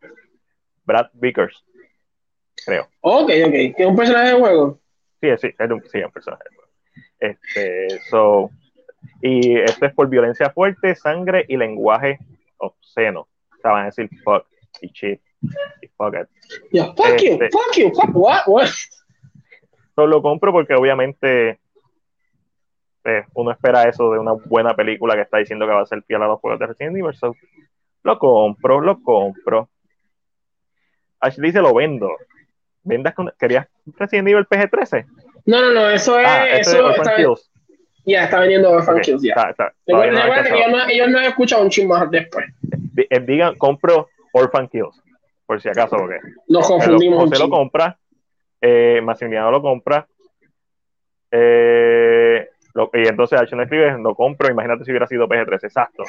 Brad 0.84 1.08
Vickers 1.12 1.64
creo. 2.66 2.88
Ok, 3.00 3.30
ok. 3.46 3.52
¿Que 3.52 3.74
es 3.78 3.86
un 3.86 3.96
personaje 3.96 4.28
de 4.34 4.40
juego? 4.40 4.80
Sí, 5.20 5.28
sí, 5.38 5.54
es 5.58 5.70
un, 5.70 5.82
sí, 5.90 5.98
un 6.02 6.12
personaje 6.12 6.42
de 6.50 6.56
juego. 6.56 6.72
Este, 7.18 8.00
so, 8.10 8.50
y 9.22 9.58
esto 9.58 9.86
es 9.86 9.94
por 9.94 10.08
violencia 10.08 10.50
fuerte, 10.50 10.94
sangre 10.94 11.44
y 11.48 11.56
lenguaje 11.56 12.18
obsceno. 12.58 13.20
O 13.20 13.60
sea, 13.62 13.72
van 13.72 13.82
a 13.82 13.86
decir 13.86 14.10
fuck 14.22 14.46
y 14.80 14.88
shit 14.88 15.20
y 15.80 15.88
fuck 15.96 16.14
it. 16.14 16.28
Yeah, 16.70 16.86
fuck 16.94 17.16
you, 17.22 17.32
Este- 17.32 17.50
fuck 17.50 17.76
you, 17.76 17.90
fuck 17.94 18.10
what, 18.14 18.42
what? 18.46 18.68
So, 19.94 20.06
lo 20.06 20.20
compro 20.20 20.52
porque 20.52 20.74
obviamente 20.74 21.58
eh, 23.04 23.24
uno 23.34 23.50
espera 23.52 23.88
eso 23.88 24.10
de 24.10 24.18
una 24.18 24.32
buena 24.32 24.74
película 24.74 25.14
que 25.14 25.22
está 25.22 25.38
diciendo 25.38 25.66
que 25.66 25.72
va 25.72 25.82
a 25.82 25.86
ser 25.86 26.02
fiel 26.02 26.22
a 26.22 26.26
los 26.26 26.40
juegos 26.40 26.60
de 26.60 26.66
Resident 26.66 26.96
Evil. 26.96 27.14
So, 27.14 27.34
lo 28.02 28.18
compro, 28.18 28.80
lo 28.80 29.00
compro. 29.02 29.70
Ashley 31.20 31.50
dice 31.50 31.62
lo 31.62 31.72
vendo. 31.72 32.10
¿Vendas 32.86 33.14
con, 33.14 33.32
¿Querías 33.38 33.66
Resident 33.98 34.28
Evil 34.28 34.46
PG-13? 34.46 35.04
No, 35.46 35.60
no, 35.60 35.72
no, 35.72 35.90
eso 35.90 36.18
es, 36.18 36.26
Ah, 36.26 36.48
eso 36.48 36.90
está, 36.90 37.16
Kills. 37.16 37.50
ya 38.04 38.24
está 38.24 38.40
vendiendo 38.40 38.70
Orphan 38.70 39.00
Kills, 39.00 39.22
ya. 39.22 39.34
está- 39.34 39.50
está- 39.50 39.72
no 39.86 40.00
que 40.00 40.08
ellos 40.08 40.70
no, 40.70 40.88
ellos 40.88 41.08
no 41.08 41.18
han 41.18 41.24
escuchado 41.24 41.62
un 41.62 41.70
chismo 41.70 41.94
más 41.94 42.10
después. 42.10 42.46
Eh, 43.10 43.20
digan, 43.20 43.56
compro 43.56 44.08
Orphan 44.32 44.68
Kills, 44.68 45.02
por 45.46 45.60
si 45.60 45.68
acaso, 45.68 45.96
porque 45.96 46.18
Nos 46.48 46.66
pero 46.66 46.78
confundimos 46.78 47.22
un 47.24 47.28
José 47.30 47.42
lo 47.42 47.50
compra, 47.50 47.98
eh, 48.60 49.00
Maximiliano 49.02 49.50
lo 49.50 49.60
compra, 49.62 50.06
eh, 51.30 52.48
lo- 52.74 52.90
y 52.92 53.08
entonces 53.08 53.40
H 53.40 53.54
no 53.56 53.62
escribe, 53.62 53.96
lo 53.98 54.14
compro, 54.14 54.50
imagínate 54.50 54.84
si 54.84 54.90
hubiera 54.90 55.06
sido 55.06 55.28
PG-13, 55.28 55.64
exacto. 55.66 56.04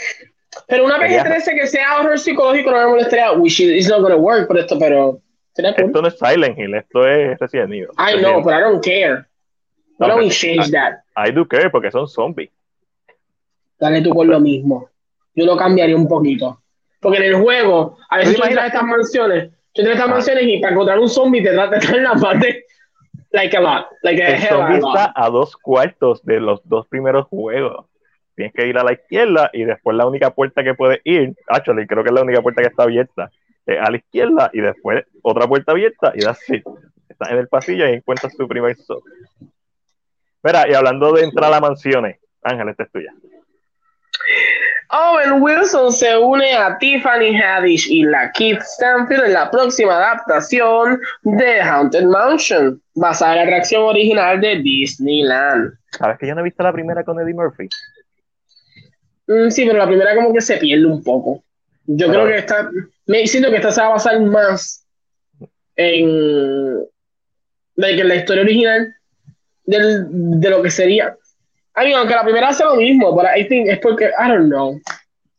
Pero 0.67 0.85
una 0.85 0.97
Sería- 0.99 1.23
PG-13 1.23 1.55
que 1.59 1.67
sea 1.67 1.99
horror 1.99 2.17
psicológico 2.19 2.71
no 2.71 2.77
me 2.77 2.87
molestaría. 2.87 3.31
Which 3.33 3.59
is 3.59 3.89
not 3.89 4.01
gonna 4.01 4.15
work 4.15 4.47
por 4.47 4.57
esto, 4.57 4.77
pero 4.79 5.19
sería 5.57 5.75
cool. 5.75 5.85
Esto 5.85 6.01
no 6.01 6.07
es 6.07 6.17
Silent 6.17 6.57
Hill, 6.57 6.73
esto 6.75 7.07
es 7.07 7.37
Resident 7.39 7.73
Evil. 7.73 7.89
I 7.97 8.17
know, 8.19 8.41
but 8.41 8.53
I 8.53 8.61
don't 8.61 8.83
care. 8.83 9.25
No, 9.99 10.07
don't 10.07 10.19
we 10.19 10.23
pero- 10.29 10.33
change 10.35 10.71
that? 10.71 10.99
I 11.17 11.31
do 11.31 11.45
care 11.47 11.69
porque 11.69 11.91
son 11.91 12.07
zombies. 12.07 12.49
Dale 13.79 14.01
tú 14.01 14.11
por 14.13 14.25
lo 14.25 14.39
mismo. 14.39 14.89
Yo 15.35 15.45
lo 15.45 15.55
cambiaría 15.55 15.95
un 15.95 16.07
poquito. 16.07 16.61
Porque 16.99 17.19
en 17.19 17.23
el 17.25 17.35
juego, 17.35 17.97
a 18.09 18.17
veces 18.17 18.35
¿Tú 18.35 18.43
entras 18.43 18.63
a 18.63 18.67
estas 18.67 18.83
mansiones, 18.83 19.51
tú 19.71 19.81
entras 19.81 19.97
a 19.97 19.99
estas 19.99 20.09
Ah. 20.09 20.13
mansiones 20.13 20.43
y 20.45 20.59
para 20.59 20.73
encontrar 20.73 20.99
un 20.99 21.09
zombie 21.09 21.43
te 21.43 21.51
trata 21.51 21.71
de 21.71 21.77
estar 21.77 21.95
en 21.95 22.03
la 22.03 22.13
parte, 22.13 22.65
like 23.31 23.55
a 23.55 23.61
lot, 23.61 23.85
like 24.01 24.23
a 24.23 24.27
El 24.29 24.33
hell 24.41 24.49
zombie 24.49 24.75
a 24.77 24.79
lot. 24.79 24.95
está 24.95 25.13
a 25.15 25.29
dos 25.29 25.55
cuartos 25.57 26.25
de 26.25 26.39
los 26.39 26.67
dos 26.67 26.87
primeros 26.87 27.25
juegos. 27.27 27.85
Tienes 28.35 28.53
que 28.53 28.67
ir 28.67 28.77
a 28.79 28.83
la 28.83 28.93
izquierda 28.93 29.49
y 29.53 29.63
después 29.63 29.95
la 29.95 30.07
única 30.07 30.31
puerta 30.31 30.63
que 30.63 30.73
puedes 30.73 30.99
ir, 31.03 31.35
actually, 31.47 31.85
creo 31.85 32.03
que 32.03 32.09
es 32.09 32.15
la 32.15 32.21
única 32.23 32.41
puerta 32.41 32.61
que 32.63 32.67
está 32.69 32.83
abierta, 32.83 33.31
es 33.67 33.79
a 33.79 33.91
la 33.91 33.97
izquierda 33.97 34.49
y 34.53 34.61
después 34.61 35.05
otra 35.21 35.47
puerta 35.47 35.73
abierta 35.73 36.13
y 36.15 36.19
that's 36.19 36.49
it. 36.49 36.63
Estás 37.09 37.31
en 37.31 37.37
el 37.37 37.47
pasillo 37.47 37.87
y 37.87 37.93
encuentras 37.93 38.35
tu 38.35 38.47
primer 38.47 38.75
zombie. 38.77 39.11
Espera, 40.35 40.69
y 40.69 40.73
hablando 40.73 41.11
de 41.13 41.23
entrar 41.23 41.53
a 41.53 41.59
mansiones, 41.59 42.19
Ángel, 42.43 42.69
esta 42.69 42.83
es 42.83 42.91
tuya. 42.91 43.13
Owen 44.89 45.41
Wilson 45.41 45.91
se 45.91 46.17
une 46.17 46.53
a 46.53 46.77
Tiffany 46.77 47.35
Haddish 47.35 47.89
y 47.89 48.03
la 48.03 48.31
Keith 48.31 48.61
Stanfield 48.61 49.25
en 49.25 49.33
la 49.33 49.51
próxima 49.51 49.97
adaptación 49.97 51.01
de 51.23 51.59
Haunted 51.61 52.05
Mansion, 52.05 52.81
basada 52.95 53.33
en 53.33 53.37
la 53.37 53.43
atracción 53.43 53.83
original 53.83 54.39
de 54.39 54.59
Disneyland. 54.59 55.73
¿Sabes 55.91 56.17
que 56.17 56.27
yo 56.27 56.35
no 56.35 56.41
he 56.41 56.45
visto 56.45 56.63
la 56.63 56.71
primera 56.71 57.03
con 57.03 57.19
Eddie 57.19 57.33
Murphy? 57.33 57.67
Mm, 59.27 59.49
sí, 59.49 59.65
pero 59.65 59.77
la 59.77 59.87
primera 59.87 60.15
como 60.15 60.33
que 60.33 60.39
se 60.39 60.55
pierde 60.57 60.85
un 60.85 61.03
poco. 61.03 61.43
Yo 61.87 62.07
Pero- 62.07 62.23
creo 62.23 62.27
que 62.27 62.37
esta, 62.39 62.69
me 63.05 63.25
siento 63.27 63.49
que 63.49 63.55
esta 63.57 63.71
se 63.71 63.81
va 63.81 63.87
a 63.87 63.91
basar 63.91 64.19
más 64.21 64.85
en, 65.75 66.79
like, 67.75 68.01
en 68.01 68.07
la 68.07 68.15
historia 68.15 68.43
original 68.43 68.93
del, 69.65 70.05
de 70.09 70.49
lo 70.49 70.61
que 70.61 70.69
sería. 70.71 71.15
I 71.75 71.85
mean, 71.85 71.97
aunque 71.99 72.15
la 72.15 72.23
primera 72.23 72.49
hace 72.49 72.63
lo 72.65 72.75
mismo, 72.75 73.15
pero 73.15 73.29
I 73.37 73.47
think 73.47 73.67
es 73.69 73.79
porque, 73.79 74.05
I 74.05 74.27
don't 74.29 74.47
know. 74.47 74.79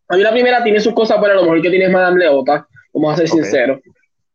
A 0.09 0.17
mí 0.17 0.23
la 0.23 0.31
primera 0.33 0.63
tiene 0.63 0.81
sus 0.81 0.95
cosas, 0.95 1.19
pero 1.21 1.33
a 1.33 1.37
lo 1.37 1.43
mejor 1.43 1.61
que 1.61 1.71
tiene 1.71 1.87
es 1.87 1.91
Madame 1.91 2.21
Leota, 2.21 2.67
vamos 2.95 3.15
a 3.15 3.17
ser 3.17 3.27
Ok. 3.27 3.33
sinceros. 3.43 3.81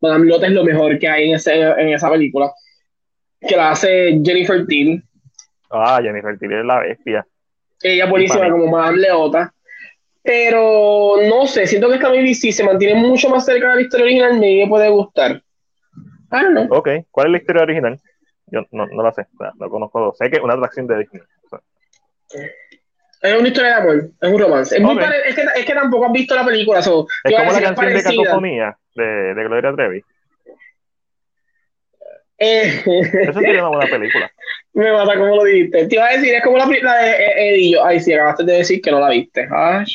Madame 0.02 0.26
Leota 0.26 0.48
es 0.48 0.52
lo 0.54 0.64
mejor 0.64 1.00
que 1.00 1.08
hay 1.08 1.30
en, 1.30 1.36
ese, 1.36 1.54
en 1.62 1.90
esa 1.90 2.10
película, 2.12 2.52
que 3.40 3.56
la 3.56 3.72
hace 3.72 4.20
Jennifer 4.24 4.66
Till. 4.68 5.02
Ah, 5.72 6.00
Jennifer 6.04 6.38
Tilly 6.38 6.56
es 6.56 6.66
la 6.66 6.80
bestia. 6.82 7.26
Ella 7.82 8.06
buenísima 8.06 8.42
para 8.42 8.54
mí. 8.54 8.60
como 8.60 8.72
Madame 8.78 8.98
Leota. 9.00 9.54
Pero 10.24 11.16
no 11.28 11.46
sé, 11.48 11.68
siento 11.68 11.90
que 11.90 11.96
esta 11.96 12.10
maybe 12.10 12.34
si 12.34 12.52
se 12.54 12.64
mantiene 12.64 12.96
mucho 12.96 13.30
más 13.30 13.46
cerca 13.46 13.70
de 13.70 13.76
la 13.76 13.82
historia 13.82 14.06
original, 14.06 14.40
me 14.40 14.66
puede 14.70 14.90
gustar. 14.90 15.44
Don't 16.32 16.50
know. 16.52 16.68
Ok, 16.78 16.90
¿cuál 17.12 17.28
es 17.28 17.32
la 17.34 17.38
historia 17.40 17.64
original? 17.64 18.00
Yo 18.48 18.62
no, 18.72 18.88
no 18.88 19.04
la 19.04 19.12
sé, 19.12 19.28
no 19.60 19.70
conozco. 19.70 20.14
Sé 20.18 20.30
que 20.30 20.38
es 20.38 20.44
una 20.44 20.54
atracción 20.54 20.88
de 20.88 21.00
Disney. 21.00 21.22
O 21.44 21.50
sea, 21.50 21.60
Es 23.22 23.38
una 23.38 23.48
historia 23.48 23.70
de 23.70 23.76
amor, 23.76 24.12
es 24.22 24.32
un 24.32 24.40
romance. 24.40 24.76
Es, 24.76 24.82
muy 24.82 24.98
que, 24.98 25.06
es 25.58 25.66
que 25.66 25.74
tampoco 25.74 26.06
has 26.06 26.12
visto 26.14 26.36
la 26.36 26.46
película. 26.46 26.82
so, 26.82 27.06
es 27.24 27.36
como 27.36 27.52
la 27.52 27.62
canción 27.62 27.94
de. 27.94 28.04
Cacofonía 28.04 28.78
de, 28.96 29.34
de 29.34 29.44
Gloria 29.44 29.74
Trevi. 29.74 30.04
Eh, 32.38 32.84
Esa 33.22 33.40
sería 33.40 33.62
una 33.66 33.78
buena 33.78 33.90
película. 33.90 34.32
Me 34.74 34.92
mata 34.92 35.18
como 35.18 35.36
lo 35.36 35.44
dijiste. 35.44 35.88
Te 35.88 35.96
iba 35.96 36.08
a 36.08 36.14
decir, 36.14 36.34
es 36.34 36.44
como 36.44 36.58
la 36.58 36.66
película 36.68 36.96
de 36.98 37.12
Eddie 37.16 37.58
y 37.60 37.72
yo. 37.74 37.86
Ay, 37.86 38.00
sí, 38.00 38.14
acabaste 38.14 38.44
de 38.44 38.54
decir 38.58 38.82
que 38.82 38.92
no 38.92 39.00
la 39.00 39.10
viste. 39.10 39.48
Ay. 39.52 39.86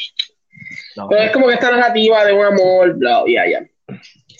No, 0.96 1.08
Pero 1.08 1.22
es 1.22 1.30
como 1.32 1.46
que 1.48 1.54
esta 1.54 1.70
narrativa 1.70 2.24
de 2.24 2.32
un 2.32 2.44
amor, 2.44 2.94
bla, 2.94 3.22
ya, 3.26 3.46
ya. 3.48 3.66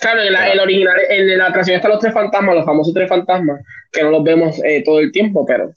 Claro, 0.01 0.23
en 0.23 0.33
la, 0.33 0.51
el 0.53 0.61
original, 0.61 0.97
en 1.09 1.39
la 1.39 1.47
atracción 1.47 1.77
están 1.77 1.91
los 1.91 2.01
tres 2.01 2.13
fantasmas, 2.13 2.55
los 2.55 2.65
famosos 2.65 2.95
tres 2.95 3.09
fantasmas, 3.09 3.61
que 3.93 4.03
no 4.03 4.11
los 4.11 4.23
vemos 4.23 4.63
eh, 4.65 4.83
todo 4.85 5.01
el 5.01 5.11
tiempo, 5.11 5.45
pero 5.47 5.71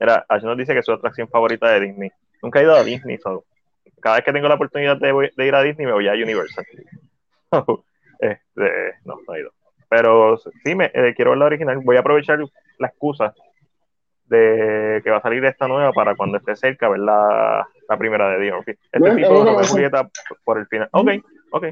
Mira, 0.00 0.24
Ash 0.28 0.42
nos 0.44 0.56
dice 0.56 0.72
que 0.72 0.78
es 0.78 0.84
su 0.86 0.92
atracción 0.92 1.28
favorita 1.28 1.70
de 1.72 1.80
Disney. 1.80 2.10
Nunca 2.42 2.60
he 2.60 2.62
ido 2.62 2.74
a 2.74 2.84
Disney, 2.84 3.18
so, 3.18 3.44
cada 4.00 4.16
vez 4.16 4.24
que 4.24 4.32
tengo 4.32 4.48
la 4.48 4.54
oportunidad 4.54 4.96
de, 4.96 5.10
voy- 5.12 5.30
de 5.36 5.46
ir 5.46 5.54
a 5.54 5.62
Disney 5.62 5.86
me 5.86 5.92
voy 5.92 6.06
a 6.08 6.12
Universal. 6.12 6.64
este, 8.20 8.94
no, 9.04 9.16
no 9.26 9.34
he 9.34 9.40
ido. 9.40 9.50
Pero 9.88 10.38
sí, 10.64 10.74
me, 10.74 10.86
eh, 10.94 11.14
quiero 11.16 11.30
ver 11.32 11.38
la 11.38 11.46
original. 11.46 11.78
Voy 11.82 11.96
a 11.96 12.00
aprovechar 12.00 12.38
la 12.78 12.86
excusa 12.88 13.34
de 14.28 15.00
que 15.02 15.10
va 15.10 15.18
a 15.18 15.22
salir 15.22 15.44
esta 15.44 15.66
nueva 15.68 15.92
para 15.92 16.14
cuando 16.16 16.38
esté 16.38 16.54
cerca 16.56 16.88
ver 16.88 17.00
la, 17.00 17.66
la 17.88 17.96
primera 17.96 18.28
de 18.30 18.38
Disney. 18.40 18.60
Este 18.92 19.10
tipo 19.16 19.18
y 19.18 19.22
eso. 19.62 19.72
Julieta 19.72 20.08
por 20.44 20.58
el 20.58 20.66
final. 20.66 20.88
Ok, 20.92 21.08
ok. 21.52 21.66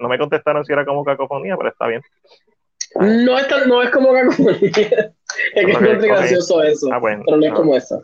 No 0.00 0.08
me 0.08 0.18
contestaron 0.18 0.64
si 0.64 0.72
era 0.72 0.84
como 0.84 1.04
cacofonía, 1.04 1.56
pero 1.56 1.68
está 1.70 1.86
bien. 1.86 2.02
no 2.96 3.38
es, 3.38 3.48
tan- 3.48 3.68
no 3.68 3.82
es 3.82 3.90
como 3.90 4.12
cacofonía. 4.12 4.58
es 4.62 4.72
que 4.72 5.12
encontré 5.54 5.96
ok. 5.96 6.02
gracioso 6.04 6.62
eso, 6.62 6.88
Ah, 6.92 6.98
bueno. 6.98 7.22
pero 7.24 7.36
no 7.38 7.44
es 7.44 7.50
no. 7.50 7.56
como 7.56 7.76
eso. 7.76 8.02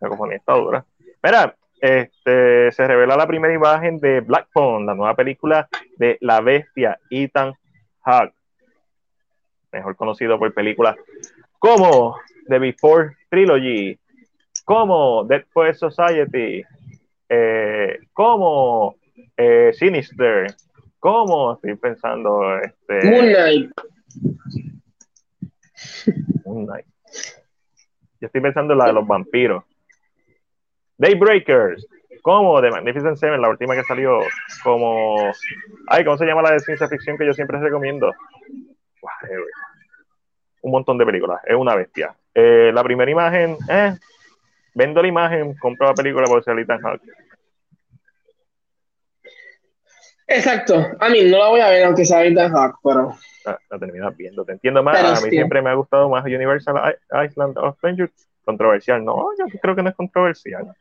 Cacofonía 0.00 0.36
está 0.36 0.54
dura. 0.54 0.84
Mira, 1.22 1.56
este, 1.80 2.70
se 2.72 2.86
revela 2.86 3.16
la 3.16 3.26
primera 3.26 3.52
imagen 3.52 3.98
de 3.98 4.20
Black 4.20 4.48
Phone, 4.52 4.86
la 4.86 4.94
nueva 4.94 5.14
película 5.14 5.68
de 5.96 6.18
la 6.20 6.40
bestia 6.40 6.98
Ethan 7.10 7.52
Hawke, 8.04 8.34
mejor 9.72 9.96
conocido 9.96 10.38
por 10.38 10.52
películas 10.54 10.96
como 11.64 12.16
The 12.46 12.58
Before 12.58 13.16
Trilogy, 13.30 13.98
como 14.66 15.24
Dead 15.24 15.46
Society, 15.72 16.62
eh, 17.26 17.98
como 18.12 18.96
eh, 19.34 19.72
Sinister, 19.72 20.48
como 20.98 21.54
estoy 21.54 21.76
pensando, 21.76 22.58
este, 22.58 23.10
Moon 23.10 23.32
Knight. 23.32 23.70
Moon 26.44 26.66
Knight. 26.66 26.86
Yo 28.20 28.26
estoy 28.26 28.42
pensando 28.42 28.74
en 28.74 28.78
la 28.80 28.86
de 28.88 28.92
los 28.92 29.06
vampiros. 29.06 29.64
Daybreakers. 30.98 31.86
Como 32.20 32.60
de 32.60 32.70
Magnificent 32.70 33.16
Seven, 33.16 33.40
la 33.40 33.48
última 33.48 33.74
que 33.74 33.84
salió. 33.84 34.20
Como. 34.62 35.32
Ay, 35.88 36.04
¿cómo 36.04 36.18
se 36.18 36.26
llama 36.26 36.42
la 36.42 36.52
de 36.52 36.60
ciencia 36.60 36.88
ficción 36.88 37.16
que 37.16 37.26
yo 37.26 37.32
siempre 37.32 37.58
recomiendo? 37.58 38.12
Un 40.64 40.70
montón 40.70 40.96
de 40.96 41.04
películas. 41.04 41.42
Es 41.46 41.54
una 41.54 41.74
bestia. 41.74 42.16
Eh, 42.34 42.70
la 42.72 42.82
primera 42.82 43.10
imagen, 43.10 43.58
eh, 43.68 43.94
vendo 44.74 45.02
la 45.02 45.08
imagen, 45.08 45.54
compro 45.56 45.88
la 45.88 45.94
película 45.94 46.26
por 46.26 46.42
ser 46.42 46.58
Ethan 46.58 46.80
Hawke. 46.80 47.02
Exacto. 50.26 50.86
A 50.98 51.10
mí 51.10 51.22
no 51.24 51.36
la 51.36 51.48
voy 51.48 51.60
a 51.60 51.68
ver 51.68 51.84
aunque 51.84 52.06
sea 52.06 52.24
Ethan 52.24 52.50
Hawke, 52.50 52.78
pero... 52.82 53.14
La, 53.44 53.58
la, 53.70 53.78
terminas 53.78 54.16
viendo. 54.16 54.42
Te 54.42 54.52
entiendo 54.52 54.82
más. 54.82 54.98
a 54.98 55.22
mí 55.22 55.28
siempre 55.28 55.60
me 55.60 55.68
ha 55.68 55.74
gustado 55.74 56.08
más 56.08 56.24
Universal 56.24 56.96
Island 57.26 57.58
of 57.58 57.76
Adventure. 57.78 58.10
Controversial. 58.46 59.04
No, 59.04 59.28
yo 59.38 59.44
creo 59.60 59.76
que 59.76 59.82
no 59.82 59.90
es 59.90 59.96
controversial. 59.96 60.74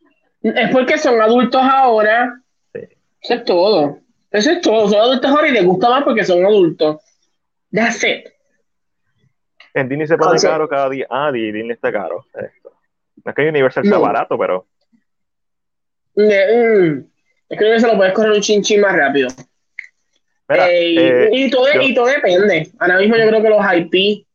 Es 0.44 0.72
porque 0.72 0.98
son 0.98 1.22
adultos 1.22 1.62
ahora. 1.62 2.34
Sí. 2.74 2.82
Eso 3.22 3.34
es 3.34 3.44
todo. 3.44 4.00
Eso 4.32 4.52
es 4.52 4.62
todo. 4.62 4.88
Son 4.88 5.00
adultos 5.00 5.30
ahora 5.30 5.50
y 5.50 5.52
les 5.52 5.66
gusta 5.66 5.90
más 5.90 6.04
porque 6.04 6.24
son 6.24 6.46
adultos. 6.46 7.02
That's 7.70 8.02
it. 8.06 8.33
En 9.74 9.90
Disney 9.90 10.08
se 10.08 10.18
pone 10.18 10.40
caro 10.40 10.68
cada 10.68 10.90
día. 10.90 11.08
Ah, 11.10 11.32
Disney 11.32 11.72
está 11.72 11.92
caro. 11.92 12.26
Esto. 12.34 12.72
No 13.24 13.30
es 13.30 13.36
que 13.36 13.50
Universal 13.50 13.86
sea 13.86 13.98
barato, 13.98 14.38
pero. 14.38 14.68
Mm, 16.16 17.00
es 17.50 17.58
que 17.58 17.64
Universal 17.64 17.92
lo 17.92 17.98
puedes 17.98 18.14
correr 18.14 18.32
un 18.34 18.42
chinchín 18.42 18.82
más 18.82 18.96
rápido. 18.96 19.30
Eh, 20.50 20.96
eh, 20.98 21.30
y, 21.32 21.50
todo, 21.50 21.66
y 21.82 21.94
todo 21.94 22.06
depende. 22.08 22.70
Ahora 22.80 22.98
mismo 22.98 23.16
yo 23.16 23.28
creo 23.28 23.42
que 23.42 23.50
los 23.50 23.66
IP, 23.74 24.26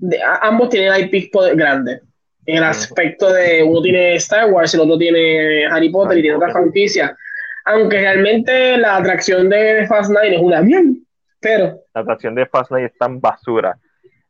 de, 0.00 0.20
ambos 0.42 0.68
tienen 0.68 0.92
IPs 1.00 1.30
grandes. 1.54 2.02
En 2.44 2.56
el 2.56 2.64
aspecto 2.64 3.32
de 3.32 3.62
uno 3.62 3.80
tiene 3.80 4.16
Star 4.16 4.50
Wars 4.50 4.74
y 4.74 4.76
el 4.76 4.82
otro 4.82 4.98
tiene 4.98 5.64
Harry 5.66 5.90
Potter 5.90 6.18
y 6.18 6.22
tiene 6.22 6.36
otra 6.36 6.50
franquicia. 6.50 7.16
Aunque 7.64 8.00
realmente 8.00 8.76
la 8.78 8.96
atracción 8.96 9.48
de 9.48 9.86
Fast 9.86 10.10
Nine 10.10 10.34
es 10.34 10.42
una 10.42 10.60
bien, 10.60 11.06
pero. 11.40 11.84
La 11.94 12.00
atracción 12.00 12.34
de 12.34 12.46
Fast 12.46 12.72
Nine 12.72 12.86
es 12.86 12.98
tan 12.98 13.20
basura. 13.20 13.78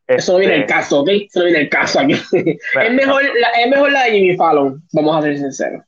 Eso 0.07 0.33
no 0.33 0.39
viene 0.39 0.55
el 0.55 0.61
este, 0.61 0.73
caso, 0.73 1.01
¿ok? 1.01 1.09
Eso 1.09 1.39
no 1.39 1.45
viene 1.45 1.61
el 1.61 1.69
caso 1.69 1.99
aquí. 1.99 2.13
es, 2.13 2.93
mejor, 2.93 3.23
la, 3.23 3.49
es 3.49 3.69
mejor 3.69 3.91
la 3.91 4.03
de 4.03 4.11
Jimmy 4.11 4.35
Fallon, 4.35 4.81
vamos 4.91 5.17
a 5.17 5.21
ser 5.21 5.37
sinceros. 5.37 5.83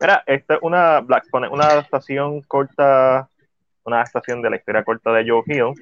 Mira, 0.00 0.22
esta 0.26 0.54
es 0.54 0.60
una 0.62 1.00
Black 1.00 1.24
una 1.32 1.66
adaptación 1.66 2.42
corta, 2.42 3.28
una 3.84 3.96
adaptación 3.96 4.42
de 4.42 4.50
la 4.50 4.56
historia 4.56 4.84
corta 4.84 5.12
de 5.12 5.28
Joe 5.28 5.42
Hill. 5.46 5.74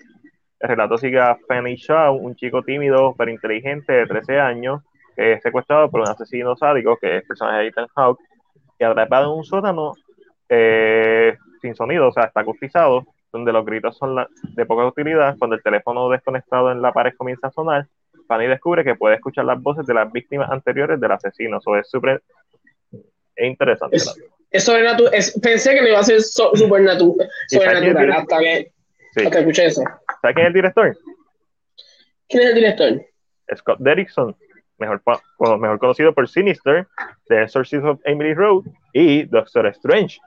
El 0.61 0.69
relato 0.69 0.97
sigue 0.97 1.19
a 1.19 1.37
Fanny 1.49 1.75
Shaw, 1.75 2.17
un 2.17 2.37
chico 2.37 2.63
tímido 2.63 3.15
pero 3.19 3.31
inteligente 3.31 3.93
de 3.93 4.07
13 4.07 4.39
años, 4.39 4.83
que 5.17 5.33
es 5.33 5.43
secuestrado 5.43 5.91
por 5.91 6.01
un 6.01 6.09
asesino 6.09 6.57
sádico, 6.57 6.97
que 6.99 7.17
es 7.17 7.23
el 7.23 7.29
personaje 7.29 7.59
de 7.59 7.67
Ethan 7.69 7.89
Hawke, 7.97 8.23
y 8.79 8.85
atrapado 8.85 9.33
en 9.33 9.39
un 9.39 9.45
sótano 9.45 9.95
eh, 10.49 11.37
sin 11.61 11.75
sonido, 11.75 12.09
o 12.09 12.13
sea, 12.13 12.25
está 12.25 12.41
acustizado, 12.41 13.07
donde 13.33 13.53
los 13.53 13.65
gritos 13.65 13.97
son 13.97 14.27
de 14.43 14.67
poca 14.67 14.87
utilidad. 14.87 15.37
Cuando 15.39 15.57
el 15.57 15.63
teléfono 15.63 16.09
desconectado 16.11 16.71
en 16.71 16.83
la 16.83 16.93
pared 16.93 17.15
comienza 17.17 17.49
a 17.49 17.51
sonar, 17.51 17.87
Fanny 18.29 18.47
descubre 18.47 18.85
que 18.85 18.95
puede 18.95 19.17
escuchar 19.17 19.45
las 19.45 19.61
voces 19.61 19.87
de 19.87 19.95
las 19.95 20.13
víctimas 20.13 20.51
anteriores 20.51 21.01
del 21.01 21.13
asesino. 21.13 21.59
Eso 21.59 21.77
es 21.77 21.89
súper 21.89 22.23
interesante. 23.39 23.97
Es, 23.97 24.69
es 25.13 25.41
pensé 25.41 25.75
que 25.75 25.83
no 25.83 25.89
iba 25.89 25.99
a 25.99 26.05
ser 26.05 26.21
supernatural, 26.21 27.29
sobrenatural 27.49 28.13
hasta 28.13 28.39
que, 28.39 28.73
sí. 29.15 29.25
hasta 29.25 29.39
escuché 29.39 29.67
eso. 29.67 29.83
¿Sabes 30.21 30.35
quién 30.35 30.39
es 30.41 30.47
el 30.49 30.53
director? 30.53 30.99
¿Quién 32.29 32.43
es 32.43 32.49
el 32.51 32.55
director? 32.55 33.07
Scott 33.57 33.79
Derrickson, 33.81 34.37
mejor, 34.79 35.03
mejor 35.59 35.79
conocido 35.79 36.15
por 36.15 36.29
Sinister, 36.29 36.87
The 37.29 37.43
Exorcist 37.43 37.85
of 37.85 38.01
Emily 38.05 38.35
Road 38.35 38.65
y 38.93 39.25
Doctor 39.25 39.67
Strange. 39.69 40.19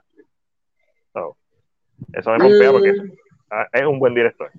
Eso 2.12 2.30
me 2.30 2.38
pompea 2.38 2.72
porque 2.72 2.92
mm. 2.92 3.12
es, 3.72 3.86
un 3.86 3.98
buen 3.98 4.14
director. 4.14 4.50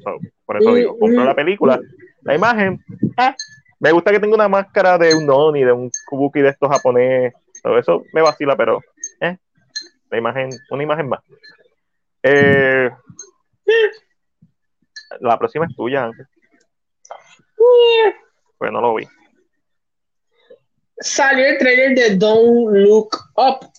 por 0.46 0.58
eso 0.58 0.74
digo, 0.74 0.98
compró 0.98 1.24
la 1.24 1.36
película, 1.36 1.80
la 2.22 2.36
imagen, 2.36 2.84
eh, 3.18 3.34
me 3.80 3.92
gusta 3.92 4.12
que 4.12 4.20
tenga 4.20 4.36
una 4.36 4.48
máscara 4.48 4.98
de 4.98 5.14
un 5.16 5.26
noni, 5.26 5.64
de 5.64 5.72
un 5.72 5.92
kubuki 6.08 6.42
de 6.42 6.50
estos 6.50 6.70
japonés. 6.70 7.34
Todo 7.62 7.78
eso 7.78 8.04
me 8.14 8.22
vacila, 8.22 8.56
pero 8.56 8.82
eh, 9.22 9.38
la 10.10 10.18
imagen, 10.18 10.50
una 10.72 10.84
imagen 10.84 11.10
más. 11.10 11.22
Eh, 12.24 12.90
la 15.20 15.38
próxima 15.38 15.66
es 15.66 15.76
tuya. 15.76 16.10
Pues 18.58 18.72
no 18.72 18.82
lo 18.82 18.96
vi. 18.96 19.08
Salió 21.00 21.46
el 21.46 21.58
trailer 21.60 21.96
de 21.96 22.16
Don't 22.16 22.76
Look 22.76 23.10
Up 23.36 23.72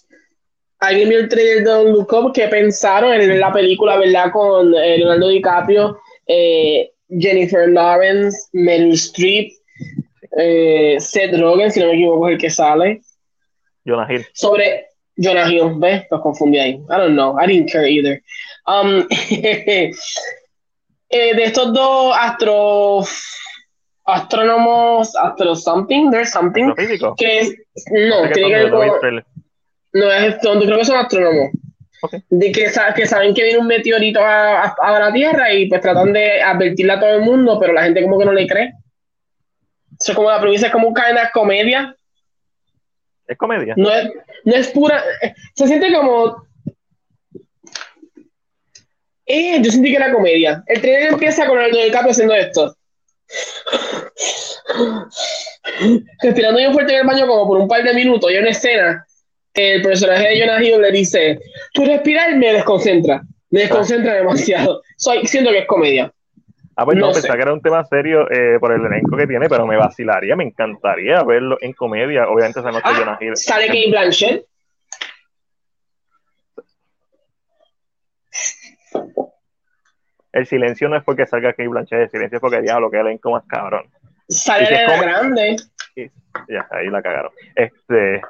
alguien 0.81 1.09
vio 1.09 1.19
el 1.21 1.29
trailer 1.29 1.59
de 1.59 1.71
Don 1.71 1.93
Look 1.93 2.33
que 2.33 2.49
pensaron 2.49 3.13
en 3.13 3.41
la 3.41 3.53
película, 3.53 3.97
¿verdad? 3.99 4.31
Con 4.33 4.75
eh, 4.75 4.99
Leonardo 4.99 5.29
DiCaprio, 5.29 5.99
eh, 6.27 6.91
Jennifer 7.09 7.69
Lawrence, 7.69 8.49
Meryl 8.53 8.93
Streep, 8.95 9.53
eh, 10.37 10.97
Seth 10.99 11.39
Rogen, 11.39 11.71
si 11.71 11.81
no 11.81 11.87
me 11.87 11.95
equivoco, 11.95 12.29
es 12.29 12.35
el 12.35 12.41
que 12.41 12.51
sale. 12.51 13.01
Jonah 13.85 14.07
Hill. 14.13 14.27
Sobre 14.33 14.87
Jonah 15.17 15.51
Hill, 15.51 15.75
¿ves? 15.77 16.05
Los 16.11 16.21
confundí 16.21 16.59
ahí. 16.59 16.75
I 16.75 16.97
don't 16.97 17.15
know, 17.15 17.37
I 17.39 17.47
didn't 17.47 17.71
care 17.71 17.89
either. 17.89 18.23
Um, 18.67 19.07
de 21.11 21.45
estos 21.45 21.73
dos 21.73 22.15
astro 22.19 23.03
astrónomos, 24.05 25.15
astro 25.17 25.55
something, 25.55 26.11
there's 26.11 26.31
something, 26.31 26.75
que 26.75 27.57
no, 27.91 28.31
tiene 28.33 28.49
que 28.49 28.55
ver 28.55 28.71
con 28.71 29.25
no 29.93 30.13
es 30.13 30.35
esto, 30.35 30.59
creo 30.61 30.79
que 30.79 30.85
son 30.85 30.99
astrónomos. 30.99 31.51
De 32.31 32.53
que, 32.53 32.71
que, 32.95 33.07
saben 33.07 33.35
que 33.35 33.43
viene 33.43 33.59
un 33.59 33.67
meteorito 33.67 34.21
a, 34.21 34.69
a, 34.81 34.99
la 35.01 35.13
Tierra 35.13 35.53
y 35.53 35.67
pues 35.67 35.81
tratan 35.81 36.13
de 36.13 36.41
advertirle 36.41 36.93
a 36.93 37.01
todo 37.01 37.11
el 37.11 37.23
mundo, 37.23 37.59
pero 37.59 37.73
la 37.73 37.83
gente 37.83 38.03
como 38.03 38.19
que 38.19 38.25
no 38.25 38.33
le 38.33 38.47
cree. 38.47 38.73
Eso 40.01 40.13
es 40.13 40.17
como 40.17 40.31
la 40.31 40.41
premisa, 40.41 40.67
es 40.67 40.73
como 40.73 40.89
una 40.89 41.31
comedia. 41.33 41.97
¿Es 43.27 43.37
comedia? 43.37 43.75
No 43.77 43.91
es, 43.91 44.09
no 44.45 44.55
es 44.55 44.69
pura. 44.69 45.03
Se 45.55 45.67
siente 45.67 45.93
como. 45.93 46.47
Eh, 49.27 49.61
yo 49.61 49.71
sentí 49.71 49.91
que 49.91 49.97
era 49.97 50.13
comedia. 50.13 50.63
El 50.67 50.81
trailer 50.81 51.13
empieza 51.13 51.47
con 51.47 51.61
el 51.61 51.73
del 51.73 51.91
capo 51.93 52.11
haciendo 52.11 52.35
esto. 52.35 52.77
Respirando 56.23 56.59
bien 56.59 56.73
fuerte 56.73 56.95
en 56.95 57.01
el 57.01 57.07
baño 57.07 57.27
como 57.27 57.47
por 57.47 57.59
un 57.59 57.69
par 57.69 57.83
de 57.83 57.93
minutos. 57.93 58.31
Y 58.31 58.37
una 58.37 58.51
escena 58.51 59.05
el 59.59 59.83
personaje 59.83 60.29
de 60.29 60.41
Jonah 60.41 60.63
Hill 60.63 60.81
le 60.81 60.93
dice, 60.93 61.39
tú 61.73 61.85
respiras 61.85 62.31
y 62.33 62.37
me 62.37 62.53
desconcentra, 62.53 63.23
me 63.51 63.61
desconcentra 63.61 64.15
demasiado. 64.15 64.83
Soy, 64.97 65.27
siento 65.27 65.51
que 65.51 65.59
es 65.59 65.67
comedia. 65.67 66.13
Ah, 66.77 66.85
pues 66.85 66.97
no, 66.97 67.11
pensaba 67.11 67.35
que 67.35 67.43
era 67.43 67.53
un 67.53 67.61
tema 67.61 67.85
serio 67.85 68.31
eh, 68.31 68.57
por 68.61 68.73
el 68.73 68.85
elenco 68.85 69.17
que 69.17 69.27
tiene, 69.27 69.49
pero 69.49 69.67
me 69.67 69.77
vacilaría, 69.77 70.37
me 70.37 70.45
encantaría 70.45 71.25
verlo 71.25 71.59
en 71.61 71.73
comedia. 71.73 72.29
Obviamente 72.29 72.63
nota 72.63 72.81
ah, 72.85 72.95
Jonah 72.97 73.19
Hill. 73.21 73.37
¿Sale 73.37 73.67
Kate 73.67 73.91
Blanchett? 73.91 74.47
El 80.33 80.47
silencio 80.47 80.89
no 80.89 80.97
es 80.97 81.03
porque 81.03 81.27
salga 81.27 81.53
Kate 81.53 81.67
Blanchett, 81.67 82.01
el 82.01 82.11
silencio 82.11 82.37
es 82.37 82.41
porque 82.41 82.63
diablo, 82.63 82.93
que 82.93 83.01
elenco 83.01 83.33
más 83.33 83.43
cabrón. 83.49 83.91
Sale 84.29 84.69
de 84.69 84.99
grande. 85.01 85.57
Ya, 86.49 86.69
ahí 86.71 86.87
la 86.89 87.03
cagaron. 87.03 87.33
Este, 87.57 88.23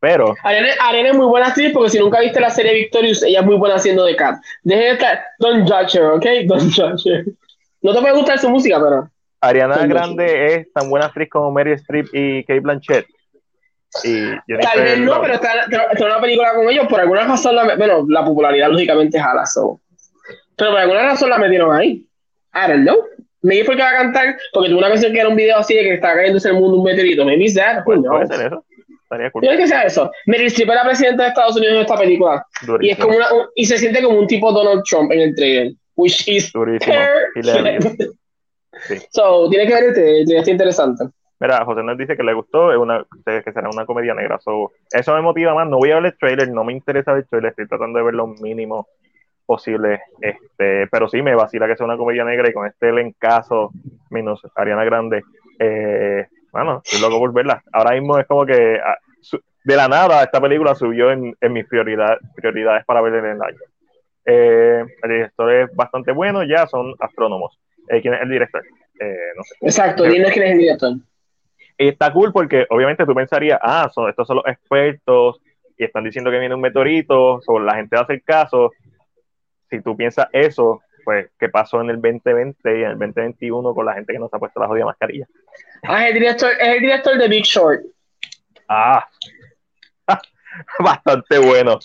pero. 0.00 0.34
Arena, 0.42 1.10
es 1.10 1.14
muy 1.14 1.26
buena 1.26 1.48
actriz 1.48 1.72
porque 1.72 1.90
si 1.90 1.98
nunca 1.98 2.20
viste 2.20 2.40
la 2.40 2.50
serie 2.50 2.72
Victorious, 2.74 3.22
ella 3.22 3.40
es 3.40 3.46
muy 3.46 3.56
buena 3.56 3.76
haciendo 3.76 4.04
de 4.04 4.16
Cat. 4.16 4.40
Deje 4.62 4.82
de 4.82 4.90
estar. 4.92 5.20
Don't 5.38 5.68
judge 5.68 5.96
her, 5.96 6.06
¿ok? 6.06 6.24
Don't 6.46 6.72
judge 6.74 7.06
her. 7.06 7.24
No 7.82 7.94
te 7.94 8.00
puede 8.00 8.14
gustar 8.14 8.38
su 8.38 8.48
música, 8.48 8.80
pero. 8.82 9.10
Ariana 9.42 9.86
Grande 9.86 10.54
es 10.54 10.72
tan 10.72 10.90
buena 10.90 11.06
actriz 11.06 11.28
como 11.30 11.50
Mary 11.50 11.72
Streep 11.72 12.08
y 12.12 12.44
Kate 12.44 12.60
Blanchett. 12.60 13.06
Y 14.04 14.30
Tal 14.60 14.82
vez 14.82 14.98
no, 15.00 15.20
pero 15.20 15.34
está, 15.34 15.64
en 15.64 16.04
una 16.04 16.20
película 16.20 16.54
con 16.54 16.68
ellos. 16.68 16.86
Por 16.88 17.00
alguna 17.00 17.26
razón, 17.26 17.56
la, 17.56 17.76
bueno, 17.76 18.04
la 18.08 18.24
popularidad 18.24 18.68
lógicamente 18.70 19.18
jala. 19.18 19.46
So. 19.46 19.80
Pero 20.56 20.70
por 20.70 20.80
alguna 20.80 21.02
razón 21.02 21.30
la 21.30 21.38
metieron 21.38 21.74
ahí. 21.74 22.06
I 22.54 22.68
don't 22.68 22.82
know. 22.82 23.04
Maybe 23.42 23.64
porque 23.64 23.82
va 23.82 23.90
a 23.90 23.96
cantar, 23.96 24.36
porque 24.52 24.68
tuvo 24.68 24.78
una 24.78 24.88
canción 24.88 25.12
que 25.12 25.20
era 25.20 25.28
un 25.28 25.36
video 25.36 25.56
así 25.56 25.74
de 25.74 25.82
que 25.82 25.94
está 25.94 26.14
cayendo 26.14 26.38
en 26.38 26.54
el 26.54 26.60
mundo 26.60 26.76
un 26.76 26.84
meteorito. 26.84 27.28
It's 27.30 27.54
that. 27.54 27.84
Puede 27.84 28.26
ser 28.26 28.46
eso. 28.46 28.64
Tiene 29.40 29.56
que 29.56 29.66
ser 29.66 29.86
eso. 29.86 30.10
Meryl 30.26 30.46
Streep 30.46 30.70
era 30.70 30.84
presidenta 30.84 31.24
de 31.24 31.28
Estados 31.30 31.56
Unidos 31.56 31.74
en 31.74 31.80
esta 31.80 31.96
película. 31.96 32.46
Y, 32.80 32.90
es 32.90 32.98
como 32.98 33.16
una, 33.16 33.26
y 33.56 33.64
se 33.64 33.76
siente 33.78 34.02
como 34.02 34.18
un 34.18 34.26
tipo 34.26 34.52
Donald 34.52 34.82
Trump 34.88 35.10
en 35.10 35.20
el 35.20 35.34
trailer. 35.34 35.72
Which 35.96 36.28
is 36.28 36.52
sí. 36.52 36.52
So, 39.10 39.50
tiene 39.50 39.66
que 39.66 39.74
ver 39.74 39.84
el 39.84 39.94
trailer, 39.94 40.38
está 40.38 40.50
interesante. 40.50 41.04
Mira, 41.40 41.64
José 41.64 41.82
nos 41.82 41.98
dice 41.98 42.16
que 42.16 42.22
le 42.22 42.34
gustó, 42.34 42.70
es 42.70 42.78
una, 42.78 43.04
que 43.24 43.52
será 43.52 43.68
una 43.68 43.84
comedia 43.84 44.14
negra. 44.14 44.38
So, 44.40 44.72
eso 44.90 45.14
me 45.14 45.22
motiva 45.22 45.54
más. 45.54 45.68
No 45.68 45.78
voy 45.78 45.90
a 45.90 45.96
ver 45.96 46.06
el 46.06 46.18
trailer, 46.18 46.50
no 46.50 46.64
me 46.64 46.72
interesa 46.72 47.12
ver 47.12 47.22
el 47.22 47.28
trailer, 47.28 47.50
estoy 47.50 47.66
tratando 47.66 47.98
de 47.98 48.04
ver 48.04 48.14
lo 48.14 48.28
mínimo 48.28 48.86
posible. 49.44 50.02
Este, 50.20 50.86
pero 50.86 51.08
sí, 51.08 51.20
me 51.22 51.34
vacila 51.34 51.66
que 51.66 51.76
sea 51.76 51.86
una 51.86 51.96
comedia 51.96 52.24
negra 52.24 52.48
y 52.48 52.52
con 52.52 52.66
este 52.66 52.90
elencazo 52.90 53.72
menos 54.10 54.40
Ariana 54.54 54.84
Grande. 54.84 55.22
Eh, 55.58 56.26
bueno, 56.52 56.82
estoy 56.84 57.00
loco 57.00 57.18
por 57.18 57.32
verla. 57.32 57.62
Ahora 57.72 57.92
mismo 57.92 58.18
es 58.18 58.26
como 58.26 58.46
que 58.46 58.78
ah, 58.84 58.96
de 59.64 59.76
la 59.76 59.88
nada 59.88 60.22
esta 60.22 60.40
película 60.40 60.74
subió 60.74 61.10
en, 61.10 61.34
mis 61.50 61.66
prioridades 61.66 62.84
para 62.86 63.00
ver 63.02 63.14
en 63.14 63.26
el 63.26 63.42
año. 63.42 63.58
Eh, 64.24 64.84
el 65.02 65.10
director 65.10 65.52
es 65.52 65.74
bastante 65.74 66.12
bueno, 66.12 66.42
ya 66.44 66.66
son 66.66 66.94
astrónomos. 66.98 67.58
Eh, 67.88 68.00
¿Quién 68.00 68.14
es 68.14 68.22
el 68.22 68.30
director? 68.30 68.62
Eh, 69.00 69.32
no 69.36 69.42
sé. 69.42 69.54
Exacto, 69.60 70.04
dime 70.04 70.30
quién 70.30 70.46
es 70.46 70.52
el 70.52 70.58
director. 70.58 70.92
Y 71.78 71.88
está 71.88 72.12
cool 72.12 72.32
porque 72.32 72.66
obviamente 72.68 73.06
tú 73.06 73.14
pensarías, 73.14 73.58
ah, 73.62 73.90
son, 73.92 74.08
estos 74.08 74.26
son 74.26 74.36
los 74.36 74.46
expertos 74.46 75.40
y 75.76 75.84
están 75.84 76.04
diciendo 76.04 76.30
que 76.30 76.38
viene 76.38 76.54
un 76.54 76.60
meteorito, 76.60 77.40
sobre 77.40 77.64
la 77.64 77.76
gente 77.76 77.96
va 77.96 78.00
a 78.00 78.04
hacer 78.04 78.22
caso. 78.22 78.70
Si 79.70 79.80
tú 79.80 79.96
piensas 79.96 80.28
eso, 80.32 80.82
pues, 81.10 81.28
¿qué 81.40 81.48
pasó 81.48 81.80
en 81.80 81.90
el 81.90 81.96
2020 81.96 82.78
y 82.78 82.84
en 82.84 82.90
el 82.92 82.98
2021 83.00 83.74
con 83.74 83.84
la 83.84 83.94
gente 83.94 84.12
que 84.12 84.18
no 84.20 84.28
se 84.28 84.36
ha 84.36 84.38
puesto 84.38 84.60
la 84.60 84.68
jodida 84.68 84.84
mascarilla? 84.84 85.26
Ah, 85.82 86.04
es 86.04 86.12
el 86.12 86.20
director, 86.20 86.52
es 86.52 86.68
el 86.68 86.80
director 86.80 87.18
de 87.18 87.26
Big 87.26 87.42
Short. 87.42 87.80
Ah, 88.68 89.08
bastante 90.78 91.38
bueno. 91.40 91.80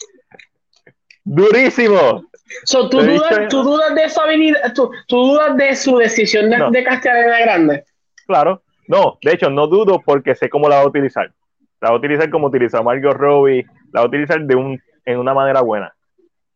Durísimo. 1.23 2.30
So, 2.65 2.88
¿tú, 2.88 3.02
dudas, 3.02 3.47
¿tú, 3.49 3.64
dudas, 3.64 3.95
de 3.95 4.07
su 4.11 4.22
habilidad, 4.22 4.73
tú, 4.76 4.91
dudas 5.07 5.57
de 5.57 5.76
su 5.76 5.97
decisión 5.97 6.52
de, 6.52 6.64
de 6.69 6.84
castear 6.84 7.27
la 7.27 7.39
grande? 7.39 7.84
Claro, 8.27 8.61
no, 8.88 9.18
de 9.23 9.31
hecho 9.34 9.49
no 9.49 9.65
dudo 9.65 10.03
porque 10.06 10.35
sé 10.35 10.49
cómo 10.49 10.69
la 10.69 10.76
va 10.76 10.81
a 10.84 10.88
utilizar. 10.88 11.34
La 11.81 11.89
va 11.89 11.95
a 11.95 11.97
utilizar 11.97 12.30
como 12.30 12.45
utilizó 12.45 12.84
Margot 12.84 13.18
Robbie, 13.18 13.65
la 13.91 14.02
va 14.02 14.03
a 14.06 14.07
utilizar 14.07 14.39
de 14.39 14.56
un, 14.56 14.80
en 15.03 15.18
una 15.18 15.34
manera 15.34 15.61
buena. 15.61 15.94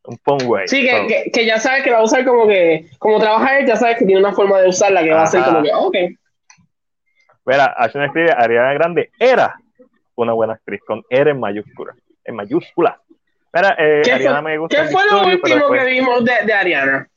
Un. 0.10 0.68
Sí, 0.68 0.82
que, 0.82 1.30
que, 1.32 1.46
ya 1.46 1.60
sabes 1.60 1.84
que 1.84 1.92
la 1.92 1.98
va 1.98 2.02
a 2.02 2.06
usar 2.06 2.26
como 2.26 2.48
que, 2.48 2.88
como 2.98 3.20
trabaja 3.20 3.60
él, 3.60 3.68
ya 3.68 3.76
sabes 3.76 3.98
que 3.98 4.06
tiene 4.06 4.20
una 4.20 4.34
forma 4.34 4.60
de 4.60 4.70
usarla 4.70 5.04
que 5.04 5.12
va 5.12 5.24
a 5.24 5.28
ser 5.28 5.44
como 5.44 5.62
que, 5.62 5.72
ok. 5.72 5.96
Mira, 7.46 7.66
Ashton 7.78 8.04
escribe, 8.04 8.32
Ariana 8.32 8.74
Grande 8.74 9.12
era 9.20 9.56
una 10.16 10.34
buena 10.34 10.54
actriz, 10.54 10.82
con 10.86 11.04
R 11.10 11.32
en 11.32 11.40
mayúscula. 11.40 11.96
En 12.24 12.36
mayúscula. 12.36 13.00
Mira, 13.54 13.76
eh, 13.78 14.02
¿Qué, 14.04 14.12
Ariana 14.12 14.42
fue, 14.42 14.52
me 14.52 14.58
gusta 14.58 14.82
¿qué 14.82 14.88
fue 14.90 15.06
lo 15.06 15.28
último 15.28 15.70
que 15.72 15.86
vimos 15.86 16.26
de, 16.26 16.34
de 16.46 16.54
Ariana? 16.54 17.08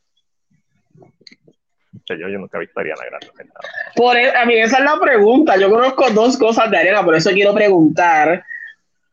Yo, 2.07 2.17
yo, 2.17 2.39
nunca 2.39 2.59
he 2.59 2.61
visto 2.61 2.79
a 2.79 2.83
Ariana 2.83 3.03
Grande. 3.07 3.53
Por 3.95 4.17
e, 4.17 4.37
a 4.37 4.45
mí 4.45 4.55
esa 4.55 4.79
es 4.79 4.85
la 4.85 4.99
pregunta. 5.01 5.57
Yo 5.57 5.71
conozco 5.71 6.11
dos 6.11 6.37
cosas 6.37 6.71
de 6.71 6.77
Ariana, 6.77 7.05
por 7.05 7.15
eso 7.15 7.31
quiero 7.31 7.55
preguntar. 7.55 8.45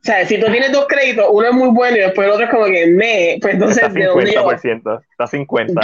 O 0.02 0.06
sea, 0.06 0.26
si 0.26 0.40
tú 0.40 0.46
tienes 0.46 0.72
dos 0.72 0.86
créditos, 0.88 1.26
uno 1.30 1.48
es 1.48 1.54
muy 1.54 1.70
bueno 1.70 1.98
y 1.98 2.00
después 2.00 2.26
el 2.26 2.32
otro 2.32 2.46
es 2.46 2.52
como 2.52 2.66
que 2.66 2.88
me, 2.88 3.38
pues 3.42 3.54
entonces 3.56 3.84
está 3.84 3.94
50%, 3.94 5.02
está 5.12 5.28
50. 5.28 5.82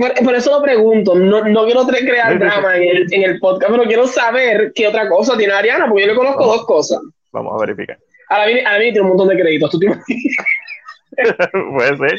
por, 0.00 0.24
por, 0.24 0.34
eso 0.34 0.50
lo 0.50 0.62
pregunto, 0.62 1.14
no, 1.14 1.44
no 1.44 1.64
quiero 1.64 1.86
crear 1.86 2.38
drama 2.40 2.76
en 2.76 2.82
el, 2.82 3.14
en 3.14 3.22
el, 3.22 3.38
podcast, 3.38 3.70
pero 3.70 3.84
quiero 3.84 4.08
saber 4.08 4.72
qué 4.74 4.88
otra 4.88 5.08
cosa 5.08 5.36
tiene 5.36 5.52
Ariana, 5.52 5.86
porque 5.86 6.02
yo 6.02 6.08
le 6.08 6.16
conozco 6.16 6.44
dos 6.44 6.66
cosas. 6.66 7.00
Vamos 7.30 7.54
a 7.54 7.64
verificar. 7.64 7.98
Ahora 8.28 8.46
viene, 8.46 8.66
ahora 8.66 8.78
viene 8.78 8.92
tiene 8.92 9.02
un 9.02 9.16
montón 9.16 9.28
de 9.28 9.40
créditos, 9.40 9.70
¿tú 9.70 9.78
tienes? 9.78 9.98
Puede 11.76 11.96
ser. 11.98 12.18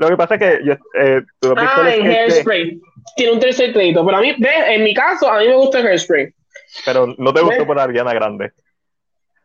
Lo 0.00 0.08
que 0.08 0.16
pasa 0.16 0.34
es 0.36 0.40
que 0.40 0.64
yo, 0.64 0.72
eh, 0.98 1.22
tú 1.40 1.52
ah, 1.56 1.92
en 1.92 2.06
Hairspray. 2.06 2.80
Tiene 3.16 3.32
un 3.32 3.40
tercer 3.40 3.72
crédito. 3.72 4.04
Pero 4.04 4.16
a 4.16 4.20
mí, 4.20 4.34
en 4.38 4.84
mi 4.84 4.94
caso, 4.94 5.30
a 5.30 5.40
mí 5.40 5.48
me 5.48 5.56
gusta 5.56 5.78
Hairspray. 5.78 6.32
Pero 6.86 7.14
no 7.18 7.34
te 7.34 7.42
gustó 7.42 7.66
por 7.66 7.78
Ariana 7.78 8.14
Grande. 8.14 8.52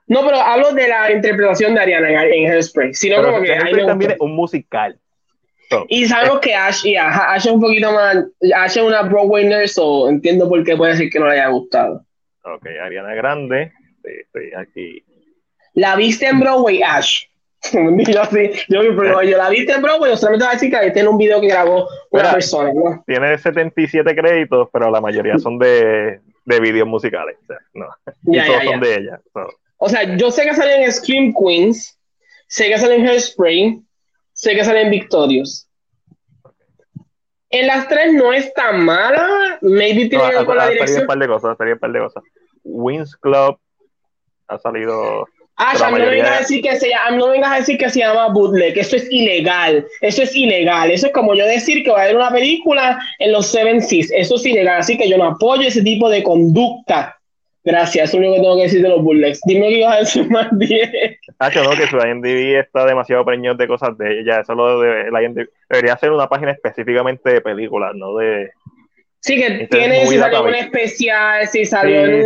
No, 0.07 0.23
pero 0.23 0.38
hablo 0.38 0.72
de 0.72 0.88
la 0.88 1.11
interpretación 1.11 1.73
de 1.73 1.82
Ariana 1.82 2.26
en 2.26 2.52
Hairspray. 2.52 2.94
Sino 2.94 3.23
como 3.23 3.41
que 3.41 3.53
Hairspray 3.53 3.86
también 3.86 4.11
es 4.11 4.18
un 4.19 4.36
musical. 4.36 4.99
y 5.90 6.06
sabemos 6.06 6.40
que 6.40 6.53
Ash, 6.53 6.86
Ash 6.98 7.45
es 7.45 7.52
un 7.52 7.61
poquito 7.61 7.91
más. 7.91 8.18
Ash 8.56 8.77
es 8.77 8.84
una 8.84 9.02
Broadway 9.02 9.45
nurse, 9.45 9.69
so 9.69 10.07
entiendo 10.10 10.48
por 10.48 10.64
qué 10.64 10.77
puede 10.77 10.91
decir 10.94 11.10
que 11.10 11.19
no 11.19 11.27
le 11.27 11.34
haya 11.34 11.48
gustado. 11.48 12.06
Ok, 12.44 12.68
Ariana 12.84 13.15
Grande. 13.15 13.72
Estoy 14.03 14.52
aquí. 14.56 15.03
¿La 15.73 15.95
viste 15.95 16.27
en 16.27 16.40
Broadway, 16.40 16.84
Ash? 16.84 17.26
yo, 17.73 18.26
sí, 18.26 18.52
yo, 18.69 18.82
pero 18.95 19.23
yo 19.23 19.38
la 19.38 19.49
viste 19.49 19.73
en 19.73 19.82
Broadway, 19.82 20.11
yo 20.11 20.18
solamente 20.18 20.45
voy 20.45 20.52
a 20.52 20.53
decir 20.53 20.72
que 20.72 20.91
tiene 20.91 21.10
un 21.10 21.18
video 21.18 21.41
que 21.41 21.48
grabó 21.48 21.88
una 22.11 22.32
persona. 22.32 22.72
¿no? 22.73 23.03
Tiene 23.07 23.36
77 23.38 24.15
créditos, 24.15 24.69
pero 24.72 24.91
la 24.91 25.02
mayoría 25.02 25.40
son 25.40 25.57
de, 25.57 26.19
de 26.45 26.60
videos 26.60 26.88
musicales. 26.88 27.38
O 27.41 27.45
sea, 27.48 27.57
no. 27.73 27.88
y 28.32 28.45
todos 28.45 28.64
son 28.64 28.80
de 28.80 28.95
ella. 28.95 29.19
O 29.86 29.90
sea, 29.90 30.18
yo 30.18 30.32
sé 30.32 30.45
que 30.45 30.56
salen 30.56 30.82
en 30.82 30.91
Scream 30.91 31.32
Queens, 31.32 31.95
sé 32.48 32.70
que 32.70 32.78
salen 32.80 33.02
en 33.02 33.07
Hairspray, 33.07 33.80
sé 34.34 34.56
que 34.56 34.66
salen 34.66 34.86
en 34.86 34.91
Victorious. 34.91 35.70
En 37.52 37.68
las 37.68 37.88
tres 37.88 38.12
no 38.14 38.34
es 38.34 38.52
tan 38.56 38.84
mala, 38.84 39.60
maybe 39.62 40.10
tiene 40.10 40.28
que 40.28 40.38
ver 40.38 40.45
con 40.45 40.57
la 40.57 40.70
dirección. 40.70 41.02
un 41.02 41.07
par 41.07 41.20
de 41.20 41.28
cosas, 41.28 41.57
un 41.60 41.78
par 41.78 41.91
de 41.91 41.99
cosas. 41.99 42.24
Wings 42.64 43.16
Club 43.18 43.60
ha 44.48 44.57
salido 44.57 45.28
Ah, 45.57 45.74
no 45.90 45.98
vengas 45.98 46.32
a 46.32 46.40
decir 46.40 46.62
que 46.62 46.76
se 46.78 46.90
llama, 46.90 47.16
no 47.16 47.30
vengas 47.30 47.52
a 47.52 47.56
decir 47.57 47.78
que 47.78 47.90
se 47.90 47.99
llama 47.99 48.28
bootleg, 48.30 48.78
eso 48.78 48.98
es 48.98 49.07
ilegal, 49.10 49.86
eso 50.02 50.24
es 50.24 50.36
ilegal, 50.36 50.91
eso 50.91 51.07
es 51.07 51.14
como 51.14 51.34
yo 51.34 51.45
decir 51.45 51.82
que 51.84 51.91
va 51.91 51.99
a 51.99 52.03
haber 52.03 52.18
una 52.18 52.30
película 52.30 52.99
en 53.20 53.32
los 53.32 53.48
Seven 53.48 53.82
Seas, 53.82 54.10
eso 54.12 54.36
es 54.36 54.45
ilegal, 54.45 54.80
así 54.80 54.98
que 54.98 55.07
yo 55.07 55.18
no 55.18 55.28
apoyo 55.28 55.66
ese 55.66 55.82
tipo 55.82 56.10
de 56.10 56.24
conducta. 56.24 57.15
Gracias, 57.66 58.10
eso 58.10 58.18
es 58.18 58.24
lo 58.24 58.30
único 58.30 58.36
que 58.36 58.42
tengo 58.42 58.58
que 58.58 58.64
decir 58.64 58.82
de 58.84 58.90
los 58.90 59.02
bootlegs. 59.02 59.42
Dime 59.46 59.70
que 59.70 59.80
ibas 59.80 59.96
a 59.96 60.00
decir 60.00 60.30
más 60.30 60.48
bien. 60.58 61.18
Ah, 61.40 61.50
no, 61.50 61.72
que 61.72 61.88
su 61.88 61.98
IMDb 61.98 62.60
está 62.60 62.86
demasiado 62.86 63.26
preñado 63.26 63.58
de 63.58 63.68
cosas 63.68 63.98
de 63.98 64.20
ella, 64.20 64.42
eso 64.42 64.54
lo 64.54 64.80
de 64.80 65.10
la 65.10 65.20
debería 65.70 65.98
ser 65.98 66.12
una 66.12 66.30
página 66.30 66.52
específicamente 66.52 67.34
de 67.34 67.42
películas, 67.42 67.94
no 67.96 68.16
de 68.18 68.52
Sí, 69.20 69.38
que 69.38 69.68
tiene, 69.72 70.06
si 70.06 70.20
salió 70.20 70.44
un 70.44 70.54
especial, 70.54 71.48
si 71.48 71.66
salió 71.66 72.06
en. 72.06 72.24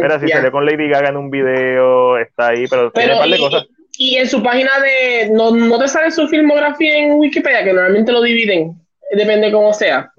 Mira, 0.00 0.20
si 0.20 0.28
salió 0.28 0.52
con 0.52 0.64
Lady 0.64 0.88
Gaga 0.88 1.08
en 1.08 1.16
un 1.16 1.28
video, 1.28 2.16
está 2.18 2.50
ahí, 2.50 2.66
pero, 2.70 2.92
tiene 2.92 3.14
un 3.14 3.18
par 3.18 3.28
de 3.28 3.38
cosas. 3.38 3.66
Y 3.98 4.14
en 4.14 4.28
su 4.28 4.40
página 4.40 4.70
de... 4.78 5.30
No, 5.30 5.50
no 5.50 5.78
te 5.78 5.88
sale 5.88 6.12
su 6.12 6.28
filmografía 6.28 6.98
en 6.98 7.14
Wikipedia, 7.14 7.64
que 7.64 7.72
normalmente 7.72 8.12
lo 8.12 8.22
dividen, 8.22 8.76
depende 9.10 9.50
cómo 9.50 9.72
sea. 9.72 10.12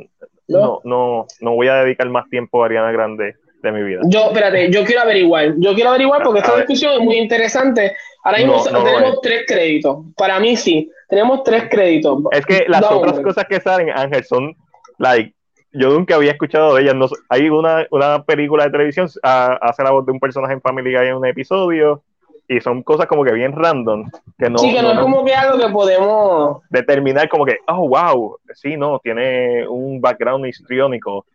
¿no? 0.50 0.82
no, 0.84 1.28
no, 1.40 1.52
voy 1.56 1.70
a 1.70 1.76
dedicar 1.76 2.10
más 2.10 2.30
tiempo 2.30 2.62
a 2.62 2.66
Ariana 2.66 2.92
Grande 2.92 3.36
de 3.72 3.80
mi 3.80 3.84
vida. 3.84 4.02
Yo, 4.06 4.26
espérate, 4.28 4.72
yo 4.72 4.84
quiero 4.84 5.02
averiguar. 5.02 5.54
Yo 5.58 5.74
quiero 5.74 5.90
averiguar 5.90 6.24
porque 6.24 6.40
esta 6.40 6.56
discusión 6.56 6.94
es 6.94 7.00
muy 7.00 7.18
interesante. 7.18 7.96
Ahora 8.24 8.40
mismo 8.40 8.64
tenemos 8.64 9.22
tres 9.22 9.44
créditos. 9.48 9.98
Para 10.16 10.40
mí 10.40 10.58
sí, 10.58 10.92
tenemos 11.08 11.44
tres 11.44 11.66
créditos. 11.70 12.24
Es 12.32 12.46
que 12.46 12.66
las 12.68 12.84
otras 12.84 13.20
cosas 13.20 13.46
que 13.46 13.60
salen, 13.60 13.90
Ángel, 13.90 14.24
son 14.24 14.56
like 14.98 15.34
yo 15.74 15.90
nunca 15.90 16.16
había 16.16 16.32
escuchado 16.32 16.76
de 16.76 16.84
ella. 16.84 16.94
No, 16.94 17.08
hay 17.30 17.50
una, 17.50 17.86
una 17.92 18.24
película 18.24 18.66
de 18.66 18.72
televisión, 18.72 19.08
hace 19.22 19.84
la 19.84 19.92
voz 19.92 20.06
de 20.06 20.12
un 20.12 20.20
personaje 20.20 20.54
en 20.54 20.62
Family 20.62 20.96
Guy 20.96 21.08
en 21.08 21.16
un 21.16 21.26
episodio, 21.26 22.04
y 22.48 22.60
son 22.62 22.82
cosas 22.82 23.08
como 23.08 23.24
que 23.24 23.34
bien 23.34 23.54
random. 23.54 24.10
Que 24.38 24.50
no, 24.50 24.58
sí, 24.58 24.74
que 24.74 24.82
no, 24.82 24.94
es 24.94 25.00
como 25.00 25.24
que 25.26 25.36
algo 25.36 25.60
que 25.60 25.70
podemos 25.72 26.62
determinar 26.70 27.28
como 27.30 27.46
que, 27.46 27.58
oh, 27.68 27.90
wow, 27.90 28.38
sí, 28.54 28.78
no, 28.78 29.00
tiene 29.00 29.68
un 29.68 30.00
background 30.02 30.46
histriónico. 30.48 31.26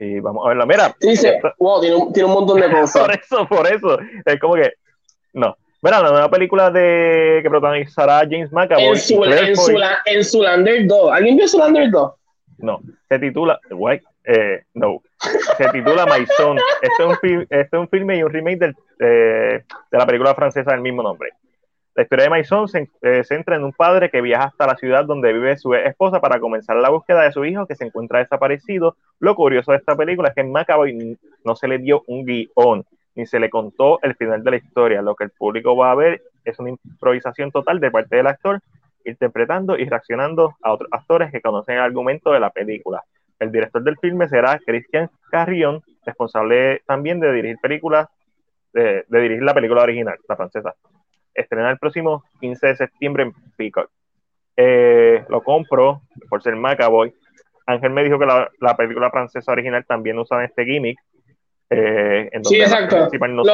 Y 0.00 0.18
vamos 0.18 0.44
a 0.44 0.48
verla. 0.48 0.66
Mira, 0.66 0.96
dice, 0.98 1.38
wow, 1.58 1.80
tiene 1.80 1.94
un, 1.94 2.12
tiene 2.12 2.28
un 2.28 2.34
montón 2.34 2.60
de 2.60 2.70
cosas. 2.80 3.02
por 3.02 3.14
eso, 3.14 3.48
por 3.48 3.66
eso. 3.66 3.98
Es 4.24 4.40
como 4.40 4.54
que, 4.54 4.72
no. 5.34 5.56
Mira, 5.82 6.02
la 6.02 6.10
nueva 6.10 6.30
película 6.30 6.70
de 6.70 7.40
que 7.42 7.48
protagonizará 7.48 8.20
James 8.20 8.52
McAvoy. 8.52 8.86
En, 8.86 8.96
su, 8.96 9.24
en, 9.24 9.56
su, 9.56 9.78
en 10.06 10.24
Zulander 10.24 10.86
2. 10.86 11.12
¿Alguien 11.12 11.36
vio 11.36 11.48
Zulander 11.48 11.90
2? 11.90 12.12
No, 12.58 12.80
se 13.08 13.18
titula, 13.18 13.58
eh, 14.24 14.64
no, 14.74 15.00
se 15.56 15.68
titula 15.70 16.04
Maison. 16.04 16.58
Este 16.82 17.02
es 17.02 17.08
un, 17.08 17.46
este 17.48 17.76
es 17.76 17.80
un 17.80 17.88
filme 17.88 18.18
y 18.18 18.22
un 18.22 18.30
remake 18.30 18.74
de 18.98 19.64
la 19.90 20.06
película 20.06 20.34
francesa 20.34 20.72
del 20.72 20.82
mismo 20.82 21.02
nombre. 21.02 21.30
La 21.94 22.04
historia 22.04 22.24
de 22.24 22.30
Maison 22.30 22.68
se 22.68 22.88
eh, 23.02 23.24
centra 23.24 23.56
en 23.56 23.64
un 23.64 23.72
padre 23.72 24.10
que 24.10 24.20
viaja 24.20 24.44
hasta 24.44 24.66
la 24.66 24.76
ciudad 24.76 25.04
donde 25.04 25.32
vive 25.32 25.58
su 25.58 25.74
esposa 25.74 26.20
para 26.20 26.38
comenzar 26.38 26.76
la 26.76 26.88
búsqueda 26.88 27.22
de 27.22 27.32
su 27.32 27.44
hijo 27.44 27.66
que 27.66 27.74
se 27.74 27.84
encuentra 27.84 28.20
desaparecido. 28.20 28.96
Lo 29.18 29.34
curioso 29.34 29.72
de 29.72 29.78
esta 29.78 29.96
película 29.96 30.28
es 30.28 30.34
que 30.34 30.40
en 30.42 30.52
Macaboy 30.52 31.18
no 31.44 31.56
se 31.56 31.68
le 31.68 31.78
dio 31.78 32.02
un 32.06 32.24
guion, 32.24 32.84
ni 33.16 33.26
se 33.26 33.40
le 33.40 33.50
contó 33.50 33.98
el 34.02 34.14
final 34.14 34.44
de 34.44 34.50
la 34.52 34.56
historia. 34.58 35.02
Lo 35.02 35.16
que 35.16 35.24
el 35.24 35.30
público 35.30 35.76
va 35.76 35.90
a 35.90 35.96
ver 35.96 36.22
es 36.44 36.58
una 36.58 36.70
improvisación 36.70 37.50
total 37.50 37.80
de 37.80 37.90
parte 37.90 38.16
del 38.16 38.28
actor 38.28 38.60
interpretando 39.04 39.76
y 39.78 39.84
reaccionando 39.84 40.56
a 40.62 40.72
otros 40.72 40.90
actores 40.92 41.32
que 41.32 41.40
conocen 41.40 41.76
el 41.76 41.82
argumento 41.82 42.32
de 42.32 42.40
la 42.40 42.50
película. 42.50 43.02
El 43.38 43.50
director 43.50 43.82
del 43.82 43.96
filme 43.98 44.28
será 44.28 44.58
Christian 44.64 45.10
Carrion, 45.30 45.82
responsable 46.04 46.82
también 46.86 47.20
de 47.20 47.32
dirigir 47.32 47.56
películas, 47.60 48.08
de, 48.72 49.04
dirigir 49.08 49.42
la 49.42 49.54
película 49.54 49.82
original, 49.82 50.18
la 50.28 50.36
francesa. 50.36 50.74
Estrena 51.34 51.70
el 51.70 51.78
próximo 51.78 52.24
15 52.40 52.66
de 52.66 52.76
septiembre 52.76 53.22
en 53.24 53.32
Peacock. 53.56 53.90
Eh, 54.56 55.24
lo 55.28 55.42
compro 55.42 56.02
por 56.28 56.42
ser 56.42 56.56
Macaboy. 56.56 57.14
Ángel 57.66 57.90
me 57.90 58.02
dijo 58.02 58.18
que 58.18 58.26
la, 58.26 58.50
la 58.60 58.76
película 58.76 59.10
francesa 59.10 59.52
original 59.52 59.84
también 59.86 60.18
usa 60.18 60.44
este 60.44 60.64
gimmick, 60.64 60.98
eh, 61.72 62.28
sí, 62.42 62.60
exacto. 62.60 62.96
No 62.96 63.44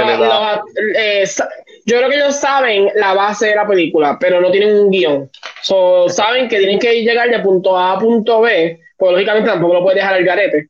Yo 1.85 1.98
creo 1.98 2.09
que 2.09 2.16
ellos 2.16 2.36
saben 2.36 2.89
la 2.94 3.12
base 3.12 3.48
de 3.48 3.55
la 3.55 3.66
película, 3.66 4.16
pero 4.19 4.40
no 4.40 4.51
tienen 4.51 4.74
un 4.74 4.90
guion. 4.90 5.31
So, 5.62 6.09
saben 6.09 6.48
que 6.48 6.59
tienen 6.59 6.78
que 6.78 7.03
llegar 7.03 7.28
de 7.28 7.40
punto 7.40 7.77
A 7.77 7.93
a 7.93 7.98
punto 7.98 8.40
B, 8.40 8.81
pues 8.97 9.12
lógicamente 9.12 9.51
tampoco 9.51 9.74
lo 9.74 9.82
puedes 9.82 9.97
dejar 9.97 10.15
al 10.15 10.24
garete. 10.24 10.69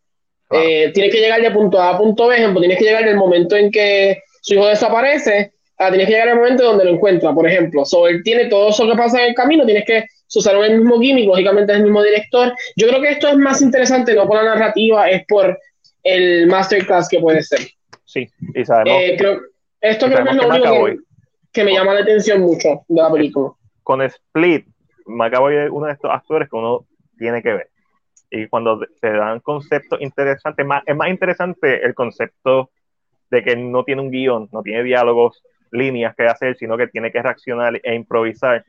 Eh, 0.50 0.90
tienes 0.92 1.12
que 1.12 1.20
llegar 1.20 1.40
de 1.40 1.50
punto 1.52 1.80
A 1.80 1.90
a 1.90 1.98
punto 1.98 2.26
B, 2.26 2.36
ejemplo, 2.36 2.60
tienes 2.60 2.78
que 2.78 2.84
llegar 2.84 3.04
del 3.04 3.16
momento 3.16 3.56
en 3.56 3.70
que 3.70 4.22
su 4.40 4.54
hijo 4.54 4.66
desaparece, 4.66 5.52
a 5.78 5.88
tienes 5.88 6.06
que 6.06 6.12
llegar 6.12 6.28
al 6.28 6.36
momento 6.36 6.64
donde 6.64 6.84
lo 6.84 6.92
encuentra, 6.92 7.32
por 7.34 7.46
ejemplo. 7.46 7.84
So, 7.84 8.08
él 8.08 8.22
tiene 8.22 8.46
todo 8.46 8.70
eso 8.70 8.86
que 8.86 8.96
pasa 8.96 9.20
en 9.20 9.28
el 9.28 9.34
camino, 9.34 9.66
tienes 9.66 9.84
que 9.84 10.04
usar 10.34 10.56
el 10.56 10.78
mismo 10.78 10.98
gimmick, 10.98 11.26
lógicamente 11.26 11.72
es 11.72 11.78
el 11.78 11.84
mismo 11.84 12.02
director. 12.02 12.52
Yo 12.76 12.88
creo 12.88 13.00
que 13.00 13.10
esto 13.10 13.28
es 13.28 13.36
más 13.36 13.60
interesante, 13.62 14.14
no 14.14 14.26
por 14.26 14.36
la 14.36 14.54
narrativa, 14.54 15.08
es 15.10 15.24
por 15.26 15.58
el 16.02 16.46
masterclass 16.46 17.08
que 17.08 17.20
puede 17.20 17.42
ser. 17.42 17.60
Sí, 18.04 18.28
y 18.54 18.64
sabemos. 18.64 19.02
Eh, 19.02 19.16
creo, 19.18 19.40
esto 19.80 20.06
creo 20.06 20.24
que 20.24 20.30
es 20.30 20.36
lo 20.36 20.48
único 20.48 21.02
que, 21.52 21.64
me 21.64 21.72
llama 21.72 21.94
la 21.94 22.00
atención 22.00 22.40
mucho 22.40 22.84
de 22.88 23.02
la 23.02 23.10
película. 23.10 23.52
Con 23.82 24.02
Split, 24.02 24.66
McAvoy 25.06 25.56
es 25.56 25.70
uno 25.70 25.86
de 25.86 25.92
estos 25.92 26.10
actores 26.10 26.48
que 26.48 26.56
uno 26.56 26.86
tiene 27.18 27.42
que 27.42 27.52
ver. 27.52 27.70
Y 28.30 28.48
cuando 28.48 28.80
te 29.00 29.10
dan 29.12 29.40
conceptos 29.40 30.00
interesantes, 30.00 30.66
más, 30.66 30.82
es 30.86 30.96
más 30.96 31.08
interesante 31.08 31.84
el 31.84 31.94
concepto 31.94 32.70
de 33.30 33.42
que 33.42 33.56
no 33.56 33.84
tiene 33.84 34.02
un 34.02 34.10
guion, 34.10 34.48
no 34.52 34.62
tiene 34.62 34.82
diálogos, 34.82 35.42
líneas 35.70 36.14
que 36.16 36.26
hacer, 36.26 36.56
sino 36.56 36.76
que 36.76 36.86
tiene 36.88 37.10
que 37.10 37.22
reaccionar 37.22 37.80
e 37.82 37.94
improvisar. 37.94 38.64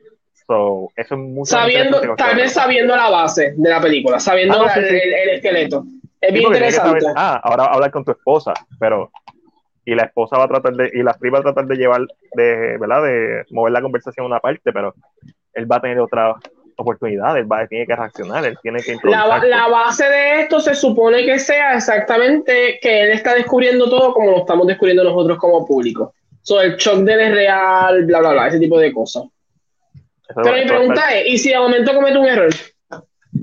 So, 0.46 0.90
eso 0.96 1.14
es 1.14 1.20
mucho 1.20 1.50
sabiendo, 1.50 2.00
tal 2.16 2.36
vez 2.36 2.52
sabiendo 2.52 2.96
la 2.96 3.10
base 3.10 3.54
de 3.56 3.70
la 3.70 3.80
película, 3.80 4.18
sabiendo 4.18 4.64
ah, 4.64 4.72
el, 4.76 5.30
esqueleto. 5.30 5.84
Es 6.20 6.32
bien 6.32 6.46
interesante. 6.46 7.06
ah, 7.14 7.40
ahora 7.44 7.66
hablar 7.66 7.90
con 7.90 8.04
tu 8.04 8.12
esposa, 8.12 8.54
pero 8.80 9.10
y 9.84 9.94
la 9.94 10.04
esposa 10.04 10.36
va 10.36 10.44
a 10.44 10.48
tratar 10.48 10.74
de, 10.74 10.90
y 10.92 11.02
la 11.02 11.14
prima 11.14 11.38
va 11.38 11.40
a 11.40 11.52
tratar 11.54 11.66
de 11.66 11.76
llevar, 11.76 12.02
de, 12.34 12.76
¿verdad? 12.78 13.02
De 13.02 13.44
mover 13.50 13.72
la 13.72 13.80
conversación 13.80 14.24
a 14.24 14.26
una 14.26 14.40
parte, 14.40 14.70
pero 14.70 14.94
él 15.54 15.70
va 15.70 15.76
a 15.76 15.80
tener 15.80 15.98
otra 16.00 16.34
oportunidad, 16.76 17.36
él 17.36 17.50
va, 17.50 17.66
tiene 17.66 17.86
que 17.86 17.96
reaccionar, 17.96 18.44
él 18.44 18.58
tiene 18.62 18.80
que 18.80 18.96
la, 19.04 19.26
la, 19.26 19.68
base 19.68 20.04
de 20.04 20.42
esto 20.42 20.60
se 20.60 20.74
supone 20.74 21.24
que 21.24 21.38
sea 21.38 21.74
exactamente 21.74 22.78
que 22.80 23.02
él 23.02 23.10
está 23.10 23.34
descubriendo 23.34 23.88
todo 23.90 24.12
como 24.12 24.30
lo 24.30 24.38
estamos 24.38 24.66
descubriendo 24.66 25.04
nosotros 25.04 25.38
como 25.38 25.66
público. 25.66 26.14
So, 26.42 26.60
el 26.60 26.76
shock 26.76 27.00
de 27.00 27.12
él 27.12 27.32
real, 27.34 28.04
bla, 28.04 28.20
bla, 28.20 28.30
bla, 28.30 28.48
ese 28.48 28.58
tipo 28.58 28.78
de 28.78 28.92
cosas. 28.92 29.24
Pero 30.34 30.56
mi 30.56 30.66
pregunta 30.66 31.14
es, 31.16 31.28
¿y 31.28 31.38
si 31.38 31.50
de 31.50 31.58
momento 31.58 31.94
comete 31.94 32.18
un 32.18 32.26
error 32.26 32.50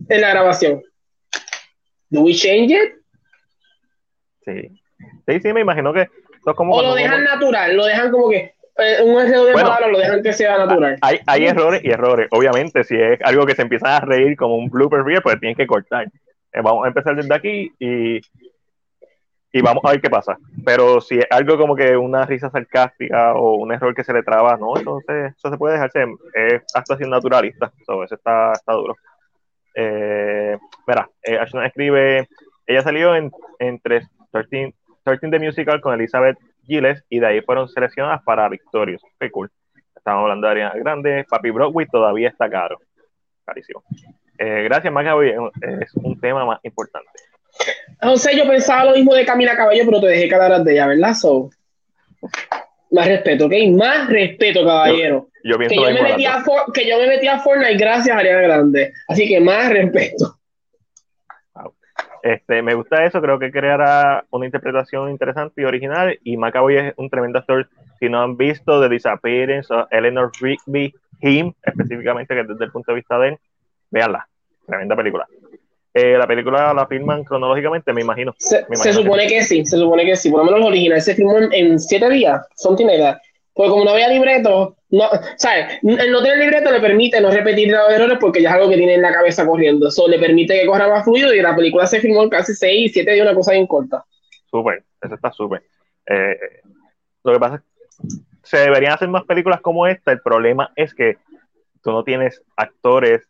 en 0.09 0.21
la 0.21 0.29
grabación? 0.29 0.81
¿Do 2.09 2.21
we 2.21 2.33
change 2.33 2.71
it? 2.71 2.93
Sí. 4.45 4.81
Sí, 5.27 5.39
sí, 5.41 5.53
me 5.53 5.61
imagino 5.61 5.91
que 5.93 6.07
o 6.45 6.81
lo 6.81 6.95
dejan 6.95 7.23
natural, 7.23 7.75
lo 7.75 7.85
dejan 7.85 8.11
como 8.11 8.29
que 8.29 8.53
eh, 8.77 9.01
un 9.03 9.19
error 9.19 9.47
de 9.47 9.53
malo, 9.53 9.89
lo 9.89 9.97
dejan 9.97 10.21
que 10.21 10.33
sea 10.33 10.57
natural. 10.57 10.97
Hay, 11.01 11.19
hay 11.25 11.45
errores 11.45 11.81
y 11.83 11.89
errores. 11.89 12.27
Obviamente, 12.31 12.83
si 12.83 12.95
es 12.95 13.19
algo 13.23 13.45
que 13.45 13.55
se 13.55 13.61
empieza 13.61 13.97
a 13.97 14.01
reír 14.01 14.35
como 14.35 14.55
un 14.55 14.69
blooper 14.69 15.03
reel, 15.03 15.21
pues 15.21 15.39
tienes 15.39 15.57
que 15.57 15.65
cortar. 15.65 16.05
Eh, 16.05 16.61
vamos 16.61 16.85
a 16.85 16.89
empezar 16.89 17.15
desde 17.15 17.33
aquí 17.33 17.71
y, 17.79 18.19
y 19.55 19.61
vamos 19.61 19.85
a 19.85 19.91
ver 19.91 20.01
qué 20.01 20.09
pasa. 20.09 20.37
Pero 20.65 20.99
si 20.99 21.17
es 21.17 21.25
algo 21.29 21.57
como 21.57 21.77
que 21.77 21.95
una 21.95 22.25
risa 22.25 22.49
sarcástica 22.49 23.35
o 23.35 23.55
un 23.55 23.71
error 23.71 23.95
que 23.95 24.03
se 24.03 24.11
le 24.11 24.21
traba, 24.21 24.57
no, 24.57 24.75
entonces 24.77 25.33
eso 25.33 25.49
se 25.49 25.57
puede 25.57 25.75
dejarse. 25.75 26.03
Es 26.33 26.61
actuación 26.73 27.09
naturalista. 27.09 27.71
eso 27.79 28.03
está, 28.03 28.51
está 28.51 28.73
duro. 28.73 28.97
Eh, 29.73 30.57
mira, 30.85 31.09
eh, 31.23 31.39
escribe, 31.63 32.27
ella 32.67 32.81
salió 32.81 33.15
en, 33.15 33.31
en 33.59 33.79
13, 33.79 34.09
13 34.33 34.73
The 35.05 35.39
Musical 35.39 35.79
con 35.79 35.93
Elizabeth 35.93 36.37
Giles 36.65 37.05
y 37.07 37.19
de 37.19 37.27
ahí 37.27 37.41
fueron 37.41 37.69
seleccionadas 37.69 38.23
para 38.23 38.49
Victorious. 38.49 39.01
Qué 39.17 39.31
cool. 39.31 39.49
Estamos 39.95 40.23
hablando 40.23 40.47
de 40.47 40.51
Ariana 40.51 40.75
Grande. 40.75 41.25
Papi 41.29 41.51
Broadway 41.51 41.87
todavía 41.87 42.27
está 42.27 42.49
caro. 42.49 42.77
Carísimo. 43.45 43.83
Eh, 44.37 44.63
gracias, 44.65 44.91
Macaboy. 44.91 45.33
Es 45.79 45.95
un 45.95 46.19
tema 46.19 46.43
más 46.43 46.59
importante. 46.63 47.07
José, 48.01 48.37
yo 48.37 48.47
pensaba 48.47 48.85
lo 48.85 48.91
mismo 48.91 49.13
de 49.13 49.25
Camila 49.25 49.55
Caballo, 49.55 49.83
pero 49.85 50.01
te 50.01 50.07
dejé 50.07 50.27
calar 50.27 50.63
de 50.63 50.73
ella, 50.73 50.87
¿verdad? 50.87 51.13
So, 51.13 51.49
más 52.91 53.07
respeto, 53.07 53.45
¿ok? 53.45 53.53
Más 53.71 54.09
respeto, 54.09 54.65
caballero. 54.65 55.29
Yo, 55.43 55.57
que, 55.57 55.75
yo 55.75 55.81
me 55.81 56.01
metí 56.01 56.25
a 56.25 56.43
que 56.73 56.87
yo 56.87 56.97
me 56.97 57.07
metí 57.07 57.27
a 57.27 57.39
Fortnite 57.39 57.77
gracias 57.77 58.15
a 58.15 58.19
Ariana 58.19 58.41
Grande. 58.41 58.93
Así 59.07 59.27
que 59.27 59.39
más 59.39 59.69
respeto. 59.69 60.39
Este, 62.23 62.63
me 62.63 62.73
gusta 62.73 63.05
eso, 63.05 63.21
creo 63.21 63.37
que 63.37 63.51
creará 63.51 64.25
una 64.31 64.47
interpretación 64.47 65.11
interesante 65.11 65.61
y 65.61 65.65
original. 65.65 66.17
Y 66.23 66.37
Macaboy 66.37 66.77
es 66.77 66.93
un 66.97 67.07
tremendo 67.07 67.37
actor. 67.37 67.69
Si 67.99 68.09
no 68.09 68.23
han 68.23 68.35
visto 68.35 68.81
The 68.81 68.89
Disappearance 68.89 69.71
o 69.71 69.87
Eleanor 69.91 70.31
Rigby, 70.41 70.91
Him, 71.21 71.53
específicamente, 71.61 72.33
que 72.33 72.43
desde 72.43 72.65
el 72.65 72.71
punto 72.71 72.91
de 72.91 72.95
vista 72.95 73.19
de 73.19 73.27
él, 73.27 73.37
véanla. 73.91 74.27
Tremenda 74.65 74.95
película. 74.95 75.27
Eh, 75.97 76.17
la 76.17 76.27
película 76.27 76.73
la 76.73 76.85
filman 76.87 77.23
cronológicamente, 77.23 77.93
me 77.93 78.01
imagino. 78.01 78.35
Se, 78.37 78.65
supone 78.91 79.27
que... 79.27 79.41
sí, 79.43 79.65
se 79.65 79.77
supone 79.77 80.03
que 80.03 80.17
sí. 80.17 80.29
Por 80.29 80.39
lo 80.39 80.45
menos 80.45 80.59
los 80.59 80.67
originales 80.67 81.05
se 81.05 81.15
filmó 81.15 81.37
en, 81.39 81.79
siete 81.79 82.09
días, 82.09 82.45
son 82.57 82.75
like 82.75 83.17
Porque 83.53 83.69
como 83.69 83.85
no 83.85 83.91
había 83.91 84.09
libreto, 84.09 84.75
no, 84.89 85.05
¿sabes? 85.37 85.79
El 85.83 86.11
no 86.11 86.21
tener 86.21 86.39
libreto 86.39 86.69
le 86.69 86.81
permite 86.81 87.21
no 87.21 87.31
repetir 87.31 87.71
los 87.71 87.89
errores 87.89 88.17
porque 88.19 88.41
ya 88.41 88.49
es 88.49 88.55
algo 88.55 88.69
que 88.69 88.75
tiene 88.75 88.95
en 88.95 89.03
la 89.03 89.13
cabeza 89.13 89.45
corriendo. 89.45 89.87
Eso 89.87 90.05
le 90.09 90.19
permite 90.19 90.59
que 90.59 90.65
corra 90.65 90.89
más 90.89 91.05
fluido 91.05 91.33
y 91.33 91.41
la 91.41 91.55
película 91.55 91.87
se 91.87 92.01
filmó 92.01 92.23
en 92.23 92.29
casi 92.29 92.53
6, 92.53 92.91
7 92.93 93.13
días, 93.13 93.25
una 93.25 93.33
cosa 93.33 93.53
bien 93.53 93.65
corta. 93.65 94.03
Súper, 94.51 94.83
eso 95.01 95.15
está 95.15 95.31
súper. 95.31 95.63
Eh, 96.07 96.37
lo 97.23 97.31
que 97.31 97.39
pasa 97.39 97.55
es 97.55 97.61
que 97.61 98.07
se 98.43 98.57
deberían 98.57 98.91
hacer 98.91 99.07
más 99.07 99.23
películas 99.23 99.61
como 99.61 99.87
esta. 99.87 100.11
El 100.11 100.19
problema 100.19 100.73
es 100.75 100.93
que 100.93 101.15
tú 101.81 101.91
no 101.91 102.03
tienes 102.03 102.41
actores, 102.57 103.29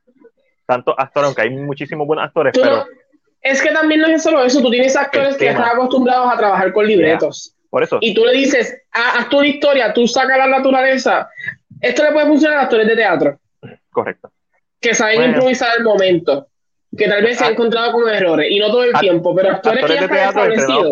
tantos 0.65 0.95
actores, 0.97 1.27
aunque 1.27 1.41
hay 1.43 1.49
muchísimos 1.51 2.07
buenos 2.07 2.25
actores, 2.25 2.53
pero. 2.53 2.85
Es 3.41 3.61
que 3.61 3.69
también 3.69 4.01
no 4.01 4.07
es 4.07 4.23
solo 4.23 4.43
eso, 4.43 4.59
tú 4.59 4.71
tienes 4.71 4.95
actores 4.95 5.37
que 5.37 5.49
están 5.49 5.69
acostumbrados 5.69 6.33
a 6.33 6.35
trabajar 6.37 6.73
con 6.73 6.87
libretos. 6.87 7.55
Por 7.69 7.83
eso. 7.83 7.99
Y 8.01 8.15
tú 8.15 8.25
le 8.25 8.33
dices, 8.33 8.75
ah, 8.91 9.19
haz 9.19 9.29
tu 9.29 9.43
historia, 9.43 9.93
tú 9.93 10.07
sacas 10.07 10.37
la 10.37 10.47
naturaleza. 10.47 11.29
Esto 11.79 12.03
le 12.03 12.11
puede 12.11 12.25
funcionar 12.25 12.57
a 12.57 12.61
actores 12.63 12.87
de 12.87 12.95
teatro. 12.95 13.39
Correcto. 13.91 14.31
Que 14.79 14.95
saben 14.95 15.29
improvisar 15.29 15.77
el 15.77 15.83
momento. 15.83 16.47
Que 16.97 17.07
tal 17.07 17.21
vez 17.21 17.37
se 17.37 17.43
han 17.43 17.51
ah. 17.51 17.53
encontrado 17.53 17.91
con 17.91 18.09
errores. 18.09 18.49
Y 18.49 18.57
no 18.57 18.67
todo 18.67 18.83
el 18.83 18.93
tiempo, 18.93 19.35
pero 19.35 19.51
actores, 19.51 19.85
que 19.85 19.93
ya 19.93 20.01
de 20.01 20.07
teatro 20.07 20.43
establecidos. 20.43 20.89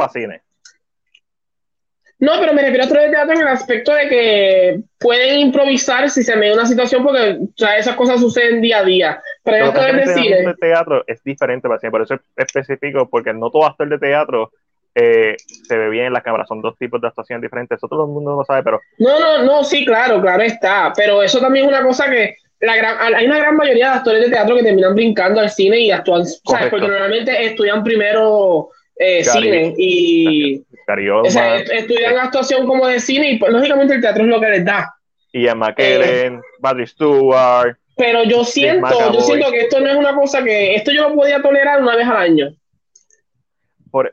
No, 2.19 2.33
pero 2.39 2.53
me 2.53 2.61
refiero 2.61 2.83
a 2.83 2.85
actores 2.85 3.05
de 3.05 3.11
teatro 3.11 3.33
en 3.33 3.41
el 3.41 3.47
aspecto 3.47 3.93
de 3.93 4.07
que 4.07 4.79
pueden 4.99 5.39
improvisar 5.39 6.09
si 6.09 6.23
se 6.23 6.35
me 6.35 6.47
da 6.47 6.53
una 6.53 6.65
situación, 6.65 7.03
porque 7.03 7.39
esas 7.77 7.95
cosas 7.95 8.19
suceden 8.19 8.61
día 8.61 8.79
a 8.79 8.83
día. 8.83 9.21
Pero 9.43 9.71
de 9.71 10.07
cine. 10.07 10.37
de 10.37 10.53
teatro 10.55 11.03
es 11.05 11.21
diferente, 11.23 11.67
por 11.67 12.01
eso 12.01 12.13
es 12.13 12.21
específico, 12.37 13.09
porque 13.09 13.33
no 13.33 13.49
todo 13.49 13.65
actor 13.65 13.89
de 13.89 13.99
teatro 13.99 14.51
eh, 14.95 15.35
se 15.47 15.77
ve 15.77 15.89
bien 15.89 16.05
en 16.05 16.13
la 16.13 16.21
cámara. 16.21 16.45
Son 16.45 16.61
dos 16.61 16.77
tipos 16.77 17.01
de 17.01 17.07
actuación 17.07 17.41
diferentes. 17.41 17.77
Eso 17.77 17.87
todo 17.87 18.05
el 18.05 18.11
mundo 18.11 18.35
lo 18.35 18.45
sabe, 18.45 18.63
pero. 18.63 18.79
No, 18.99 19.19
no, 19.19 19.43
no, 19.43 19.63
sí, 19.63 19.85
claro, 19.85 20.21
claro 20.21 20.43
está. 20.43 20.93
Pero 20.95 21.23
eso 21.23 21.39
también 21.39 21.65
es 21.65 21.71
una 21.71 21.83
cosa 21.83 22.09
que. 22.09 22.37
La 22.59 22.77
gran, 22.77 23.13
hay 23.13 23.25
una 23.25 23.39
gran 23.39 23.57
mayoría 23.57 23.89
de 23.89 23.95
actores 23.97 24.21
de 24.21 24.29
teatro 24.29 24.55
que 24.55 24.63
terminan 24.63 24.95
brincando 24.95 25.41
al 25.41 25.49
cine 25.49 25.79
y 25.79 25.91
actúan, 25.91 26.25
¿sabes? 26.25 26.69
Porque 26.69 26.87
normalmente 26.87 27.43
estudian 27.43 27.83
primero 27.83 28.69
eh, 28.95 29.21
cine 29.21 29.73
y 29.77 30.63
estudian 30.87 32.17
actuación 32.17 32.65
como 32.67 32.87
de 32.87 32.99
cine 32.99 33.31
y 33.31 33.37
pues, 33.37 33.51
lógicamente 33.51 33.95
el 33.95 34.01
teatro 34.01 34.23
es 34.23 34.29
lo 34.29 34.39
que 34.39 34.49
les 34.49 34.65
da. 34.65 34.93
Y 35.31 35.47
a 35.47 35.55
McKellen, 35.55 36.35
eh, 36.39 36.85
Stewart. 36.85 37.77
Pero 37.95 38.23
yo 38.23 38.43
siento, 38.43 39.11
yo 39.11 39.21
siento 39.21 39.51
que 39.51 39.61
esto 39.61 39.79
no 39.79 39.87
es 39.87 39.95
una 39.95 40.15
cosa 40.15 40.43
que 40.43 40.75
esto 40.75 40.91
yo 40.91 41.09
lo 41.09 41.15
podía 41.15 41.41
tolerar 41.41 41.81
una 41.81 41.95
vez 41.95 42.07
al 42.07 42.17
año. 42.17 42.55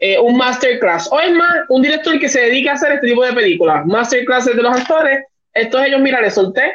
Eh, 0.00 0.18
un 0.18 0.36
masterclass. 0.36 1.10
O 1.10 1.18
es 1.20 1.32
más, 1.32 1.64
un 1.68 1.80
director 1.80 2.18
que 2.18 2.28
se 2.28 2.42
dedica 2.42 2.72
a 2.72 2.74
hacer 2.74 2.92
este 2.92 3.08
tipo 3.08 3.24
de 3.24 3.32
películas. 3.32 3.86
Masterclasses 3.86 4.54
de 4.54 4.62
los 4.62 4.78
actores. 4.78 5.24
Estos 5.54 5.82
ellos, 5.82 6.00
mira, 6.00 6.20
le 6.20 6.30
solté 6.30 6.74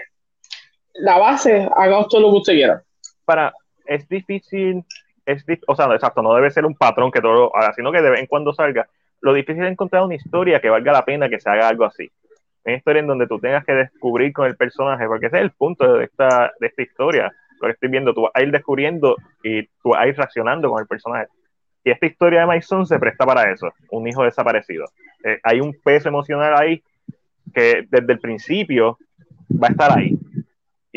la 0.96 1.18
base, 1.18 1.68
haga 1.76 2.08
todo 2.10 2.22
lo 2.22 2.32
que 2.32 2.38
usted 2.38 2.54
quiera. 2.54 2.84
Para, 3.26 3.54
es 3.86 4.08
difícil, 4.08 4.84
es 5.26 5.44
o 5.68 5.76
sea, 5.76 5.94
exacto, 5.94 6.22
no 6.22 6.34
debe 6.34 6.52
ser 6.52 6.66
un 6.66 6.76
patrón 6.76 7.12
que 7.12 7.22
todo 7.22 7.34
lo 7.34 7.56
haga, 7.56 7.74
sino 7.74 7.92
que 7.92 8.02
de 8.02 8.10
vez 8.10 8.20
en 8.22 8.28
cuando 8.28 8.54
salga. 8.54 8.88
Lo 9.26 9.34
difícil 9.34 9.64
es 9.64 9.72
encontrar 9.72 10.04
una 10.04 10.14
historia 10.14 10.60
que 10.60 10.70
valga 10.70 10.92
la 10.92 11.04
pena 11.04 11.28
que 11.28 11.40
se 11.40 11.50
haga 11.50 11.68
algo 11.68 11.84
así. 11.84 12.12
Una 12.64 12.76
historia 12.76 13.00
en 13.00 13.08
donde 13.08 13.26
tú 13.26 13.40
tengas 13.40 13.66
que 13.66 13.74
descubrir 13.74 14.32
con 14.32 14.46
el 14.46 14.56
personaje, 14.56 15.08
porque 15.08 15.26
ese 15.26 15.38
es 15.38 15.42
el 15.42 15.50
punto 15.50 15.96
de 15.96 16.06
esta, 16.06 16.54
de 16.60 16.68
esta 16.68 16.84
historia. 16.84 17.34
Lo 17.60 17.68
que 17.68 17.72
estoy 17.72 17.90
viendo, 17.90 18.14
tú 18.14 18.22
vas 18.22 18.32
a 18.36 18.44
ir 18.44 18.52
descubriendo 18.52 19.16
y 19.42 19.64
tú 19.82 19.90
vas 19.90 20.02
a 20.04 20.08
ir 20.08 20.16
reaccionando 20.16 20.70
con 20.70 20.80
el 20.80 20.86
personaje. 20.86 21.26
Y 21.84 21.90
esta 21.90 22.06
historia 22.06 22.42
de 22.42 22.46
Maison 22.46 22.86
se 22.86 23.00
presta 23.00 23.26
para 23.26 23.52
eso, 23.52 23.74
un 23.90 24.08
hijo 24.08 24.24
desaparecido. 24.24 24.86
Eh, 25.24 25.40
hay 25.42 25.60
un 25.60 25.76
peso 25.84 26.08
emocional 26.08 26.54
ahí 26.56 26.84
que 27.52 27.84
desde 27.90 28.14
el 28.14 28.20
principio 28.20 29.00
va 29.52 29.70
a 29.70 29.72
estar 29.72 29.98
ahí. 29.98 30.16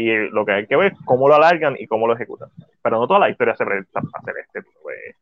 Y 0.01 0.15
lo 0.31 0.47
que 0.47 0.53
hay 0.53 0.67
que 0.69 0.77
ver 0.77 0.93
es 0.93 0.99
cómo 1.05 1.27
lo 1.27 1.35
alargan 1.35 1.75
y 1.77 1.89
cómo 1.89 2.07
lo 2.07 2.15
ejecutan. 2.15 2.49
Pero 2.83 3.01
no 3.01 3.09
toda 3.09 3.19
la 3.19 3.31
historia 3.31 3.57
se 3.57 3.65
presta 3.65 4.01
para 4.01 4.23
hacer 4.23 4.35
este 4.47 4.63
tipo 4.63 4.89
de, 4.89 5.17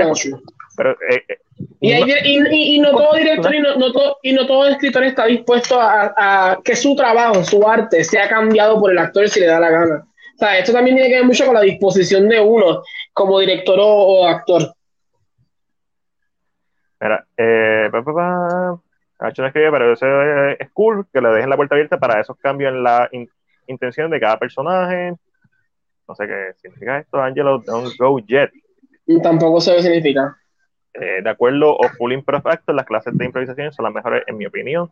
concepto. 0.00 0.38
pero, 0.74 0.92
eh, 0.92 1.22
eh, 1.28 1.38
Y, 1.80 2.76
y, 2.76 2.80
no 2.80 2.92
todo 2.92 3.14
director 3.16 3.54
y 3.54 3.60
no, 3.60 3.92
todo, 3.92 4.16
y 4.22 4.32
no 4.32 4.46
todo 4.46 4.66
escritor 4.66 5.04
está 5.04 5.26
dispuesto 5.26 5.78
a, 5.78 6.14
a, 6.16 6.58
que 6.64 6.74
su 6.74 6.96
trabajo, 6.96 7.44
su 7.44 7.68
arte, 7.68 8.02
sea 8.02 8.26
cambiado 8.30 8.80
por 8.80 8.92
el 8.92 8.96
actor 8.96 9.28
si 9.28 9.40
le 9.40 9.46
da 9.46 9.60
la 9.60 9.68
gana. 9.68 10.06
O 10.36 10.38
sea, 10.38 10.56
esto 10.56 10.72
también 10.72 10.96
tiene 10.96 11.10
que 11.10 11.16
ver 11.16 11.26
mucho 11.26 11.44
con 11.44 11.54
la 11.54 11.60
disposición 11.60 12.30
de 12.30 12.40
uno 12.40 12.82
como 13.12 13.38
director 13.40 13.78
o, 13.78 14.26
actor. 14.26 14.72
Mira, 16.98 17.26
eh, 17.36 17.90
pa, 17.92 18.02
pa, 18.02 18.14
pa. 18.14 19.32
no 19.36 19.46
escribe, 19.46 19.70
pero 19.70 19.92
eso 19.92 20.06
es 20.58 20.70
cool 20.72 21.06
que 21.12 21.20
le 21.20 21.28
dejen 21.28 21.50
la 21.50 21.56
puerta 21.56 21.74
abierta 21.74 21.98
para 21.98 22.22
esos 22.22 22.38
cambios 22.38 22.72
en 22.72 22.82
la 22.82 23.10
intención 23.66 24.10
de 24.10 24.20
cada 24.20 24.38
personaje. 24.38 25.14
No 26.08 26.14
sé 26.14 26.26
qué 26.26 26.52
significa 26.60 26.98
esto, 26.98 27.20
Angelo, 27.20 27.58
don't 27.58 27.96
go 27.98 28.18
yet. 28.20 28.50
Tampoco 29.22 29.60
sé 29.60 29.76
qué 29.76 29.82
significa. 29.82 30.36
Eh, 30.94 31.22
de 31.22 31.30
acuerdo 31.30 31.76
o 31.76 31.88
full 31.90 32.12
imperfecto, 32.12 32.72
las 32.72 32.86
clases 32.86 33.16
de 33.16 33.24
improvisación 33.24 33.72
son 33.72 33.84
las 33.84 33.94
mejores 33.94 34.22
en 34.26 34.36
mi 34.36 34.46
opinión. 34.46 34.90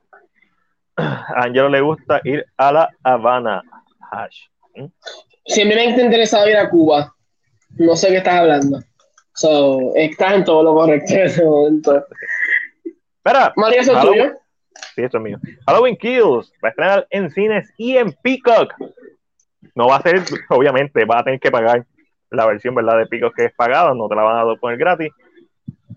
A 0.96 1.44
Angelo 1.44 1.68
le 1.68 1.80
gusta 1.80 2.20
ir 2.24 2.44
a 2.56 2.72
La 2.72 2.90
Habana. 3.02 3.62
Hash. 4.10 4.46
¿Mm? 4.74 4.86
Siempre 5.46 5.76
me 5.76 5.82
ha 5.82 6.04
interesado 6.04 6.48
ir 6.48 6.56
a 6.56 6.68
Cuba. 6.68 7.14
No 7.76 7.96
sé 7.96 8.08
qué 8.08 8.18
estás 8.18 8.34
hablando. 8.34 8.80
So, 9.34 9.92
estás 9.96 10.34
en 10.34 10.44
todo 10.44 10.62
lo 10.62 10.74
correcto 10.74 11.12
en 11.14 11.20
ese 11.22 11.44
momento. 11.44 12.04
Espera. 13.16 13.52
María, 13.56 13.80
¿eso 13.80 13.96
es 13.96 14.04
tuyo? 14.04 14.32
Sí, 14.94 15.02
esto 15.02 15.18
es 15.18 15.24
mío. 15.24 15.38
Halloween 15.66 15.96
Kills 15.96 16.52
va 16.62 16.68
a 16.68 16.70
estrenar 16.70 17.06
en 17.10 17.30
cines 17.30 17.72
y 17.76 17.96
en 17.96 18.12
Peacock. 18.12 18.74
No 19.74 19.88
va 19.88 19.96
a 19.96 20.02
ser, 20.02 20.22
obviamente, 20.50 21.04
va 21.04 21.20
a 21.20 21.24
tener 21.24 21.40
que 21.40 21.50
pagar 21.50 21.84
la 22.30 22.46
versión, 22.46 22.74
¿verdad? 22.74 22.98
De 22.98 23.06
Peacock 23.06 23.34
que 23.34 23.44
es 23.46 23.54
pagada, 23.54 23.94
no 23.94 24.08
te 24.08 24.14
la 24.14 24.22
van 24.22 24.48
a 24.48 24.54
poner 24.56 24.78
gratis 24.78 25.12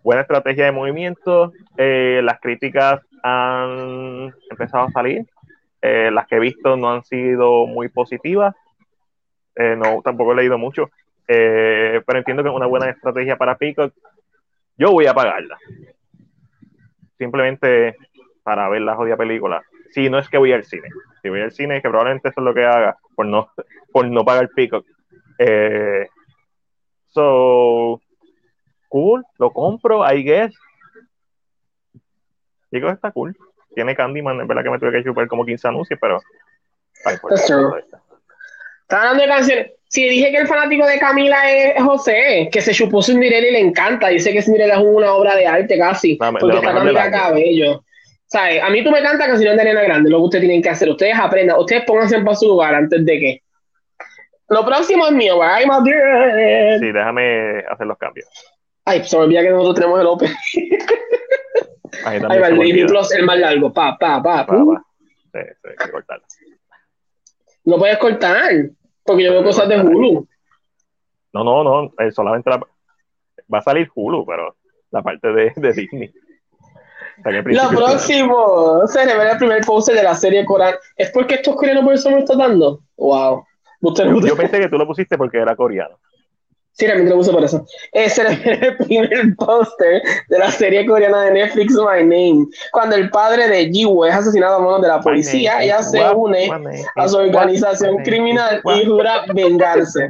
buena 0.07 0.21
estrategia 0.21 0.63
de 0.63 0.71
movimiento. 0.71 1.51
Eh, 1.75 2.21
las 2.23 2.39
críticas 2.39 3.01
han 3.23 4.33
empezado 4.49 4.85
a 4.85 4.91
salir. 4.91 5.25
Eh, 5.81 6.09
las 6.11 6.27
que 6.27 6.37
he 6.37 6.39
visto 6.39 6.77
no 6.77 6.91
han 6.91 7.03
sido 7.03 7.67
muy 7.67 7.89
positivas. 7.89 8.55
Eh, 9.55 9.75
no, 9.75 10.01
tampoco 10.01 10.31
he 10.31 10.35
leído 10.35 10.57
mucho. 10.57 10.89
pero 11.25 12.17
entiendo 12.19 12.41
que 12.41 12.47
es 12.47 12.55
una 12.55 12.67
buena 12.67 12.89
estrategia 12.89 13.35
para 13.35 13.57
Peacock. 13.57 13.93
Yo 14.77 14.91
voy 14.91 15.07
a 15.07 15.13
pagarla. 15.13 15.57
Simplemente 17.17 17.97
para 18.47 18.69
ver 18.69 18.79
la 18.81 18.95
jodida 18.95 19.17
película. 19.17 19.61
Si 19.91 20.09
no 20.09 20.19
es 20.19 20.29
que 20.29 20.37
voy 20.37 20.53
al 20.53 20.63
cine. 20.63 20.87
Si 21.21 21.27
voy 21.27 21.41
al 21.41 21.51
cine, 21.51 21.81
que 21.81 21.89
probablemente 21.89 22.29
eso 22.29 22.39
es 22.39 22.45
lo 22.45 22.53
que 22.53 22.63
haga 22.63 22.97
por 23.13 23.25
no, 23.25 23.51
por 23.91 24.07
no 24.07 24.23
pagar 24.23 24.47
Peacock. 24.55 24.85
so, 27.07 27.99
cool, 28.87 29.25
lo 29.37 29.51
compro, 29.51 30.09
I 30.09 30.23
guess. 30.23 30.55
Digo, 32.71 32.89
está 32.89 33.11
cool. 33.11 33.35
Tiene 33.75 33.97
Candyman, 33.97 34.39
es 34.39 34.47
verdad 34.47 34.63
que 34.63 34.69
me 34.69 34.79
tuve 34.79 34.93
que 34.93 35.03
chupar 35.03 35.27
como 35.27 35.45
15 35.45 35.67
anuncios, 35.67 35.99
pero. 36.01 36.21
Está 38.83 39.01
hablando 39.01 39.23
de 39.23 39.29
canciones. 39.29 39.71
Sí, 39.89 40.07
dije 40.07 40.31
que 40.31 40.37
el 40.37 40.47
fanático 40.47 40.85
de 40.85 40.99
Camila 40.99 41.51
es 41.51 41.83
José, 41.83 42.47
que 42.49 42.61
se 42.61 42.71
chupó 42.71 43.01
Cinderella 43.03 43.49
y 43.49 43.51
le 43.51 43.59
encanta. 43.59 44.07
Dice 44.07 44.31
que 44.31 44.41
Cinderella 44.41 44.75
es 44.75 44.85
una 44.85 45.13
obra 45.13 45.35
de 45.35 45.45
arte 45.45 45.77
casi. 45.77 46.15
porque 46.15 46.55
está 46.55 46.73
Camila 46.73 47.11
Cabello. 47.11 47.83
¿Sabes? 48.27 48.61
A 48.61 48.69
mí 48.69 48.83
tú 48.83 48.91
me 48.91 49.01
cantas 49.01 49.27
canciones 49.27 49.55
de 49.55 49.61
Arena 49.61 49.81
Grande, 49.83 50.09
lo 50.09 50.17
que 50.17 50.23
ustedes 50.23 50.43
tienen 50.43 50.61
que 50.61 50.69
hacer. 50.69 50.89
Ustedes 50.89 51.17
aprendan, 51.17 51.57
ustedes 51.59 51.85
pónganse 51.85 52.17
en 52.17 52.35
su 52.35 52.47
lugar 52.47 52.75
antes 52.75 53.05
de 53.05 53.19
que. 53.19 53.41
Lo 54.49 54.65
próximo 54.65 55.07
es 55.07 55.13
mío, 55.13 55.39
right, 55.41 55.69
Sí, 56.79 56.91
déjame 56.91 57.59
hacer 57.69 57.87
los 57.87 57.97
cambios. 57.97 58.27
Ay, 58.85 59.03
se 59.03 59.17
me 59.17 59.23
olvida 59.23 59.41
que 59.41 59.49
nosotros 59.49 59.75
tenemos 59.75 59.99
el 59.99 60.07
Open. 60.07 60.31
Ahí, 62.05 62.21
Ahí 62.29 62.39
va 62.39 62.47
el 62.47 62.85
Plus, 62.85 63.11
el 63.13 63.25
más 63.25 63.39
largo. 63.39 63.73
Pa, 63.73 63.97
pa, 63.97 64.21
pa. 64.23 64.45
pa, 64.45 64.53
pa. 64.53 64.85
Sí, 65.33 65.39
sí, 65.61 65.67
hay 65.69 65.75
que 65.75 65.91
cortarlo. 65.91 66.25
No 67.65 67.77
puedes 67.77 67.97
cortar, 67.97 68.69
porque 69.03 69.23
yo 69.23 69.31
veo 69.31 69.43
cosas 69.43 69.67
de 69.67 69.81
Hulu. 69.81 70.27
No, 71.33 71.43
no, 71.43 71.63
no, 71.63 71.93
eh, 71.99 72.11
solamente 72.11 72.49
la... 72.49 72.57
va 73.53 73.57
a 73.59 73.61
salir 73.61 73.89
Hulu, 73.93 74.25
pero 74.25 74.55
la 74.91 75.01
parte 75.01 75.27
de, 75.33 75.51
de 75.55 75.73
Disney. 75.73 76.13
Lo 77.23 77.69
próximo, 77.69 78.81
se 78.87 79.05
revela 79.05 79.31
el 79.31 79.37
primer 79.37 79.63
poster 79.65 79.95
de 79.95 80.03
la 80.03 80.15
serie 80.15 80.45
coreana. 80.45 80.77
¿Es 80.95 81.11
porque 81.11 81.35
estos 81.35 81.55
coreanos 81.55 81.83
por 81.83 81.93
eso 81.93 82.11
me 82.11 82.19
están 82.19 82.37
dando? 82.37 82.81
Wow. 82.97 83.43
Yo 83.81 84.35
pensé 84.35 84.59
que 84.59 84.69
tú 84.69 84.77
lo 84.77 84.87
pusiste 84.87 85.17
porque 85.17 85.37
era 85.37 85.55
coreano. 85.55 85.97
Sí, 86.77 86.85
realmente 86.85 87.09
lo 87.09 87.17
puse 87.17 87.31
por 87.31 87.43
eso. 87.43 87.65
Ese 87.91 88.21
era 88.21 88.31
el 88.33 88.77
primer 88.85 89.35
póster 89.35 90.03
de 90.29 90.37
la 90.37 90.51
serie 90.51 90.85
coreana 90.85 91.23
de 91.23 91.31
Netflix 91.31 91.73
My 91.73 92.03
Name. 92.03 92.45
Cuando 92.71 92.95
el 92.95 93.09
padre 93.09 93.47
de 93.47 93.71
Jiwoo 93.71 94.05
es 94.05 94.13
asesinado 94.13 94.57
a 94.57 94.59
manos 94.59 94.83
de 94.83 94.87
la 94.87 94.99
policía, 94.99 95.63
ella 95.63 95.81
se 95.81 95.99
une 96.11 96.47
a 96.95 97.07
su 97.07 97.17
organización 97.17 97.97
criminal 98.03 98.61
y 98.63 98.85
jura 98.85 99.25
vengarse. 99.33 100.09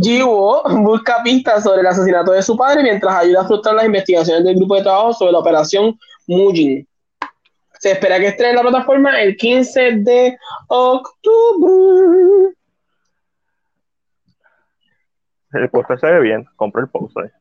Jiwoo 0.00 0.62
busca 0.82 1.22
pistas 1.22 1.64
sobre 1.64 1.82
el 1.82 1.86
asesinato 1.86 2.32
de 2.32 2.42
su 2.42 2.56
padre 2.56 2.82
mientras 2.82 3.14
ayuda 3.14 3.42
a 3.42 3.46
frustrar 3.46 3.74
las 3.74 3.84
investigaciones 3.84 4.44
del 4.44 4.56
grupo 4.56 4.76
de 4.76 4.84
trabajo 4.84 5.12
sobre 5.12 5.32
la 5.32 5.40
operación 5.40 5.98
Mujin. 6.26 6.86
Se 7.78 7.92
espera 7.92 8.18
que 8.18 8.28
estrene 8.28 8.54
la 8.54 8.62
plataforma 8.62 9.20
el 9.20 9.36
15 9.36 9.96
de 9.96 10.38
octubre. 10.68 12.54
El 15.52 15.68
póster 15.68 15.98
se 15.98 16.06
ve 16.06 16.20
bien, 16.20 16.46
compro 16.56 16.80
el 16.80 16.88
póster. 16.88 17.32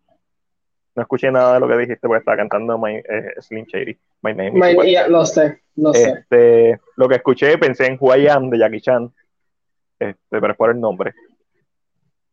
No 0.96 1.04
escuché 1.04 1.32
nada 1.32 1.54
de 1.54 1.60
lo 1.62 1.68
que 1.68 1.78
dijiste 1.78 2.08
porque 2.08 2.20
estaba 2.20 2.38
cantando 2.38 2.78
my, 2.78 2.96
eh, 2.96 3.34
Slim 3.40 3.66
Shady. 3.66 3.98
My 4.24 4.34
name 4.34 4.60
is 4.60 5.08
Lo 5.08 5.26
sé, 5.26 5.62
lo 5.76 5.94
sé. 5.94 6.10
Este, 6.10 6.80
lo 6.98 7.08
que 7.08 7.16
escuché 7.16 7.58
pensé 7.58 7.86
en 7.86 7.98
Who 8.00 8.16
I 8.16 8.28
Am 8.28 8.50
de 8.50 8.58
Jackie 8.58 8.82
Chan. 8.82 9.14
Este, 10.00 10.18
pero 10.30 10.52
es 10.52 10.58
por 10.58 10.72
el 10.72 10.82
nombre. 10.82 11.14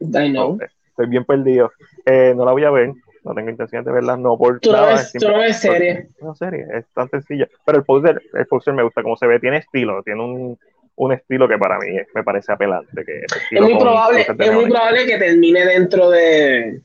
I 0.00 0.30
know. 0.30 0.58
estoy 0.86 1.06
bien 1.06 1.24
perdido. 1.24 1.70
Eh, 2.04 2.32
no 2.36 2.44
la 2.44 2.52
voy 2.52 2.64
a 2.64 2.70
ver. 2.70 2.92
No 3.28 3.34
tengo 3.34 3.50
intención 3.50 3.84
de 3.84 3.92
verla. 3.92 4.16
No, 4.16 4.38
por 4.38 4.58
tú 4.58 4.72
nada. 4.72 4.92
No 4.92 4.96
ves, 4.96 5.12
tú 5.12 5.28
no 5.28 5.38
ves 5.38 5.60
serie. 5.60 6.08
No, 6.22 6.34
serie. 6.34 6.66
Es 6.74 6.86
tan 6.94 7.10
sencilla. 7.10 7.46
Pero 7.66 7.78
el 7.78 7.84
póster, 7.84 8.22
el 8.32 8.74
me 8.74 8.82
gusta 8.82 9.02
cómo 9.02 9.16
se 9.16 9.26
ve. 9.26 9.38
Tiene 9.38 9.58
estilo. 9.58 10.02
Tiene 10.02 10.22
un, 10.22 10.58
un 10.96 11.12
estilo 11.12 11.46
que 11.46 11.58
para 11.58 11.78
mí 11.78 11.88
me 12.14 12.24
parece 12.24 12.52
apelante. 12.52 13.04
Que 13.04 13.20
es 13.50 13.60
muy, 13.60 13.78
probable, 13.78 14.22
es 14.22 14.52
muy 14.52 14.64
probable 14.64 15.04
que 15.04 15.18
termine 15.18 15.66
dentro 15.66 16.08
de 16.08 16.80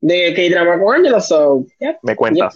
de 0.00 0.32
K-Drama 0.34 0.78
con 0.78 0.94
Angelo, 0.94 1.20
so, 1.20 1.66
me 2.02 2.14
cuentas. 2.14 2.54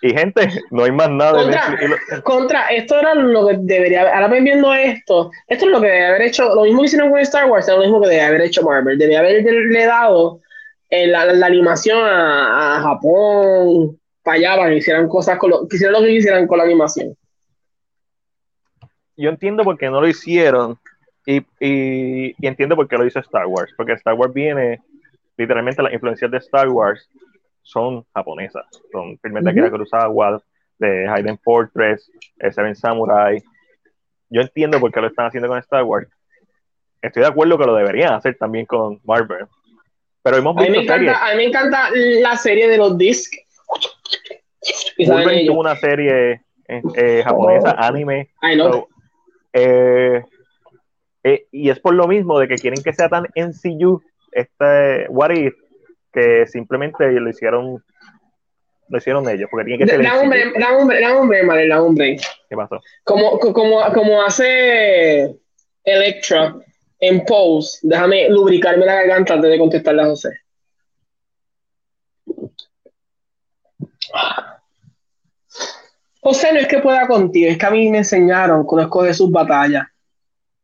Y 0.00 0.10
gente, 0.10 0.48
no 0.70 0.84
hay 0.84 0.92
más 0.92 1.10
nada 1.10 1.42
contra, 1.42 1.70
de 1.70 2.22
contra, 2.22 2.66
esto 2.68 2.98
era 2.98 3.14
lo 3.14 3.48
que 3.48 3.56
debería 3.58 4.02
haber, 4.02 4.14
ahora 4.14 4.40
viendo 4.40 4.72
esto, 4.72 5.30
esto 5.46 5.64
es 5.66 5.70
lo 5.70 5.80
que 5.80 5.88
debe 5.88 6.06
haber 6.06 6.22
hecho, 6.22 6.54
lo 6.54 6.62
mismo 6.62 6.80
que 6.80 6.86
hicieron 6.86 7.10
con 7.10 7.18
Star 7.20 7.50
Wars, 7.50 7.68
es 7.68 7.74
lo 7.74 7.80
mismo 7.80 8.00
que 8.00 8.08
debe 8.08 8.22
haber 8.22 8.42
hecho 8.42 8.62
Marvel, 8.62 8.96
debe 8.96 9.16
haberle 9.16 9.86
dado 9.86 10.40
eh, 10.90 11.06
la, 11.06 11.24
la, 11.26 11.46
animación 11.46 11.98
a, 11.98 12.76
a 12.76 12.80
Japón, 12.80 13.98
fallaban, 14.22 14.72
hicieran 14.72 15.08
cosas 15.08 15.38
con 15.38 15.50
lo, 15.50 15.66
quisieran 15.66 15.94
lo 15.94 16.06
que 16.06 16.12
hicieran 16.12 16.46
con 16.46 16.58
la 16.58 16.64
animación. 16.64 17.16
Yo 19.16 19.30
entiendo 19.30 19.64
por 19.64 19.76
qué 19.76 19.90
no 19.90 20.00
lo 20.00 20.06
hicieron 20.06 20.78
y, 21.26 21.42
y, 21.60 22.46
entiendo 22.46 22.76
por 22.76 22.86
qué 22.86 22.96
lo 22.96 23.04
hizo 23.04 23.18
Star 23.18 23.46
Wars, 23.46 23.72
porque 23.76 23.92
Star 23.94 24.14
Wars 24.14 24.32
viene, 24.32 24.80
literalmente 25.36 25.82
las 25.82 25.92
influencias 25.92 26.30
de 26.30 26.38
Star 26.38 26.68
Wars 26.68 27.08
son 27.68 28.04
japonesas, 28.14 28.64
son 28.90 29.18
filmes 29.18 29.44
de 29.44 29.50
Akira 29.50 29.70
Kurosawa, 29.70 30.42
de 30.78 31.06
Hayden 31.06 31.38
Fortress, 31.38 32.10
Seven 32.50 32.74
Samurai. 32.74 33.42
Yo 34.30 34.40
entiendo 34.40 34.80
por 34.80 34.90
qué 34.90 35.00
lo 35.02 35.08
están 35.08 35.26
haciendo 35.26 35.48
con 35.48 35.58
Star 35.58 35.84
Wars. 35.84 36.08
Estoy 37.02 37.22
de 37.22 37.28
acuerdo 37.28 37.58
que 37.58 37.66
lo 37.66 37.74
deberían 37.74 38.14
hacer 38.14 38.36
también 38.38 38.64
con 38.64 39.00
Marvel. 39.04 39.46
Pero 40.22 40.36
hemos 40.38 40.56
visto 40.56 40.66
a 40.66 40.70
mí 40.70 40.78
me 40.78 40.84
encanta, 40.84 41.26
A 41.26 41.30
mí 41.32 41.36
me 41.36 41.44
encanta 41.44 41.90
la 41.92 42.36
serie 42.36 42.68
de 42.68 42.78
los 42.78 42.96
discs 42.96 43.38
Wolverine 45.06 45.46
tuvo 45.46 45.60
una 45.60 45.76
serie 45.76 46.32
eh, 46.68 46.82
eh, 46.96 47.22
japonesa, 47.24 47.76
oh. 47.78 47.82
anime. 47.82 48.30
Eh, 49.52 50.22
y 51.52 51.68
es 51.68 51.78
por 51.80 51.94
lo 51.94 52.08
mismo 52.08 52.38
de 52.38 52.48
que 52.48 52.56
quieren 52.56 52.82
que 52.82 52.94
sea 52.94 53.08
tan 53.08 53.26
NCU 53.36 54.02
este 54.32 55.06
What 55.10 55.30
If 55.32 55.54
que 56.12 56.46
simplemente 56.46 57.10
lo 57.12 57.28
hicieron 57.28 57.82
lo 58.88 58.98
hicieron 58.98 59.28
ellos 59.28 59.48
porque 59.50 59.66
tiene 59.66 59.84
que 59.84 59.90
ser 59.90 60.02
la 60.02 60.18
hombre, 60.18 60.52
la 60.58 60.76
hombre, 60.76 61.00
la 61.00 61.16
hombre, 61.16 61.66
la 61.66 61.82
hombre. 61.82 62.16
¿Qué 62.48 62.56
pasó? 62.56 62.80
Como, 63.04 63.38
como, 63.38 63.80
como 63.92 64.22
hace 64.22 65.36
Electra 65.84 66.56
en 66.98 67.24
Pose, 67.24 67.80
déjame 67.82 68.28
lubricarme 68.30 68.86
la 68.86 68.94
garganta 68.94 69.34
antes 69.34 69.50
de 69.50 69.58
contestarle 69.58 70.02
a 70.02 70.06
José. 70.06 70.30
José 76.20 76.52
no 76.52 76.60
es 76.60 76.66
que 76.66 76.78
pueda 76.78 77.06
contigo, 77.06 77.50
es 77.50 77.58
que 77.58 77.66
a 77.66 77.70
mí 77.70 77.90
me 77.90 77.98
enseñaron 77.98 78.62
que 78.62 78.74
uno 78.74 78.82
escoge 78.82 79.14
sus 79.14 79.30
batallas. 79.30 79.86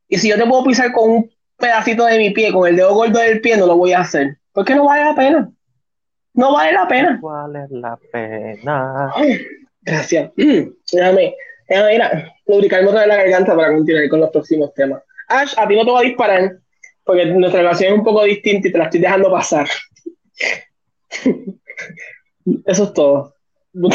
Y 0.09 0.19
si 0.19 0.29
yo 0.29 0.37
te 0.37 0.47
puedo 0.47 0.65
pisar 0.65 0.93
con 0.93 1.11
un 1.11 1.31
pedacito 1.57 2.05
de 2.05 2.19
mi 2.19 2.31
pie, 2.31 2.53
con 2.53 2.69
el 2.69 2.77
dedo 2.77 2.95
gordo 2.95 3.19
del 3.19 3.41
pie, 3.41 3.57
no 3.57 3.67
lo 3.67 3.77
voy 3.77 3.93
a 3.93 4.01
hacer. 4.01 4.39
Porque 4.55 4.75
no 4.75 4.87
vale 4.87 5.05
la 5.05 5.15
pena. 5.15 5.53
No 6.35 6.55
vale 6.55 6.73
la 6.73 6.89
pena. 6.89 7.19
Vale 7.21 7.67
la 7.71 7.99
pena. 8.13 9.13
gracias. 9.83 10.31
Déjame, 10.37 11.35
déjame 11.69 11.95
ir 11.95 12.03
a 12.03 12.33
lubricarme 12.47 12.89
otra 12.89 13.01
vez 13.01 13.09
la 13.09 13.17
garganta 13.17 13.57
para 13.57 13.75
continuar 13.75 14.09
con 14.09 14.21
los 14.21 14.31
próximos 14.31 14.73
temas. 14.75 15.03
Ash, 15.29 15.55
a 15.57 15.67
ti 15.67 15.75
no 15.75 15.85
te 15.85 15.91
voy 15.91 16.05
a 16.05 16.09
disparar 16.09 16.59
porque 17.05 17.27
nuestra 17.27 17.63
relación 17.63 17.93
es 17.93 17.99
un 17.99 18.05
poco 18.05 18.23
distinta 18.25 18.69
y 18.69 18.73
te 18.73 18.79
la 18.79 18.85
estoy 18.85 19.01
dejando 19.01 19.31
pasar. 19.31 19.67
Eso 22.67 22.85
es 22.85 22.93
todo. 22.93 23.35
Lo 23.73 23.89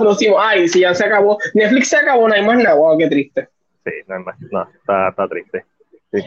próximo. 0.00 0.40
Ay, 0.40 0.66
si 0.68 0.80
ya 0.80 0.94
se 0.94 1.04
acabó. 1.04 1.38
Netflix 1.54 1.88
se 1.88 1.96
acabó, 1.96 2.28
no 2.28 2.34
hay 2.34 2.44
más 2.44 2.58
nada. 2.58 2.74
Wow, 2.74 2.98
qué 2.98 3.08
triste. 3.08 3.48
Sí, 3.84 3.92
no 4.06 4.16
hay 4.16 4.24
más. 4.24 4.36
No, 4.50 4.68
está, 4.68 5.10
está 5.10 5.28
triste. 5.28 5.64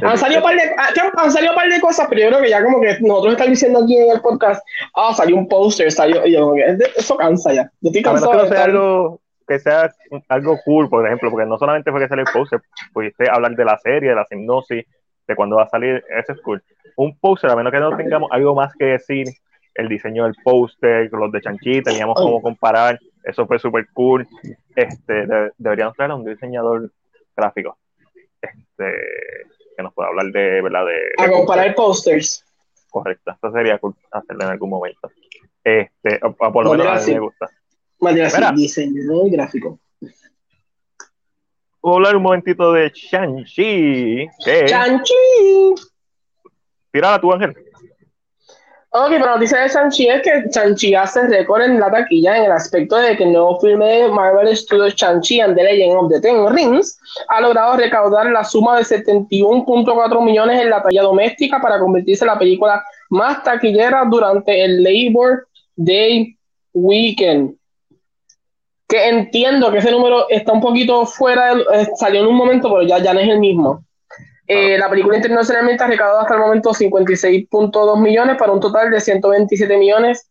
Han, 0.01 0.18
salido 0.18 0.41
par 0.41 0.56
de, 0.56 0.61
ah, 0.77 0.89
han 1.18 1.31
salido 1.31 1.53
un 1.53 1.57
par 1.57 1.69
de 1.69 1.80
cosas, 1.80 2.07
pero 2.10 2.22
yo 2.22 2.27
creo 2.27 2.41
que 2.41 2.49
ya 2.49 2.64
como 2.64 2.81
que 2.81 2.97
nosotros 3.01 3.34
estamos 3.34 3.51
diciendo 3.51 3.84
aquí 3.84 3.97
en 3.97 4.11
el 4.11 4.22
podcast, 4.22 4.65
ah, 4.95 5.14
salió 5.14 5.35
un 5.38 5.47
póster, 5.47 5.91
salió, 5.91 6.26
y 6.26 6.34
yo, 6.34 6.53
eso 6.97 7.18
cansa 7.18 7.53
ya. 7.53 7.72
Yo 7.81 7.89
estoy 7.89 8.03
cansado. 8.03 8.43
que, 8.43 8.49
sea 8.49 8.64
algo, 8.64 9.22
que 9.47 9.60
sea 9.60 9.91
algo 10.27 10.57
cool, 10.65 10.89
por 10.89 11.06
ejemplo, 11.06 11.31
porque 11.31 11.47
no 11.47 11.57
solamente 11.57 11.91
fue 11.91 12.01
que 12.01 12.07
salió 12.07 12.26
el 12.26 12.34
póster, 12.34 12.61
pudiste 12.93 13.30
hablar 13.30 13.56
de 13.56 13.65
la 13.65 13.77
serie, 13.77 14.10
de 14.10 14.15
la 14.15 14.26
hipnosis, 14.30 14.85
de 15.27 15.35
cuándo 15.35 15.57
va 15.57 15.64
a 15.64 15.69
salir, 15.69 16.03
eso 16.18 16.34
es 16.34 16.41
cool. 16.41 16.61
Un 16.95 17.18
póster, 17.18 17.49
a 17.49 17.56
menos 17.56 17.72
que 17.72 17.80
no 17.80 17.95
tengamos 17.95 18.30
algo 18.31 18.56
más 18.56 18.73
que 18.76 18.85
decir, 18.85 19.27
el 19.76 19.88
diseño 19.88 20.26
del 20.26 20.35
póster, 20.43 21.10
los 21.11 21.31
de 21.31 21.41
Chanchi, 21.41 21.81
teníamos 21.81 22.15
como 22.15 22.41
comparar, 22.41 22.99
eso 23.23 23.47
fue 23.47 23.60
súper 23.60 23.88
cool. 23.93 24.27
Este, 24.76 25.26
deberíamos 25.57 25.95
traer 25.95 26.11
a 26.11 26.15
un 26.15 26.26
diseñador 26.26 26.91
gráfico 27.35 27.77
este, 28.41 28.93
que 29.80 29.84
nos 29.84 29.93
pueda 29.93 30.10
hablar 30.10 30.26
de, 30.26 30.61
¿verdad? 30.61 30.85
De, 30.85 31.23
a 31.23 31.31
comparar 31.31 31.73
pósters. 31.73 32.43
Correcto, 32.89 33.31
eso 33.31 33.51
sería 33.53 33.77
cool 33.77 33.95
hacerlo 34.11 34.43
en 34.43 34.49
algún 34.49 34.69
momento. 34.72 35.10
Este, 35.64 36.19
por 36.19 36.65
lo 36.65 36.72
menos 36.72 37.01
a 37.01 37.06
mí 37.06 37.14
me 37.14 37.19
gusta. 37.22 37.49
Mira, 38.01 38.51
diseño 38.51 39.30
gráfico. 39.31 39.80
Voy 41.81 41.93
a 41.93 41.95
hablar 41.95 42.18
un 42.18 42.23
momentito 42.23 42.73
de 42.73 42.89
Shang-Chi. 42.89 44.27
¡Shang-Chi! 44.68 45.76
Tírala 46.91 47.22
tú, 47.22 47.31
Ángel. 47.31 47.56
Ok, 48.91 49.09
pero 49.09 49.25
la 49.25 49.35
noticia 49.35 49.59
de 49.59 49.69
Shang-Chi 49.69 50.07
es 50.07 50.21
que 50.23 50.43
Shang-Chi 50.49 50.95
hace 50.95 51.27
récord 51.27 51.61
en 51.61 51.79
la 51.79 51.91
taquilla 51.91 52.37
en 52.37 52.45
el 52.45 52.51
aspecto 52.51 52.95
de 52.95 53.15
que 53.15 53.23
el 53.23 53.33
nuevo 53.33 53.59
filme 53.59 53.85
de 53.85 54.07
Marvel 54.09 54.57
Studios 54.57 54.95
Shang-Chi 54.95 55.41
and 55.41 55.55
the 55.55 55.63
Legend 55.63 55.95
of 55.95 56.11
the 56.11 56.19
Ten 56.19 56.47
Rings 56.51 56.99
ha 57.27 57.39
logrado 57.39 57.77
recaudar 57.77 58.31
la 58.31 58.43
suma 58.43 58.77
de 58.77 58.83
71.4 58.83 60.25
millones 60.25 60.59
en 60.59 60.71
la 60.71 60.81
talla 60.81 61.03
doméstica 61.03 61.61
para 61.61 61.79
convertirse 61.79 62.23
en 62.23 62.29
la 62.29 62.39
película 62.39 62.83
más 63.09 63.43
taquillera 63.43 64.05
durante 64.09 64.63
el 64.63 64.81
Labor 64.81 65.47
Day 65.75 66.35
Weekend. 66.73 67.55
Que 68.87 69.07
entiendo 69.07 69.71
que 69.71 69.77
ese 69.77 69.91
número 69.91 70.27
está 70.29 70.51
un 70.51 70.61
poquito 70.61 71.05
fuera, 71.05 71.53
eh, 71.53 71.87
salió 71.95 72.21
en 72.21 72.27
un 72.27 72.35
momento, 72.35 72.69
pero 72.73 72.81
ya, 72.87 72.97
ya 72.97 73.13
no 73.13 73.19
es 73.19 73.29
el 73.29 73.39
mismo. 73.39 73.83
Eh, 74.51 74.80
la 74.80 74.89
película 74.89 75.15
internacionalmente 75.15 75.84
ha 75.84 75.88
recaudado 75.88 76.21
hasta 76.21 76.34
el 76.34 76.39
momento 76.39 76.71
56.2 76.71 78.01
millones 78.01 78.35
para 78.35 78.51
un 78.51 78.59
total 78.59 78.89
de 78.89 78.99
127 78.99 79.77
millones, 79.77 80.27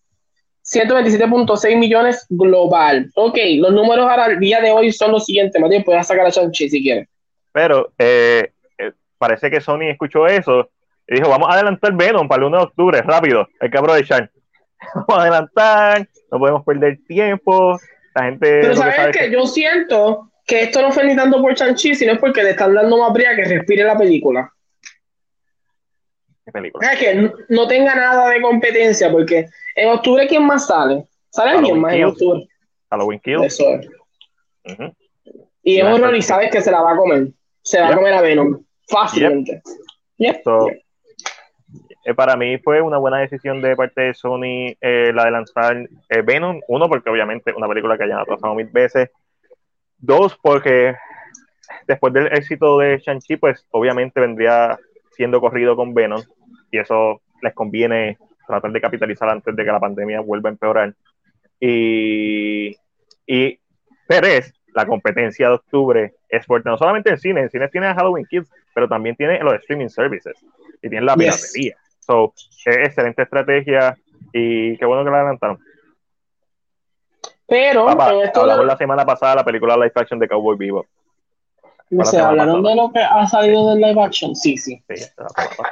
127.6 0.64 1.78
millones 1.78 2.26
global. 2.28 3.12
Ok, 3.14 3.38
los 3.58 3.72
números 3.72 4.10
ahora 4.10 4.24
al 4.24 4.40
día 4.40 4.60
de 4.60 4.72
hoy 4.72 4.90
son 4.90 5.12
los 5.12 5.24
siguientes. 5.24 5.62
Matías, 5.62 5.84
puedes 5.84 6.04
sacar 6.04 6.26
a 6.26 6.32
Chanchi 6.32 6.68
si 6.68 6.82
quieres. 6.82 7.08
Pero 7.52 7.92
eh, 7.96 8.50
eh, 8.76 8.90
parece 9.18 9.52
que 9.52 9.60
Sony 9.60 9.88
escuchó 9.88 10.26
eso 10.26 10.68
y 11.06 11.14
dijo: 11.14 11.28
Vamos 11.28 11.48
a 11.48 11.54
adelantar 11.54 11.92
Venom 11.92 12.26
para 12.26 12.40
el 12.40 12.48
1 12.48 12.56
de 12.56 12.64
octubre, 12.64 13.02
rápido, 13.02 13.46
hay 13.60 13.70
que 13.70 13.78
aprovechar. 13.78 14.32
Vamos 14.94 15.16
a 15.16 15.22
adelantar, 15.22 16.08
no 16.32 16.40
podemos 16.40 16.64
perder 16.64 16.98
tiempo. 17.06 17.78
La 18.16 18.24
gente. 18.24 18.62
Pero 18.62 18.74
sabes 18.74 19.16
que 19.16 19.30
yo 19.30 19.46
siento 19.46 20.28
que 20.48 20.62
esto 20.62 20.80
no 20.80 20.90
fue 20.90 21.04
ni 21.04 21.14
tanto 21.14 21.42
por 21.42 21.54
Chanchi, 21.54 21.94
sino 21.94 22.18
porque 22.18 22.42
le 22.42 22.50
están 22.50 22.74
dando 22.74 22.96
más 22.96 23.12
brea 23.12 23.36
que 23.36 23.44
respire 23.44 23.84
la 23.84 23.98
película. 23.98 24.50
¿Qué 26.42 26.50
película? 26.50 26.90
Es 26.90 26.98
que 26.98 27.30
no, 27.50 27.68
tenga 27.68 27.94
nada 27.94 28.30
de 28.30 28.40
competencia, 28.40 29.12
porque 29.12 29.46
en 29.76 29.90
octubre, 29.90 30.26
¿quién 30.26 30.46
más 30.46 30.66
sale? 30.66 31.04
¿Sale 31.28 31.50
alguien 31.50 31.78
más 31.78 31.92
en 31.92 32.04
octubre? 32.04 32.48
Halloween 32.90 33.20
Kill. 33.20 33.44
Eso 33.44 33.64
es. 33.74 33.90
Y 35.62 35.80
es 35.80 35.84
horror 35.84 36.16
y 36.16 36.22
sabes 36.22 36.50
que 36.50 36.62
se 36.62 36.70
la 36.70 36.80
va 36.80 36.92
a 36.92 36.96
comer. 36.96 37.28
Se 37.60 37.78
va 37.78 37.90
a 37.90 37.94
comer 37.94 38.14
a 38.14 38.22
Venom. 38.22 38.64
Fácilmente. 38.88 39.60
Eh, 40.16 42.14
para 42.14 42.36
mí 42.36 42.56
fue 42.56 42.80
una 42.80 42.96
buena 42.96 43.18
decisión 43.18 43.60
de 43.60 43.76
parte 43.76 44.00
de 44.00 44.14
Sony 44.14 44.74
eh, 44.80 45.12
la 45.12 45.26
de 45.26 45.30
lanzar 45.30 45.76
eh, 46.08 46.22
Venom. 46.22 46.58
Uno, 46.68 46.88
porque 46.88 47.10
obviamente 47.10 47.52
una 47.54 47.68
película 47.68 47.98
que 47.98 48.04
hayan 48.04 48.20
atrasado 48.20 48.54
mil 48.54 48.68
veces 48.68 49.10
Dos, 49.98 50.38
porque 50.40 50.94
después 51.86 52.12
del 52.12 52.26
éxito 52.28 52.78
de 52.78 52.98
Shang-Chi, 52.98 53.36
pues 53.36 53.66
obviamente 53.70 54.20
vendría 54.20 54.78
siendo 55.12 55.40
corrido 55.40 55.74
con 55.74 55.94
Venom 55.94 56.22
y 56.70 56.78
eso 56.78 57.20
les 57.42 57.54
conviene 57.54 58.18
tratar 58.46 58.72
de 58.72 58.80
capitalizar 58.80 59.28
antes 59.28 59.54
de 59.54 59.64
que 59.64 59.72
la 59.72 59.80
pandemia 59.80 60.20
vuelva 60.20 60.48
a 60.48 60.52
empeorar. 60.52 60.94
Y, 61.60 62.76
y 63.26 63.58
Pérez, 64.06 64.54
la 64.74 64.86
competencia 64.86 65.48
de 65.48 65.54
octubre 65.54 66.14
es 66.28 66.46
fuerte, 66.46 66.68
no 66.68 66.78
solamente 66.78 67.10
en 67.10 67.18
cine, 67.18 67.40
en 67.42 67.50
cine 67.50 67.68
tiene 67.68 67.92
Halloween 67.94 68.26
Kids, 68.26 68.50
pero 68.74 68.88
también 68.88 69.16
tiene 69.16 69.40
los 69.40 69.54
streaming 69.54 69.88
services 69.88 70.34
y 70.82 70.88
tiene 70.88 71.04
la 71.04 71.16
piratería. 71.16 71.76
So, 71.98 72.32
es 72.64 72.76
excelente 72.76 73.22
estrategia 73.22 73.96
y 74.32 74.76
qué 74.78 74.84
bueno 74.86 75.04
que 75.04 75.10
la 75.10 75.18
adelantaron. 75.18 75.58
Pero 77.48 77.88
hablamos 77.88 78.66
la 78.66 78.76
semana 78.76 79.06
pasada 79.06 79.32
de 79.32 79.36
la 79.36 79.44
película 79.44 79.74
live 79.74 79.92
action 79.94 80.18
de 80.18 80.28
Cowboy 80.28 80.56
Vivo. 80.56 80.86
No 81.90 82.04
sé, 82.04 82.18
¿hablaron 82.18 82.62
de 82.62 82.74
lo 82.74 82.92
que 82.92 83.00
ha 83.00 83.26
salido 83.26 83.70
del 83.70 83.80
live 83.80 84.02
action? 84.02 84.36
Sí, 84.36 84.58
sí. 84.58 84.82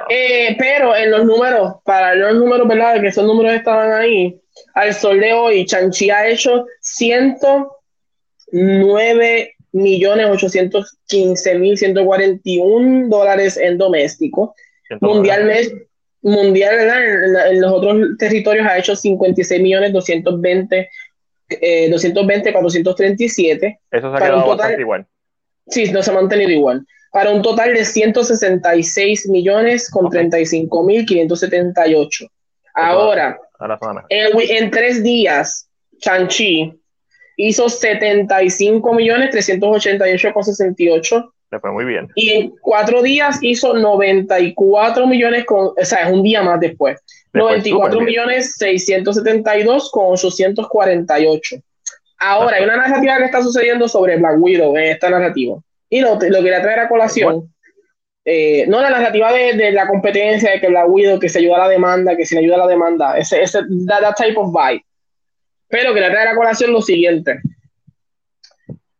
eh, 0.09 0.55
pero 0.57 0.95
en 0.95 1.11
los 1.11 1.25
números, 1.25 1.75
para 1.83 2.15
los 2.15 2.33
números, 2.33 2.67
¿verdad? 2.67 2.99
Que 2.99 3.09
esos 3.09 3.25
números 3.25 3.53
estaban 3.53 3.93
ahí, 3.93 4.41
al 4.73 4.95
sol 4.95 5.19
de 5.19 5.33
hoy, 5.33 5.63
Chanchi 5.65 6.09
ha 6.09 6.27
hecho 6.27 6.65
109 6.81 9.53
millones 9.73 10.27
815 10.31 11.59
mil 11.59 11.77
141 11.77 13.09
dólares 13.09 13.55
en 13.57 13.77
doméstico. 13.77 14.55
Mundialmente, 15.01 15.87
mundial, 16.23 16.79
En, 16.79 17.35
en, 17.35 17.61
los 17.61 17.71
otros 17.71 18.17
territorios 18.17 18.65
ha 18.65 18.79
hecho 18.79 18.95
56 18.95 19.61
millones 19.61 19.93
220 19.93 20.89
eh, 21.49 21.89
220, 21.89 22.51
437. 22.51 23.79
Eso 23.91 24.11
se 24.11 24.17
ha 24.17 24.19
quedado 24.19 24.43
total, 24.43 24.79
igual. 24.79 25.05
Sí, 25.67 25.91
no 25.91 26.01
se 26.01 26.11
ha 26.11 26.13
mantenido 26.13 26.51
igual. 26.51 26.85
Para 27.11 27.31
un 27.31 27.41
total 27.41 27.73
de 27.73 27.85
166 27.85 29.29
millones 29.29 29.89
con 29.89 30.09
35 30.09 30.83
mil 30.83 31.05
578. 31.05 32.25
Ahora, 32.73 33.39
en, 34.09 34.31
en, 34.39 34.71
tres 34.71 35.03
días, 35.03 35.67
Chanchi 35.99 36.79
hizo 37.37 37.69
75 37.69 38.93
millones 38.93 39.31
388 39.31 40.33
con 40.33 40.43
68. 40.43 41.33
Le 41.49 41.59
fue 41.59 41.71
muy 41.71 41.85
bien. 41.85 42.09
Y 42.15 42.31
en 42.31 42.53
cuatro 42.61 43.01
días 43.01 43.39
hizo 43.41 43.73
94 43.73 45.07
millones 45.07 45.45
con, 45.45 45.67
o 45.67 45.85
sea, 45.85 46.07
es 46.07 46.13
un 46.13 46.23
día 46.23 46.41
más 46.41 46.59
después. 46.59 46.99
94 47.33 48.01
millones 48.01 48.55
672 48.57 49.91
con 49.91 50.13
848. 50.13 51.55
Ahora, 52.19 52.57
hay 52.57 52.63
una 52.63 52.77
narrativa 52.77 53.17
que 53.17 53.25
está 53.25 53.41
sucediendo 53.41 53.87
sobre 53.87 54.17
Black 54.17 54.37
Widow 54.39 54.75
en 54.77 54.85
esta 54.85 55.09
narrativa. 55.09 55.57
Y 55.89 56.01
lo, 56.01 56.15
lo 56.15 56.43
quería 56.43 56.61
traer 56.61 56.79
a 56.79 56.89
colación. 56.89 57.53
Eh, 58.25 58.65
no 58.67 58.81
la 58.81 58.89
narrativa 58.89 59.31
de, 59.31 59.53
de, 59.53 59.71
la 59.71 59.87
competencia, 59.87 60.51
de 60.51 60.59
que 60.59 60.67
Black 60.67 60.89
Widow, 60.89 61.19
que 61.19 61.29
se 61.29 61.39
ayuda 61.39 61.55
a 61.55 61.59
la 61.59 61.69
demanda, 61.69 62.17
que 62.17 62.25
se 62.25 62.35
le 62.35 62.41
ayuda 62.41 62.55
a 62.55 62.59
la 62.59 62.67
demanda, 62.67 63.17
ese, 63.17 63.41
ese 63.41 63.59
that, 63.87 64.15
type 64.17 64.35
of 64.35 64.53
vibe. 64.53 64.83
Pero 65.69 65.93
quería 65.93 66.11
traer 66.11 66.27
a 66.29 66.35
colación 66.35 66.73
lo 66.73 66.81
siguiente. 66.81 67.39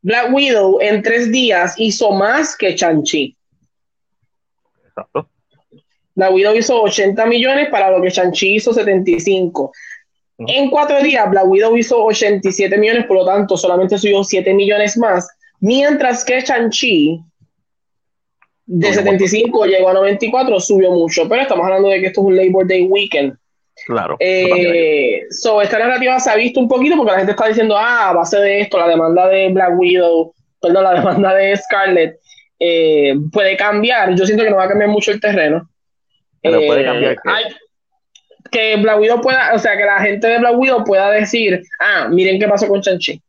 Black 0.01 0.33
Widow 0.33 0.79
en 0.81 1.01
tres 1.01 1.31
días 1.31 1.75
hizo 1.77 2.11
más 2.11 2.55
que 2.55 2.75
Chanchi. 2.75 3.35
Exacto. 4.85 5.29
La 6.17 6.31
Widow 6.31 6.55
hizo 6.55 6.81
80 6.81 7.27
millones 7.27 7.69
para 7.69 7.91
lo 7.91 8.01
que 8.01 8.09
Shang-Chi 8.09 8.55
hizo 8.55 8.73
75. 8.73 9.71
En 10.39 10.71
cuatro 10.71 10.99
días, 11.03 11.29
Black 11.29 11.47
Widow 11.47 11.77
hizo 11.77 12.03
87 12.03 12.75
millones, 12.75 13.05
por 13.05 13.17
lo 13.17 13.25
tanto, 13.25 13.55
solamente 13.55 13.99
subió 13.99 14.23
7 14.23 14.51
millones 14.55 14.97
más. 14.97 15.29
Mientras 15.59 16.25
que 16.25 16.41
Shang-Chi, 16.41 17.21
de 18.65 18.93
75 18.93 19.65
llegó 19.67 19.89
a 19.89 19.93
94, 19.93 20.59
subió 20.59 20.91
mucho. 20.91 21.29
Pero 21.29 21.43
estamos 21.43 21.65
hablando 21.65 21.89
de 21.89 22.01
que 22.01 22.07
esto 22.07 22.21
es 22.21 22.27
un 22.27 22.35
Labor 22.35 22.67
Day 22.67 22.87
Weekend. 22.87 23.37
Claro. 23.87 24.17
Eh, 24.19 25.21
so, 25.29 25.61
esta 25.61 25.79
narrativa 25.79 26.19
se 26.19 26.29
ha 26.29 26.35
visto 26.35 26.59
un 26.59 26.67
poquito 26.67 26.97
porque 26.97 27.11
la 27.13 27.17
gente 27.19 27.31
está 27.31 27.47
diciendo, 27.47 27.77
ah, 27.77 28.09
a 28.09 28.13
base 28.13 28.37
de 28.37 28.59
esto, 28.59 28.77
la 28.77 28.89
demanda 28.89 29.27
de 29.29 29.47
Black 29.47 29.79
Widow, 29.79 30.33
perdón, 30.61 30.83
la 30.83 30.95
demanda 30.95 31.33
de 31.33 31.55
Scarlett 31.55 32.19
eh, 32.59 33.15
puede 33.31 33.55
cambiar. 33.55 34.13
Yo 34.13 34.25
siento 34.25 34.43
que 34.43 34.49
no 34.49 34.57
va 34.57 34.65
a 34.65 34.67
cambiar 34.67 34.89
mucho 34.89 35.11
el 35.11 35.21
terreno. 35.21 35.69
Pero 36.41 36.59
puede 36.67 36.83
cambiar. 36.83 37.13
Eh, 37.13 37.55
que 38.51 38.75
Black 38.75 38.99
Widow 38.99 39.21
pueda, 39.21 39.53
o 39.53 39.59
sea, 39.59 39.77
que 39.77 39.85
la 39.85 40.01
gente 40.01 40.27
de 40.27 40.39
Black 40.39 40.57
Widow 40.57 40.83
pueda 40.83 41.09
decir, 41.11 41.61
ah, 41.79 42.09
miren 42.09 42.41
qué 42.41 42.47
pasó 42.47 42.67
con 42.67 42.81
Shang-Chi. 42.81 43.21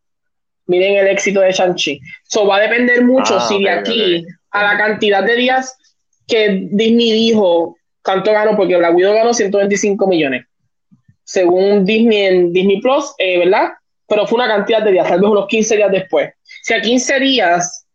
Miren 0.66 0.96
el 0.96 1.06
éxito 1.06 1.40
de 1.40 1.52
Shang-Chi. 1.52 2.00
Eso 2.28 2.46
va 2.48 2.56
a 2.56 2.60
depender 2.60 3.04
mucho 3.04 3.36
Ah, 3.36 3.46
si 3.48 3.62
de 3.62 3.70
aquí 3.70 4.26
a 4.50 4.62
la 4.64 4.76
cantidad 4.76 5.22
de 5.22 5.36
días 5.36 5.76
que 6.26 6.66
Disney 6.72 7.12
dijo 7.12 7.77
cuánto 8.02 8.32
ganó, 8.32 8.56
porque 8.56 8.76
Black 8.76 8.94
ganó 8.96 9.32
125 9.34 10.06
millones. 10.06 10.44
Según 11.24 11.84
Disney 11.84 12.22
en 12.22 12.52
Disney 12.52 12.80
Plus, 12.80 13.12
eh, 13.18 13.38
¿verdad? 13.38 13.70
Pero 14.06 14.26
fue 14.26 14.36
una 14.36 14.48
cantidad 14.48 14.82
de 14.82 14.92
días, 14.92 15.06
tal 15.08 15.20
vez 15.20 15.30
unos 15.30 15.46
15 15.46 15.76
días 15.76 15.90
después. 15.92 16.30
Si 16.62 16.72
a 16.72 16.80
15 16.80 17.20
días 17.20 17.86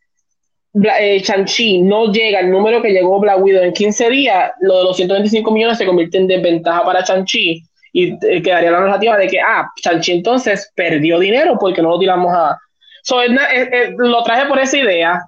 eh, 1.00 1.20
Shang-Chi 1.20 1.82
no 1.82 2.12
llega 2.12 2.40
al 2.40 2.50
número 2.52 2.82
que 2.82 2.90
llegó 2.92 3.20
Black 3.20 3.42
Widow 3.42 3.64
en 3.64 3.74
15 3.74 4.10
días, 4.10 4.52
lo 4.62 4.78
de 4.80 4.84
los 4.86 4.96
125 4.98 5.52
millones 5.52 5.78
se 5.78 5.86
convierte 5.86 6.18
en 6.18 6.28
desventaja 6.28 6.84
para 6.84 7.02
Shang-Chi 7.02 7.64
y 7.94 8.14
eh, 8.26 8.42
quedaría 8.42 8.72
la 8.72 8.80
narrativa 8.82 9.18
de 9.18 9.28
que, 9.28 9.40
ah, 9.40 9.68
Shang-Chi 9.84 10.12
entonces 10.14 10.72
perdió 10.76 11.20
dinero 11.20 11.58
porque 11.60 11.82
no 11.82 11.90
lo 11.90 12.00
tiramos 12.00 12.32
a... 12.36 12.58
So, 13.04 13.22
es- 13.22 13.32
es- 13.32 13.94
lo 13.98 14.24
traje 14.24 14.48
por 14.48 14.60
esa 14.60 14.78
idea, 14.78 15.22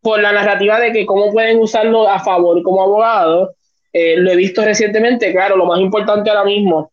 por 0.00 0.20
la 0.20 0.32
narrativa 0.32 0.80
de 0.80 0.92
que 0.92 1.06
cómo 1.06 1.30
pueden 1.32 1.58
usarlo 1.60 2.08
a 2.08 2.18
favor 2.20 2.62
como 2.62 2.82
abogado. 2.82 3.52
Eh, 3.92 4.16
lo 4.16 4.30
he 4.30 4.36
visto 4.36 4.64
recientemente, 4.64 5.32
claro, 5.32 5.56
lo 5.56 5.66
más 5.66 5.80
importante 5.80 6.28
ahora 6.30 6.44
mismo 6.44 6.92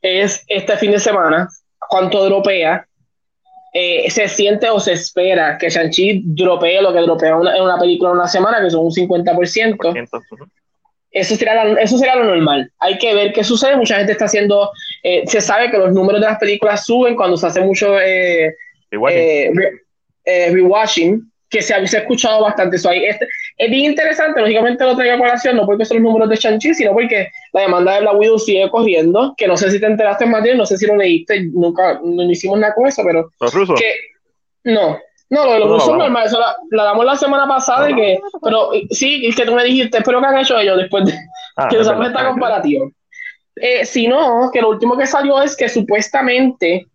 es 0.00 0.42
este 0.48 0.76
fin 0.76 0.90
de 0.92 0.98
semana, 1.00 1.48
cuánto 1.88 2.24
dropea, 2.24 2.86
eh, 3.74 4.10
se 4.10 4.28
siente 4.28 4.68
o 4.68 4.80
se 4.80 4.92
espera 4.92 5.56
que 5.58 5.70
Shang-Chi 5.70 6.22
dropee 6.26 6.82
lo 6.82 6.92
que 6.92 6.98
dropea 7.00 7.36
una- 7.36 7.56
en 7.56 7.62
una 7.62 7.78
película 7.78 8.10
en 8.10 8.16
una 8.16 8.28
semana, 8.28 8.60
que 8.62 8.70
son 8.70 8.84
un 8.84 8.92
50%. 8.92 9.92
Entonces, 9.96 10.32
ujú. 10.32 10.44
Eso 11.10 11.36
sería, 11.36 11.62
la- 11.64 11.80
eso 11.80 11.96
sería 11.98 12.16
lo 12.16 12.24
normal. 12.24 12.70
Hay 12.78 12.96
que 12.98 13.14
ver 13.14 13.32
qué 13.34 13.44
sucede. 13.44 13.76
Mucha 13.76 13.96
gente 13.98 14.12
está 14.12 14.24
haciendo, 14.24 14.70
eh, 15.02 15.22
se 15.26 15.40
sabe 15.42 15.70
que 15.70 15.76
los 15.78 15.92
números 15.92 16.20
de 16.22 16.26
las 16.26 16.38
películas 16.38 16.84
suben 16.86 17.14
cuando 17.16 17.36
se 17.36 17.46
hace 17.46 17.60
mucho 17.60 18.00
eh, 18.00 18.54
igual. 18.90 19.12
eh, 19.14 19.50
re- 19.54 19.72
eh, 20.24 20.50
rewatching, 20.52 21.30
que 21.50 21.60
se 21.60 21.74
ha, 21.74 21.86
se 21.86 21.98
ha 21.98 22.00
escuchado 22.00 22.42
bastante. 22.42 22.76
eso 22.76 22.88
ahí 22.88 23.04
este, 23.04 23.26
es 23.58 23.70
bien 23.70 23.84
interesante, 23.92 24.40
lógicamente 24.40 24.84
lo 24.84 24.96
traigo 24.96 25.14
a 25.14 25.18
colación, 25.18 25.56
no 25.56 25.66
porque 25.66 25.84
son 25.84 25.98
los 25.98 26.04
números 26.04 26.28
de 26.28 26.36
Shang-Chi, 26.36 26.74
sino 26.74 26.92
porque 26.92 27.28
la 27.52 27.62
demanda 27.62 27.94
de 27.94 28.00
Black 28.00 28.18
Widow 28.18 28.38
sigue 28.38 28.68
corriendo, 28.70 29.34
que 29.36 29.46
no 29.46 29.56
sé 29.56 29.70
si 29.70 29.78
te 29.80 29.86
enteraste, 29.86 30.26
Matías, 30.26 30.56
no 30.56 30.66
sé 30.66 30.76
si 30.76 30.86
lo 30.86 30.96
leíste, 30.96 31.44
nunca 31.52 32.00
no 32.02 32.22
hicimos 32.30 32.58
nada 32.58 32.74
con 32.74 32.86
eso, 32.86 33.02
pero 33.04 33.30
los 33.40 33.54
rusos. 33.54 33.78
que 33.78 33.92
no, 34.64 34.98
no, 35.30 35.44
lo 35.46 35.52
de 35.52 35.58
los 35.60 35.68
No, 35.68 35.74
rusos 35.74 35.88
vamos. 35.90 36.04
normal, 36.04 36.26
eso 36.26 36.40
la, 36.40 36.56
la 36.70 36.84
damos 36.84 37.04
la 37.04 37.16
semana 37.16 37.46
pasada 37.46 37.90
y 37.90 37.94
que, 37.94 38.18
pero 38.42 38.70
sí, 38.90 39.26
es 39.26 39.36
que 39.36 39.44
tú 39.44 39.54
me 39.54 39.64
dijiste, 39.64 39.98
espero 39.98 40.20
que 40.20 40.26
han 40.26 40.38
hecho 40.38 40.58
ellos 40.58 40.76
después 40.78 41.04
de 41.06 41.14
Ah, 41.56 41.68
que 41.68 41.78
usamos 41.78 42.06
esta 42.06 42.26
comparativa. 42.28 42.86
Eh, 43.56 43.84
si 43.84 44.08
no, 44.08 44.50
que 44.50 44.62
lo 44.62 44.70
último 44.70 44.96
que 44.96 45.06
salió 45.06 45.42
es 45.42 45.54
que 45.54 45.68
supuestamente 45.68 46.86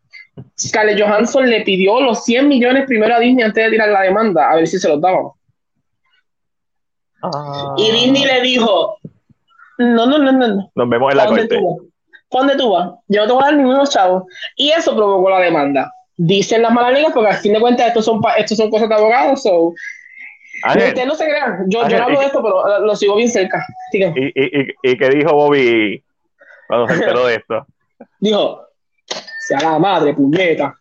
Scarlett 0.60 1.00
Johansson 1.00 1.48
le 1.50 1.62
pidió 1.62 2.02
los 2.02 2.24
100 2.26 2.48
millones 2.48 2.86
primero 2.88 3.14
a 3.16 3.20
Disney 3.20 3.44
antes 3.44 3.64
de 3.64 3.70
tirar 3.72 3.90
la 3.90 4.02
demanda, 4.02 4.50
a 4.50 4.56
ver 4.56 4.68
si 4.68 4.80
se 4.80 4.88
los 4.90 5.00
daban. 5.00 5.28
Ah. 7.22 7.74
Y 7.78 7.92
Disney 7.92 8.26
le 8.26 8.42
dijo, 8.42 8.98
no, 9.78 10.06
no, 10.06 10.18
no, 10.18 10.32
no, 10.32 10.48
no. 10.48 10.72
Nos 10.76 10.90
vemos 10.90 11.12
en 11.12 11.18
la 11.18 11.24
¿Pa' 11.24 11.30
dónde 11.30 11.60
corte. 11.60 11.90
dónde 12.32 12.56
tú 12.56 12.72
vas? 12.72 12.92
Yo 13.08 13.22
no 13.22 13.28
te 13.28 13.34
voy 13.34 13.44
a 13.44 13.46
dar 13.46 13.56
ninguno 13.56 13.86
chavos. 13.86 14.24
Y 14.56 14.70
eso 14.70 14.96
provocó 14.96 15.30
la 15.30 15.40
demanda. 15.40 15.92
Dicen 16.16 16.62
las 16.62 16.72
malas 16.72 16.94
ligas 16.94 17.12
porque 17.14 17.30
al 17.30 17.38
fin 17.38 17.54
de 17.54 17.60
cuentas 17.60 17.88
estos 17.88 18.06
son, 18.06 18.22
estos 18.38 18.58
son 18.58 18.70
cosas 18.70 18.90
de 18.90 18.96
abogados. 18.96 19.44
So. 19.44 19.74
Ángel, 20.64 21.08
no 21.08 21.16
se 21.16 21.26
crean. 21.26 21.66
Yo, 21.68 21.82
Ángel, 21.84 21.92
yo 21.94 22.00
no 22.00 22.06
hablo 22.06 22.20
de 22.20 22.26
esto, 22.26 22.42
pero 22.42 22.68
eh, 22.68 22.82
lo 22.82 22.96
sigo 22.96 23.16
bien 23.16 23.30
cerca. 23.30 23.64
Digan, 23.92 24.14
¿Y, 24.16 24.26
y, 24.28 24.62
y, 24.62 24.92
y 24.92 24.98
qué 24.98 25.10
dijo 25.10 25.34
Bobby 25.34 26.04
cuando 26.68 26.88
se 26.88 26.94
enteró 26.96 27.28
de 27.28 27.36
esto? 27.36 27.66
Dijo, 28.20 28.62
sea 29.48 29.60
la 29.60 29.80
madre, 29.80 30.14
puñeta. 30.14 30.76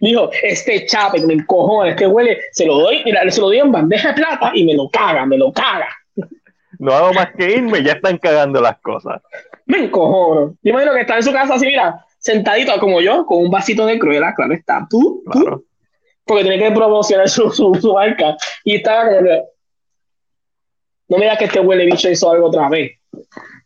Dijo, 0.00 0.30
este 0.42 0.86
chape 0.86 1.20
me 1.26 1.34
encojona, 1.34 1.90
este 1.90 2.06
huele, 2.06 2.38
se 2.52 2.64
lo 2.64 2.78
doy, 2.78 3.02
mira, 3.04 3.28
se 3.30 3.40
lo 3.40 3.48
doy 3.48 3.58
en 3.58 3.72
bandeja 3.72 4.08
de 4.08 4.14
plata 4.14 4.52
y 4.54 4.64
me 4.64 4.74
lo 4.74 4.88
caga, 4.88 5.26
me 5.26 5.36
lo 5.36 5.52
caga. 5.52 5.88
No 6.78 6.92
hago 6.92 7.12
más 7.12 7.32
que 7.36 7.52
irme, 7.52 7.82
ya 7.82 7.92
están 7.92 8.18
cagando 8.18 8.60
las 8.60 8.78
cosas. 8.80 9.22
Me 9.66 9.84
encojono. 9.84 10.56
Yo 10.62 10.70
imagino 10.70 10.92
que 10.92 11.00
está 11.00 11.16
en 11.16 11.22
su 11.22 11.32
casa 11.32 11.54
así, 11.54 11.66
mira, 11.66 12.04
sentadito 12.18 12.78
como 12.78 13.00
yo, 13.00 13.24
con 13.26 13.38
un 13.38 13.50
vasito 13.50 13.86
de 13.86 13.98
cruela, 13.98 14.34
claro 14.34 14.54
está. 14.54 14.86
Tú, 14.88 15.22
tú, 15.32 15.64
porque 16.24 16.44
tiene 16.44 16.62
que 16.62 16.70
promocionar 16.72 17.28
su, 17.28 17.50
su, 17.50 17.74
su 17.74 17.92
marca. 17.92 18.36
Y 18.64 18.76
estaba 18.76 19.08
como 19.08 19.20
no 21.08 21.18
me 21.18 21.24
digas 21.24 21.38
que 21.38 21.44
este 21.44 21.60
huele 21.60 21.86
bicho 21.86 22.08
hizo 22.08 22.30
algo 22.30 22.46
otra 22.48 22.68
vez. 22.68 22.92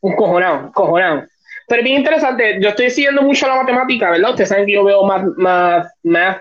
Un 0.01 0.17
cojonado, 0.17 0.67
un 0.67 0.73
cojonado. 0.73 1.25
Pero 1.69 1.81
es 1.81 1.85
bien 1.85 1.99
interesante, 1.99 2.59
yo 2.61 2.71
estoy 2.71 2.91
siguiendo 2.91 3.23
mucho 3.23 3.47
la 3.47 3.57
matemática, 3.57 4.11
¿verdad? 4.11 4.31
Ustedes 4.31 4.49
saben 4.49 4.67
que 4.67 4.73
yo 4.73 4.85
veo 4.85 5.05
más, 5.05 5.23
más, 5.37 5.93
más, 6.03 6.39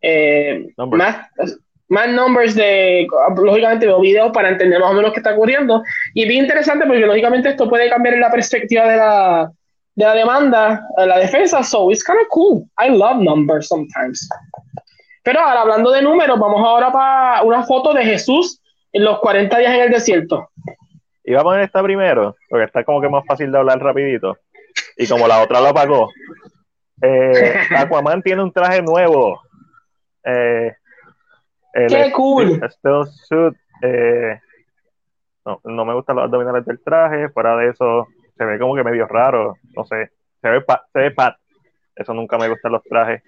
eh, 0.00 0.66
Numbers. 0.76 0.98
más, 0.98 1.58
más 1.88 2.08
numbers 2.08 2.54
de, 2.54 3.06
lógicamente 3.36 3.86
veo 3.86 4.00
videos 4.00 4.32
para 4.32 4.48
entender 4.48 4.80
más 4.80 4.90
o 4.90 4.94
menos 4.94 5.12
qué 5.12 5.20
está 5.20 5.34
ocurriendo. 5.34 5.82
Y 6.14 6.22
es 6.22 6.28
bien 6.28 6.44
interesante 6.44 6.86
porque 6.86 7.06
lógicamente 7.06 7.50
esto 7.50 7.68
puede 7.68 7.90
cambiar 7.90 8.16
la 8.16 8.30
perspectiva 8.30 8.88
de 8.88 8.96
la, 8.96 9.52
de 9.94 10.04
la 10.06 10.14
demanda, 10.14 10.86
de 10.96 11.06
la 11.06 11.18
defensa. 11.18 11.62
So 11.62 11.90
it's 11.90 12.02
kind 12.02 12.18
of 12.18 12.28
cool. 12.28 12.64
I 12.78 12.88
love 12.88 13.18
numbers 13.18 13.68
sometimes. 13.68 14.26
Pero 15.22 15.40
ahora, 15.40 15.60
hablando 15.60 15.90
de 15.90 16.00
números, 16.00 16.38
vamos 16.38 16.66
ahora 16.66 16.90
para 16.90 17.42
una 17.42 17.62
foto 17.64 17.92
de 17.92 18.04
Jesús 18.04 18.60
en 18.92 19.04
los 19.04 19.20
40 19.20 19.58
días 19.58 19.74
en 19.74 19.80
el 19.82 19.90
desierto. 19.90 20.48
Iba 21.24 21.40
a 21.40 21.44
poner 21.44 21.62
esta 21.62 21.82
primero, 21.82 22.36
porque 22.48 22.64
está 22.64 22.84
como 22.84 23.00
que 23.00 23.08
más 23.08 23.24
fácil 23.26 23.50
de 23.52 23.58
hablar 23.58 23.78
rapidito. 23.78 24.38
Y 24.96 25.06
como 25.08 25.28
la 25.28 25.40
otra 25.42 25.60
lo 25.60 25.68
apagó. 25.68 26.10
Eh, 27.00 27.54
Aquaman 27.76 28.22
tiene 28.22 28.42
un 28.42 28.52
traje 28.52 28.82
nuevo. 28.82 29.40
Eh, 30.24 30.74
el 31.74 31.88
¡Qué 31.88 32.12
cool! 32.12 32.60
Steel 32.70 33.06
suit, 33.06 33.56
eh, 33.82 34.38
no, 35.44 35.60
no 35.64 35.84
me 35.84 35.94
gustan 35.94 36.16
los 36.16 36.24
abdominales 36.24 36.64
del 36.66 36.80
traje. 36.82 37.28
Fuera 37.30 37.56
de 37.56 37.70
eso, 37.70 38.08
se 38.36 38.44
ve 38.44 38.58
como 38.58 38.74
que 38.74 38.84
medio 38.84 39.06
raro. 39.06 39.56
No 39.76 39.84
sé. 39.84 40.10
Se 40.40 40.48
ve, 40.50 40.60
pa- 40.60 40.84
se 40.92 40.98
ve 40.98 41.10
pat. 41.12 41.36
Eso 41.94 42.12
nunca 42.14 42.36
me 42.38 42.48
gustan 42.48 42.72
los 42.72 42.82
trajes. 42.84 43.22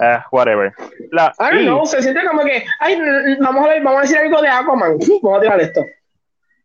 Eh, 0.00 0.18
whatever. 0.32 0.72
La, 1.10 1.32
I 1.38 1.42
don't 1.44 1.60
y- 1.62 1.66
know, 1.66 1.84
se 1.86 2.00
siente 2.02 2.24
como 2.26 2.42
que, 2.44 2.64
ay, 2.80 2.96
vamos 3.40 3.66
a, 3.66 3.68
ver, 3.68 3.82
vamos 3.82 3.98
a 3.98 4.02
decir 4.02 4.18
algo 4.18 4.40
de 4.40 4.48
Aquaman. 4.48 4.96
Vamos 5.22 5.38
a 5.38 5.42
tirar 5.42 5.60
esto. 5.60 5.84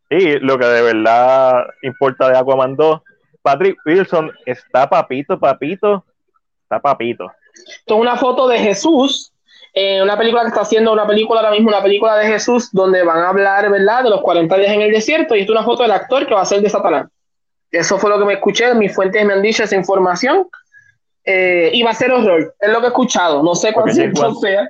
Y 0.09 0.39
lo 0.39 0.57
que 0.57 0.65
de 0.65 0.81
verdad 0.81 1.65
importa 1.81 2.29
de 2.29 2.37
Aquaman 2.37 2.75
2, 2.75 3.01
Patrick 3.41 3.77
Wilson 3.85 4.31
está 4.45 4.87
papito, 4.89 5.39
papito, 5.39 6.05
está 6.63 6.79
papito. 6.79 7.31
Esto 7.53 7.95
es 7.95 8.01
una 8.01 8.15
foto 8.17 8.47
de 8.47 8.59
Jesús, 8.59 9.31
eh, 9.73 10.01
una 10.01 10.17
película 10.17 10.41
que 10.43 10.49
está 10.49 10.61
haciendo 10.61 10.93
una 10.93 11.07
película 11.07 11.39
ahora 11.41 11.51
mismo, 11.51 11.69
una 11.69 11.81
película 11.81 12.15
de 12.17 12.27
Jesús, 12.27 12.69
donde 12.71 13.03
van 13.03 13.19
a 13.19 13.29
hablar, 13.29 13.69
¿verdad?, 13.69 14.03
de 14.03 14.09
los 14.09 14.21
40 14.21 14.55
días 14.57 14.71
en 14.71 14.81
el 14.81 14.91
desierto, 14.91 15.35
y 15.35 15.41
esto 15.41 15.53
es 15.53 15.57
una 15.59 15.65
foto 15.65 15.83
del 15.83 15.91
actor 15.91 16.25
que 16.27 16.33
va 16.33 16.41
a 16.41 16.45
ser 16.45 16.61
de 16.61 16.69
Satanás. 16.69 17.07
Eso 17.71 17.97
fue 17.97 18.09
lo 18.09 18.19
que 18.19 18.25
me 18.25 18.33
escuché, 18.33 18.73
mis 18.75 18.93
fuentes 18.93 19.25
me 19.25 19.33
han 19.33 19.41
dicho 19.41 19.63
esa 19.63 19.75
información, 19.75 20.47
eh, 21.23 21.71
y 21.73 21.81
va 21.83 21.91
a 21.91 21.95
ser 21.95 22.11
horror, 22.11 22.53
es 22.59 22.69
lo 22.69 22.79
que 22.79 22.85
he 22.85 22.89
escuchado, 22.89 23.41
no 23.43 23.55
sé 23.55 23.73
cuán 23.73 23.85
Porque 23.85 24.01
James 24.01 24.13
cierto 24.19 24.31
Wan- 24.31 24.39
sea. 24.41 24.69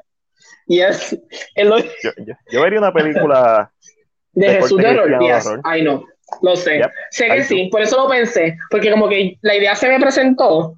Y 0.68 0.80
es, 0.80 1.18
es 1.54 1.66
lo- 1.68 1.78
Yo, 1.78 2.12
yo, 2.26 2.34
yo 2.52 2.62
vería 2.62 2.80
una 2.80 2.92
película, 2.94 3.72
de 4.36 4.48
De 4.48 4.54
Jesús 4.56 4.78
de 4.82 4.88
horror. 5.00 5.62
I 5.76 5.82
know, 5.82 6.06
lo 6.42 6.56
sé. 6.56 6.78
Yep, 6.78 6.92
Sé 7.12 7.28
que 7.28 7.38
I 7.38 7.44
sí, 7.44 7.70
por 7.72 7.82
eso 7.82 7.98
lo 8.04 8.10
pensé, 8.10 8.58
porque 8.70 8.92
como 8.92 9.08
que 9.10 9.38
la 9.42 9.56
idea 9.56 9.76
se 9.76 9.90
me 9.90 10.00
presentó, 10.00 10.76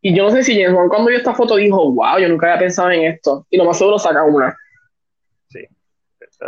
y 0.00 0.14
yo 0.16 0.24
no 0.24 0.30
sé 0.30 0.42
si 0.42 0.60
James 0.60 0.78
cuando 0.88 1.08
vio 1.08 1.18
esta 1.18 1.34
foto 1.34 1.56
dijo, 1.56 1.92
wow, 1.92 2.18
yo 2.18 2.28
nunca 2.28 2.46
había 2.48 2.60
pensado 2.60 2.90
en 2.90 3.02
esto, 3.12 3.46
y 3.50 3.56
lo 3.56 3.64
más 3.64 3.78
seguro 3.78 3.98
saca 3.98 4.22
una. 4.24 4.56
sí, 5.48 5.66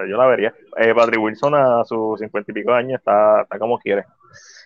yo 0.09 0.17
la 0.17 0.27
vería. 0.27 0.55
Eh, 0.79 0.93
Patrick 0.95 1.21
Wilson 1.21 1.55
a 1.55 1.85
sus 1.85 2.19
cincuenta 2.19 2.51
y 2.51 2.55
pico 2.55 2.73
de 2.73 2.79
años 2.79 2.99
está, 2.99 3.43
está 3.43 3.59
como 3.59 3.79
quiere. 3.79 4.05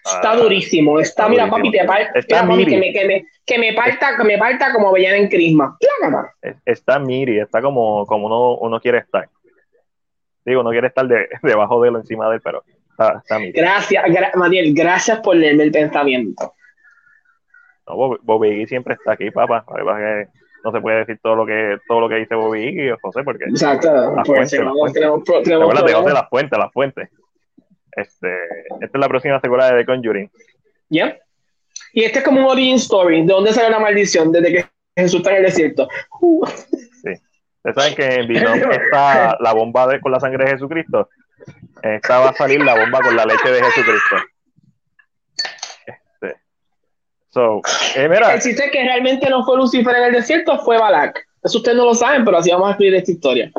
Está 0.05 0.31
Ah, 0.33 0.37
durísimo, 0.37 0.99
está, 1.01 1.25
está 1.25 1.29
mira 1.29 1.45
durísimo. 1.47 1.67
papi, 1.67 1.79
te 1.79 1.85
par- 1.85 2.17
Está 2.17 2.43
mira, 2.43 2.49
papi, 2.49 2.57
miri. 2.57 2.71
que 2.71 2.79
me, 2.79 2.93
que, 2.93 3.05
me, 3.07 3.27
que 3.45 3.59
me 3.59 3.73
parta, 3.75 4.17
que 4.17 4.25
me 4.25 4.39
parta 4.39 4.73
como 4.73 4.89
avellana 4.89 5.17
en 5.19 5.29
crisma. 5.29 5.77
Está 6.65 6.99
Miri, 6.99 7.41
está 7.41 7.61
como, 7.61 8.07
como 8.07 8.27
uno, 8.27 8.57
uno 8.59 8.81
quiere 8.81 8.99
estar. 8.99 9.29
Digo, 10.49 10.63
no 10.63 10.71
quiere 10.71 10.89
estar 10.89 11.07
de, 11.07 11.29
debajo 11.43 11.81
de 11.83 11.89
él, 11.91 11.97
encima 11.97 12.29
de 12.29 12.37
él, 12.37 12.41
pero 12.43 12.65
está, 12.91 13.19
está. 13.23 13.39
Gracias, 13.55 14.05
gra- 14.07 14.35
Mariel, 14.35 14.73
gracias 14.75 15.21
por 15.21 15.37
leerme 15.37 15.65
el 15.65 15.71
pensamiento. 15.73 16.55
No, 17.87 17.97
Bobby, 17.97 18.17
Bobby 18.23 18.67
siempre 18.67 18.95
está 18.95 19.13
aquí, 19.13 19.31
papá. 19.31 19.65
Que 19.75 20.27
no 20.65 20.73
se 20.73 20.81
puede 20.81 20.99
decir 20.99 21.19
todo 21.23 21.37
lo 21.37 21.47
que 21.47 21.79
todo 21.87 22.01
lo 22.01 22.09
que 22.09 22.17
dice 22.17 22.35
Bobby 22.35 22.91
o 22.91 22.97
José, 23.01 23.23
porque 23.23 23.45
Exacto, 23.45 23.91
Las 24.15 24.27
fuentes, 24.27 24.51
tenemos, 24.51 24.75
las 24.75 24.81
fuentes. 24.81 24.95
tenemos, 25.01 25.23
pro- 25.25 25.43
tenemos 25.43 25.65
Acuérdate, 25.65 25.93
José, 25.93 25.95
problemas. 26.03 26.23
las 26.23 26.29
fuentes, 26.31 26.59
las 26.59 26.73
fuentes. 26.73 27.09
Este, 27.93 28.29
esta 28.81 28.99
es 28.99 29.01
la 29.01 29.09
próxima 29.09 29.41
secuela 29.41 29.73
de 29.73 29.79
The 29.81 29.87
Conjuring. 29.87 30.31
¿Ya? 30.91 31.17
Y 31.93 32.05
este 32.05 32.19
es 32.19 32.25
como 32.25 32.41
un 32.41 32.47
origin 32.47 32.75
story, 32.77 33.23
¿de 33.25 33.33
dónde 33.33 33.53
sale 33.53 33.71
la 33.71 33.79
maldición? 33.81 34.31
Desde 34.31 34.53
que 34.53 34.65
Jesús 34.97 35.21
está 35.21 35.31
en 35.31 35.37
el 35.37 35.43
desierto. 35.45 35.89
Uh, 36.21 36.45
Ustedes 37.59 37.75
saben 37.75 37.95
que 37.95 38.21
en 38.21 38.29
Venom 38.29 38.73
está 38.73 39.37
la 39.41 39.53
bomba 39.53 39.87
de, 39.87 40.01
con 40.01 40.13
la 40.13 40.21
sangre 40.21 40.45
de 40.45 40.53
Jesucristo. 40.53 41.09
esta 41.83 42.19
va 42.19 42.31
a 42.31 42.35
salir 42.35 42.63
la 42.63 42.79
bomba 42.79 43.01
con 43.01 43.17
la 43.17 43.25
leche 43.25 43.51
de 43.51 43.63
Jesucristo. 43.63 44.17
Este. 45.87 46.41
So, 47.29 47.61
eh, 47.97 48.09
mira. 48.09 48.35
El 48.35 48.41
chiste 48.41 48.71
que 48.71 48.83
realmente 48.83 49.29
no 49.29 49.45
fue 49.45 49.57
Lucifer 49.57 49.97
en 49.97 50.05
el 50.05 50.13
desierto 50.13 50.59
fue 50.61 50.79
Balak. 50.79 51.27
Eso 51.43 51.59
ustedes 51.59 51.77
no 51.77 51.85
lo 51.85 51.95
saben, 51.95 52.25
pero 52.25 52.39
así 52.39 52.51
vamos 52.51 52.69
a 52.69 52.73
escribir 52.73 52.95
esta 52.97 53.11
historia. 53.11 53.51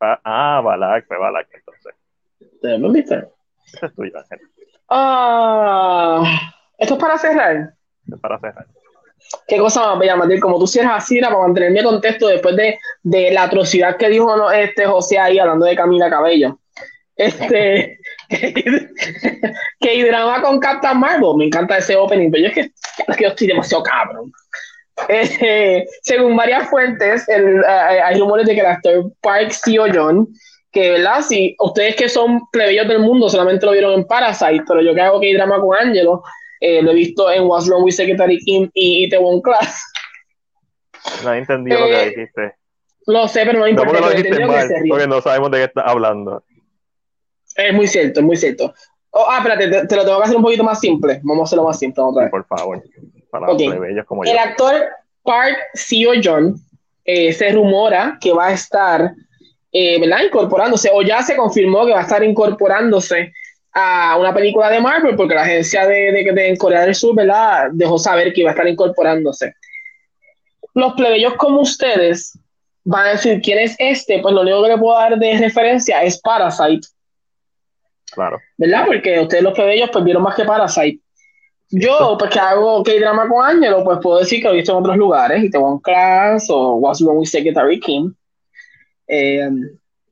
Ah, 0.00 0.20
ah 0.24 0.60
Balak, 0.64 1.06
fue 1.06 1.18
Balak 1.18 1.48
entonces. 1.52 1.94
¿Ustedes 2.40 2.80
lo 2.80 2.90
viste? 2.90 3.28
Esto 3.64 3.86
es 3.86 3.94
tuyo, 3.94 4.18
Ángel. 4.18 4.40
Ah, 4.88 6.22
esto 6.78 6.94
es 6.94 7.00
para 7.00 7.18
cerrar. 7.18 7.74
Esto 8.04 8.16
es 8.16 8.20
para 8.20 8.38
cerrar. 8.38 8.66
Qué 9.46 9.58
cosa 9.58 9.80
más 9.80 9.98
bella, 9.98 10.16
Matil, 10.16 10.40
como 10.40 10.58
tú 10.58 10.66
cierras 10.66 11.04
así, 11.04 11.20
para 11.20 11.36
mantenerme 11.36 11.82
contexto 11.82 12.28
después 12.28 12.56
de, 12.56 12.78
de, 13.02 13.30
la 13.30 13.44
atrocidad 13.44 13.96
que 13.96 14.08
dijo 14.08 14.36
¿no? 14.36 14.50
este 14.50 14.86
José 14.86 15.18
ahí 15.18 15.38
hablando 15.38 15.66
de 15.66 15.76
Camila 15.76 16.10
Cabello. 16.10 16.58
Este, 17.16 17.98
que 18.28 20.04
drama 20.06 20.40
con 20.40 20.60
Captain 20.60 20.98
Marvel, 20.98 21.36
me 21.36 21.46
encanta 21.46 21.78
ese 21.78 21.96
opening, 21.96 22.30
pero 22.30 22.44
yo 22.44 22.48
es 22.48 22.54
que, 22.54 22.60
es 23.06 23.16
que 23.16 23.24
yo 23.24 23.30
estoy 23.30 23.48
demasiado 23.48 23.82
cabrón. 23.82 24.32
Este, 25.08 25.86
según 26.02 26.36
varias 26.36 26.68
fuentes, 26.68 27.28
el, 27.28 27.60
uh, 27.60 28.04
hay 28.04 28.18
rumores 28.18 28.46
de 28.46 28.54
que 28.54 28.60
el 28.60 28.66
actor 28.66 29.12
Park 29.20 29.50
Seo 29.50 29.86
John, 29.92 30.28
que 30.72 30.90
verdad, 30.90 31.22
si 31.22 31.56
ustedes 31.58 31.96
que 31.96 32.08
son 32.08 32.40
plebeyos 32.50 32.88
del 32.88 33.00
mundo 33.00 33.28
solamente 33.28 33.64
lo 33.64 33.72
vieron 33.72 33.94
en 33.94 34.06
Parasite, 34.06 34.64
pero 34.66 34.82
yo 34.82 34.94
que 34.94 35.00
hago 35.00 35.20
que 35.20 35.34
drama 35.34 35.60
con 35.60 35.76
Angelo, 35.76 36.22
eh, 36.60 36.82
lo 36.82 36.90
he 36.90 36.94
visto 36.94 37.30
en 37.30 37.44
What's 37.44 37.68
Wrong 37.68 37.84
with 37.84 37.94
Secretary 37.94 38.38
Kim 38.38 38.70
y 38.74 39.04
Itaewon 39.06 39.40
Class. 39.40 39.82
No 41.24 41.32
he 41.32 41.38
entendido 41.38 41.80
lo 41.80 41.86
que 41.86 42.02
eh, 42.02 42.10
dijiste. 42.10 42.54
Lo 43.06 43.28
sé, 43.28 43.46
pero 43.46 43.60
no 43.60 43.68
importa. 43.68 43.92
No, 43.92 44.06
porque, 44.08 44.28
lo 44.28 44.46
mal, 44.48 44.68
porque 44.88 45.06
no 45.06 45.20
sabemos 45.22 45.50
de 45.52 45.58
qué 45.58 45.64
estás 45.64 45.84
hablando. 45.86 46.42
Es 47.56 47.72
muy 47.72 47.86
cierto, 47.86 48.20
es 48.20 48.26
muy 48.26 48.36
cierto. 48.36 48.74
Oh, 49.10 49.24
ah, 49.26 49.38
espérate, 49.38 49.86
te, 49.86 49.96
lo 49.96 50.04
tengo 50.04 50.18
que 50.18 50.24
hacer 50.24 50.36
un 50.36 50.42
poquito 50.42 50.64
más 50.64 50.80
simple. 50.80 51.20
Vamos 51.22 51.42
a 51.42 51.44
hacerlo 51.44 51.64
más 51.64 51.78
simple 51.78 52.02
otra 52.02 52.24
vez. 52.24 52.30
por 52.30 52.46
favor. 52.46 52.82
Para 53.30 53.46
como 54.04 54.24
El 54.24 54.38
actor 54.38 54.86
Park 55.22 55.56
Seo 55.74 56.12
John 56.22 56.56
eh, 57.04 57.32
se 57.32 57.52
rumora 57.52 58.18
que 58.20 58.32
va 58.32 58.48
a 58.48 58.52
estar 58.52 59.12
eh, 59.72 60.00
¿verdad? 60.00 60.24
incorporándose, 60.24 60.90
o 60.92 61.02
ya 61.02 61.22
se 61.22 61.36
confirmó 61.36 61.84
que 61.86 61.92
va 61.92 62.00
a 62.00 62.02
estar 62.02 62.22
incorporándose 62.22 63.32
a 63.72 64.16
una 64.18 64.34
película 64.34 64.70
de 64.70 64.80
Marvel, 64.80 65.16
porque 65.16 65.34
la 65.34 65.42
agencia 65.42 65.86
de, 65.86 66.12
de, 66.12 66.32
de 66.32 66.56
Corea 66.56 66.82
del 66.82 66.94
Sur 66.94 67.14
¿verdad? 67.14 67.68
dejó 67.72 67.98
saber 67.98 68.32
que 68.32 68.40
iba 68.40 68.50
a 68.50 68.52
estar 68.52 68.66
incorporándose. 68.66 69.54
Los 70.74 70.94
plebeyos 70.94 71.34
como 71.34 71.60
ustedes 71.60 72.38
van 72.84 73.06
a 73.06 73.10
decir 73.10 73.40
quién 73.42 73.58
es 73.58 73.76
este, 73.78 74.20
pues 74.20 74.34
lo 74.34 74.42
único 74.42 74.62
que 74.62 74.68
le 74.70 74.78
puedo 74.78 74.98
dar 74.98 75.18
de 75.18 75.38
referencia 75.38 76.02
es 76.02 76.20
Parasite. 76.20 76.86
Claro. 78.12 78.38
¿Verdad? 78.56 78.84
Porque 78.86 79.20
ustedes 79.20 79.42
los 79.42 79.54
plebeyos 79.54 79.90
pues 79.92 80.04
vieron 80.04 80.22
más 80.22 80.34
que 80.34 80.44
Parasite. 80.44 81.00
Yo, 81.70 82.16
pues 82.18 82.30
que 82.30 82.38
hago 82.38 82.82
K-drama 82.82 83.28
con 83.28 83.44
Angelo, 83.44 83.84
pues 83.84 83.98
puedo 84.02 84.20
decir 84.20 84.40
que 84.40 84.48
lo 84.48 84.54
he 84.54 84.56
visto 84.56 84.72
en 84.72 84.78
otros 84.78 84.96
lugares, 84.96 85.44
y 85.44 85.50
tengo 85.50 85.78
Class 85.80 86.46
o 86.48 86.76
What's 86.76 87.02
Wrong 87.02 87.18
with 87.18 87.28
Secretary 87.28 87.78
Kim. 87.78 88.14
Eh, 89.06 89.50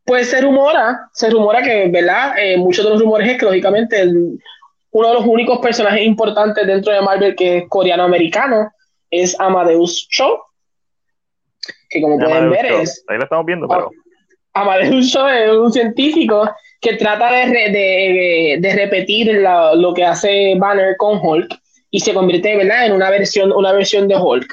pues 0.07 0.31
se 0.31 0.41
rumora, 0.41 1.09
se 1.13 1.29
rumora 1.29 1.63
que, 1.63 1.89
¿verdad? 1.89 2.35
Eh, 2.39 2.57
muchos 2.57 2.85
de 2.85 2.93
los 2.93 3.01
rumores 3.01 3.29
es 3.29 3.39
que, 3.39 3.45
lógicamente, 3.45 4.05
uno 4.05 5.09
de 5.09 5.15
los 5.15 5.27
únicos 5.27 5.59
personajes 5.59 6.07
importantes 6.07 6.67
dentro 6.67 6.93
de 6.93 7.03
Marvel 7.03 7.35
que 7.35 7.59
es 7.59 7.69
coreano-americano 7.69 8.71
es 9.11 9.39
Amadeus 9.41 10.07
Cho, 10.09 10.45
que 11.91 12.01
como 12.01 12.19
pueden 12.19 12.51
ver 12.51 12.67
es... 12.67 13.05
Ahí 13.09 13.19
lo 13.19 13.25
estamos 13.25 13.45
viendo, 13.45 13.69
pero... 13.69 13.91
Amadeus 14.53 15.13
Cho 15.13 15.29
es 15.29 15.51
un 15.51 15.73
científico 15.73 16.49
que 16.81 16.95
trata 16.95 17.33
de, 17.33 17.47
de, 17.49 18.59
de 18.61 18.75
repetir 18.75 19.35
lo 19.35 19.93
que 19.93 20.05
hace 20.05 20.55
Banner 20.57 20.97
con 20.97 21.19
Hulk 21.21 21.53
y 21.91 22.01
se 22.01 22.15
convierte 22.15 22.57
¿verdad? 22.57 22.87
en 22.87 22.93
una 22.93 23.11
versión, 23.11 23.53
una 23.53 23.73
versión 23.73 24.07
de 24.07 24.17
Hulk. 24.17 24.47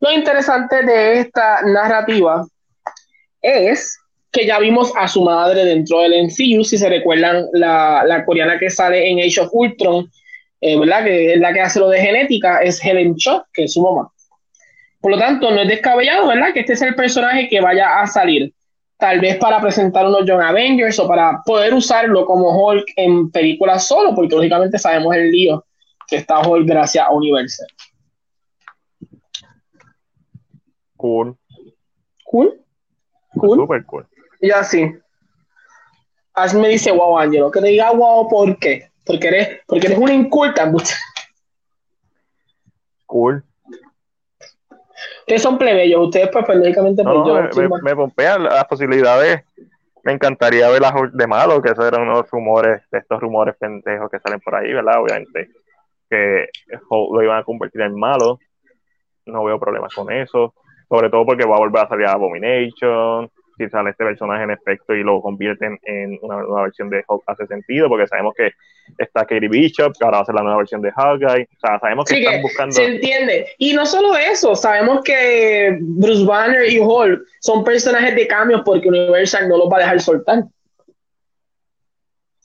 Lo 0.00 0.12
interesante 0.12 0.82
de 0.82 1.20
esta 1.20 1.62
narrativa 1.62 2.46
es 3.40 3.98
que 4.32 4.46
ya 4.46 4.58
vimos 4.58 4.92
a 4.96 5.06
su 5.06 5.22
madre 5.22 5.64
dentro 5.64 6.00
del 6.00 6.24
MCU, 6.24 6.64
si 6.64 6.78
se 6.78 6.88
recuerdan 6.88 7.46
la, 7.52 8.02
la 8.06 8.24
coreana 8.24 8.58
que 8.58 8.70
sale 8.70 9.10
en 9.10 9.18
Age 9.18 9.40
of 9.42 9.50
Ultron, 9.52 10.10
eh, 10.62 10.78
¿verdad? 10.78 11.04
Que 11.04 11.34
es 11.34 11.40
la 11.40 11.52
que 11.52 11.60
hace 11.60 11.78
lo 11.78 11.90
de 11.90 12.00
genética, 12.00 12.62
es 12.62 12.82
Helen 12.82 13.14
Cho, 13.16 13.44
que 13.52 13.64
es 13.64 13.74
su 13.74 13.82
mamá. 13.82 14.10
Por 15.00 15.10
lo 15.10 15.18
tanto, 15.18 15.50
no 15.50 15.60
es 15.60 15.68
descabellado, 15.68 16.28
¿verdad? 16.28 16.54
Que 16.54 16.60
este 16.60 16.72
es 16.72 16.82
el 16.82 16.94
personaje 16.94 17.48
que 17.48 17.60
vaya 17.60 18.00
a 18.00 18.06
salir. 18.06 18.54
Tal 18.96 19.20
vez 19.20 19.36
para 19.36 19.60
presentar 19.60 20.06
unos 20.06 20.24
Young 20.24 20.40
Avengers 20.40 20.98
o 21.00 21.08
para 21.08 21.42
poder 21.44 21.74
usarlo 21.74 22.24
como 22.24 22.56
Hulk 22.56 22.84
en 22.96 23.30
películas 23.30 23.86
solo, 23.86 24.14
porque 24.14 24.36
lógicamente 24.36 24.78
sabemos 24.78 25.14
el 25.14 25.30
lío 25.30 25.64
que 26.08 26.16
está 26.16 26.40
Hulk 26.40 26.66
gracias 26.66 27.04
a 27.04 27.10
Universal. 27.10 27.66
Cool. 30.96 31.36
Cool. 32.24 32.60
Cool. 33.34 33.58
Super 33.58 33.84
cool. 33.84 34.06
Y 34.42 34.50
así. 34.50 34.92
Ash 36.34 36.52
me 36.52 36.68
dice, 36.68 36.90
wow, 36.90 37.18
Angelo, 37.18 37.50
que 37.50 37.60
te 37.60 37.68
diga 37.68 37.92
wow, 37.92 38.28
¿por 38.28 38.58
qué? 38.58 38.90
Porque 39.06 39.28
eres, 39.28 39.60
porque 39.66 39.86
eres 39.86 39.98
una 39.98 40.12
inculta, 40.12 40.70
Cool. 43.06 43.44
Ustedes 45.20 45.42
son 45.42 45.58
plebeyos, 45.58 46.06
ustedes 46.06 46.28
pues 46.32 46.44
periódicamente 46.44 47.04
pues, 47.04 47.14
no, 47.14 47.68
me, 47.68 47.82
me, 47.82 47.96
pompean 47.96 48.44
las 48.44 48.64
posibilidades. 48.64 49.44
Me 50.02 50.12
encantaría 50.12 50.68
ver 50.68 50.82
las 50.82 50.92
de 51.12 51.26
malo, 51.28 51.62
que 51.62 51.70
esos 51.70 51.86
eran 51.86 52.02
unos 52.02 52.28
rumores, 52.28 52.82
de 52.90 52.98
estos 52.98 53.20
rumores 53.20 53.54
pendejos 53.56 54.10
que 54.10 54.18
salen 54.18 54.40
por 54.40 54.56
ahí, 54.56 54.72
¿verdad? 54.72 55.00
Obviamente 55.00 55.50
que 56.10 56.48
lo 56.90 57.22
iban 57.22 57.38
a 57.38 57.44
convertir 57.44 57.80
en 57.80 57.98
malo. 57.98 58.38
No 59.24 59.44
veo 59.44 59.58
problemas 59.58 59.94
con 59.94 60.12
eso. 60.12 60.52
Sobre 60.88 61.08
todo 61.08 61.24
porque 61.24 61.46
va 61.46 61.56
a 61.56 61.60
volver 61.60 61.84
a 61.84 61.88
salir 61.88 62.06
Abomination 62.06 63.30
si 63.56 63.68
sale 63.68 63.90
este 63.90 64.04
personaje 64.04 64.44
en 64.44 64.50
efecto 64.50 64.94
y 64.94 65.02
lo 65.02 65.20
convierten 65.20 65.78
en 65.84 66.18
una 66.22 66.36
nueva 66.36 66.62
versión 66.62 66.90
de 66.90 67.04
Hulk 67.06 67.22
hace 67.26 67.46
sentido, 67.46 67.88
porque 67.88 68.06
sabemos 68.06 68.34
que 68.36 68.52
está 68.98 69.24
Katie 69.24 69.48
Bishop, 69.48 69.92
que 69.98 70.04
ahora 70.04 70.18
va 70.18 70.22
a 70.22 70.26
ser 70.26 70.34
la 70.34 70.42
nueva 70.42 70.58
versión 70.58 70.82
de 70.82 70.90
Hawkeye, 70.92 71.44
o 71.44 71.60
sea, 71.60 71.78
sabemos 71.78 72.04
que 72.04 72.18
están 72.18 72.42
buscando... 72.42 72.74
Se 72.74 72.84
entiende, 72.84 73.48
y 73.58 73.72
no 73.74 73.86
solo 73.86 74.16
eso, 74.16 74.54
sabemos 74.54 75.02
que 75.04 75.78
Bruce 75.80 76.24
Banner 76.24 76.70
y 76.70 76.78
Hulk 76.78 77.22
son 77.40 77.64
personajes 77.64 78.14
de 78.14 78.26
cambio 78.26 78.62
porque 78.64 78.88
Universal 78.88 79.48
no 79.48 79.58
los 79.58 79.70
va 79.70 79.76
a 79.76 79.80
dejar 79.80 80.00
soltar. 80.00 80.38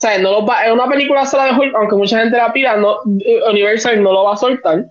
sea, 0.00 0.16
no 0.18 0.30
los 0.30 0.48
va, 0.48 0.64
en 0.64 0.74
una 0.74 0.88
película 0.88 1.26
sola 1.26 1.46
de 1.46 1.58
Hulk, 1.58 1.74
aunque 1.74 1.96
mucha 1.96 2.20
gente 2.20 2.36
la 2.36 2.52
pida, 2.52 2.76
no, 2.76 2.98
Universal 3.04 4.00
no 4.02 4.12
lo 4.12 4.24
va 4.24 4.34
a 4.34 4.36
soltar. 4.36 4.84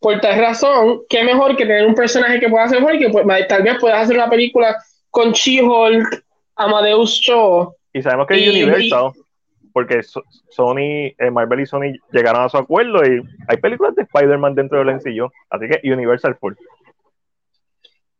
Por 0.00 0.20
tal 0.20 0.38
razón, 0.40 1.02
qué 1.08 1.22
mejor 1.22 1.56
que 1.56 1.64
tener 1.64 1.86
un 1.86 1.94
personaje 1.94 2.40
que 2.40 2.48
pueda 2.48 2.64
hacer 2.64 2.82
Hulk, 2.82 2.98
que 2.98 3.08
pues, 3.10 3.48
tal 3.48 3.62
vez 3.62 3.76
puedas 3.80 4.02
hacer 4.02 4.16
una 4.16 4.28
película 4.28 4.76
con 5.18 5.32
She-Hulk, 5.32 6.24
Amadeus 6.54 7.20
Cho. 7.20 7.74
Y 7.92 8.00
sabemos 8.00 8.28
que 8.28 8.34
es 8.34 8.50
Universal, 8.50 9.10
porque 9.72 10.00
Sony, 10.04 11.10
eh, 11.18 11.30
Marvel 11.32 11.58
y 11.58 11.66
Sony 11.66 11.92
llegaron 12.12 12.44
a 12.44 12.48
su 12.48 12.56
acuerdo 12.56 13.04
y 13.04 13.20
hay 13.48 13.56
películas 13.56 13.96
de 13.96 14.02
Spider-Man 14.02 14.54
dentro 14.54 14.78
del 14.78 14.90
sencillo, 14.90 15.32
así 15.50 15.66
que 15.66 15.92
Universal 15.92 16.36
full. 16.36 16.54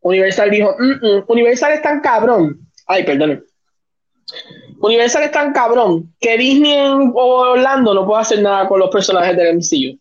Universal 0.00 0.50
dijo, 0.50 0.74
mm, 0.76 1.06
mm, 1.06 1.24
Universal 1.28 1.72
es 1.74 1.82
tan 1.82 2.00
cabrón. 2.00 2.58
Ay, 2.88 3.04
perdón. 3.04 3.44
Universal 4.80 5.22
es 5.22 5.30
tan 5.30 5.52
cabrón 5.52 6.12
que 6.18 6.36
Disney 6.36 6.80
o 7.14 7.52
Orlando 7.52 7.94
no 7.94 8.04
puede 8.06 8.22
hacer 8.22 8.42
nada 8.42 8.66
con 8.66 8.80
los 8.80 8.90
personajes 8.90 9.36
del 9.36 9.58
MCU. 9.58 10.00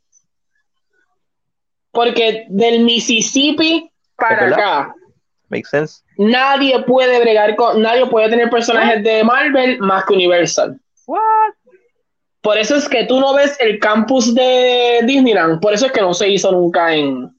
Porque 1.91 2.47
del 2.49 2.83
Mississippi 2.83 3.91
para 4.15 4.47
acá. 4.47 4.95
Makes 5.49 5.69
sense. 5.69 6.01
Nadie 6.17 6.81
puede 6.83 7.19
bregar 7.21 7.55
con, 7.55 7.81
nadie 7.81 8.05
puede 8.07 8.29
tener 8.29 8.49
personajes 8.49 9.03
de 9.03 9.23
Marvel 9.23 9.79
más 9.79 10.05
que 10.05 10.13
Universal. 10.13 10.77
What? 11.05 11.53
Por 12.41 12.57
eso 12.57 12.75
es 12.75 12.87
que 12.87 13.05
tú 13.05 13.19
no 13.19 13.33
ves 13.33 13.57
el 13.59 13.79
campus 13.79 14.33
de 14.33 15.01
Disneyland, 15.03 15.59
por 15.59 15.73
eso 15.73 15.87
es 15.87 15.91
que 15.91 16.01
no 16.01 16.13
se 16.13 16.29
hizo 16.29 16.51
nunca 16.51 16.93
en. 16.93 17.29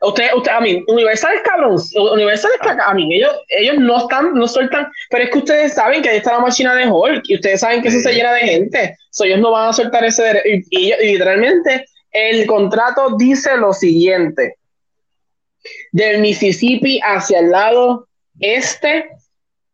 Usted, 0.00 0.26
usted, 0.36 0.52
a 0.52 0.60
mí, 0.60 0.84
Universal 0.86 1.34
es 1.34 1.40
cabrón, 1.40 1.76
Universal 2.12 2.50
es 2.54 2.60
cabrón, 2.60 2.82
a 2.86 2.94
mí, 2.94 3.16
ellos, 3.16 3.34
ellos 3.48 3.78
no 3.78 3.98
están, 3.98 4.34
no 4.34 4.46
sueltan, 4.46 4.86
pero 5.10 5.24
es 5.24 5.30
que 5.30 5.38
ustedes 5.38 5.74
saben 5.74 6.02
que 6.02 6.10
ahí 6.10 6.18
está 6.18 6.34
la 6.34 6.40
máquina 6.40 6.74
de 6.74 6.86
Hulk 6.86 7.22
y 7.24 7.34
ustedes 7.36 7.60
saben 7.60 7.82
que 7.82 7.88
eso 7.88 7.98
se 7.98 8.12
llena 8.12 8.34
de 8.34 8.40
gente, 8.40 8.96
so, 9.10 9.24
ellos 9.24 9.40
no 9.40 9.50
van 9.50 9.70
a 9.70 9.72
soltar 9.72 10.04
ese, 10.04 10.40
y 10.70 10.92
literalmente 11.04 11.84
el 12.12 12.46
contrato 12.46 13.16
dice 13.16 13.56
lo 13.56 13.72
siguiente, 13.72 14.57
del 15.92 16.20
Mississippi 16.20 17.00
hacia 17.04 17.40
el 17.40 17.50
lado 17.50 18.06
este, 18.40 19.06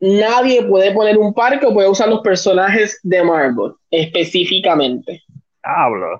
nadie 0.01 0.63
puede 0.65 0.93
poner 0.93 1.17
un 1.19 1.35
parque 1.35 1.67
o 1.67 1.75
puede 1.75 1.89
usar 1.89 2.09
los 2.09 2.21
personajes 2.21 2.99
de 3.03 3.23
Marvel 3.23 3.73
específicamente. 3.91 5.23
Hablo. 5.63 6.19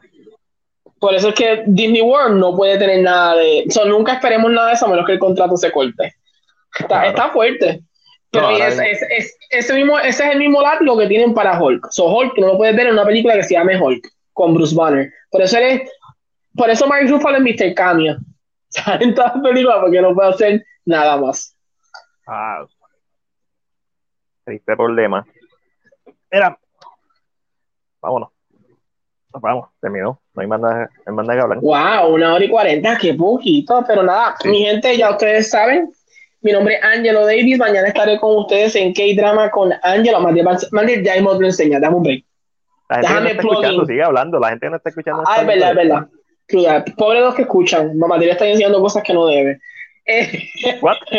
Por 0.99 1.15
eso 1.15 1.29
es 1.31 1.35
que 1.35 1.65
Disney 1.67 2.01
World 2.03 2.39
no 2.39 2.57
puede 2.57 2.79
tener 2.79 3.03
nada 3.03 3.37
de. 3.37 3.65
nunca 3.87 4.15
esperemos 4.15 4.51
nada 4.51 4.69
de 4.69 4.75
eso 4.75 4.87
a 4.87 4.91
menos 4.91 5.07
que 5.07 5.13
el 5.13 5.19
contrato 5.19 5.57
se 5.57 5.71
corte. 5.71 6.15
Está, 6.79 7.07
está 7.07 7.29
fuerte. 7.31 7.81
Pero 8.31 8.47
No, 8.47 8.53
ahora 8.53 8.69
es, 8.69 8.75
mismo- 8.79 8.87
es- 8.91 9.03
es- 9.19 9.37
ese, 9.51 9.75
mismo, 9.75 9.99
ese 9.99 10.25
es 10.25 10.31
el 10.33 10.39
mismo 10.39 10.61
látigo 10.61 10.97
que 10.99 11.07
tienen 11.07 11.35
para 11.35 11.61
Hulk. 11.63 11.87
So 11.91 12.07
Hulk 12.07 12.37
no 12.39 12.49
lo 12.49 12.57
puedes 12.57 12.75
ver 12.75 12.87
en 12.87 12.95
una 12.95 13.05
película 13.05 13.35
que 13.35 13.43
se 13.45 13.55
llame 13.55 13.81
Hulk 13.81 14.09
con 14.33 14.55
Bruce 14.55 14.75
Banner. 14.75 15.09
Por 15.31 15.43
eso 15.43 15.57
él 15.59 15.65
es, 15.83 15.91
por 16.57 16.69
eso 16.71 16.87
Mark 16.89 17.07
Ruffalo 17.09 17.37
es 17.39 17.43
Mr. 17.43 17.75
Cameo. 17.75 18.17
Sale 18.75 19.05
en 19.05 19.15
todas 19.15 19.35
las 19.35 19.43
películas 19.43 19.79
porque 19.81 20.01
no 20.01 20.15
puede 20.15 20.31
hacer 20.31 20.67
nada 20.85 21.17
más. 21.17 21.57
Ah, 22.27 22.65
triste 24.45 24.77
problema. 24.77 25.25
Era. 26.31 26.59
Vámonos. 28.01 28.31
Nos 29.33 29.43
vamos, 29.43 29.69
terminó. 29.81 30.21
No 30.33 30.43
hay 30.43 30.47
más 30.49 30.61
nada, 30.61 30.91
no 31.07 31.11
hay 31.11 31.15
más 31.15 31.27
nada 31.27 31.39
que 31.39 31.43
hablar. 31.43 31.59
Wow, 31.61 32.15
una 32.15 32.35
hora 32.35 32.45
y 32.45 32.49
cuarenta, 32.49 32.99
qué 32.99 33.15
poquito. 33.15 33.85
Pero 33.87 34.03
nada, 34.03 34.37
Sí. 34.41 34.49
mi 34.49 34.59
gente, 34.65 34.97
ya 34.97 35.11
ustedes 35.11 35.51
saben. 35.51 35.93
Mi 36.41 36.53
nombre 36.53 36.75
es 36.75 36.85
Angelo 36.85 37.25
Davis. 37.25 37.59
Mañana 37.59 37.89
estaré 37.89 38.19
con 38.21 38.37
ustedes 38.37 38.77
en 38.77 38.93
K-Drama 38.93 39.51
con 39.51 39.73
Angelo. 39.83 40.21
Mandir, 40.21 41.03
ya 41.03 41.15
te 41.15 41.21
lo 41.21 41.47
enseña. 41.47 41.81
Dame 41.81 41.97
un 41.97 42.03
break. 42.03 42.25
La 42.91 42.97
gente 42.97 43.07
que 43.07 43.09
no 43.09 43.09
Déjame 43.09 43.31
está 43.31 43.43
escuchando, 43.43 43.87
sigue 43.87 44.03
hablando. 44.03 44.39
La 44.39 44.49
gente 44.51 44.71
no 44.71 44.77
está 44.77 44.89
escuchando. 44.91 45.23
Ah, 45.27 45.37
es 45.37 45.41
está 45.41 45.53
verdad, 45.53 45.71
es 45.71 45.77
verdad. 45.77 46.09
Cruda. 46.47 46.85
Pobre 46.97 47.21
los 47.21 47.35
que 47.35 47.43
escuchan. 47.43 47.97
Mamá, 47.99 48.19
te 48.19 48.31
está 48.31 48.47
enseñando 48.47 48.81
cosas 48.81 49.03
que 49.03 49.13
no 49.15 49.27
debe. 49.27 49.59
Eh, 50.07 50.43
What? 50.83 50.97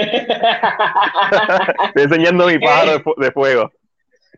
Estoy 1.88 2.04
enseñando 2.04 2.48
mi 2.48 2.60
pájaro 2.60 2.92
de, 2.92 3.00
fu- 3.00 3.16
de 3.18 3.32
fuego. 3.32 3.72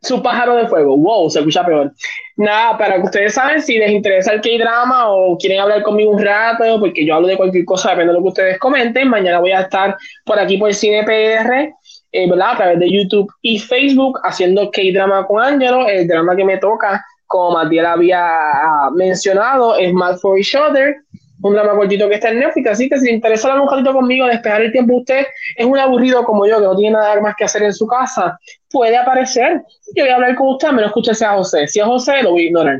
Su 0.01 0.21
pájaro 0.21 0.55
de 0.55 0.67
fuego. 0.67 0.95
Wow, 0.95 1.29
se 1.29 1.39
escucha 1.39 1.65
peor. 1.65 1.91
Nada, 2.35 2.77
para 2.77 2.95
que 2.97 3.01
ustedes 3.01 3.33
saben, 3.33 3.61
si 3.61 3.77
les 3.79 3.91
interesa 3.91 4.31
el 4.31 4.41
K-drama 4.41 5.09
o 5.09 5.37
quieren 5.37 5.59
hablar 5.59 5.81
conmigo 5.81 6.11
un 6.11 6.23
rato, 6.23 6.79
porque 6.79 7.03
yo 7.05 7.15
hablo 7.15 7.27
de 7.27 7.35
cualquier 7.35 7.65
cosa, 7.65 7.89
depende 7.89 8.13
de 8.13 8.19
lo 8.19 8.23
que 8.23 8.29
ustedes 8.29 8.59
comenten. 8.59 9.09
Mañana 9.09 9.39
voy 9.39 9.51
a 9.51 9.61
estar 9.61 9.97
por 10.23 10.39
aquí 10.39 10.57
por 10.57 10.71
Cine 10.73 11.03
PR, 11.03 11.73
eh, 12.11 12.29
¿verdad? 12.29 12.51
A 12.51 12.57
través 12.57 12.79
de 12.79 12.89
YouTube 12.91 13.29
y 13.41 13.57
Facebook, 13.59 14.19
haciendo 14.23 14.69
K-drama 14.69 15.25
con 15.25 15.43
Angelo. 15.43 15.87
El 15.87 16.07
drama 16.07 16.35
que 16.35 16.45
me 16.45 16.57
toca, 16.57 17.03
como 17.27 17.51
Matiel 17.57 17.85
había 17.85 18.25
ah, 18.27 18.89
mencionado, 18.95 19.75
es 19.77 19.93
Mad 19.93 20.17
for 20.17 20.37
Each 20.37 20.55
Other. 20.55 20.97
Un 21.39 21.53
drama 21.53 21.75
cortito 21.75 22.09
que 22.09 22.15
está 22.15 22.29
en 22.29 22.39
Netflix, 22.39 22.67
así 22.67 22.89
que 22.89 22.97
si 22.97 23.05
le 23.05 23.11
interesa 23.11 23.47
hablar 23.47 23.61
un 23.63 23.69
ratito 23.69 23.93
conmigo, 23.93 24.25
despejar 24.25 24.63
el 24.63 24.71
tiempo 24.71 24.93
de 24.93 24.99
usted, 25.01 25.27
es 25.55 25.65
un 25.67 25.77
aburrido 25.77 26.23
como 26.23 26.47
yo, 26.47 26.57
que 26.57 26.63
no 26.65 26.75
tiene 26.75 26.93
nada 26.97 27.21
más 27.21 27.35
que 27.35 27.43
hacer 27.43 27.61
en 27.61 27.73
su 27.73 27.85
casa, 27.85 28.39
puede 28.71 28.97
aparecer. 28.97 29.61
Yo 29.95 30.03
voy 30.03 30.09
a 30.09 30.15
hablar 30.15 30.35
con 30.35 30.47
usted, 30.47 30.69
menos 30.69 30.87
escuche 30.87 31.11
a 31.23 31.33
José. 31.35 31.67
Si 31.67 31.79
es 31.79 31.85
José, 31.85 32.23
lo 32.23 32.31
voy 32.31 32.41
a 32.41 32.45
ignorar. 32.45 32.79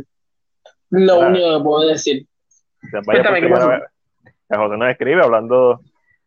Lo 0.89 1.17
Claro. 1.17 1.29
único 1.29 1.57
que 1.57 1.63
puedo 1.63 1.87
decir. 1.87 2.25
Cuéntame, 3.05 3.41
¿qué 3.41 3.47
pasó? 3.47 3.69
Que 4.49 4.57
José 4.57 4.77
nos 4.77 4.89
escribe 4.89 5.21
hablando 5.21 5.81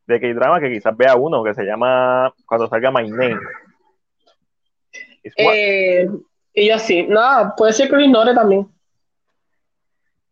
de 0.06 0.20
K-drama 0.20 0.60
que 0.60 0.70
quizás 0.70 0.97
vea 0.97 1.16
uno 1.16 1.42
que 1.42 1.55
se 1.55 1.64
llama 1.64 2.32
Cuando 2.47 2.68
salga 2.68 2.92
My 2.92 3.10
Name. 3.10 3.38
Eh, 5.36 6.09
y 6.55 6.68
yo 6.68 6.74
así, 6.74 7.05
nada, 7.05 7.55
puede 7.56 7.72
ser 7.72 7.89
que 7.89 7.97
lo 7.97 8.02
ignore 8.02 8.35
también. 8.35 8.68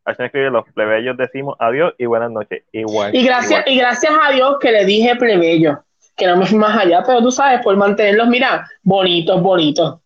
Así 0.05 0.23
escribe 0.23 0.51
los 0.51 0.65
plebeyos 0.73 1.17
decimos 1.19 1.55
adiós 1.59 1.93
y 1.99 2.07
buenas 2.07 2.31
noches. 2.31 2.63
Igual. 2.73 3.15
Y 3.15 3.25
gracias, 3.25 3.61
igual. 3.61 3.65
y 3.67 3.79
gracias 3.79 4.13
a 4.23 4.33
Dios 4.33 4.57
que 4.59 4.73
le 4.73 4.87
dije 4.87 5.17
plebeyo, 5.17 5.85
que 6.17 6.27
no 6.27 6.37
me 6.39 6.47
fui 6.47 6.57
más 6.57 6.79
allá, 6.79 7.03
pero 7.07 7.21
tú 7.21 7.31
sabes, 7.31 7.61
por 7.63 7.77
mantenerlos, 7.77 8.27
mira, 8.29 8.67
bonitos, 8.83 9.43
bonitos. 9.43 10.01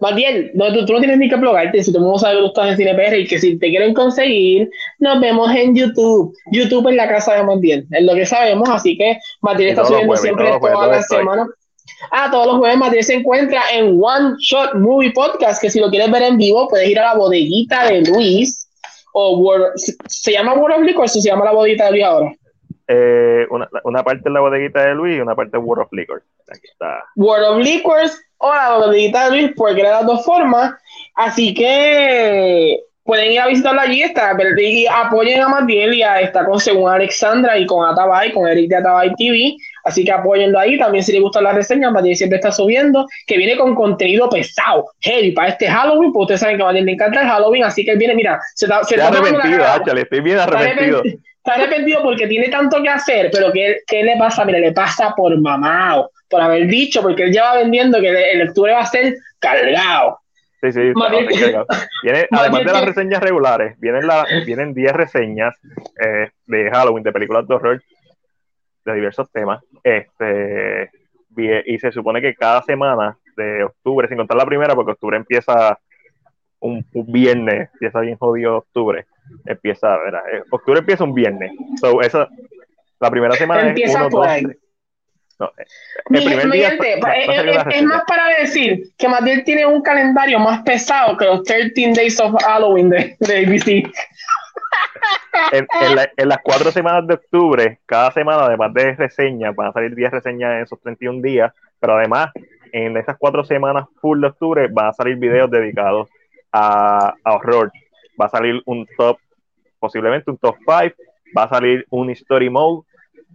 Matiel, 0.00 0.50
no, 0.54 0.72
tú, 0.72 0.86
tú 0.86 0.94
no 0.94 0.98
tienes 0.98 1.18
ni 1.18 1.28
que 1.28 1.36
plugarte, 1.36 1.82
si 1.82 1.92
todo 1.92 1.98
el 1.98 2.04
mundo 2.04 2.18
sabe 2.18 2.36
que 2.36 2.40
tú 2.40 2.46
estás 2.46 2.70
en 2.70 2.76
Cine 2.78 2.94
PR 2.94 3.18
y 3.18 3.26
que 3.26 3.38
si 3.38 3.58
te 3.58 3.68
quieren 3.68 3.92
conseguir, 3.92 4.70
nos 4.98 5.20
vemos 5.20 5.54
en 5.54 5.74
YouTube. 5.74 6.34
YouTube 6.52 6.88
es 6.88 6.96
la 6.96 7.06
casa 7.06 7.34
de 7.34 7.42
Matiel, 7.42 7.86
es 7.90 8.04
lo 8.04 8.14
que 8.14 8.24
sabemos, 8.24 8.68
así 8.70 8.96
que 8.96 9.18
Matiel 9.42 9.68
Y 9.68 9.70
está 9.72 9.84
subiendo 9.84 10.06
jueves, 10.06 10.22
siempre 10.22 10.46
jueves, 10.46 10.60
todas 10.60 10.80
¿dónde 10.80 10.96
las 10.96 11.06
semanas. 11.08 11.48
Ah, 12.10 12.28
todos 12.30 12.46
los 12.46 12.56
jueves 12.58 12.76
Matiel 12.78 13.04
se 13.04 13.14
encuentra 13.14 13.62
en 13.72 13.98
One 14.02 14.34
Shot 14.38 14.74
Movie 14.74 15.12
Podcast, 15.12 15.60
que 15.60 15.70
si 15.70 15.80
lo 15.80 15.90
quieres 15.90 16.10
ver 16.10 16.22
en 16.22 16.36
vivo, 16.38 16.68
puedes 16.68 16.88
ir 16.88 16.98
a 16.98 17.12
la 17.12 17.14
bodeguita 17.14 17.86
de 17.88 18.02
Luis, 18.02 18.68
o 19.12 19.36
World- 19.38 19.72
¿se- 19.76 19.94
¿se 20.08 20.32
llama 20.32 20.54
World 20.54 20.76
of 20.78 20.82
Liquor 20.86 21.04
o 21.04 21.08
se 21.08 21.20
llama 21.20 21.44
la 21.44 21.52
bodeguita 21.52 21.84
de 21.86 21.90
Luis 21.92 22.04
ahora? 22.04 22.32
Eh, 22.88 23.46
una, 23.50 23.68
una 23.84 24.02
parte 24.02 24.22
es 24.26 24.32
la 24.32 24.40
bodeguita 24.40 24.84
de 24.86 24.94
Luis 24.94 25.16
y 25.16 25.20
una 25.20 25.34
parte 25.36 25.56
es 25.56 25.62
World 25.62 25.84
of 25.86 25.92
Liquor. 25.92 26.22
Aquí 26.48 26.66
está. 26.72 27.04
World 27.16 27.44
of 27.46 27.58
Liquors 27.58 28.20
o 28.38 28.52
la 28.52 28.76
bodeguita 28.78 29.24
de 29.26 29.30
Luis, 29.30 29.52
porque 29.56 29.82
de 29.82 29.90
las 29.90 30.04
dos 30.06 30.24
formas. 30.24 30.72
Así 31.14 31.54
que 31.54 32.80
pueden 33.04 33.32
ir 33.32 33.40
a 33.40 33.46
visitarla 33.48 33.82
allí, 33.82 34.02
está, 34.02 34.36
y 34.58 34.86
apoyen 34.86 35.40
a 35.40 35.48
Matiel 35.48 35.94
y 35.94 36.02
a 36.02 36.20
está 36.20 36.44
con 36.44 36.58
según 36.60 36.90
Alexandra 36.90 37.58
y 37.58 37.66
con 37.66 37.84
Atabay, 37.88 38.32
con 38.32 38.48
Eric 38.48 38.68
de 38.70 38.76
Atabay 38.76 39.14
TV. 39.16 39.56
Así 39.84 40.04
que 40.04 40.12
apóyenlo 40.12 40.58
ahí. 40.58 40.78
También 40.78 41.04
si 41.04 41.12
les 41.12 41.20
gustan 41.20 41.44
las 41.44 41.54
reseñas, 41.54 41.92
Matiel 41.92 42.16
siempre 42.16 42.36
está 42.36 42.52
subiendo, 42.52 43.06
que 43.26 43.36
viene 43.36 43.56
con 43.56 43.74
contenido 43.74 44.28
pesado, 44.28 44.86
heavy, 45.00 45.32
para 45.32 45.48
este 45.48 45.68
Halloween, 45.68 46.12
porque 46.12 46.34
ustedes 46.34 46.40
saben 46.40 46.56
que 46.56 46.62
a 46.62 46.72
le 46.72 46.92
encanta 46.92 47.22
el 47.22 47.28
Halloween, 47.28 47.64
así 47.64 47.84
que 47.84 47.92
él 47.92 47.98
viene, 47.98 48.14
mira, 48.14 48.40
se 48.54 48.66
está, 48.66 48.84
se 48.84 48.96
está 48.96 49.08
arrepentido. 49.08 49.64
Áchale, 49.64 50.02
estoy 50.02 50.20
bien 50.20 50.38
Está 50.38 50.58
arrepentido. 50.58 51.02
está 51.04 51.54
arrepentido 51.54 52.02
porque 52.02 52.26
tiene 52.26 52.48
tanto 52.48 52.82
que 52.82 52.88
hacer, 52.88 53.30
pero 53.32 53.52
¿qué, 53.52 53.78
qué 53.86 54.02
le 54.02 54.16
pasa? 54.16 54.44
Mira, 54.44 54.58
le 54.58 54.72
pasa 54.72 55.14
por 55.16 55.38
mamado, 55.40 56.10
por 56.28 56.40
haber 56.40 56.66
dicho, 56.66 57.02
porque 57.02 57.24
él 57.24 57.32
lleva 57.32 57.56
vendiendo 57.56 58.00
que 58.00 58.32
el, 58.32 58.48
octubre 58.48 58.72
va 58.72 58.80
a 58.80 58.86
ser 58.86 59.16
cargado. 59.38 60.18
Sí, 60.62 60.72
sí. 60.72 60.80
Viene, 62.02 62.26
más 62.30 62.40
además 62.40 62.64
de 62.64 62.72
las 62.72 62.84
reseñas 62.84 63.22
regulares, 63.22 63.80
vienen, 63.80 64.06
la, 64.06 64.26
vienen 64.44 64.74
10 64.74 64.92
reseñas 64.92 65.54
eh, 66.04 66.30
de 66.46 66.70
Halloween, 66.70 67.02
de 67.02 67.12
películas 67.12 67.48
de 67.48 67.54
horror, 67.54 67.82
de 68.84 68.94
diversos 68.94 69.30
temas. 69.32 69.62
Este, 69.82 70.90
y 71.66 71.78
se 71.78 71.92
supone 71.92 72.20
que 72.20 72.34
cada 72.34 72.62
semana 72.62 73.16
de 73.36 73.64
octubre, 73.64 74.08
sin 74.08 74.16
contar 74.18 74.36
la 74.36 74.46
primera, 74.46 74.74
porque 74.74 74.92
octubre 74.92 75.16
empieza 75.16 75.78
un, 76.58 76.84
un 76.92 77.12
viernes, 77.12 77.70
empieza 77.74 78.00
bien 78.00 78.16
jodido 78.18 78.58
octubre. 78.58 79.06
Empieza, 79.46 79.96
verá, 79.98 80.22
eh, 80.32 80.42
octubre 80.50 80.80
empieza 80.80 81.04
un 81.04 81.14
viernes. 81.14 81.52
So, 81.80 82.00
esa, 82.02 82.28
la 82.98 83.10
primera 83.10 83.34
semana 83.34 83.68
Empieza 83.68 83.92
es 83.92 83.96
uno, 84.00 84.10
por 84.10 84.20
dos, 84.22 84.28
ahí. 84.28 84.42
tres. 84.44 84.58
No, 85.38 85.50
Mi, 86.10 86.18
el 86.18 86.24
primer 86.26 86.46
mi 86.48 86.56
día 86.58 86.68
gente, 86.70 87.00
va- 87.00 87.08
va 87.08 87.14
a 87.14 87.70
es, 87.70 87.82
más 87.84 88.02
para 88.06 88.28
decir 88.40 88.82
que 88.98 89.08
Matiel 89.08 89.42
tiene 89.42 89.64
un 89.64 89.80
calendario 89.80 90.38
más 90.38 90.62
pesado 90.64 91.16
que 91.16 91.24
los 91.24 91.42
13 91.44 91.92
Days 91.94 92.20
of 92.20 92.34
Halloween 92.42 92.90
de, 92.90 93.16
de 93.20 93.46
ABC. 93.46 93.90
En, 95.52 95.66
en 95.80 95.94
la- 95.96 96.10
en 96.16 96.28
las 96.28 96.38
cuatro 96.42 96.70
semanas 96.70 97.06
de 97.06 97.14
octubre, 97.14 97.80
cada 97.86 98.10
semana, 98.12 98.44
además 98.44 98.72
de 98.74 98.94
reseñas, 98.94 99.54
van 99.54 99.68
a 99.68 99.72
salir 99.72 99.94
10 99.94 100.10
reseñas 100.10 100.52
en 100.54 100.62
esos 100.62 100.80
31 100.80 101.20
días, 101.22 101.52
pero 101.78 101.96
además, 101.96 102.30
en 102.72 102.96
esas 102.96 103.16
cuatro 103.18 103.44
semanas 103.44 103.86
full 104.00 104.20
de 104.20 104.28
octubre, 104.28 104.68
van 104.70 104.86
a 104.88 104.92
salir 104.92 105.16
videos 105.16 105.50
dedicados 105.50 106.08
a, 106.52 107.14
horror. 107.24 107.72
Va 108.20 108.26
a 108.26 108.28
salir 108.28 108.62
un 108.66 108.86
top, 108.96 109.18
posiblemente 109.78 110.30
un 110.30 110.38
top 110.38 110.56
5, 110.58 110.94
va 111.36 111.44
a 111.44 111.48
salir 111.48 111.86
un 111.90 112.10
story 112.10 112.50
mode, 112.50 112.86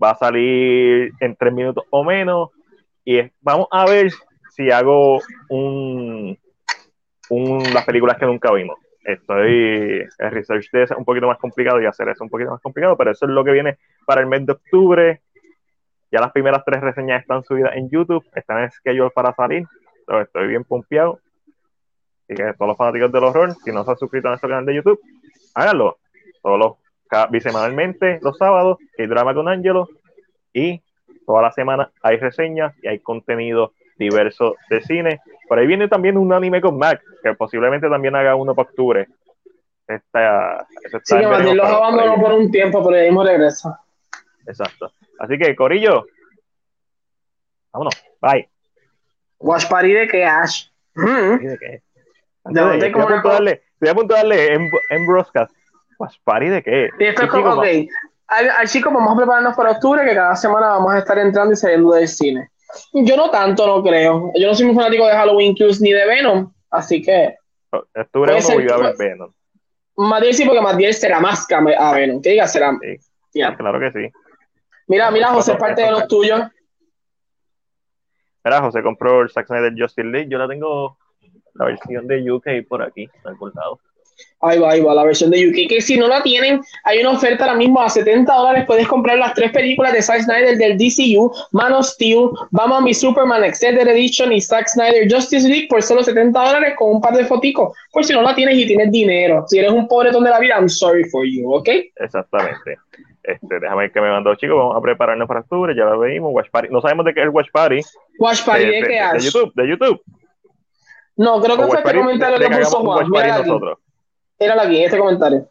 va 0.02 0.12
a 0.12 0.16
salir 0.16 1.12
en 1.20 1.36
3 1.36 1.54
minutos 1.54 1.86
o 1.90 2.04
menos, 2.04 2.50
y 3.04 3.22
vamos 3.42 3.68
a 3.72 3.86
ver 3.86 4.12
si 4.52 4.72
hago 4.72 5.20
un 5.50 6.38
las 7.30 7.86
películas 7.86 8.18
que 8.18 8.26
nunca 8.26 8.52
vimos 8.52 8.78
estoy 9.06 10.04
el 10.18 10.32
research 10.32 10.70
de 10.72 10.84
eso 10.84 10.94
es 10.94 11.00
un 11.00 11.06
poquito 11.06 11.28
más 11.28 11.38
complicado 11.38 11.82
y 11.82 11.86
hacer 11.86 12.10
eso 12.10 12.24
un 12.24 12.30
poquito 12.30 12.52
más 12.52 12.62
complicado, 12.62 12.98
pero 12.98 13.12
eso 13.12 13.26
es 13.26 13.32
lo 13.32 13.44
que 13.44 13.52
viene 13.52 13.78
para 14.06 14.22
el 14.22 14.28
mes 14.28 14.46
de 14.46 14.54
octubre. 14.54 15.22
Ya 16.12 16.20
las 16.20 16.32
primeras 16.32 16.64
tres 16.66 16.82
reseñas 16.82 17.22
están 17.22 17.44
subidas 17.44 17.76
en 17.76 17.90
YouTube, 17.90 18.26
están 18.36 18.64
en 18.64 18.72
schedule 18.72 19.12
para 19.12 19.34
salir, 19.34 19.66
so, 20.06 20.22
estoy 20.22 20.48
bien 20.48 20.64
pompeado. 20.64 21.20
Y 22.28 22.36
que 22.36 22.54
todos 22.54 22.70
los 22.70 22.78
fanáticos 22.78 23.12
del 23.12 23.24
horror, 23.24 23.54
si 23.64 23.72
no 23.72 23.84
se 23.84 23.92
han 23.92 23.98
suscrito 23.98 24.28
a 24.28 24.32
nuestro 24.32 24.50
canal 24.50 24.66
de 24.66 24.76
YouTube, 24.76 25.00
háganlo. 25.54 25.98
Todos 26.42 26.60
los 26.60 27.30
bisemanalmente, 27.30 28.20
los 28.22 28.38
sábados, 28.38 28.78
hay 28.98 29.06
drama 29.08 29.34
con 29.34 29.48
Angelo, 29.48 29.88
y 30.54 30.82
toda 31.26 31.42
la 31.42 31.52
semana 31.52 31.92
hay 32.02 32.18
reseñas 32.18 32.74
y 32.82 32.88
hay 32.88 33.00
contenido 33.00 33.74
diverso 33.98 34.56
de 34.70 34.82
cine. 34.82 35.22
Por 35.48 35.60
ahí 35.60 35.68
viene 35.68 35.88
también 35.88 36.18
un 36.18 36.34
anime 36.34 36.62
con 36.62 36.78
Mac, 36.78 37.02
que 37.24 37.34
posiblemente 37.34 37.90
también 37.90 38.16
haga 38.16 38.36
uno 38.36 38.54
para 38.56 38.70
octubre. 38.70 39.08
Está, 39.88 40.66
está 40.84 41.00
Sí, 41.04 41.16
que 41.18 41.26
veremos, 41.28 41.56
los 41.56 41.66
ahí 41.68 41.74
abandonó 41.76 42.16
por 42.22 42.34
un 42.34 42.50
tiempo, 42.52 42.84
pero 42.84 42.98
ya 42.98 43.04
mismo 43.04 43.24
regresa. 43.24 43.80
Exacto. 44.48 44.92
Así 45.20 45.38
que, 45.38 45.56
Corillo, 45.56 46.06
vámonos. 47.72 47.94
Bye. 48.22 48.50
Watch 49.40 49.68
Party 49.70 49.94
de 49.94 50.08
que 50.08 50.26
Ash. 50.26 50.68
Mm. 50.96 51.34
¿Y 51.42 51.46
de 51.48 51.58
qué? 51.58 51.66
¿De 51.68 51.82
Antes 52.46 52.62
dónde 52.64 52.78
de- 52.80 52.88
estoy, 52.88 53.02
a 53.02 53.08
punto 53.08 53.30
darle, 53.30 53.62
darle 54.40 54.54
en, 54.54 54.70
en 54.90 55.06
broadcast. 55.08 55.54
Pues, 55.98 56.18
¿Party 56.24 56.48
de 56.48 56.64
qué? 56.64 56.90
Y 57.00 57.04
esto 57.06 57.22
es 57.24 57.28
Sí, 57.28 57.32
como, 57.32 57.44
como- 57.52 57.62
ok, 57.62 57.68
al, 58.28 58.50
al 58.50 58.68
chico 58.68 58.92
vamos 58.92 59.14
a 59.14 59.18
prepararnos 59.18 59.56
para 59.56 59.72
octubre, 59.72 60.04
que 60.04 60.16
cada 60.16 60.36
semana 60.36 60.68
vamos 60.70 60.94
a 60.94 61.00
estar 61.00 61.18
entrando 61.20 61.54
y 61.54 61.56
saliendo 61.58 61.92
del 61.94 62.08
cine. 62.08 62.50
Yo 62.94 63.18
no 63.18 63.30
tanto, 63.30 63.66
no 63.68 63.84
creo. 63.84 64.32
Yo 64.36 64.48
no 64.48 64.56
soy 64.56 64.66
muy 64.68 64.76
fanático 64.76 65.06
de 65.06 65.14
Halloween 65.14 65.56
Kills 65.56 65.82
ni 65.82 65.92
de 65.92 66.06
Venom, 66.06 66.52
así 66.70 67.02
que 67.02 67.36
puede 68.12 68.34
1 68.34 68.42
ser 68.42 68.56
voy 68.56 68.70
a 68.72 68.78
ver 68.78 68.96
Venom. 68.98 69.32
Matiel 69.98 70.34
sí, 70.34 70.46
porque 70.46 70.62
Matiel 70.62 70.94
será 70.94 71.20
más 71.20 71.48
que 71.48 71.56
a 71.56 71.92
Venom. 71.94 72.22
Que 72.22 72.32
diga, 72.32 72.48
será. 72.48 72.78
Sí, 72.82 73.42
claro 73.58 73.80
que 73.80 73.92
sí. 73.92 74.12
Mira, 74.88 75.10
mira, 75.12 75.30
José, 75.30 75.52
Eso- 75.52 75.60
parte 75.60 75.82
de 75.82 75.92
los 75.92 76.08
tuyos. 76.08 76.42
Mira, 78.44 78.62
José 78.62 78.84
compró 78.84 79.22
el 79.22 79.30
Zack 79.30 79.48
Snyder 79.48 79.74
Justice 79.76 80.08
League. 80.08 80.28
Yo 80.30 80.38
la 80.38 80.48
tengo 80.48 80.98
la 81.54 81.66
versión 81.66 82.08
de 82.08 82.32
UK 82.32 82.68
por 82.68 82.84
aquí, 82.84 83.10
al 83.24 83.36
lado. 83.56 83.80
Ahí 84.42 84.60
va, 84.60 84.72
ahí 84.72 84.82
va, 84.82 84.94
la 84.94 85.04
versión 85.04 85.32
de 85.32 85.48
UK. 85.48 85.70
Que 85.70 85.82
si 85.82 85.98
no 85.98 86.08
la 86.08 86.22
tienen, 86.22 86.62
hay 86.84 87.00
una 87.00 87.12
oferta 87.12 87.46
ahora 87.46 87.58
mismo 87.58 87.82
a 87.82 87.90
70 87.90 88.32
dólares. 88.32 88.66
Puedes 88.68 88.88
comprar 88.88 89.18
las 89.18 89.34
tres 89.34 89.52
películas 89.52 89.94
de 89.94 90.02
Zack 90.02 90.22
Snyder 90.22 90.58
del 90.58 90.78
DCU: 90.78 91.32
Man 91.52 91.74
of 91.74 91.86
Steel, 91.86 92.30
Batman 92.52 92.84
v 92.84 92.94
Superman 92.94 93.44
Extended 93.44 93.88
Edition 93.88 94.32
y 94.32 94.42
Zack 94.42 94.68
Snyder 94.68 95.12
Justice 95.12 95.48
League 95.48 95.68
por 95.70 95.82
solo 95.82 96.04
70 96.04 96.40
dólares 96.40 96.74
con 96.78 96.96
un 96.96 97.02
par 97.02 97.16
de 97.16 97.26
foticos. 97.26 97.76
Pues 97.92 98.08
si 98.08 98.14
no 98.14 98.22
la 98.22 98.36
tienes 98.36 98.58
y 98.58 98.68
tienes 98.68 98.92
dinero, 98.92 99.46
si 99.48 99.58
eres 99.60 99.72
un 99.72 99.88
pobretón 99.88 100.24
de 100.24 100.30
la 100.30 100.40
vida, 100.40 100.56
I'm 100.56 100.70
sorry 100.70 101.06
for 101.06 101.26
you, 101.26 101.52
¿ok? 101.54 101.70
Exactamente. 101.96 102.78
Este, 103.24 103.60
déjame 103.60 103.84
ver 103.84 103.92
que 103.92 104.02
me 104.02 104.10
mandó, 104.10 104.36
chicos. 104.36 104.56
Vamos 104.56 104.78
a 104.78 104.82
prepararnos 104.82 105.28
para 105.28 105.40
octubre. 105.40 105.74
Ya 105.76 105.86
lo 105.86 106.00
veimos. 106.00 106.32
Watch 106.34 106.50
Party. 106.52 106.70
No 106.72 106.82
sabemos 106.82 107.06
de 107.06 107.14
qué 107.14 107.22
es 107.22 107.26
el 107.26 107.30
Watch 107.32 107.50
Party. 107.52 107.82
Watch 108.20 108.44
Party, 108.46 108.66
de, 108.66 108.72
¿de, 108.72 108.76
de, 108.76 108.82
qué 108.84 108.94
de 108.94 109.00
haces? 109.00 109.34
YouTube. 109.34 109.52
De 109.56 109.68
YouTube. 109.68 110.02
No, 111.18 111.42
creo 111.42 111.58
que 111.58 111.64
fue 111.64 111.78
este 111.78 111.96
comentario 111.96 112.38
de 112.38 112.50
que 112.50 112.58
puso 112.58 112.80
Juan. 112.82 112.88
Watch 112.88 112.98
Party 112.98 113.12
Mírala 113.12 113.36
aquí. 113.36 113.50
nosotros. 113.50 113.80
Mírala 114.40 114.64
aquí, 114.64 114.84
este 114.84 114.98
comentario. 114.98 115.50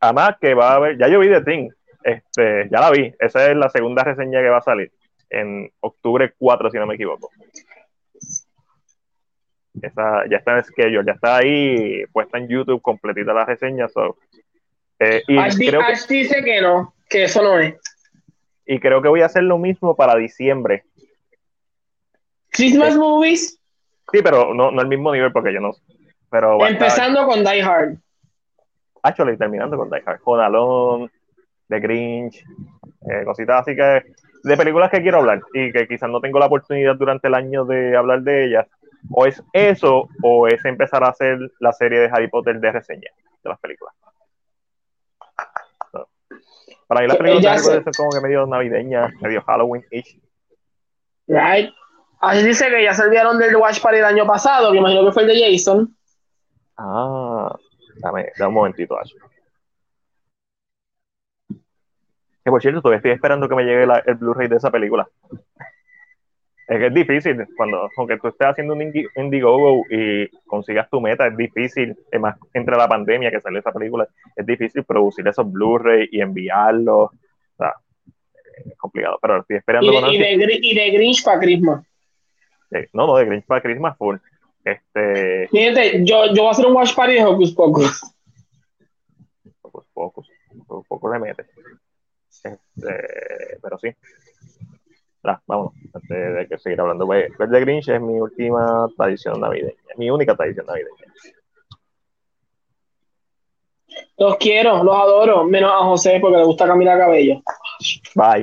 Además 0.00 0.36
que 0.40 0.54
va 0.54 0.72
a 0.72 0.74
haber, 0.76 0.98
ya 0.98 1.08
yo 1.08 1.20
vi 1.20 1.28
The 1.28 1.42
Thing, 1.42 1.70
este, 2.02 2.68
ya 2.70 2.80
la 2.80 2.90
vi, 2.90 3.14
esa 3.20 3.50
es 3.50 3.56
la 3.56 3.68
segunda 3.68 4.02
reseña 4.02 4.40
que 4.42 4.48
va 4.48 4.58
a 4.58 4.62
salir 4.62 4.90
en 5.30 5.70
octubre 5.80 6.34
4, 6.36 6.70
si 6.70 6.78
no 6.78 6.86
me 6.86 6.96
equivoco. 6.96 7.30
Esa 9.80 10.24
ya 10.28 10.38
está 10.38 10.58
en 10.58 10.64
schedule, 10.64 11.06
ya 11.06 11.12
está 11.12 11.36
ahí 11.36 12.04
puesta 12.12 12.36
en 12.38 12.48
YouTube 12.48 12.82
completita 12.82 13.32
la 13.32 13.44
reseña. 13.44 13.88
so, 13.88 14.18
eh, 14.98 15.22
y, 15.26 15.38
Ash, 15.38 15.56
que, 15.56 16.14
dice 16.14 16.44
que 16.44 16.60
no, 16.60 16.94
que 17.08 17.24
eso 17.24 17.42
no 17.42 17.58
es. 17.58 17.76
y 18.66 18.78
creo 18.80 19.00
que 19.00 19.08
voy 19.08 19.22
a 19.22 19.26
hacer 19.26 19.44
lo 19.44 19.56
mismo 19.56 19.96
para 19.96 20.16
diciembre. 20.16 20.84
Christmas 22.50 22.96
movies, 22.96 23.58
Sí, 24.12 24.20
pero 24.22 24.52
no, 24.52 24.70
no 24.70 24.80
al 24.80 24.88
mismo 24.88 25.12
nivel 25.12 25.32
porque 25.32 25.54
yo 25.54 25.60
no. 25.60 25.72
Pero 26.32 26.66
empezando 26.66 27.26
con 27.26 27.44
Die 27.44 27.62
Hard. 27.62 27.98
actually, 29.02 29.36
terminando 29.36 29.76
con 29.76 29.90
Die 29.90 30.02
Hard, 30.04 30.20
Home 30.24 30.42
Alone, 30.42 31.10
The 31.68 31.78
Grinch, 31.78 32.42
eh, 33.08 33.24
cositas 33.26 33.60
así 33.60 33.76
que 33.76 34.02
de 34.42 34.56
películas 34.56 34.90
que 34.90 35.02
quiero 35.02 35.18
hablar 35.18 35.42
y 35.52 35.70
que 35.70 35.86
quizás 35.86 36.08
no 36.08 36.22
tengo 36.22 36.38
la 36.38 36.46
oportunidad 36.46 36.96
durante 36.96 37.28
el 37.28 37.34
año 37.34 37.66
de 37.66 37.94
hablar 37.94 38.22
de 38.22 38.46
ellas. 38.46 38.66
O 39.10 39.26
es 39.26 39.42
eso, 39.52 40.08
o 40.22 40.46
es 40.48 40.64
empezar 40.64 41.04
a 41.04 41.08
hacer 41.08 41.38
la 41.60 41.72
serie 41.72 42.00
de 42.00 42.06
Harry 42.06 42.28
Potter 42.28 42.58
de 42.58 42.72
reseña 42.72 43.10
de 43.44 43.50
las 43.50 43.60
películas. 43.60 43.94
Para 46.86 47.00
mí 47.02 47.08
las 47.08 47.16
Que 47.18 47.22
películas 47.24 47.42
de 47.42 47.48
Harry 47.48 47.62
Potter 47.62 47.82
son 47.82 47.92
como 48.06 48.10
que 48.10 48.26
medio 48.26 48.46
navideñas, 48.46 49.12
medio 49.20 49.42
Halloween-ish. 49.42 50.18
Right. 51.26 51.74
Ash 52.20 52.42
dice 52.42 52.70
que 52.70 52.84
ya 52.84 52.94
se 52.94 53.02
olvidaron 53.02 53.38
del 53.38 53.56
Watch 53.56 53.82
Party 53.82 53.96
del 53.96 54.06
año 54.06 54.26
pasado, 54.26 54.72
que 54.72 54.78
imagino 54.78 55.04
que 55.04 55.12
fue 55.12 55.24
el 55.24 55.28
de 55.28 55.52
Jason. 55.52 55.94
Ah, 56.76 57.54
dame, 57.98 58.26
dame 58.38 58.48
un 58.48 58.54
momentito, 58.54 58.98
Ash. 58.98 59.12
Que 62.44 62.50
por 62.50 62.60
cierto, 62.60 62.80
todavía 62.82 62.96
estoy 62.98 63.12
esperando 63.12 63.48
que 63.48 63.54
me 63.54 63.62
llegue 63.64 63.86
la- 63.86 64.02
el 64.04 64.14
Blu-ray 64.16 64.48
de 64.48 64.56
esa 64.56 64.70
película. 64.70 65.08
Es 66.68 66.78
que 66.78 66.86
es 66.86 66.94
difícil, 66.94 67.44
cuando, 67.56 67.88
aunque 67.96 68.18
tú 68.18 68.28
estés 68.28 68.48
haciendo 68.48 68.72
un 68.74 68.80
Indi- 68.80 69.08
Indiegogo 69.16 69.84
y 69.90 70.28
consigas 70.46 70.88
tu 70.88 71.00
meta, 71.00 71.26
es 71.26 71.36
difícil, 71.36 71.94
es 72.10 72.20
más, 72.20 72.36
entre 72.54 72.76
la 72.76 72.88
pandemia 72.88 73.30
que 73.30 73.40
salió 73.40 73.58
esa 73.58 73.72
película, 73.72 74.08
es 74.34 74.46
difícil 74.46 74.82
producir 74.84 75.26
esos 75.28 75.50
Blu-ray 75.52 76.08
y 76.10 76.20
enviarlos. 76.20 77.10
O 77.10 77.56
sea, 77.58 77.74
es 78.64 78.76
complicado, 78.78 79.18
pero 79.20 79.40
estoy 79.40 79.56
Y 79.56 79.58
esperando 79.58 79.92
de, 79.92 80.00
con 80.00 80.10
y 80.12 80.18
de, 80.18 80.58
y 80.62 80.74
de 80.74 80.90
Grinch 80.92 81.24
para 81.24 81.40
Christmas. 81.40 81.84
Sí, 82.70 82.78
No, 82.92 83.06
no, 83.06 83.16
de 83.16 83.26
Grinch 83.26 83.44
para 83.44 83.60
Christmas 83.60 83.96
full. 83.98 84.16
Este, 84.64 85.48
Fíjate, 85.48 86.04
yo, 86.04 86.26
yo 86.26 86.42
voy 86.42 86.46
a 86.46 86.50
hacer 86.50 86.66
un 86.66 86.74
Watch 86.74 86.94
Party 86.94 87.14
de 87.14 87.24
Hocus 87.24 87.52
Pocus. 87.52 88.00
pues 89.60 89.86
pocos, 89.92 90.28
poco, 90.66 90.84
poco 90.88 91.12
le 91.12 91.18
mete. 91.18 91.46
Este, 92.44 93.58
pero 93.62 93.78
sí. 93.78 93.94
Vámonos, 95.46 95.72
antes 95.94 96.34
de 96.34 96.48
que 96.48 96.58
seguir 96.58 96.80
hablando. 96.80 97.06
Pues, 97.06 97.36
Verde 97.38 97.60
Grinch 97.60 97.88
es 97.88 98.00
mi 98.00 98.20
última 98.20 98.88
tradición 98.96 99.40
navideña, 99.40 99.76
mi 99.96 100.10
única 100.10 100.34
tradición 100.34 100.66
navideña. 100.66 101.12
Los 104.16 104.36
quiero, 104.36 104.82
los 104.82 104.96
adoro, 104.96 105.44
menos 105.44 105.70
a 105.70 105.84
José 105.84 106.18
porque 106.20 106.38
le 106.38 106.44
gusta 106.44 106.66
Camila 106.66 106.96
Cabello. 106.98 107.42
Bye. 108.14 108.40